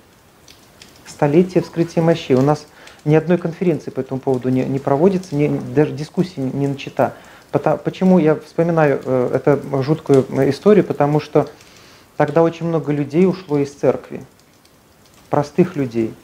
Столетие 1.07 1.63
вскрытия 1.63 2.03
мощей. 2.03 2.37
У 2.37 2.43
нас 2.43 2.67
ни 3.05 3.15
одной 3.15 3.39
конференции 3.39 3.91
по 3.91 4.01
этому 4.01 4.21
поводу 4.21 4.49
не, 4.49 4.65
не 4.65 4.79
проводится, 4.79 5.35
не, 5.35 5.49
даже 5.49 5.93
дискуссии 5.93 6.41
не 6.41 6.69
начата. 6.69 7.15
Почему 7.51 8.19
я 8.19 8.37
вспоминаю 8.37 9.01
э, 9.05 9.31
эту 9.35 9.83
жуткую 9.83 10.25
историю? 10.51 10.85
Потому 10.85 11.21
что 11.21 11.49
тогда 12.17 12.43
очень 12.43 12.67
много 12.67 12.93
людей 12.93 13.27
ушло 13.27 13.59
из 13.59 13.73
церкви 13.73 14.25
простых 15.31 15.77
людей, 15.77 16.15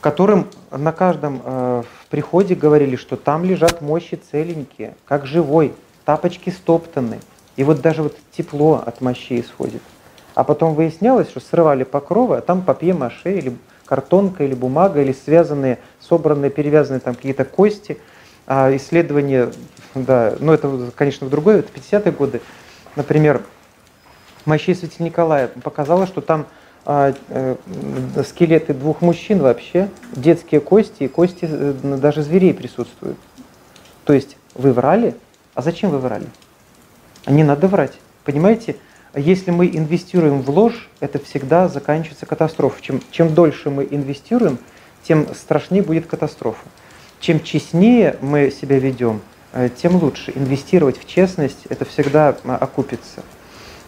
которым 0.00 0.46
на 0.70 0.92
каждом 0.92 1.42
э, 1.44 1.82
приходе 2.10 2.54
говорили, 2.54 2.96
что 2.96 3.16
там 3.16 3.44
лежат 3.44 3.80
мощи 3.80 4.20
целенькие, 4.30 4.94
как 5.04 5.26
живой, 5.26 5.74
тапочки 6.04 6.50
стоптаны. 6.50 7.18
И 7.56 7.64
вот 7.64 7.80
даже 7.80 8.02
вот 8.02 8.16
тепло 8.32 8.82
от 8.86 9.00
мощей 9.00 9.40
исходит. 9.40 9.82
А 10.34 10.44
потом 10.44 10.74
выяснялось, 10.74 11.28
что 11.28 11.40
срывали 11.40 11.84
покровы, 11.84 12.36
а 12.36 12.40
там 12.40 12.62
папье-маше 12.62 13.36
или 13.36 13.56
картонка 13.90 14.44
или 14.44 14.54
бумага, 14.54 15.02
или 15.02 15.12
связанные, 15.12 15.78
собранные, 15.98 16.50
перевязанные 16.52 17.00
там 17.00 17.16
какие-то 17.16 17.44
кости, 17.44 17.98
А 18.46 18.74
исследования, 18.76 19.50
да, 19.96 20.34
ну 20.38 20.52
это, 20.52 20.92
конечно, 20.94 21.26
в 21.26 21.30
другой, 21.30 21.58
это 21.58 21.72
50-е 21.74 22.12
годы, 22.12 22.40
например, 22.94 23.42
мощей 24.44 24.76
святителя 24.76 25.06
Николая 25.06 25.48
показало, 25.48 26.06
что 26.06 26.20
там 26.20 26.46
а, 26.86 27.12
э, 27.28 27.56
скелеты 28.24 28.74
двух 28.74 29.02
мужчин 29.02 29.40
вообще, 29.40 29.88
детские 30.12 30.60
кости 30.60 31.02
и 31.02 31.08
кости 31.08 31.48
э, 31.50 31.74
даже 31.82 32.22
зверей 32.22 32.54
присутствуют. 32.54 33.18
То 34.04 34.12
есть 34.12 34.36
вы 34.54 34.72
врали, 34.72 35.16
а 35.54 35.62
зачем 35.62 35.90
вы 35.90 35.98
врали? 35.98 36.26
Не 37.26 37.42
надо 37.42 37.66
врать. 37.66 37.98
Понимаете, 38.24 38.76
если 39.14 39.50
мы 39.50 39.66
инвестируем 39.66 40.42
в 40.42 40.50
ложь, 40.50 40.88
это 41.00 41.18
всегда 41.18 41.68
заканчивается 41.68 42.26
катастрофой. 42.26 42.80
Чем, 42.80 43.00
чем 43.10 43.34
дольше 43.34 43.70
мы 43.70 43.86
инвестируем, 43.90 44.58
тем 45.02 45.26
страшнее 45.34 45.82
будет 45.82 46.06
катастрофа. 46.06 46.64
Чем 47.18 47.42
честнее 47.42 48.16
мы 48.20 48.50
себя 48.50 48.78
ведем, 48.78 49.20
э, 49.52 49.68
тем 49.68 49.96
лучше. 49.96 50.32
Инвестировать 50.34 50.98
в 50.98 51.06
честность, 51.06 51.66
это 51.68 51.84
всегда 51.84 52.36
а, 52.44 52.56
окупится. 52.56 53.22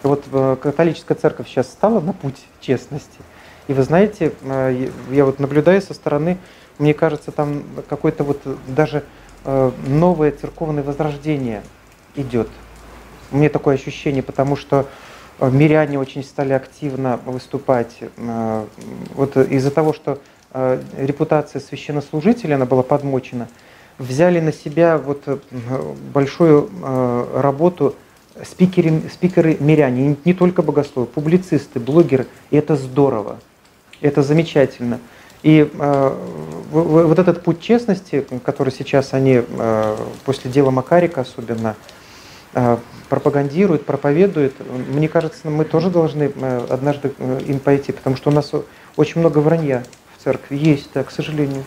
Вот 0.03 0.25
э, 0.31 0.57
католическая 0.61 1.17
церковь 1.17 1.47
сейчас 1.47 1.67
стала 1.67 2.01
на 2.01 2.11
путь 2.11 2.45
честности. 2.59 3.19
И 3.67 3.73
вы 3.73 3.83
знаете, 3.83 4.33
э, 4.41 4.89
я 5.11 5.25
вот 5.25 5.39
наблюдаю 5.39 5.81
со 5.81 5.93
стороны, 5.93 6.37
мне 6.79 6.93
кажется, 6.93 7.31
там 7.31 7.63
какое-то 7.87 8.23
вот 8.23 8.41
даже 8.67 9.03
новое 9.45 10.31
церковное 10.31 10.83
возрождение 10.83 11.61
идет. 12.15 12.47
Меня 13.31 13.49
такое 13.49 13.75
ощущение, 13.75 14.23
потому 14.23 14.55
что 14.55 14.87
миряне 15.41 15.99
очень 15.99 16.23
стали 16.23 16.53
активно 16.53 17.19
выступать. 17.25 17.99
Вот 19.15 19.37
из-за 19.37 19.71
того, 19.71 19.93
что 19.93 20.19
Э, 20.55 20.79
репутация 20.97 21.59
священнослужителя, 21.59 22.55
она 22.55 22.65
была 22.65 22.83
подмочена, 22.83 23.47
взяли 23.97 24.39
на 24.39 24.53
себя 24.53 24.99
вот 24.99 25.23
э, 25.25 25.37
большую 26.13 26.69
э, 26.71 27.41
работу 27.41 27.95
спикеры, 28.43 29.01
спикеры 29.11 29.57
миряне, 29.59 30.15
не 30.23 30.33
только 30.35 30.61
богословы, 30.61 31.07
публицисты, 31.07 31.79
блогеры, 31.79 32.27
и 32.51 32.57
это 32.57 32.75
здорово, 32.75 33.39
это 33.99 34.21
замечательно. 34.21 34.99
И 35.41 35.67
э, 35.73 36.17
вот 36.69 37.17
этот 37.17 37.43
путь 37.43 37.59
честности, 37.59 38.23
который 38.45 38.71
сейчас 38.71 39.15
они 39.15 39.41
э, 39.43 39.97
после 40.23 40.51
дела 40.51 40.69
Макарика 40.69 41.21
особенно 41.21 41.75
э, 42.53 42.77
пропагандируют, 43.13 43.85
проповедуют, 43.85 44.55
мне 44.91 45.07
кажется, 45.07 45.47
мы 45.47 45.65
тоже 45.65 45.91
должны 45.91 46.31
э, 46.33 46.65
однажды 46.67 47.13
им 47.45 47.59
пойти, 47.59 47.91
потому 47.91 48.15
что 48.15 48.31
у 48.31 48.33
нас 48.33 48.51
очень 48.95 49.19
много 49.19 49.37
вранья 49.37 49.83
церкви. 50.17 50.55
Есть, 50.55 50.89
да, 50.95 51.03
к 51.03 51.11
сожалению. 51.11 51.63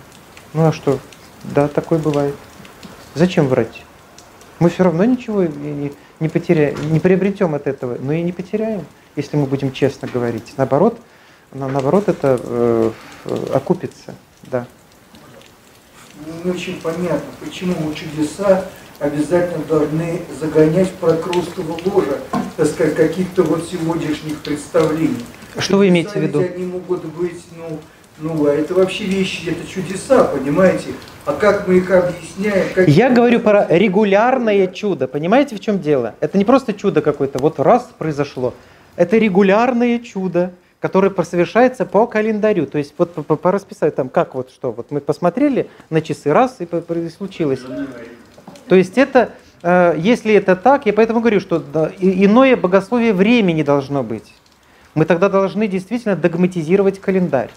Ну 0.55 0.67
а 0.67 0.73
что? 0.73 0.99
Да, 1.45 1.69
такое 1.69 2.01
бывает. 2.01 2.35
Зачем 3.15 3.47
врать? 3.47 3.85
Мы 4.59 4.71
все 4.71 4.83
равно 4.83 5.05
ничего 5.05 5.45
не, 5.45 5.93
не 6.19 6.29
потеряем, 6.29 6.93
не 6.93 6.99
приобретем 6.99 7.55
от 7.55 7.69
этого, 7.69 7.97
но 8.01 8.13
и 8.13 8.23
не 8.23 8.33
потеряем, 8.33 8.85
если 9.15 9.37
мы 9.37 9.47
будем 9.47 9.71
честно 9.71 10.09
говорить. 10.13 10.53
Наоборот, 10.57 10.99
на, 11.53 11.69
наоборот 11.69 12.09
это 12.09 12.41
э, 12.43 12.91
окупится, 13.55 14.17
да. 14.43 14.67
Не 16.43 16.51
очень 16.51 16.81
понятно, 16.81 17.31
почему 17.39 17.77
мы 17.85 17.95
чудеса 17.95 18.65
обязательно 18.99 19.65
должны 19.65 20.23
загонять 20.41 20.89
в 20.89 20.95
прокрустово 20.95 21.79
ложа, 21.85 22.19
так 22.57 22.67
сказать, 22.67 22.95
каких-то 22.95 23.43
вот 23.43 23.69
сегодняшних 23.69 24.39
представлений. 24.41 25.25
Что 25.59 25.79
вы 25.79 25.89
имеете 25.89 26.11
в 26.11 26.17
виду? 26.17 26.41
Они 26.41 26.67
могут 26.67 27.05
быть, 27.05 27.43
ну, 27.57 27.79
ну, 28.19 28.47
а 28.47 28.53
это 28.53 28.75
вообще 28.75 29.05
вещи, 29.05 29.51
это 29.51 29.67
чудеса, 29.67 30.25
понимаете? 30.25 30.89
А 31.27 31.33
как 31.35 31.69
мы 31.69 31.79
их 31.79 31.91
объясняем? 31.91 32.67
Как... 32.75 32.89
Я 32.89 33.11
говорю 33.11 33.41
про 33.41 33.67
регулярное 33.69 34.67
чудо. 34.69 35.07
Понимаете, 35.07 35.57
в 35.57 35.61
чем 35.61 35.81
дело? 35.81 36.15
Это 36.21 36.39
не 36.39 36.45
просто 36.45 36.73
чудо 36.73 37.03
какое-то, 37.03 37.39
вот 37.39 37.61
раз 37.61 37.91
произошло. 37.99 38.55
Это 38.97 39.19
регулярное 39.19 39.99
чудо, 39.99 40.53
которое 40.81 41.13
совершается 41.25 41.85
по 41.85 42.07
календарю. 42.07 42.67
То 42.67 42.79
есть 42.79 42.95
вот 42.97 43.13
по, 43.13 43.23
по, 43.23 43.37
по 43.37 43.53
расписанию, 43.53 43.93
там 43.93 44.09
как 44.09 44.35
вот 44.35 44.51
что, 44.51 44.73
вот 44.73 44.91
мы 44.91 45.01
посмотрели 45.01 45.69
на 45.91 46.01
часы, 46.01 46.33
раз, 46.33 46.59
и 46.61 47.09
случилось. 47.11 47.61
То 48.69 48.75
есть 48.75 48.99
это, 48.99 49.31
э, 49.63 49.95
если 49.99 50.35
это 50.35 50.57
так, 50.57 50.87
я 50.87 50.93
поэтому 50.93 51.21
говорю, 51.21 51.41
что 51.41 51.63
иное 51.99 52.57
богословие 52.57 53.13
времени 53.13 53.63
должно 53.63 54.03
быть. 54.03 54.35
Мы 54.95 55.05
тогда 55.05 55.29
должны 55.29 55.69
действительно 55.69 56.17
догматизировать 56.17 57.01
календарь. 57.01 57.51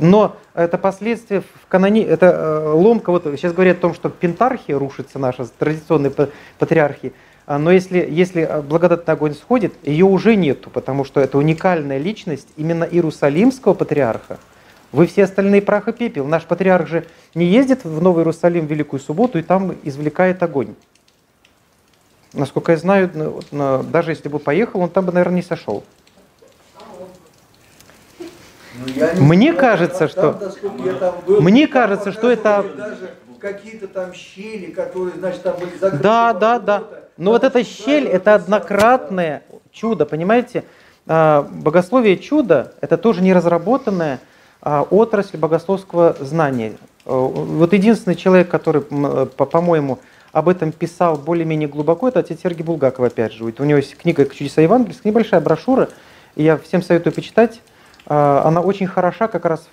Но 0.00 0.36
это 0.54 0.78
последствия 0.78 1.42
в 1.42 1.66
каноне, 1.68 2.02
это 2.02 2.26
э, 2.26 2.72
ломка, 2.72 3.10
вот 3.10 3.24
сейчас 3.24 3.52
говорят 3.52 3.78
о 3.78 3.80
том, 3.80 3.94
что 3.94 4.08
пентархия 4.08 4.78
рушится 4.78 5.18
наша, 5.18 5.46
традиционная 5.46 6.10
патриархия, 6.58 7.12
а, 7.48 7.58
но 7.58 7.70
если, 7.70 8.06
если 8.10 8.42
э, 8.42 8.60
благодатный 8.60 9.14
огонь 9.14 9.34
сходит, 9.34 9.72
ее 9.82 10.04
уже 10.04 10.36
нету, 10.36 10.68
потому 10.68 11.04
что 11.04 11.18
это 11.18 11.38
уникальная 11.38 11.96
личность 11.96 12.46
именно 12.56 12.84
Иерусалимского 12.84 13.72
патриарха. 13.72 14.38
Вы 14.90 15.06
все 15.06 15.24
остальные 15.24 15.62
прах 15.62 15.88
и 15.88 15.92
пепел. 15.92 16.26
Наш 16.26 16.44
патриарх 16.44 16.88
же 16.88 17.04
не 17.34 17.44
ездит 17.44 17.84
в 17.84 18.00
Новый 18.00 18.22
Иерусалим 18.22 18.66
в 18.66 18.70
Великую 18.70 19.00
Субботу 19.00 19.38
и 19.38 19.42
там 19.42 19.74
извлекает 19.82 20.42
огонь. 20.42 20.74
Насколько 22.32 22.72
я 22.72 22.78
знаю, 22.78 23.10
даже 23.50 24.12
если 24.12 24.28
бы 24.28 24.38
поехал, 24.38 24.80
он 24.80 24.90
там 24.90 25.04
бы, 25.04 25.12
наверное, 25.12 25.36
не 25.36 25.42
сошел. 25.42 25.84
Ну, 29.16 29.24
мне 29.24 29.52
кажется, 29.52 30.08
что 30.08 30.38
мне 31.26 31.66
кажется, 31.66 32.12
что 32.12 32.30
это 32.30 32.64
какие-то 33.38 33.88
там 33.88 34.12
щели, 34.14 34.70
которые, 34.72 35.16
значит, 35.16 35.42
там 35.42 35.56
были 35.58 35.76
закрыты. 35.78 36.02
Да, 36.02 36.32
да, 36.32 36.58
да. 36.58 36.84
Но 37.16 37.32
вот 37.32 37.44
эта 37.44 37.64
щель, 37.64 38.06
это 38.06 38.34
однократное 38.34 39.42
чудо, 39.72 40.06
понимаете? 40.06 40.64
А, 41.06 41.42
богословие 41.50 42.18
чудо– 42.18 42.74
это 42.80 42.96
тоже 42.98 43.22
неразработанная 43.22 44.16
а, 44.16 44.37
отрасль 44.90 45.36
богословского 45.36 46.16
знания. 46.20 46.74
А, 47.04 47.12
вот 47.12 47.72
единственный 47.72 48.16
человек, 48.16 48.48
который, 48.48 48.82
по-моему, 48.82 49.98
об 50.32 50.48
этом 50.48 50.72
писал 50.72 51.16
более-менее 51.16 51.68
глубоко, 51.68 52.08
это 52.08 52.20
отец 52.20 52.40
Сергей 52.42 52.64
Булгаков, 52.64 53.04
опять 53.06 53.32
же. 53.32 53.44
У 53.44 53.64
него 53.64 53.78
есть 53.78 53.96
книга 53.96 54.26
«Чудеса 54.26 54.60
Евангелия», 54.60 54.98
небольшая 55.04 55.40
брошюра, 55.40 55.88
и 56.36 56.42
я 56.42 56.58
всем 56.58 56.82
советую 56.82 57.14
почитать. 57.14 57.60
А, 58.06 58.42
она 58.44 58.60
очень 58.60 58.86
хороша 58.86 59.28
как 59.28 59.44
раз 59.46 59.66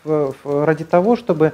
ради 0.43 0.85
того, 0.85 1.15
чтобы 1.15 1.53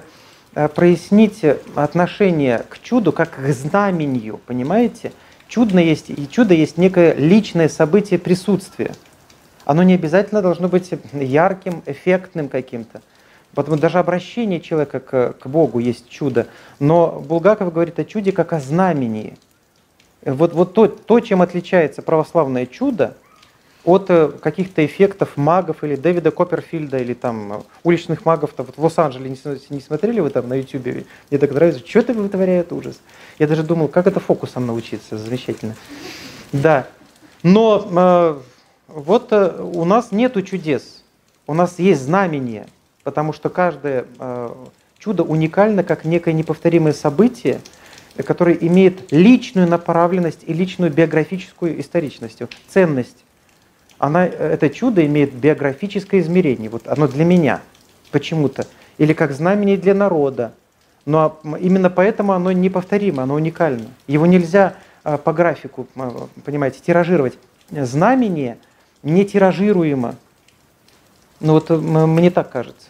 э, 0.53 0.67
прояснить 0.67 1.43
отношение 1.75 2.63
к 2.69 2.79
чуду 2.79 3.11
как 3.11 3.31
к 3.35 3.49
знамению, 3.51 4.39
понимаете? 4.45 5.11
Чудно 5.47 5.79
есть, 5.79 6.09
и 6.09 6.29
чудо 6.29 6.53
есть 6.53 6.77
некое 6.77 7.13
личное 7.13 7.69
событие 7.69 8.19
присутствия. 8.19 8.93
Оно 9.65 9.83
не 9.83 9.93
обязательно 9.93 10.41
должно 10.41 10.67
быть 10.67 10.91
ярким, 11.13 11.83
эффектным 11.85 12.49
каким-то. 12.49 13.01
Потому 13.53 13.77
даже 13.77 13.99
обращение 13.99 14.61
человека 14.61 14.99
к, 14.99 15.33
к 15.33 15.47
Богу 15.47 15.79
есть 15.79 16.09
чудо. 16.09 16.47
Но 16.79 17.23
Булгаков 17.27 17.73
говорит 17.73 17.99
о 17.99 18.05
чуде 18.05 18.31
как 18.31 18.53
о 18.53 18.59
знамении. 18.59 19.37
Вот, 20.23 20.53
вот 20.53 20.73
то, 20.73 20.87
то, 20.87 21.19
чем 21.19 21.41
отличается 21.41 22.01
православное 22.01 22.65
чудо 22.65 23.15
от 23.83 24.09
э, 24.09 24.29
каких-то 24.29 24.85
эффектов 24.85 25.37
магов 25.37 25.83
или 25.83 25.95
Дэвида 25.95 26.31
Копперфильда 26.31 26.99
или 26.99 27.13
там 27.13 27.53
э, 27.53 27.61
уличных 27.83 28.25
магов 28.25 28.51
-то, 28.55 28.63
вот 28.63 28.77
в 28.77 28.83
Лос-Анджелесе 28.83 29.57
не, 29.69 29.75
не 29.75 29.81
смотрели 29.81 30.19
вы 30.19 30.29
там 30.29 30.47
на 30.47 30.53
Ютубе? 30.53 31.05
Мне 31.29 31.39
так 31.39 31.51
нравится, 31.51 31.81
что 31.85 31.99
это 31.99 32.13
вытворяет 32.13 32.71
ужас. 32.71 32.99
Я 33.39 33.47
даже 33.47 33.63
думал, 33.63 33.87
как 33.87 34.05
это 34.05 34.19
фокусом 34.19 34.67
научиться, 34.67 35.17
замечательно. 35.17 35.75
Да, 36.53 36.87
но 37.41 37.87
э, 37.91 38.39
вот 38.87 39.31
э, 39.31 39.61
у 39.61 39.83
нас 39.85 40.11
нету 40.11 40.43
чудес, 40.43 41.03
у 41.47 41.55
нас 41.55 41.79
есть 41.79 42.01
знамение, 42.01 42.67
потому 43.03 43.33
что 43.33 43.49
каждое 43.49 44.05
э, 44.19 44.49
чудо 44.99 45.23
уникально 45.23 45.83
как 45.83 46.05
некое 46.05 46.33
неповторимое 46.33 46.93
событие, 46.93 47.61
которое 48.25 48.55
имеет 48.55 49.11
личную 49.11 49.67
направленность 49.67 50.43
и 50.45 50.53
личную 50.53 50.91
биографическую 50.91 51.79
историчность, 51.79 52.39
ценность 52.67 53.23
она, 54.01 54.25
это 54.25 54.71
чудо 54.71 55.05
имеет 55.05 55.31
биографическое 55.31 56.21
измерение. 56.21 56.71
Вот 56.71 56.87
оно 56.87 57.07
для 57.07 57.23
меня 57.23 57.61
почему-то. 58.11 58.65
Или 58.97 59.13
как 59.13 59.31
знамение 59.31 59.77
для 59.77 59.93
народа. 59.93 60.53
Но 61.05 61.39
именно 61.59 61.91
поэтому 61.91 62.33
оно 62.33 62.51
неповторимо, 62.51 63.21
оно 63.21 63.35
уникально. 63.35 63.89
Его 64.07 64.25
нельзя 64.25 64.73
а, 65.03 65.17
по 65.17 65.33
графику, 65.33 65.87
понимаете, 66.43 66.79
тиражировать. 66.83 67.37
Знамение 67.69 68.57
не 69.03 69.23
тиражируемо. 69.23 70.15
Ну 71.41 71.53
вот 71.53 71.69
мне 71.69 72.31
так 72.31 72.51
кажется. 72.51 72.87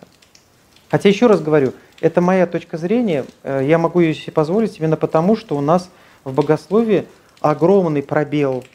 Хотя 0.90 1.10
еще 1.10 1.28
раз 1.28 1.42
говорю, 1.42 1.74
это 2.02 2.20
моя 2.20 2.46
точка 2.46 2.78
зрения, 2.78 3.26
э, 3.44 3.62
я 3.64 3.78
могу 3.78 4.02
ее 4.02 4.14
себе 4.14 4.34
позволить 4.34 4.78
именно 4.78 4.98
потому, 4.98 5.38
что 5.38 5.56
у 5.56 5.62
нас 5.62 5.90
в 6.26 6.34
богословии 6.34 7.08
огромный 7.40 8.04
пробел, 8.04 8.66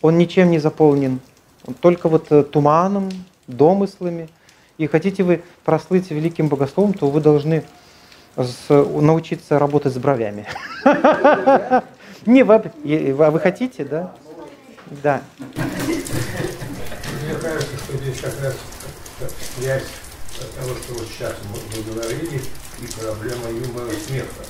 он 0.00 0.16
ничем 0.16 0.50
не 0.50 0.58
заполнен 0.58 1.20
только 1.80 2.08
вот 2.08 2.32
э, 2.32 2.42
туманом, 2.42 3.10
домыслами. 3.46 4.30
И 4.78 4.86
хотите 4.86 5.22
вы 5.22 5.42
прослыть 5.64 6.10
великим 6.10 6.48
богословом, 6.48 6.94
то 6.94 7.10
вы 7.10 7.20
должны 7.20 7.64
с, 8.36 8.68
научиться 8.70 9.58
работать 9.58 9.92
с 9.92 9.98
бровями. 9.98 10.46
Не, 12.26 12.42
а 12.42 13.30
вы 13.30 13.40
хотите, 13.40 13.84
да? 13.84 14.14
Да. 15.02 15.20
Мне 15.46 17.34
кажется, 17.40 17.76
что 17.76 17.96
здесь 17.98 18.20
как 18.20 18.42
раз 18.42 18.56
связь 19.28 19.84
того, 20.56 20.74
что 20.74 20.94
вот 20.94 21.08
сейчас 21.08 21.36
мы 21.44 21.82
говорили, 21.82 22.42
и 22.80 22.86
проблема 22.98 23.50
юмора 23.50 23.92
смеха. 24.06 24.44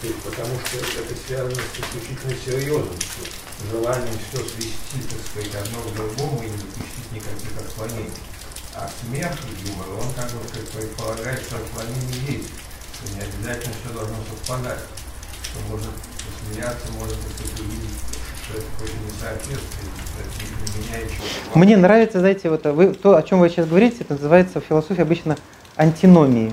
То 0.00 0.06
есть, 0.06 0.20
потому 0.22 0.54
что 0.60 0.78
это 0.78 1.14
связано 1.26 1.54
с 1.54 1.80
исключительно 1.80 2.34
серьезностью, 2.44 3.24
желанием 3.70 4.18
все 4.28 4.38
свести, 4.44 5.08
так 5.08 5.20
сказать, 5.26 5.54
одно 5.66 5.80
к 5.82 5.94
другому 5.94 6.42
и 6.42 6.50
не 6.50 6.56
допустить 6.56 7.12
никаких 7.12 7.56
отклонений. 7.58 8.12
А 8.74 8.90
смех 9.00 9.32
юмор, 9.64 9.88
он 9.98 10.12
как 10.14 10.30
бы 10.30 10.40
предполагает, 10.44 11.42
что 11.42 11.56
отклонение 11.56 12.38
есть, 12.38 12.50
что 12.94 13.14
не 13.14 13.20
обязательно 13.22 13.74
все 13.80 13.94
должно 13.94 14.16
совпадать, 14.28 14.80
что 15.42 15.60
можно 15.70 15.90
посмеяться, 16.20 16.92
можно, 16.92 17.16
так 17.16 17.32
сказать, 17.32 17.60
увидеть, 17.60 17.98
Мне 21.54 21.76
нравится, 21.76 22.20
знаете, 22.20 22.50
вот 22.50 22.64
вы, 22.66 22.94
то, 22.94 23.16
о 23.16 23.22
чем 23.22 23.40
вы 23.40 23.48
сейчас 23.48 23.66
говорите, 23.68 23.98
это 24.00 24.14
называется 24.14 24.60
в 24.60 24.64
философии 24.64 25.02
обычно 25.02 25.36
антиномии. 25.76 26.52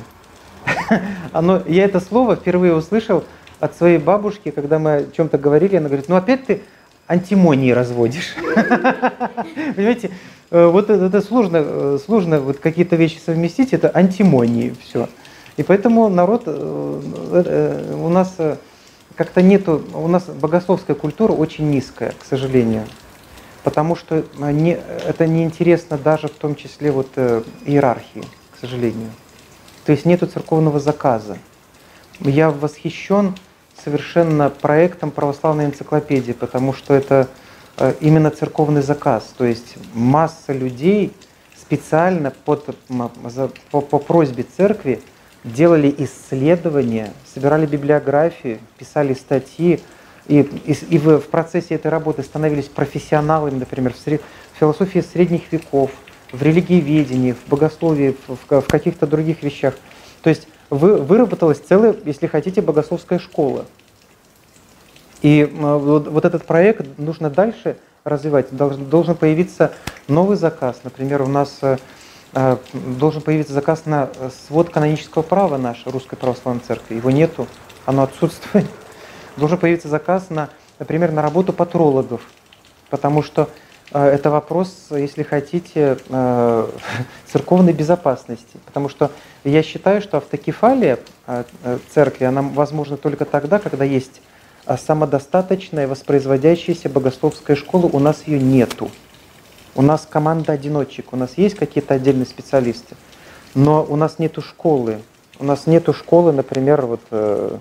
Оно, 1.32 1.62
я 1.68 1.86
это 1.86 2.00
слово 2.00 2.36
впервые 2.36 2.76
услышал 2.76 3.24
от 3.60 3.76
своей 3.76 3.98
бабушки, 3.98 4.52
когда 4.52 4.80
мы 4.80 4.96
о 4.96 5.06
чем-то 5.06 5.38
говорили, 5.38 5.76
она 5.76 5.88
говорит, 5.88 6.08
ну 6.08 6.16
опять 6.16 6.46
ты 6.46 6.62
антимонии 7.08 7.72
разводишь. 7.72 8.36
Понимаете, 9.76 10.12
э, 10.50 10.66
вот 10.66 10.90
это, 10.90 11.06
это 11.06 11.22
сложно, 11.22 11.58
э, 11.64 12.00
сложно 12.04 12.40
вот 12.40 12.60
какие-то 12.60 12.96
вещи 12.96 13.20
совместить, 13.24 13.74
это 13.74 13.92
антимонии 13.94 14.76
все. 14.82 15.10
И 15.58 15.64
поэтому 15.64 16.10
народ, 16.10 16.44
э, 16.46 17.96
у 17.96 18.10
нас 18.10 18.38
как-то 19.16 19.42
нету, 19.42 19.84
у 19.94 20.08
нас 20.08 20.24
богословская 20.26 20.96
культура 20.96 21.34
очень 21.34 21.70
низкая, 21.70 22.14
к 22.20 22.26
сожалению. 22.26 22.86
Потому 23.64 23.96
что 23.96 24.26
не, 24.40 24.72
это 24.72 25.28
неинтересно 25.28 25.98
даже 25.98 26.28
в 26.28 26.32
том 26.32 26.56
числе 26.56 26.92
вот 26.92 27.10
иерархии, 27.66 28.24
к 28.56 28.60
сожалению. 28.60 29.12
То 29.86 29.92
есть 29.92 30.06
нету 30.06 30.28
церковного 30.28 30.80
заказа. 30.80 31.38
Я 32.20 32.50
восхищен 32.50 33.36
совершенно 33.84 34.50
проектом 34.50 35.12
православной 35.12 35.66
энциклопедии, 35.66 36.34
потому 36.34 36.74
что 36.74 36.94
это 36.94 37.28
э, 37.78 37.94
именно 38.00 38.30
церковный 38.30 38.82
заказ. 38.82 39.34
То 39.38 39.46
есть 39.46 39.76
масса 39.94 40.54
людей 40.54 41.14
специально 41.60 42.32
под, 42.32 42.76
по, 43.72 43.82
по 43.82 44.00
просьбе 44.00 44.44
церкви 44.44 45.02
делали 45.44 45.94
исследования, 45.98 47.14
собирали 47.34 47.66
библиографии, 47.66 48.60
писали 48.78 49.14
статьи, 49.14 49.80
и, 50.28 50.40
и, 50.40 50.74
и 50.74 50.98
в, 50.98 51.20
в 51.20 51.28
процессе 51.28 51.76
этой 51.76 51.90
работы 51.90 52.24
становились 52.24 52.66
профессионалами, 52.66 53.60
например, 53.60 53.94
в, 53.94 53.98
сред, 53.98 54.22
в 54.54 54.60
философии 54.60 55.00
средних 55.00 55.52
веков, 55.52 55.92
в 56.32 56.42
религиеведении, 56.42 57.34
в 57.34 57.50
богословии, 57.50 58.16
в, 58.28 58.38
в, 58.50 58.62
в 58.62 58.68
каких-то 58.68 59.08
других 59.08 59.44
вещах. 59.44 59.74
То 60.22 60.30
есть 60.30 60.48
вы, 60.70 60.98
выработалась 60.98 61.60
целая, 61.60 61.96
если 62.06 62.28
хотите, 62.28 62.62
богословская 62.62 63.20
школа. 63.20 63.66
И 65.22 65.48
вот, 65.52 66.08
вот 66.08 66.26
этот 66.26 66.46
проект 66.46 66.98
нужно 66.98 67.30
дальше 67.30 67.78
развивать. 68.04 68.48
Должен, 68.52 68.86
должен 68.86 69.16
появиться 69.16 69.74
новый 70.08 70.38
заказ. 70.38 70.80
Например, 70.84 71.22
у 71.22 71.28
нас 71.28 71.60
э, 71.62 71.78
должен 72.34 73.22
появиться 73.22 73.54
заказ 73.54 73.86
на 73.86 74.10
свод 74.48 74.70
канонического 74.70 75.22
права 75.22 75.58
нашей 75.58 75.92
Русской 75.92 76.16
Православной 76.16 76.64
Церкви. 76.66 76.96
Его 76.96 77.12
нету, 77.12 77.48
оно 77.86 78.04
отсутствует. 78.04 78.66
Должен 79.38 79.58
появиться 79.58 79.88
заказ 79.88 80.30
на, 80.30 80.50
например, 80.80 81.12
на 81.12 81.22
работу 81.22 81.54
патрологов. 81.54 82.22
Потому 82.90 83.24
что 83.24 83.50
э, 83.94 84.06
это 84.06 84.30
вопрос, 84.30 84.88
если 84.92 85.24
хотите, 85.24 85.98
э, 86.10 86.68
церковной 87.32 87.74
безопасности. 87.74 88.60
Потому 88.66 88.90
что 88.90 89.12
я 89.44 89.64
считаю, 89.64 90.02
что 90.02 90.18
автокефалия 90.18 91.00
э, 91.28 91.44
э, 91.64 91.80
церкви, 91.94 92.26
она 92.26 92.42
возможна 92.42 92.98
только 92.98 93.26
тогда, 93.26 93.60
когда 93.60 93.86
есть 93.86 94.22
а 94.66 94.78
самодостаточная, 94.78 95.88
воспроизводящаяся 95.88 96.88
богословская 96.88 97.56
школа, 97.56 97.88
у 97.88 98.00
нас 98.00 98.28
ее 98.28 98.40
нету. 98.40 98.92
У 99.76 99.82
нас 99.82 100.08
команда 100.10 100.54
одиночек, 100.54 101.14
у 101.14 101.16
нас 101.16 101.32
есть 101.38 101.56
какие-то 101.56 101.94
отдельные 101.94 102.26
специалисты, 102.26 102.96
но 103.56 103.86
у 103.88 103.96
нас 103.96 104.20
нету 104.20 104.42
школы. 104.42 105.02
У 105.40 105.46
нас 105.46 105.66
нету 105.66 105.94
школы, 105.94 106.34
например, 106.34 106.86
вот, 106.86 107.02
э, 107.12 107.58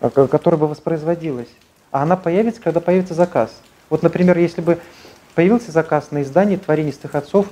которая 0.00 0.58
бы 0.58 0.66
воспроизводилась. 0.66 1.48
А 1.92 2.02
она 2.02 2.16
появится, 2.16 2.60
когда 2.60 2.80
появится 2.80 3.14
заказ. 3.14 3.50
Вот, 3.90 4.02
например, 4.02 4.38
если 4.38 4.60
бы 4.60 4.78
появился 5.34 5.70
заказ 5.70 6.10
на 6.10 6.22
издание 6.22 6.58
творенистых 6.58 7.14
отцов 7.14 7.46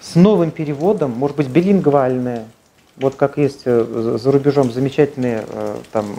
с 0.00 0.14
новым 0.14 0.50
переводом, 0.50 1.10
может 1.10 1.36
быть, 1.36 1.48
билингвальное, 1.48 2.46
вот 2.96 3.16
как 3.16 3.38
есть 3.38 3.62
э, 3.64 4.16
за 4.20 4.30
рубежом 4.30 4.70
замечательные 4.70 5.44
э, 5.48 5.76
там, 5.90 6.16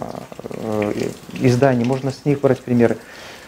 э, 0.50 1.10
издания, 1.40 1.86
можно 1.86 2.12
с 2.12 2.26
них 2.26 2.42
брать 2.42 2.60
примеры, 2.60 2.98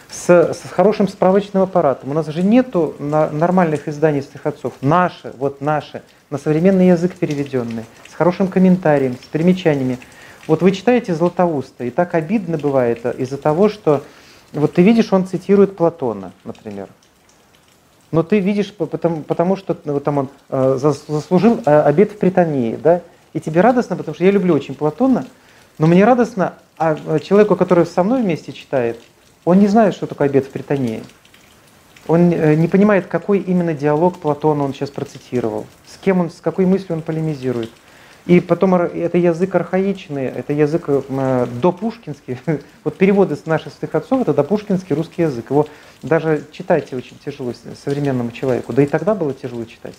с, 0.09 0.29
с 0.29 0.61
хорошим 0.69 1.07
справочным 1.07 1.63
аппаратом. 1.63 2.11
У 2.11 2.13
нас 2.13 2.27
же 2.27 2.43
нету 2.43 2.95
нормальных 2.99 3.87
изданий 3.87 4.21
с 4.21 4.29
отцов. 4.43 4.73
Наши, 4.81 5.33
вот 5.37 5.61
наши, 5.61 6.01
на 6.29 6.37
современный 6.37 6.87
язык 6.87 7.15
переведенные, 7.15 7.85
с 8.09 8.13
хорошим 8.13 8.47
комментарием, 8.47 9.15
с 9.15 9.27
примечаниями. 9.27 9.99
Вот 10.47 10.61
вы 10.61 10.71
читаете 10.71 11.13
Златоуста, 11.13 11.83
и 11.83 11.89
так 11.89 12.15
обидно 12.15 12.57
бывает 12.57 13.05
из-за 13.17 13.37
того, 13.37 13.67
что 13.69 14.03
вот 14.53 14.73
ты 14.73 14.81
видишь, 14.81 15.11
он 15.11 15.27
цитирует 15.27 15.75
Платона, 15.75 16.31
например. 16.45 16.87
Но 18.11 18.23
ты 18.23 18.39
видишь, 18.39 18.73
потому, 18.73 19.21
потому 19.23 19.57
что 19.57 19.77
вот 19.83 20.03
там 20.05 20.17
он 20.19 20.29
э, 20.49 20.77
заслужил 20.79 21.61
обед 21.65 22.13
в 22.13 22.17
Притании, 22.17 22.77
да, 22.81 23.01
и 23.33 23.41
тебе 23.41 23.59
радостно, 23.59 23.97
потому 23.97 24.15
что 24.15 24.23
я 24.23 24.31
люблю 24.31 24.53
очень 24.55 24.75
Платона, 24.75 25.25
но 25.77 25.87
мне 25.87 26.05
радостно, 26.05 26.53
а 26.77 26.95
э, 26.95 27.19
человеку, 27.19 27.57
который 27.57 27.85
со 27.85 28.03
мной 28.03 28.21
вместе 28.21 28.53
читает, 28.53 29.01
он 29.47 29.59
не 29.59 29.67
знает, 29.67 29.93
что 29.93 30.07
такое 30.07 30.27
обед 30.27 30.45
в 30.45 30.51
Британии. 30.51 31.01
Он 32.05 32.33
э, 32.33 32.55
не 32.55 32.67
понимает, 32.67 33.07
какой 33.07 33.39
именно 33.39 33.73
диалог 33.73 34.19
Платона 34.19 34.65
он 34.65 34.73
сейчас 34.73 34.89
процитировал, 34.89 35.65
с 35.85 35.97
кем 35.97 36.19
он, 36.19 36.31
с 36.31 36.41
какой 36.41 36.65
мыслью 36.65 36.97
он 36.97 37.01
полемизирует. 37.01 37.69
И 38.25 38.41
потом 38.41 38.75
это 38.75 39.17
язык 39.17 39.55
архаичный, 39.55 40.25
это 40.25 40.51
язык 40.51 40.89
э, 40.89 41.47
допушкинский. 41.61 42.37
Вот 42.83 42.97
переводы 42.97 43.37
с 43.37 43.45
наших 43.45 43.71
святых 43.71 43.95
отцов 43.95 44.21
это 44.23 44.33
допушкинский 44.33 44.93
русский 44.93 45.21
язык. 45.21 45.49
Его 45.49 45.65
даже 46.01 46.43
читать 46.51 46.93
очень 46.93 47.17
тяжело 47.23 47.53
современному 47.81 48.31
человеку. 48.31 48.73
Да 48.73 48.83
и 48.83 48.85
тогда 48.85 49.15
было 49.15 49.33
тяжело 49.33 49.63
читать. 49.63 49.95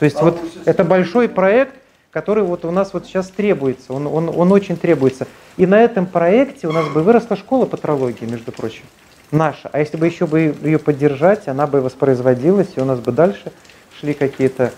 То 0.00 0.04
есть 0.04 0.16
а 0.18 0.24
вот 0.24 0.40
это 0.64 0.82
большой 0.82 1.28
проект, 1.28 1.76
который 2.14 2.44
вот 2.44 2.64
у 2.64 2.70
нас 2.70 2.92
вот 2.92 3.06
сейчас 3.06 3.26
требуется, 3.26 3.92
он, 3.92 4.06
он, 4.06 4.28
он 4.28 4.52
очень 4.52 4.76
требуется. 4.76 5.26
И 5.56 5.66
на 5.66 5.80
этом 5.80 6.06
проекте 6.06 6.68
у 6.68 6.72
нас 6.72 6.88
бы 6.88 7.02
выросла 7.02 7.36
школа 7.36 7.66
патрологии, 7.66 8.24
между 8.24 8.52
прочим, 8.52 8.84
наша. 9.32 9.68
А 9.72 9.80
если 9.80 9.96
бы 9.96 10.06
еще 10.06 10.28
бы 10.28 10.54
ее 10.62 10.78
поддержать, 10.78 11.48
она 11.48 11.66
бы 11.66 11.80
воспроизводилась, 11.80 12.68
и 12.76 12.80
у 12.80 12.84
нас 12.84 13.00
бы 13.00 13.10
дальше 13.10 13.50
шли 13.98 14.14
какие-то 14.14 14.72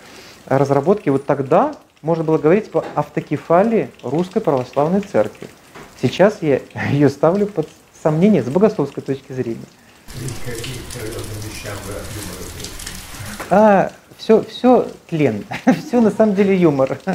разработки, 0.47 1.11
вот 1.11 1.27
тогда 1.27 1.75
можно 2.01 2.25
было 2.25 2.39
говорить 2.39 2.71
по 2.71 2.83
автокефалии 2.95 3.91
Русской 4.03 4.41
Православной 4.41 5.01
Церкви. 5.03 5.49
Сейчас 6.01 6.39
я 6.41 6.63
ее 6.91 7.11
ставлю 7.11 7.47
под 7.47 7.69
сомнение 8.03 8.43
с 8.43 8.47
богословской 8.47 9.03
точки 9.03 9.33
зрения. 9.35 9.61
А, 13.51 13.93
все, 14.27 14.43
все 14.43 14.89
тлен, 15.09 15.45
все 15.87 16.01
на 16.01 16.11
самом 16.11 16.35
деле 16.35 16.57
юмор. 16.57 16.99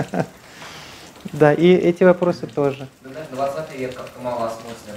Да, 1.33 1.53
и 1.53 1.67
эти 1.67 2.03
вопросы 2.03 2.47
тоже. 2.47 2.87
20 3.31 3.77
век 3.77 3.93
как-то 3.93 4.19
мало 4.21 4.47
осмыслен. 4.47 4.95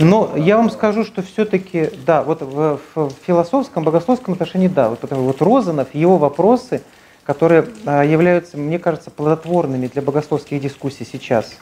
Но 0.00 0.32
я 0.36 0.56
вам 0.56 0.68
скажу, 0.68 1.04
что 1.04 1.22
все-таки, 1.22 1.90
да, 2.04 2.24
вот 2.24 2.42
в, 2.42 2.80
в 2.96 3.12
философском, 3.24 3.84
богословском 3.84 4.34
отношении, 4.34 4.66
да, 4.66 4.88
вот, 4.88 4.98
потому, 4.98 5.22
вот 5.22 5.40
Розанов, 5.40 5.94
его 5.94 6.18
вопросы, 6.18 6.82
которые 7.22 7.68
а, 7.86 8.02
являются, 8.02 8.58
мне 8.58 8.80
кажется, 8.80 9.12
плодотворными 9.12 9.86
для 9.86 10.02
богословских 10.02 10.60
дискуссий 10.60 11.06
сейчас. 11.10 11.52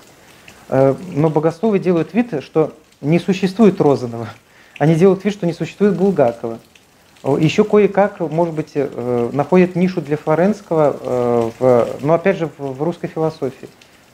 Э, 0.70 0.94
но 1.12 1.28
богословы 1.28 1.78
делают 1.78 2.14
вид, 2.14 2.42
что 2.42 2.72
не 3.02 3.18
существует 3.18 3.78
Розанова. 3.78 4.30
Они 4.78 4.94
делают 4.94 5.22
вид, 5.22 5.34
что 5.34 5.44
не 5.44 5.52
существует 5.52 5.96
Булгакова. 5.96 6.58
Еще 7.24 7.64
кое-как, 7.64 8.20
может 8.20 8.54
быть, 8.54 8.72
э, 8.74 9.30
находят 9.32 9.74
нишу 9.74 10.00
для 10.00 10.16
Флоренского, 10.16 10.96
э, 11.00 11.50
в, 11.58 11.88
но 12.00 12.14
опять 12.14 12.36
же 12.36 12.48
в 12.58 12.80
русской 12.80 13.08
философии. 13.08 13.68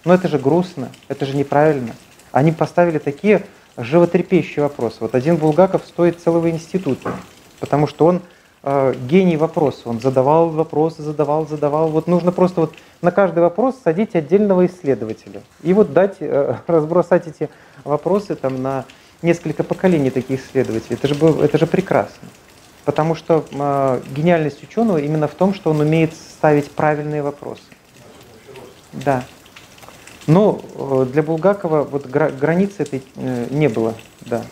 Но 0.06 0.14
это 0.14 0.26
же 0.28 0.38
грустно, 0.38 0.90
это 1.08 1.26
же 1.26 1.36
неправильно. 1.36 1.94
Они 2.32 2.50
поставили 2.50 2.98
такие 2.98 3.44
животрепещущие 3.76 4.62
вопросы. 4.62 4.96
Вот 5.00 5.14
один 5.14 5.36
Булгаков 5.36 5.82
стоит 5.86 6.20
целого 6.20 6.50
института, 6.50 7.12
потому 7.60 7.86
что 7.86 8.06
он 8.06 8.22
э, 8.62 8.94
гений 9.06 9.36
вопроса. 9.36 9.82
Он 9.84 10.00
задавал 10.00 10.48
вопросы, 10.48 11.02
задавал, 11.02 11.46
задавал. 11.46 11.88
Вот 11.88 12.06
нужно 12.06 12.32
просто 12.32 12.62
вот 12.62 12.74
на 13.02 13.10
каждый 13.10 13.40
вопрос 13.40 13.76
садить 13.84 14.14
отдельного 14.14 14.64
исследователя. 14.64 15.42
И 15.62 15.74
вот 15.74 15.92
дать, 15.92 16.16
разбросать 16.66 17.26
эти 17.26 17.50
вопросы 17.84 18.34
там 18.34 18.62
на 18.62 18.86
несколько 19.20 19.62
поколений 19.62 20.10
таких 20.10 20.42
исследователей. 20.42 20.96
Это 20.96 21.08
же, 21.08 21.14
это 21.42 21.58
же 21.58 21.66
прекрасно. 21.66 22.28
Потому 22.84 23.14
что 23.14 23.46
э, 23.50 24.02
гениальность 24.14 24.62
ученого 24.62 24.98
именно 24.98 25.26
в 25.26 25.34
том, 25.34 25.54
что 25.54 25.70
он 25.70 25.80
умеет 25.80 26.12
ставить 26.14 26.70
правильные 26.70 27.22
вопросы. 27.22 27.62
Да. 28.92 29.24
Но 30.26 30.60
э, 30.74 31.06
для 31.12 31.22
Булгакова 31.22 31.84
вот 31.84 32.06
гра 32.06 32.30
границы 32.30 32.82
этой 32.82 33.02
э, 33.16 33.46
не 33.50 33.68
было, 33.68 33.94
да. 34.20 34.44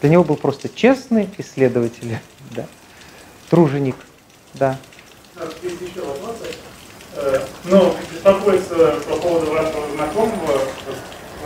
Для 0.00 0.10
него 0.10 0.24
был 0.24 0.36
просто 0.36 0.68
честный 0.68 1.28
исследователь, 1.38 2.18
да. 2.50 2.66
Труженик, 3.50 3.96
да. 4.54 4.78
Есть 5.62 5.80
еще 5.80 6.04
вопросы. 6.04 6.46
Э, 7.16 7.40
ну, 7.64 7.94
беспокоиться 8.12 8.96
по 9.08 9.16
поводу 9.16 9.50
вашего 9.50 9.90
знакомого, 9.94 10.60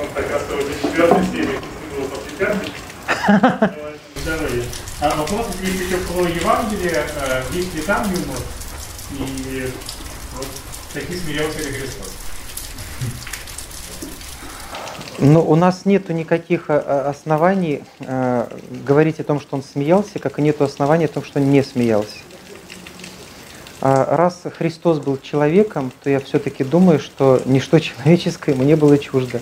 он 0.01 0.09
так 0.15 0.31
раз 0.31 0.43
четвертой 0.83 1.25
серии, 1.27 1.59
был 1.97 2.09
после 2.09 2.33
пятой. 2.39 3.81
Здоровья. 4.37 4.65
А 5.01 5.17
вопрос 5.17 5.47
есть 5.63 5.81
еще 5.81 5.97
про 5.99 6.27
Евангелие, 6.27 7.05
э, 7.17 7.43
есть 7.53 7.75
ли 7.75 7.83
там 7.83 8.03
юмор? 8.11 8.39
И 9.13 9.71
вот 10.37 10.47
такие 10.93 11.21
смеялся 11.21 11.59
ли 11.59 11.73
Христос? 11.73 12.13
Ну, 15.19 15.41
у 15.41 15.55
нас 15.55 15.85
нет 15.85 16.09
никаких 16.09 16.65
э, 16.69 16.79
оснований 16.79 17.85
э, 18.01 18.47
говорить 18.85 19.21
о 19.21 19.25
том, 19.25 19.41
что 19.41 19.57
он 19.57 19.63
смеялся, 19.63 20.19
как 20.19 20.39
и 20.39 20.43
нет 20.43 20.61
оснований 20.61 21.05
о 21.05 21.09
том, 21.09 21.23
что 21.23 21.39
он 21.39 21.51
не 21.51 21.63
смеялся. 21.63 22.19
А 23.81 24.17
раз 24.17 24.43
Христос 24.59 24.99
был 24.99 25.19
человеком, 25.19 25.93
то 26.03 26.11
я 26.11 26.19
все-таки 26.19 26.65
думаю, 26.65 26.99
что 26.99 27.41
ничто 27.45 27.79
человеческое 27.81 28.53
ему 28.53 28.65
не 28.65 28.75
было 28.75 28.99
чуждо. 28.99 29.41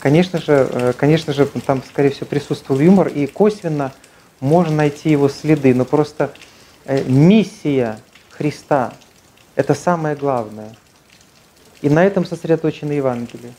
Конечно 0.00 0.40
же, 0.40 0.68
э, 0.70 0.92
конечно 0.96 1.32
же, 1.32 1.46
там, 1.46 1.82
скорее 1.88 2.10
всего, 2.10 2.26
присутствовал 2.26 2.80
юмор, 2.80 3.08
и 3.08 3.26
косвенно 3.26 3.92
можно 4.40 4.76
найти 4.76 5.10
его 5.10 5.28
следы, 5.28 5.74
но 5.74 5.84
просто 5.84 6.32
э, 6.84 7.02
миссия 7.04 7.98
Христа– 8.30 8.94
это 9.56 9.74
самое 9.74 10.16
главное. 10.16 10.74
И 11.82 11.88
на 11.88 12.04
этом 12.04 12.24
сосредоточено 12.24 12.92
Евангелие. 12.92 13.52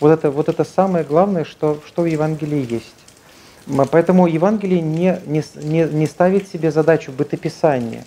Вот 0.00 0.10
это, 0.10 0.30
вот 0.30 0.48
это 0.48 0.64
самое 0.64 1.04
главное, 1.04 1.44
что, 1.44 1.80
что 1.86 2.02
в 2.02 2.06
Евангелии 2.06 2.72
есть. 2.72 3.86
Поэтому 3.90 4.26
Евангелие 4.26 4.80
не, 4.80 5.20
не, 5.26 5.42
не, 5.56 5.84
не 5.84 6.06
ставит 6.06 6.48
себе 6.48 6.70
задачу 6.70 7.12
бытописания. 7.12 8.04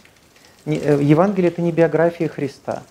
Э, 0.65 0.99
Евангелие– 1.01 1.49
это 1.51 1.61
не 1.61 1.71
биография 1.71 2.27
Христа. 2.27 2.83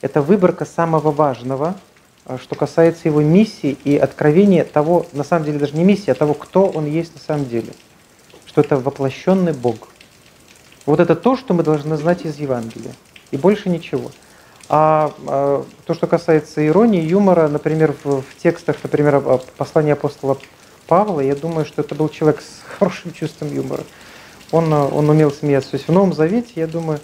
Это 0.00 0.22
выборка 0.22 0.64
самого 0.64 1.10
важного– 1.10 1.76
Э, 2.26 2.38
что 2.42 2.54
касается 2.54 3.08
его 3.08 3.20
миссии 3.20 3.76
и 3.84 3.96
откровения 3.96 4.64
того, 4.64 5.06
на 5.12 5.24
самом 5.24 5.44
деле 5.44 5.58
даже 5.58 5.76
не 5.76 5.84
миссии, 5.84 6.10
а 6.10 6.14
того, 6.14 6.34
кто 6.34 6.66
он 6.66 6.86
есть 6.86 7.14
на 7.14 7.20
самом 7.20 7.46
деле. 7.48 7.72
Что 8.54 8.60
это 8.60 8.76
воплощенный 8.76 9.52
Бог. 9.52 9.88
Вот 10.86 11.00
это 11.00 11.16
то, 11.16 11.36
что 11.36 11.54
мы 11.54 11.64
должны 11.64 11.96
знать 11.96 12.24
из 12.24 12.36
Евангелия. 12.36 12.92
И 13.32 13.36
больше 13.36 13.68
ничего. 13.68 14.12
А, 14.68 15.12
а 15.26 15.66
то, 15.86 15.94
что 15.94 16.06
касается 16.06 16.64
иронии, 16.64 17.02
юмора, 17.02 17.48
например, 17.48 17.96
в, 18.04 18.22
в 18.22 18.36
текстах, 18.40 18.76
например, 18.80 19.20
послания 19.56 19.94
апостола 19.94 20.38
Павла, 20.86 21.18
я 21.18 21.34
думаю, 21.34 21.66
что 21.66 21.82
это 21.82 21.96
был 21.96 22.08
человек 22.08 22.42
с 22.42 22.62
хорошим 22.78 23.12
чувством 23.12 23.52
юмора. 23.52 23.82
Он, 24.52 24.72
он 24.72 25.10
умел 25.10 25.32
смеяться. 25.32 25.72
То 25.72 25.76
есть 25.78 25.88
в 25.88 25.92
Новом 25.92 26.12
Завете, 26.12 26.52
я 26.54 26.68
думаю, 26.68 27.00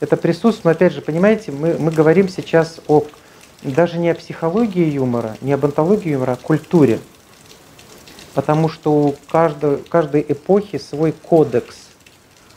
это 0.00 0.16
присутствует. 0.16 0.64
Но 0.64 0.70
опять 0.72 0.94
же, 0.94 1.00
понимаете, 1.00 1.52
мы, 1.52 1.78
мы 1.78 1.92
говорим 1.92 2.28
сейчас 2.28 2.80
о 2.88 3.04
даже 3.62 3.98
не 3.98 4.10
о 4.10 4.16
психологии 4.16 4.90
юмора, 4.90 5.36
не 5.42 5.52
об 5.52 5.64
антологии 5.64 6.10
юмора, 6.10 6.32
а 6.32 6.34
о 6.34 6.38
культуре. 6.38 6.98
Потому 8.34 8.68
что 8.68 8.92
у 8.92 9.16
каждой, 9.30 9.78
каждой 9.78 10.24
эпохи 10.26 10.78
свой 10.78 11.12
кодекс 11.12 11.76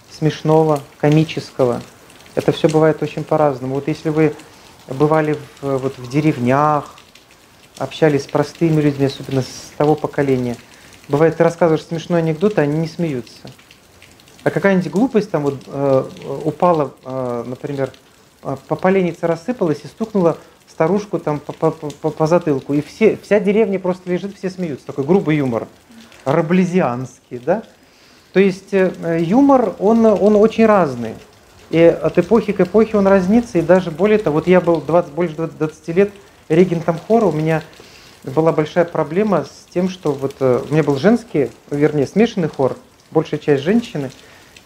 смешного, 0.09 0.81
комического. 0.97 1.81
Это 2.35 2.51
все 2.51 2.69
бывает 2.69 3.01
очень 3.03 3.23
по-разному. 3.23 3.75
Вот 3.75 3.87
если 3.87 4.09
вы 4.09 4.35
бывали 4.87 5.37
в, 5.61 5.77
вот 5.77 5.97
в 5.97 6.09
деревнях, 6.09 6.95
общались 7.77 8.23
с 8.23 8.27
простыми 8.27 8.81
людьми, 8.81 9.05
особенно 9.05 9.41
с 9.41 9.73
того 9.77 9.95
поколения, 9.95 10.55
бывает, 11.09 11.37
ты 11.37 11.43
рассказываешь 11.43 11.85
смешной 11.85 12.19
анекдот, 12.19 12.57
а 12.57 12.61
они 12.61 12.77
не 12.77 12.87
смеются. 12.87 13.49
А 14.43 14.51
какая-нибудь 14.51 14.91
глупость 14.91 15.31
там 15.31 15.43
вот 15.43 15.55
э, 15.65 16.09
упала, 16.43 16.93
э, 17.03 17.43
например, 17.47 17.91
э, 18.43 18.55
по 18.67 18.75
поленнице 18.75 19.27
рассыпалась 19.27 19.81
и 19.83 19.87
стукнула 19.87 20.37
старушку 20.75 21.19
там 21.19 21.39
по, 21.39 21.53
по, 21.53 21.71
по, 21.71 22.09
по 22.09 22.27
затылку, 22.27 22.73
и 22.73 22.81
все, 22.81 23.17
вся 23.23 23.39
деревня 23.39 23.79
просто 23.79 24.11
лежит, 24.11 24.35
все 24.37 24.49
смеются. 24.49 24.85
Такой 24.85 25.05
грубый 25.05 25.37
юмор, 25.37 25.69
раблезианский, 26.25 27.39
да? 27.39 27.63
То 28.33 28.41
есть 28.41 28.73
э, 28.73 28.91
юмор, 29.21 29.75
он, 29.79 30.05
он 30.05 30.35
очень 30.35 30.65
разный. 30.65 31.13
И 31.69 31.79
от 31.79 32.17
эпохи 32.17 32.51
к 32.51 32.59
эпохе 32.59 32.97
он 32.97 33.07
разнится, 33.07 33.57
и 33.57 33.61
даже 33.61 33.89
более 33.89 34.17
того, 34.17 34.35
вот 34.35 34.47
я 34.47 34.59
был 34.59 34.81
20, 34.81 35.11
больше 35.13 35.35
20 35.35 35.87
лет 35.95 36.11
регентом 36.49 36.99
хора, 37.07 37.27
у 37.27 37.31
меня 37.31 37.63
была 38.25 38.51
большая 38.51 38.83
проблема 38.83 39.45
с 39.45 39.71
тем, 39.73 39.87
что 39.87 40.11
вот 40.11 40.35
э, 40.41 40.61
у 40.69 40.73
меня 40.73 40.83
был 40.83 40.97
женский, 40.97 41.51
вернее, 41.71 42.05
смешанный 42.05 42.49
хор, 42.49 42.75
большая 43.11 43.39
часть 43.39 43.63
женщины, 43.63 44.11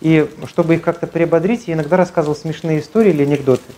и 0.02 0.28
чтобы 0.48 0.74
их 0.74 0.82
как-то 0.82 1.06
приободрить, 1.06 1.68
я 1.68 1.76
иногда 1.76 1.98
рассказывал 1.98 2.36
смешные 2.36 2.80
истории 2.80 3.12
или 3.12 3.22
анекдоты. 3.22 3.72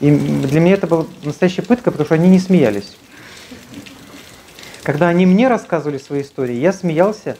И 0.00 0.10
для 0.10 0.60
меня 0.60 0.74
это 0.74 0.86
была 0.86 1.06
настоящая 1.24 1.62
пытка, 1.62 1.90
потому 1.90 2.06
что 2.06 2.14
они 2.14 2.28
не 2.28 2.38
смеялись. 2.38 2.96
Когда 4.82 5.08
они 5.08 5.26
мне 5.26 5.48
рассказывали 5.48 5.98
свои 5.98 6.22
истории, 6.22 6.54
я 6.54 6.72
смеялся, 6.72 7.36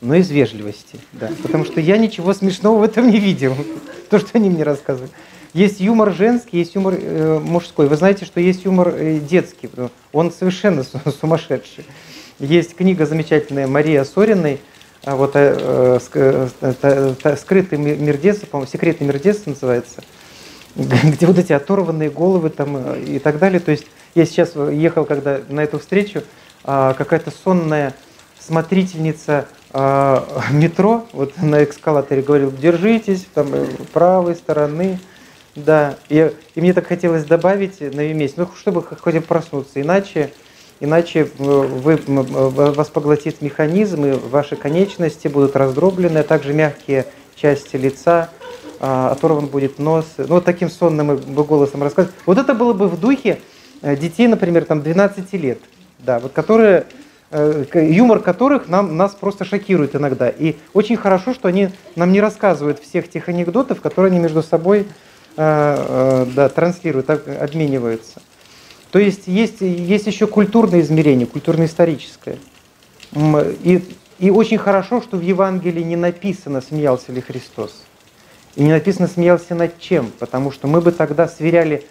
но 0.00 0.14
из 0.14 0.30
вежливости, 0.30 0.98
да, 1.12 1.30
потому 1.42 1.64
что 1.64 1.80
я 1.80 1.98
ничего 1.98 2.32
смешного 2.32 2.78
в 2.78 2.82
этом 2.82 3.10
не 3.10 3.18
видел, 3.18 3.56
то, 4.10 4.18
что 4.18 4.30
они 4.34 4.48
мне 4.48 4.62
рассказывали. 4.62 5.10
Есть 5.52 5.80
юмор 5.80 6.12
женский, 6.12 6.58
есть 6.58 6.74
юмор 6.74 6.94
э, 6.96 7.38
мужской. 7.38 7.88
Вы 7.88 7.96
знаете, 7.96 8.24
что 8.24 8.40
есть 8.40 8.64
юмор 8.64 8.88
э, 8.88 9.18
детский, 9.18 9.68
он 10.12 10.30
совершенно 10.30 10.84
сумасшедший. 11.20 11.84
Есть 12.38 12.76
книга 12.76 13.06
замечательная 13.06 13.66
Мария 13.66 14.04
Сориной, 14.04 14.60
а 15.04 15.16
вот 15.16 15.32
э, 15.34 15.98
э, 16.14 16.48
э, 16.60 17.36
«Скрытый 17.36 17.78
мир 17.78 18.16
детства», 18.18 18.46
по-моему, 18.46 18.70
«Секретный 18.70 19.06
мир 19.06 19.18
детства» 19.18 19.50
называется– 19.50 20.02
где 20.76 21.26
вот 21.26 21.38
эти 21.38 21.52
оторванные 21.52 22.10
головы 22.10 22.50
там 22.50 22.76
э, 22.76 23.00
и 23.00 23.18
так 23.18 23.38
далее. 23.38 23.60
То 23.60 23.70
есть 23.70 23.86
я 24.14 24.26
сейчас 24.26 24.54
ехал, 24.56 25.04
когда 25.04 25.40
на 25.48 25.60
эту 25.60 25.78
встречу, 25.78 26.22
а, 26.64 26.94
какая-то 26.94 27.30
сонная 27.30 27.94
смотрительница 28.40 29.46
а, 29.70 30.26
метро, 30.50 31.06
вот 31.12 31.40
на 31.40 31.64
эскалаторе 31.64 32.22
говорил, 32.22 32.50
держитесь, 32.50 33.26
там, 33.34 33.48
э, 33.52 33.66
правой 33.92 34.34
стороны, 34.34 34.98
да. 35.54 35.96
И, 36.08 36.32
и 36.54 36.60
мне 36.60 36.72
так 36.72 36.86
хотелось 36.86 37.24
добавить 37.24 37.80
на 37.80 38.12
месте, 38.12 38.40
ну, 38.40 38.48
чтобы 38.56 38.82
хоть 38.82 39.14
бы 39.14 39.20
проснуться, 39.20 39.80
иначе, 39.80 40.32
иначе 40.80 41.20
э, 41.20 41.42
вы, 41.42 41.98
вас 42.06 42.88
поглотит 42.88 43.42
механизм, 43.42 44.04
и 44.06 44.12
ваши 44.12 44.56
конечности 44.56 45.28
будут 45.28 45.56
раздроблены, 45.56 46.18
а 46.18 46.22
также 46.22 46.54
мягкие 46.54 47.06
части 47.36 47.76
лица, 47.76 48.30
а, 48.80 49.10
оторван 49.10 49.46
будет 49.46 49.78
нос. 49.78 50.06
Ну, 50.18 50.26
вот 50.26 50.44
таким 50.44 50.70
сонным 50.70 51.16
бы 51.16 51.44
голосом 51.44 51.82
рассказывать. 51.82 52.14
Вот 52.26 52.38
это 52.38 52.54
было 52.54 52.72
бы 52.72 52.88
в 52.88 52.98
духе 52.98 53.40
э, 53.82 53.96
детей, 53.96 54.28
например, 54.28 54.64
там 54.64 54.82
12 54.82 55.32
лет, 55.34 55.58
да, 55.98 56.20
вот 56.20 56.32
которые, 56.32 56.86
э, 57.30 57.64
юмор 57.74 58.20
которых 58.20 58.68
нам, 58.68 58.96
нас 58.96 59.14
просто 59.14 59.44
шокирует 59.44 59.96
иногда. 59.96 60.28
И 60.28 60.56
очень 60.74 60.96
хорошо, 60.96 61.34
что 61.34 61.48
они 61.48 61.70
нам 61.96 62.12
не 62.12 62.20
рассказывают 62.20 62.78
всех 62.78 63.08
тех 63.10 63.28
анекдотов, 63.28 63.80
которые 63.80 64.10
они 64.10 64.20
между 64.20 64.42
собой 64.42 64.86
э, 65.36 66.26
да, 66.34 66.48
транслируют, 66.48 67.10
обмениваются. 67.10 68.20
То 68.92 68.98
есть 68.98 69.26
есть, 69.26 69.60
есть 69.60 70.06
еще 70.06 70.26
культурное 70.26 70.80
измерение, 70.80 71.26
культурно-историческое. 71.26 72.38
И, 73.14 73.82
и 74.18 74.30
очень 74.30 74.58
хорошо, 74.58 75.02
что 75.02 75.16
в 75.16 75.20
Евангелии 75.20 75.82
не 75.82 75.96
написано, 75.96 76.60
смеялся 76.60 77.12
ли 77.12 77.20
Христос. 77.20 77.82
И 78.56 78.62
не 78.62 78.72
написано 78.72 79.06
смеялся 79.06 79.54
над 79.54 79.78
чем, 79.78 80.10
потому 80.18 80.50
что 80.50 80.66
мы 80.66 80.80
бы 80.80 80.92
тогда 80.92 81.28
сверяли 81.28 81.86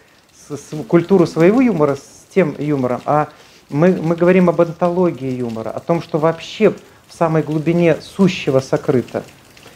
с, 0.49 0.57
с, 0.57 0.83
культуру 0.87 1.25
своего 1.25 1.61
юмора 1.61 1.95
с 1.95 2.33
тем 2.33 2.55
юмором, 2.57 3.01
а 3.05 3.29
мы, 3.69 3.91
мы 4.01 4.15
говорим 4.15 4.49
об 4.49 4.59
антологии 4.61 5.31
юмора, 5.31 5.69
о 5.69 5.79
том, 5.79 6.01
что 6.01 6.17
вообще 6.17 6.71
в 6.71 7.13
самой 7.17 7.43
глубине 7.43 7.97
сущего 8.01 8.59
сокрыто. 8.59 9.23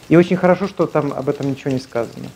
И 0.08 0.16
очень 0.16 0.36
хорошо, 0.36 0.68
что 0.68 0.86
там 0.86 1.12
об 1.12 1.28
этом 1.28 1.50
ничего 1.50 1.70
не 1.70 1.78
сказано. 1.78 2.28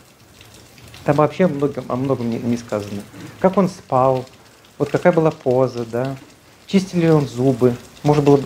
Там 1.05 1.17
вообще 1.17 1.45
о 1.45 1.49
многом, 1.49 1.85
о 1.87 1.95
многом 1.95 2.29
не, 2.29 2.37
не 2.39 2.57
сказано. 2.57 3.01
Как 3.39 3.57
он 3.57 3.69
спал, 3.69 4.25
вот 4.77 4.89
какая 4.89 5.13
была 5.13 5.31
поза, 5.31 5.85
да, 5.85 6.15
чистили 6.65 7.01
ли 7.01 7.11
он 7.11 7.27
зубы, 7.27 7.75
можно 8.03 8.23
было 8.23 8.39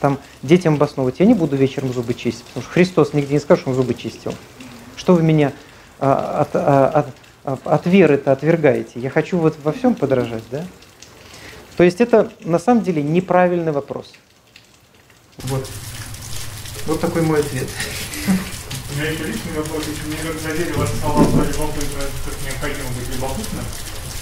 там 0.00 0.18
детям 0.42 0.74
обосновывать, 0.74 1.20
я 1.20 1.26
не 1.26 1.34
буду 1.34 1.56
вечером 1.56 1.92
зубы 1.92 2.14
чистить, 2.14 2.44
потому 2.44 2.64
что 2.64 2.72
Христос 2.72 3.12
нигде 3.12 3.34
не 3.34 3.40
скажет, 3.40 3.62
что 3.62 3.70
он 3.70 3.76
зубы 3.76 3.94
чистил 3.94 4.34
Что 5.02 5.16
вы 5.16 5.24
меня 5.24 5.52
а, 5.98 6.42
от, 6.42 6.50
а, 6.54 7.06
от, 7.42 7.66
от 7.66 7.86
веры-то 7.86 8.30
отвергаете? 8.30 9.00
Я 9.00 9.10
хочу 9.10 9.36
вот 9.36 9.56
во 9.64 9.72
всем 9.72 9.96
подражать, 9.96 10.44
да? 10.48 10.64
То 11.76 11.82
есть 11.82 12.00
это 12.00 12.30
на 12.42 12.60
самом 12.60 12.84
деле 12.84 13.02
неправильный 13.02 13.72
вопрос. 13.72 14.12
Вот. 15.38 15.68
Вот 16.86 17.00
такой 17.00 17.22
мой 17.22 17.40
ответ. 17.40 17.66
У 18.28 19.00
меня 19.00 19.10
еще 19.10 19.24
личный 19.24 19.54
вопрос. 19.56 19.82
Если 19.88 20.06
мне 20.06 20.18
как 20.22 20.40
задели 20.40 20.70
ваши 20.70 20.94
слова 21.00 21.24
про 21.24 21.50
любопытно, 21.50 22.02
как 22.24 22.34
необходимо 22.46 22.88
быть 22.90 23.08
любопытным, 23.12 23.64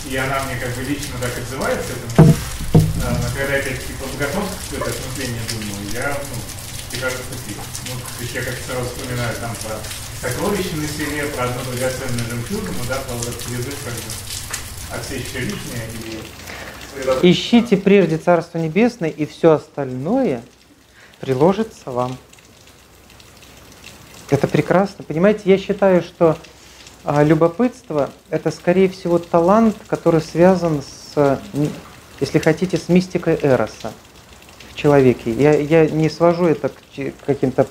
и 0.08 0.16
она 0.16 0.44
мне 0.44 0.56
как 0.56 0.74
бы 0.76 0.82
лично 0.88 1.12
так 1.20 1.36
отзывается 1.36 1.92
этому, 1.92 2.32
а, 3.04 3.20
когда 3.36 3.52
я 3.52 3.60
опять-таки 3.60 3.92
подготовка 4.00 4.54
к 4.70 4.72
это 4.80 4.88
осмысление 4.88 5.42
думаю, 5.52 5.92
я 5.92 6.16
ну, 6.24 6.40
прекрасно 6.90 7.20
спасибо. 7.28 7.60
Ну, 7.84 8.00
то 8.00 8.22
есть 8.22 8.34
я 8.34 8.40
как 8.40 8.54
сразу 8.64 8.88
вспоминаю 8.88 9.36
там 9.36 9.54
про 9.60 9.76
сокровища 10.20 10.76
на 10.76 10.86
селе, 10.86 11.24
про 11.26 11.44
одну 11.44 11.62
драгоценную 11.72 12.28
жемчужину, 12.28 12.78
да, 12.88 12.96
про 12.96 13.14
вот 13.14 13.42
язык 13.48 13.74
как 13.84 13.94
бы 13.94 14.00
отсечь 14.92 15.26
все 15.28 15.40
лишнее 15.40 15.88
и 17.22 17.30
Ищите 17.30 17.76
прежде 17.76 18.18
Царство 18.18 18.58
Небесное, 18.58 19.10
и 19.10 19.24
все 19.24 19.52
остальное 19.52 20.42
приложится 21.20 21.90
вам. 21.90 22.16
Это 24.28 24.48
прекрасно. 24.48 25.04
Понимаете, 25.04 25.42
я 25.44 25.58
считаю, 25.58 26.02
что 26.02 26.36
а, 27.04 27.22
любопытство– 27.22 28.10
это, 28.30 28.50
скорее 28.50 28.88
всего, 28.88 29.18
талант, 29.18 29.76
который 29.86 30.20
связан 30.20 30.82
с, 30.82 31.40
если 32.20 32.38
хотите, 32.38 32.76
с 32.76 32.88
мистикой 32.88 33.38
Эроса 33.40 33.92
в 34.70 34.76
человеке. 34.76 35.32
Я, 35.32 35.54
я 35.54 35.88
не 35.88 36.10
свожу 36.10 36.46
это 36.46 36.68
к 36.68 36.74
каким-то, 37.24 37.66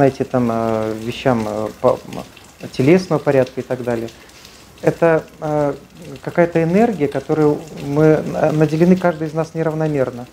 знаете, 0.00 0.24
там, 0.24 0.48
а, 0.50 0.94
вещам 0.94 1.46
а, 1.46 1.68
телесного 2.72 3.18
порядка 3.18 3.60
и 3.60 3.62
так 3.62 3.84
далее. 3.84 4.08
Это 4.80 5.24
какая-то 6.22 6.62
энергия, 6.62 7.06
которую 7.06 7.58
мы 7.84 8.24
наделены 8.52 8.96
каждый 8.96 9.28
из 9.28 9.34
нас 9.34 9.52
неравномерно. 9.52 10.26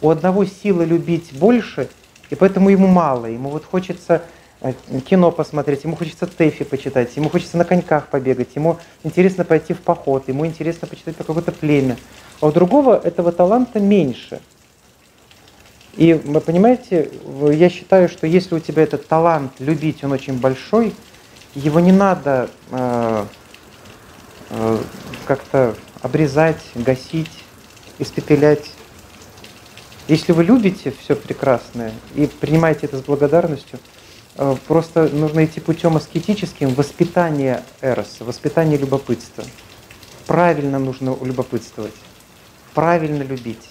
У 0.00 0.08
одного 0.08 0.46
силы 0.46 0.86
любить 0.86 1.34
больше, 1.34 1.90
и 2.30 2.34
поэтому 2.34 2.70
ему 2.70 2.86
мало. 2.86 3.26
Ему 3.26 3.50
вот 3.50 3.66
хочется 3.66 4.22
Э, 4.60 4.72
кино 5.08 5.30
посмотреть, 5.30 5.84
ему 5.84 5.94
хочется 5.94 6.26
ТЭФИ 6.26 6.64
почитать, 6.64 7.16
ему 7.16 7.28
хочется 7.28 7.56
на 7.56 7.64
коньках 7.64 8.08
побегать, 8.08 8.56
ему 8.56 8.78
интересно 9.04 9.44
пойти 9.44 9.72
в 9.72 9.80
поход, 9.80 10.26
ему 10.26 10.46
интересно 10.46 10.88
почитать 10.88 11.14
про 11.14 11.22
какое-то 11.22 11.52
племя. 11.52 11.96
А 12.40 12.46
у 12.46 12.52
другого 12.52 12.98
этого 12.98 13.30
таланта 13.30 13.78
меньше. 13.78 14.40
И 15.98 16.14
вы 16.14 16.40
понимаете, 16.40 17.10
я 17.52 17.68
считаю, 17.68 18.08
что 18.08 18.26
если 18.26 18.54
у 18.54 18.60
тебя 18.60 18.82
этот 18.84 19.06
талант 19.06 19.52
любить, 19.58 20.02
он 20.02 20.12
очень 20.12 20.38
большой, 20.38 20.94
его 21.54 21.80
не 21.80 21.92
надо 21.92 22.48
э, 22.70 23.24
э, 24.50 24.78
как-то 25.26 25.74
обрезать, 26.00 26.62
гасить, 26.74 27.44
испепелять. 27.98 28.70
Если 30.06 30.32
вы 30.32 30.44
любите 30.44 30.94
все 30.98 31.14
прекрасное 31.14 31.92
и 32.14 32.26
принимаете 32.26 32.86
это 32.86 32.96
с 32.96 33.02
благодарностью, 33.02 33.78
Э, 34.38 34.54
просто 34.68 35.08
нужно 35.08 35.44
идти 35.44 35.58
путем 35.58 35.96
аскетическим 35.96 36.72
воспитания 36.74 37.64
эроса, 37.80 38.24
воспитания 38.24 38.76
любопытства. 38.76 39.44
Правильно 40.26 40.78
нужно 40.78 41.16
любопытствовать, 41.22 41.94
правильно 42.72 43.24
любить, 43.24 43.68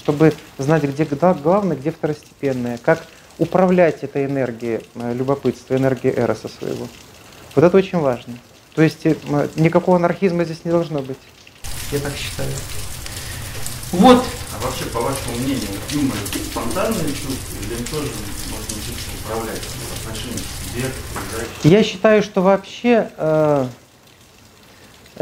чтобы 0.00 0.32
знать, 0.58 0.82
где 0.84 1.04
главное, 1.04 1.76
где 1.76 1.90
второстепенное, 1.90 2.78
как 2.78 3.04
управлять 3.38 4.02
этой 4.02 4.26
энергией 4.26 4.80
э, 4.94 5.14
любопытства, 5.14 5.76
энергией 5.76 6.14
эроса 6.14 6.48
своего. 6.48 6.88
Вот 7.54 7.64
это 7.64 7.76
очень 7.76 7.98
важно. 7.98 8.34
То 8.74 8.82
есть 8.82 9.04
э, 9.04 9.14
никакого 9.56 9.98
анархизма 9.98 10.44
здесь 10.44 10.64
не 10.64 10.70
должно 10.70 11.00
быть. 11.00 11.18
Я 11.92 11.98
так 11.98 12.12
считаю. 12.14 12.50
Вот. 13.92 14.24
А 14.54 14.64
вообще, 14.64 14.84
по 14.86 15.00
вашему 15.00 15.36
мнению, 15.38 15.68
юмор 15.90 16.16
спонтанное 16.50 17.08
чувство 17.08 17.56
или 17.62 17.84
тоже 17.84 18.10
можно 18.50 18.76
управлять? 19.24 19.60
Я 21.62 21.82
считаю, 21.82 22.22
что 22.22 22.40
вообще 22.40 23.10
э, 23.16 23.66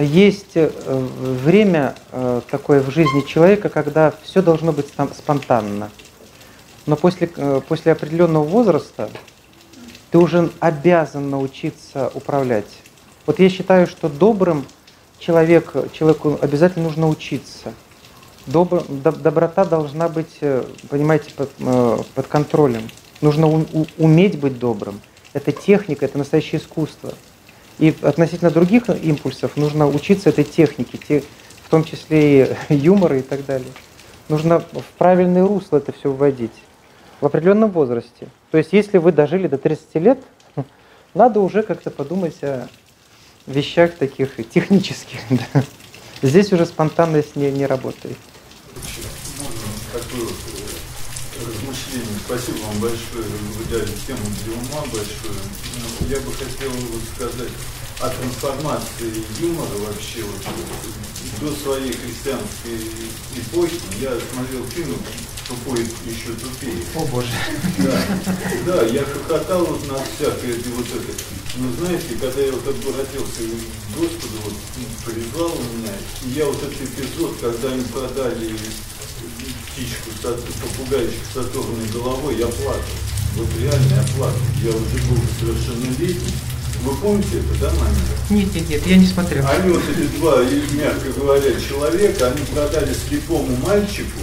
есть 0.02 0.52
э, 0.54 0.70
время 0.86 1.96
э, 2.12 2.40
такое 2.48 2.80
в 2.80 2.90
жизни 2.90 3.22
человека, 3.26 3.68
когда 3.68 4.14
все 4.22 4.42
должно 4.42 4.72
быть 4.72 4.86
спонтанно. 5.16 5.90
Но 6.86 6.94
после, 6.94 7.28
э, 7.34 7.60
после 7.66 7.92
определенного 7.92 8.44
возраста 8.44 9.10
ты 10.10 10.18
уже 10.18 10.50
обязан 10.60 11.30
научиться 11.30 12.10
управлять. 12.14 12.70
Вот 13.26 13.40
я 13.40 13.50
считаю, 13.50 13.86
что 13.86 14.08
добрым 14.08 14.64
человек, 15.18 15.74
человеку 15.92 16.38
обязательно 16.40 16.84
нужно 16.84 17.08
учиться. 17.08 17.74
Добр, 18.46 18.84
доброта 18.88 19.64
должна 19.64 20.08
быть, 20.08 20.38
понимаете, 20.88 21.30
под, 21.36 21.50
под 22.14 22.26
контролем. 22.28 22.88
Нужно 23.20 23.48
уметь 23.98 24.38
быть 24.38 24.58
добрым. 24.58 25.02
Это 25.34 25.52
техника, 25.52 26.06
это 26.06 26.16
настоящее 26.16 26.58
искусство. 26.58 27.12
И 27.78 27.94
относительно 28.02 28.50
других 28.50 28.88
импульсов 28.88 29.56
нужно 29.56 29.86
учиться 29.86 30.30
этой 30.30 30.44
технике, 30.44 30.98
те, 30.98 31.22
в 31.64 31.70
том 31.70 31.84
числе 31.84 32.56
и 32.68 32.74
юмора 32.74 33.18
и 33.18 33.22
так 33.22 33.44
далее. 33.46 33.70
Нужно 34.28 34.60
в 34.60 34.84
правильное 34.98 35.46
русло 35.46 35.78
это 35.78 35.92
все 35.92 36.12
вводить 36.12 36.52
в 37.20 37.26
определенном 37.26 37.70
возрасте. 37.70 38.28
То 38.50 38.58
есть, 38.58 38.72
если 38.72 38.98
вы 38.98 39.12
дожили 39.12 39.46
до 39.46 39.58
30 39.58 39.94
лет, 39.96 40.18
надо 41.14 41.40
уже 41.40 41.62
как-то 41.62 41.90
подумать 41.90 42.42
о 42.42 42.68
вещах 43.46 43.94
таких 43.94 44.36
технических. 44.50 45.20
Да. 45.30 45.62
Здесь 46.20 46.52
уже 46.52 46.66
спонтанность 46.66 47.36
не, 47.36 47.48
не 47.52 47.64
работает. 47.64 48.16
Можно 49.38 50.28
размышлений. 51.46 52.18
Спасибо 52.26 52.56
вам 52.66 52.80
большое. 52.80 53.24
Вы 53.24 53.64
дали 53.70 53.92
тему 54.04 54.26
для 54.44 54.54
ума 54.54 54.82
большую. 54.92 55.36
Ну, 56.08 56.14
я 56.14 56.20
бы 56.20 56.32
хотел 56.32 56.70
вот 56.70 57.02
сказать 57.14 57.52
о 58.00 58.08
трансформации 58.08 59.24
юмора 59.40 59.68
вообще 59.78 60.22
вот, 60.22 60.40
до 61.40 61.54
своей 61.60 61.92
христианской 61.92 62.78
эпохи. 63.36 63.78
Я 64.00 64.12
смотрел 64.32 64.64
фильм 64.70 64.96
«Тупой 65.46 65.80
еще 66.06 66.32
тупее». 66.32 66.82
О 66.94 67.04
боже. 67.06 67.28
Да, 67.78 68.02
да 68.66 68.82
я 68.86 69.04
хохотал 69.04 69.66
вот 69.66 69.86
на 69.86 69.98
всякое 69.98 70.56
вот 70.76 70.86
это. 70.86 71.12
Но 71.56 71.72
знаете, 71.78 72.14
когда 72.18 72.40
я 72.40 72.52
вот 72.52 72.66
обратился 72.66 73.42
к 73.42 73.98
Господу, 73.98 74.38
вот 74.44 74.54
призвал 75.04 75.50
меня, 75.50 75.92
и 76.24 76.28
я 76.30 76.46
вот 76.46 76.56
этот 76.56 76.80
эпизод, 76.80 77.36
когда 77.40 77.72
они 77.72 77.82
продали 77.84 78.56
птичку, 79.72 80.10
попугайчик 80.22 81.20
с 81.34 81.36
оторванной 81.36 81.88
головой, 81.88 82.38
я 82.38 82.46
плакал. 82.46 83.17
Вот 83.36 83.48
реально 83.60 83.94
я 83.94 84.16
плакал. 84.16 84.38
Я 84.62 84.70
уже 84.70 85.08
был 85.08 85.22
совершеннолетний. 85.38 86.34
Вы 86.82 86.96
помните 86.96 87.38
это, 87.38 87.60
да, 87.60 87.70
маме? 87.72 87.96
Нет, 88.30 88.54
нет, 88.54 88.68
нет, 88.68 88.86
я 88.86 88.96
не 88.96 89.06
смотрел. 89.06 89.46
Они 89.46 89.72
вот 89.72 89.82
эти 89.88 90.06
два, 90.18 90.42
мягко 90.42 91.12
говоря, 91.16 91.60
человека, 91.60 92.28
они 92.28 92.44
продали 92.46 92.94
слепому 92.94 93.56
мальчику 93.56 94.20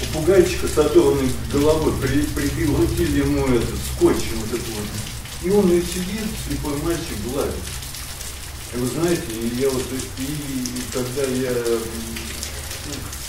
попугайчика 0.00 0.66
с 0.68 0.78
оторванной 0.78 1.30
головой, 1.52 1.92
при, 2.00 2.22
прикрутили 2.22 3.20
ему 3.20 3.46
этот 3.46 3.78
скотчем 3.94 4.40
вот 4.40 4.52
это 4.58 4.70
вот. 4.70 4.84
И 5.42 5.50
он 5.50 5.70
и 5.70 5.80
сидит, 5.80 6.26
слепой 6.48 6.76
мальчик 6.82 7.16
гладит. 7.32 7.54
И 8.74 8.76
вы 8.76 8.86
знаете, 8.88 9.22
я 9.58 9.70
вот, 9.70 9.84
и, 10.18 10.22
и 10.22 10.82
когда 10.92 11.22
я 11.22 11.52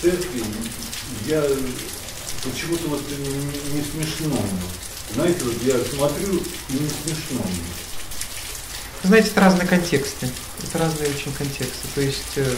церкви 0.01 0.43
я 1.27 1.43
почему-то 2.43 2.87
вот 2.89 3.01
не, 3.09 3.79
не 3.79 3.83
смешно. 3.83 4.37
Знаете, 5.13 5.39
вот 5.43 5.55
я 5.63 5.75
смотрю 5.83 6.35
и 6.69 6.73
не 6.73 6.89
смешно. 6.89 7.45
Знаете, 9.03 9.29
это 9.29 9.41
разные 9.41 9.67
контексты. 9.67 10.29
Это 10.63 10.79
разные 10.79 11.09
очень 11.09 11.31
контексты. 11.33 11.87
То 11.93 12.01
есть 12.01 12.37
э, 12.37 12.55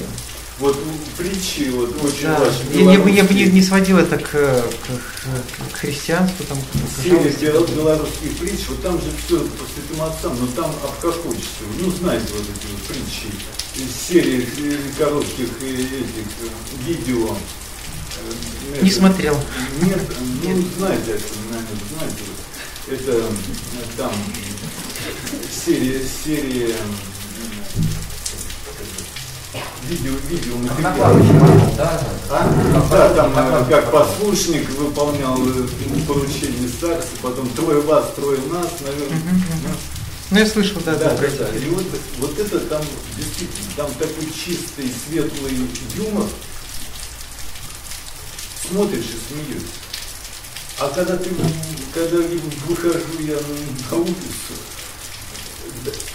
вот 0.60 0.76
притчи 1.18 1.70
вот 1.70 2.04
очень 2.04 2.24
да. 2.24 2.40
важны. 2.40 2.74
Я, 2.74 2.94
я, 2.94 3.00
бы, 3.00 3.12
я 3.12 3.24
бы 3.24 3.34
не, 3.34 3.46
не 3.46 3.62
сводил 3.62 4.00
это 4.00 4.18
к, 4.18 4.32
к, 4.32 5.72
к 5.72 5.76
христианству. 5.76 6.46
Там, 6.46 6.58
Серия 7.04 7.30
белорусских 7.52 8.38
притч, 8.38 8.62
вот 8.70 8.82
там 8.82 9.00
же 9.00 9.12
все 9.26 9.40
по 9.40 9.66
святым 9.66 10.02
отцам, 10.04 10.38
но 10.40 10.48
там 10.56 10.72
обхохочется. 10.84 11.64
Ну, 11.80 11.92
знаете 11.92 12.28
вот 12.34 12.44
эти 12.44 12.72
вот 12.72 12.82
притчи 12.88 13.28
из 13.76 14.08
серии 14.08 14.48
коротких 14.98 15.50
этих 15.62 16.88
видео. 16.88 17.36
Э, 18.74 18.84
не 18.84 18.92
смотрел. 18.92 19.36
Нет, 19.82 20.02
ну 20.44 20.64
знаете, 20.78 21.12
это, 21.12 21.24
наверное, 21.50 21.78
знаете, 21.98 22.24
это 22.88 23.24
там 23.98 24.12
серия, 25.66 26.02
серия 26.24 26.76
видео, 29.88 30.14
видео 30.30 30.58
материал. 30.58 30.96
Да, 31.78 32.02
а? 32.30 32.88
да, 32.92 33.14
там 33.14 33.66
как 33.70 33.92
послушник 33.92 34.70
выполнял 34.72 35.38
поручение 36.08 36.68
старца, 36.68 37.10
потом 37.22 37.50
трое 37.50 37.82
вас, 37.82 38.14
трое 38.16 38.40
нас, 38.52 38.72
наверное. 38.86 39.22
Ну, 40.30 40.40
я 40.40 40.46
слышал, 40.46 40.82
да, 40.84 40.94
Да, 40.96 41.12
да, 41.12 41.16
да, 41.16 41.28
да. 41.40 41.58
И 41.58 41.70
вот, 41.70 41.86
вот 42.20 42.38
это 42.38 42.60
там 42.60 42.82
действительно, 43.16 43.70
там 43.78 43.88
такой 43.94 44.26
чистый, 44.26 44.92
светлый 45.08 45.54
юмор. 45.96 46.26
Смотришь 48.70 49.06
и 49.06 49.34
смеешься. 49.34 49.68
А 50.80 50.90
когда 50.90 51.18
ты, 51.18 51.30
когда 51.94 52.18
выхожу 52.68 53.20
я 53.22 53.38
на 53.90 53.98
улицу, 53.98 54.54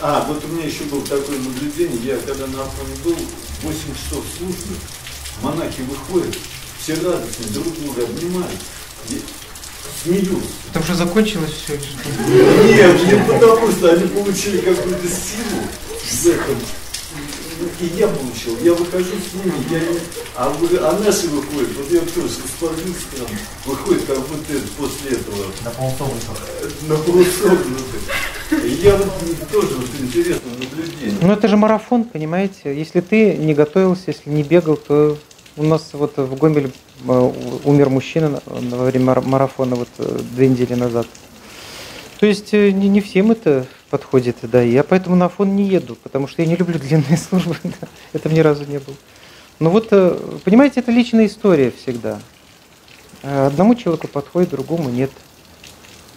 а, 0.01 0.25
вот 0.29 0.45
у 0.45 0.49
меня 0.49 0.67
еще 0.67 0.85
было 0.85 1.05
такое 1.07 1.39
наблюдение, 1.39 1.99
я 2.05 2.17
когда 2.19 2.47
на 2.47 2.63
Афоне 2.63 2.95
был, 3.05 3.17
8 3.63 3.79
часов 3.95 4.25
службы, 4.37 4.77
монахи 5.41 5.81
выходят, 5.83 6.37
все 6.81 6.95
радостные, 6.95 7.49
друг 7.51 7.75
друга 7.81 8.05
обнимают, 8.05 8.61
смеются. 10.03 10.49
Это 10.71 10.81
уже 10.81 10.95
закончилось 10.95 11.53
все. 11.65 11.75
Нет, 11.75 13.07
не 13.07 13.33
потому 13.33 13.71
что 13.73 13.93
они 13.93 14.07
получили 14.09 14.59
какую-то 14.59 15.09
силу 15.09 15.63
в 16.03 16.27
этом. 16.27 16.82
И 17.81 17.87
я 17.99 18.09
получил, 18.09 18.57
я 18.63 18.73
выхожу 18.75 19.05
с 19.07 19.35
ними, 19.35 19.55
я 19.71 19.79
не... 19.81 19.99
а, 20.37 20.51
вы- 20.51 20.79
а 20.79 20.99
наши 21.05 21.29
выходят, 21.29 21.71
вот 21.77 21.91
я 21.91 22.01
тоже 22.01 22.29
споrzился 22.29 23.07
там, 23.17 23.27
выходит 23.67 24.05
как 24.05 24.19
будто 24.21 24.53
это 24.53 24.67
после 24.79 25.11
этого 25.19 25.37
На 25.65 25.71
полсогнутых. 25.71 26.49
э, 26.63 26.69
на 26.89 26.97
полусогнутых. 26.97 28.65
И 28.65 28.69
я 28.83 28.97
вот 28.97 29.09
тоже 29.51 29.77
вот 29.77 29.87
интересное 30.01 30.53
наблюдение. 30.53 31.17
Ну 31.23 31.33
это 31.33 31.49
же 31.49 31.57
марафон, 31.57 32.05
понимаете? 32.05 32.77
Если 32.77 33.01
ты 33.01 33.35
не 33.35 33.55
готовился, 33.55 34.05
если 34.09 34.29
не 34.31 34.43
бегал, 34.43 34.77
то 34.77 35.17
у 35.57 35.63
нас 35.65 35.91
вот 35.93 36.17
в 36.17 36.35
Гомеле 36.37 36.71
э, 37.07 37.33
умер 37.65 37.89
мужчина 37.89 38.29
на- 38.47 38.61
на- 38.61 38.77
во 38.77 38.85
время 38.87 39.07
мара- 39.07 39.23
марафона 39.23 39.77
вот 39.77 39.89
э, 39.99 40.21
две 40.35 40.49
недели 40.49 40.75
назад. 40.75 41.07
То 42.21 42.27
есть 42.27 42.53
не, 42.53 42.89
не 42.89 43.01
всем 43.01 43.33
это 43.33 43.67
подходит, 43.93 44.39
да, 44.45 44.65
и 44.65 44.71
я 44.71 44.85
поэтому 44.85 45.17
на 45.17 45.27
Афон 45.27 45.55
не 45.55 45.69
еду, 45.69 45.97
потому 45.97 46.27
что 46.27 46.41
я 46.41 46.49
не 46.49 46.57
люблю 46.57 46.79
длинные 46.79 47.19
службы, 47.19 47.57
да, 47.63 47.89
этого 48.15 48.33
ни 48.33 48.41
разу 48.41 48.65
не 48.65 48.79
было. 48.79 48.97
Но 49.59 49.69
вот, 49.69 49.89
э, 49.91 50.19
понимаете, 50.45 50.81
это 50.81 50.91
личная 50.91 51.27
история 51.27 51.71
всегда. 51.71 52.19
Э, 53.23 53.49
Одному 53.49 53.75
человеку 53.75 54.09
подходит, 54.09 54.49
другому 54.49 54.89
нет. 54.89 55.11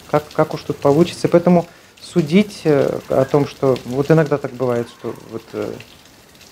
Как, 0.10 0.23
как 0.31 0.53
уж 0.53 0.61
тут 0.61 0.77
получится. 0.77 1.27
Поэтому 1.27 1.68
судить 2.02 2.61
э, 2.64 2.97
о 3.10 3.26
том, 3.26 3.45
что 3.45 3.77
вот 3.84 4.10
иногда 4.10 4.38
так 4.38 4.53
бывает, 4.53 4.88
что 4.88 5.14
вот 5.30 5.43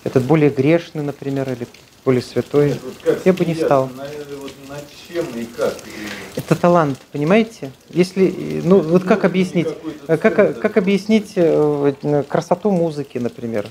этот 0.04 0.24
более 0.26 0.50
грешный, 0.50 1.04
например, 1.04 1.50
или 1.50 1.66
более 2.06 2.22
святой, 2.22 2.80
Вот 3.06 3.22
я 3.26 3.34
бы 3.34 3.46
не 3.46 3.56
стал. 3.56 3.90
Наверное, 3.96 4.38
вот 4.38 4.52
над 4.68 4.84
чем 5.08 5.26
и 5.40 5.46
как. 5.46 5.74
и- 5.86 6.40
Это 6.40 6.56
талант, 6.56 7.00
понимаете? 7.12 7.72
Если, 7.90 8.28
э, 8.28 8.62
ну 8.64 8.80
вот 8.80 9.04
как 9.04 9.24
Ну, 9.24 9.30
объяснить, 9.30 9.68
э, 10.08 10.18
как, 10.18 10.36
центр. 10.36 10.60
как 10.60 10.78
объяснить 10.78 11.34
э, 11.36 11.94
э, 12.04 12.24
красоту 12.24 12.72
музыки, 12.72 13.18
например? 13.20 13.68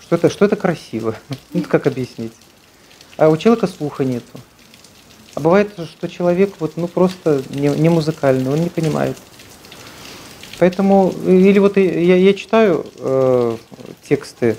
Что 0.00 0.16
это, 0.16 0.28
что 0.28 0.44
это 0.44 0.56
красиво? 0.56 1.14
Ну, 1.52 1.62
как 1.62 1.86
объяснить? 1.86 2.32
А 3.16 3.28
у 3.28 3.36
человека 3.36 3.68
слуха 3.68 4.04
нету. 4.04 4.40
А 5.34 5.40
бывает, 5.40 5.70
что 5.78 6.08
человек 6.08 6.54
вот, 6.58 6.76
ну, 6.76 6.88
просто 6.88 7.42
не, 7.50 7.68
не 7.68 7.88
музыкальный, 7.88 8.50
он 8.50 8.60
не 8.60 8.68
понимает. 8.70 9.16
Поэтому, 10.58 11.12
э, 11.26 11.32
или 11.36 11.58
вот 11.60 11.76
я, 11.76 12.16
я 12.16 12.34
читаю 12.34 12.86
э, 12.98 13.56
тексты 14.08 14.56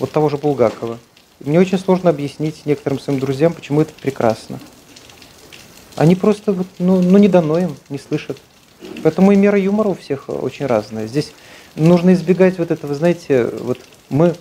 вот 0.00 0.10
того 0.10 0.28
же 0.28 0.36
Булгакова. 0.36 0.98
Мне 1.44 1.58
очень 1.58 1.78
сложно 1.78 2.10
объяснить 2.10 2.66
некоторым 2.66 3.00
своим 3.00 3.18
друзьям, 3.18 3.52
почему 3.52 3.80
это 3.80 3.92
прекрасно. 3.94 4.60
Они 5.96 6.14
просто 6.14 6.54
ну, 6.78 7.00
ну 7.02 7.18
не 7.18 7.28
дано 7.28 7.58
им, 7.58 7.76
не 7.88 7.98
слышат. 7.98 8.38
Поэтому 9.02 9.32
и 9.32 9.36
мера 9.36 9.58
юмора 9.58 9.88
у 9.88 9.94
всех 9.94 10.28
очень 10.28 10.66
разная. 10.66 11.06
Здесь 11.06 11.32
нужно 11.74 12.14
избегать 12.14 12.58
вот 12.58 12.70
этого, 12.70 12.94
знаете, 12.94 13.46
вот 13.46 13.78
мы, 14.08 14.34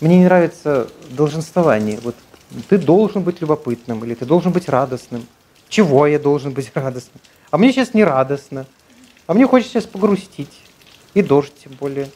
мне 0.00 0.18
не 0.18 0.24
нравится 0.24 0.88
долженствование. 1.10 1.98
Вот 2.02 2.16
ты 2.68 2.76
должен 2.76 3.22
быть 3.22 3.40
любопытным 3.40 4.04
или 4.04 4.14
ты 4.14 4.26
должен 4.26 4.52
быть 4.52 4.68
радостным. 4.68 5.26
Чего 5.68 6.06
я 6.06 6.18
должен 6.18 6.52
быть 6.52 6.70
радостным? 6.74 7.20
А 7.50 7.56
мне 7.56 7.72
сейчас 7.72 7.94
не 7.94 8.04
радостно. 8.04 8.66
А 9.26 9.34
мне 9.34 9.46
хочется 9.46 9.74
сейчас 9.74 9.84
погрустить. 9.84 10.52
И 11.14 11.22
дождь 11.22 11.52
тем 11.62 11.72
более. 11.78 12.08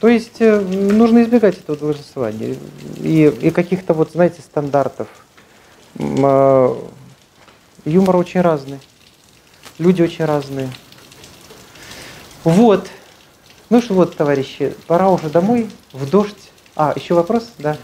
То 0.00 0.08
есть 0.08 0.40
э, 0.40 0.60
нужно 0.60 1.22
избегать 1.22 1.58
этого 1.58 1.76
долженствования 1.76 2.56
и, 2.96 3.26
и 3.26 3.50
каких-то 3.50 3.94
вот, 3.94 4.12
знаете, 4.12 4.40
стандартов. 4.40 5.08
Э, 5.98 6.74
Юмор 7.84 8.16
очень 8.16 8.40
разный. 8.40 8.80
Люди 9.78 10.02
очень 10.02 10.24
разные. 10.24 10.70
Вот. 12.44 12.88
Ну 13.70 13.80
что 13.80 13.94
вот, 13.94 14.16
товарищи, 14.16 14.74
пора 14.86 15.10
уже 15.10 15.30
домой, 15.30 15.70
в 15.92 16.08
дождь. 16.08 16.50
А, 16.74 16.92
еще 16.96 17.14
вопрос? 17.14 17.50
Да. 17.58 17.76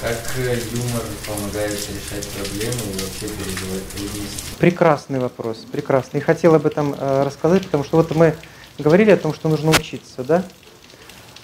Как 0.00 0.18
э, 0.38 0.58
юмор 0.72 1.02
помогает 1.26 1.72
решать 1.72 2.28
проблемы 2.28 2.92
и 2.92 2.98
вообще 2.98 3.28
переживать 3.28 3.88
трудности? 3.94 4.54
Прекрасный 4.58 5.20
вопрос, 5.20 5.58
прекрасный. 5.70 6.18
И 6.18 6.22
хотел 6.22 6.54
об 6.54 6.66
этом 6.66 6.94
э, 6.98 7.22
рассказать, 7.24 7.64
потому 7.64 7.84
что 7.84 7.98
вот 7.98 8.14
мы 8.14 8.34
говорили 8.78 9.10
о 9.10 9.16
том, 9.16 9.34
что 9.34 9.48
нужно 9.48 9.70
учиться, 9.70 10.24
да? 10.24 10.44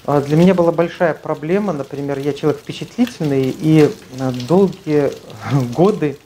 А 0.07 0.21
Для 0.21 0.37
меня 0.37 0.55
была 0.55 0.73
большая 0.73 1.13
проблема, 1.13 1.73
например, 1.73 2.19
я 2.19 2.33
человек 2.33 2.61
впечатлительный 2.61 3.51
и 3.51 3.91
э, 4.19 4.31
долгие 4.49 5.13
годы 5.75 6.17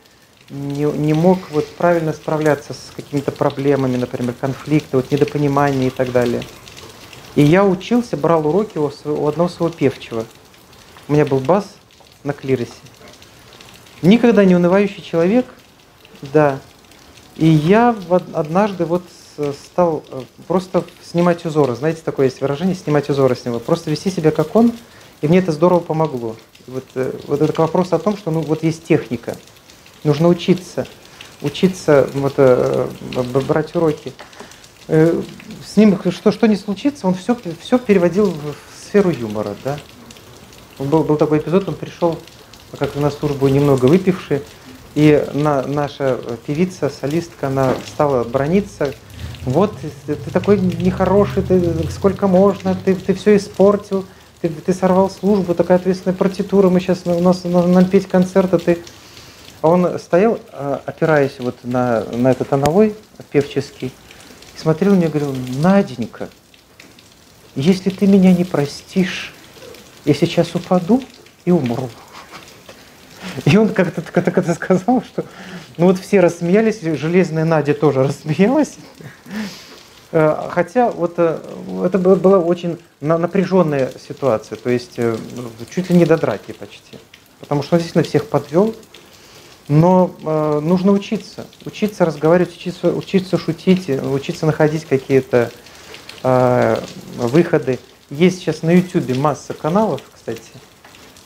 не, 0.50 0.84
не 0.84 1.14
мог 1.14 1.38
вот 1.50 1.66
правильно 1.76 2.12
справляться 2.12 2.74
с 2.74 2.92
какими-то 2.94 3.32
проблемами, 3.32 3.96
например, 3.96 4.34
конфликты, 4.40 4.96
вот 4.96 5.10
недопонимания 5.10 5.88
и 5.88 5.90
так 5.90 6.12
далее. 6.12 6.42
И 7.34 7.42
я 7.42 7.64
учился, 7.64 8.16
брал 8.16 8.46
уроки 8.46 8.78
у, 8.78 8.90
своего- 8.90 9.24
у 9.24 9.26
одного 9.28 9.48
своего 9.48 9.74
певчего. 9.74 10.26
У 11.08 11.14
меня 11.14 11.24
был 11.24 11.38
бас 11.40 11.64
на 12.22 12.32
клиросе. 12.32 12.70
Никогда 14.02 14.44
не 14.44 14.54
унывающий 14.54 15.02
человек, 15.02 15.46
да. 16.20 16.60
И 17.36 17.46
я 17.46 17.96
однажды 18.34 18.84
вот 18.84 19.02
стал 19.36 20.04
э, 20.10 20.22
просто 20.46 20.84
снимать 21.04 21.44
узоры. 21.44 21.74
Знаете, 21.74 22.02
такое 22.04 22.26
есть 22.26 22.40
выражение, 22.40 22.74
снимать 22.74 23.08
узоры 23.10 23.36
с 23.36 23.44
него. 23.44 23.58
Просто 23.58 23.90
вести 23.90 24.10
себя 24.10 24.30
как 24.30 24.54
он, 24.54 24.72
и 25.20 25.28
мне 25.28 25.38
это 25.38 25.52
здорово 25.52 25.80
помогло. 25.80 26.36
Вот, 26.66 26.84
э, 26.94 27.12
вот 27.26 27.40
это 27.40 27.52
к 27.52 27.58
вопросу 27.58 27.96
о 27.96 27.98
том, 27.98 28.16
что 28.16 28.30
ну, 28.30 28.40
вот 28.40 28.62
есть 28.62 28.84
техника. 28.84 29.36
Нужно 30.04 30.28
учиться. 30.28 30.86
Учиться 31.40 32.08
вот, 32.14 32.34
э, 32.36 32.88
брать 33.46 33.74
уроки. 33.74 34.12
Э, 34.88 35.20
С 35.66 35.76
ним 35.76 35.98
что, 36.10 36.32
что 36.32 36.46
не 36.46 36.56
случится, 36.56 37.06
он 37.06 37.14
все, 37.14 37.36
все 37.60 37.78
переводил 37.78 38.26
в 38.26 38.84
сферу 38.86 39.10
юмора. 39.10 39.56
Да? 39.64 39.78
Был, 40.78 41.04
был 41.04 41.16
такой 41.16 41.38
эпизод, 41.38 41.68
он 41.68 41.74
пришел 41.74 42.18
как 42.78 42.94
на 42.96 43.10
службу 43.10 43.48
немного 43.48 43.86
выпивший, 43.86 44.42
и 44.94 45.24
на, 45.34 45.62
наша 45.62 46.18
певица, 46.46 46.90
солистка, 46.90 47.48
она 47.48 47.74
стала 47.86 48.24
брониться. 48.24 48.94
Вот, 49.44 49.76
ты, 50.06 50.14
такой 50.14 50.60
нехороший, 50.60 51.42
ты, 51.42 51.60
сколько 51.90 52.28
можно, 52.28 52.76
ты, 52.76 52.94
ты 52.94 53.12
все 53.14 53.36
испортил, 53.36 54.06
ты, 54.40 54.48
ты 54.48 54.72
сорвал 54.72 55.10
службу, 55.10 55.54
такая 55.54 55.78
ответственная 55.78 56.16
партитура, 56.16 56.68
мы 56.68 56.80
сейчас, 56.80 57.00
у 57.04 57.20
нас 57.20 57.42
нам 57.44 57.84
петь 57.86 58.08
концерт, 58.08 58.54
а 58.54 58.58
ты... 58.58 58.78
А 59.60 59.68
он 59.68 59.98
стоял, 60.00 60.40
а, 60.52 60.82
опираясь 60.86 61.38
вот 61.38 61.56
на, 61.62 62.04
на 62.04 62.32
этот 62.32 62.48
тоновой 62.48 62.96
певческий, 63.30 63.92
смотрел 64.56 64.94
меня 64.94 65.06
и 65.06 65.10
говорил, 65.10 65.34
Наденька, 65.60 66.28
если 67.54 67.90
ты 67.90 68.06
меня 68.06 68.32
не 68.32 68.44
простишь, 68.44 69.32
я 70.04 70.14
сейчас 70.14 70.54
упаду 70.54 71.02
и 71.44 71.50
умру. 71.50 71.90
И 73.44 73.56
он 73.56 73.68
как-то 73.68 74.02
это 74.02 74.54
сказал, 74.54 75.02
что 75.02 75.24
ну 75.76 75.86
вот 75.86 75.98
все 75.98 76.20
рассмеялись, 76.20 76.80
железная 76.80 77.44
Надя 77.44 77.74
тоже 77.74 78.04
рассмеялась. 78.04 78.76
Э, 80.12 80.48
Хотя 80.50 80.90
вот 80.90 81.14
э, 81.16 81.38
это 81.84 81.98
была 81.98 82.38
очень 82.38 82.78
на- 83.00 83.18
напряженная 83.18 83.90
ситуация, 84.06 84.56
то 84.56 84.68
есть 84.68 84.98
э, 84.98 85.16
чуть 85.74 85.88
ли 85.88 85.96
не 85.96 86.04
до 86.04 86.18
драки 86.18 86.52
почти. 86.52 86.98
Потому 87.40 87.62
что 87.62 87.76
он 87.76 87.78
действительно 87.78 88.04
всех 88.04 88.28
подвел. 88.28 88.74
Но 89.68 90.60
нужно 90.60 90.90
учиться, 90.90 91.46
учиться 91.64 92.04
разговаривать, 92.04 92.54
учиться, 92.54 92.88
учиться 92.92 93.38
шутить, 93.38 93.88
учиться 93.88 94.44
находить 94.44 94.84
какие-то 94.84 95.50
выходы. 97.16 97.78
Есть 98.10 98.40
сейчас 98.40 98.62
на 98.62 98.70
YouTube 98.70 99.16
масса 99.16 99.54
каналов, 99.54 100.02
кстати. 100.12 100.42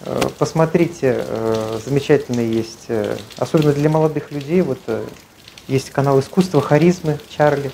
Э, 0.00 0.28
Посмотрите, 0.38 1.24
э, 1.26 1.80
замечательные 1.84 2.52
есть, 2.52 2.86
э, 2.88 3.16
особенно 3.38 3.72
для 3.72 3.88
молодых 3.88 4.30
людей, 4.30 4.60
вот 4.60 4.78
есть 5.68 5.90
канал 5.90 6.20
искусства, 6.20 6.60
харизмы 6.60 7.18
Чарли, 7.28 7.72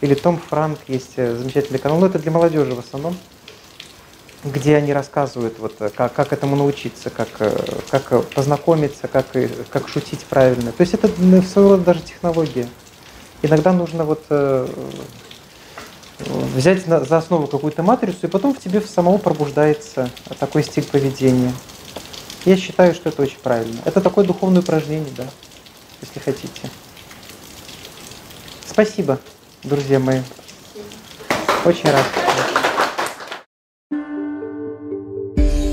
или 0.00 0.14
Том 0.14 0.38
Франк, 0.38 0.78
есть 0.88 1.16
замечательный 1.16 1.78
канал, 1.78 1.98
но 1.98 2.06
это 2.06 2.18
для 2.18 2.30
молодежи 2.30 2.74
в 2.74 2.78
основном, 2.78 3.16
где 4.44 4.76
они 4.76 4.92
рассказывают, 4.92 5.58
вот, 5.58 5.76
как, 5.94 6.12
как 6.12 6.32
этому 6.32 6.56
научиться, 6.56 7.10
как, 7.10 7.28
как 7.90 8.24
познакомиться, 8.30 9.08
как, 9.08 9.26
как 9.70 9.88
шутить 9.88 10.20
правильно. 10.28 10.72
То 10.72 10.80
есть 10.80 10.94
это 10.94 11.08
ну, 11.18 11.40
своего 11.42 11.72
рода 11.72 11.84
даже 11.84 12.00
технология. 12.00 12.68
Иногда 13.42 13.72
нужно 13.72 14.04
вот 14.04 14.24
взять 16.54 16.86
на, 16.86 17.04
за 17.04 17.18
основу 17.18 17.46
какую-то 17.46 17.82
матрицу, 17.82 18.26
и 18.26 18.26
потом 18.26 18.54
в 18.54 18.60
тебе 18.60 18.80
самого 18.80 19.18
пробуждается 19.18 20.10
такой 20.38 20.62
стиль 20.62 20.84
поведения. 20.84 21.52
Я 22.44 22.56
считаю, 22.56 22.94
что 22.94 23.08
это 23.08 23.22
очень 23.22 23.38
правильно. 23.38 23.80
Это 23.84 24.00
такое 24.00 24.24
духовное 24.24 24.62
упражнение, 24.62 25.12
да, 25.16 25.26
если 26.00 26.18
хотите. 26.18 26.70
Спасибо, 28.66 29.18
друзья 29.62 29.98
мои. 29.98 30.22
Очень 31.64 31.90
рад. 31.90 32.61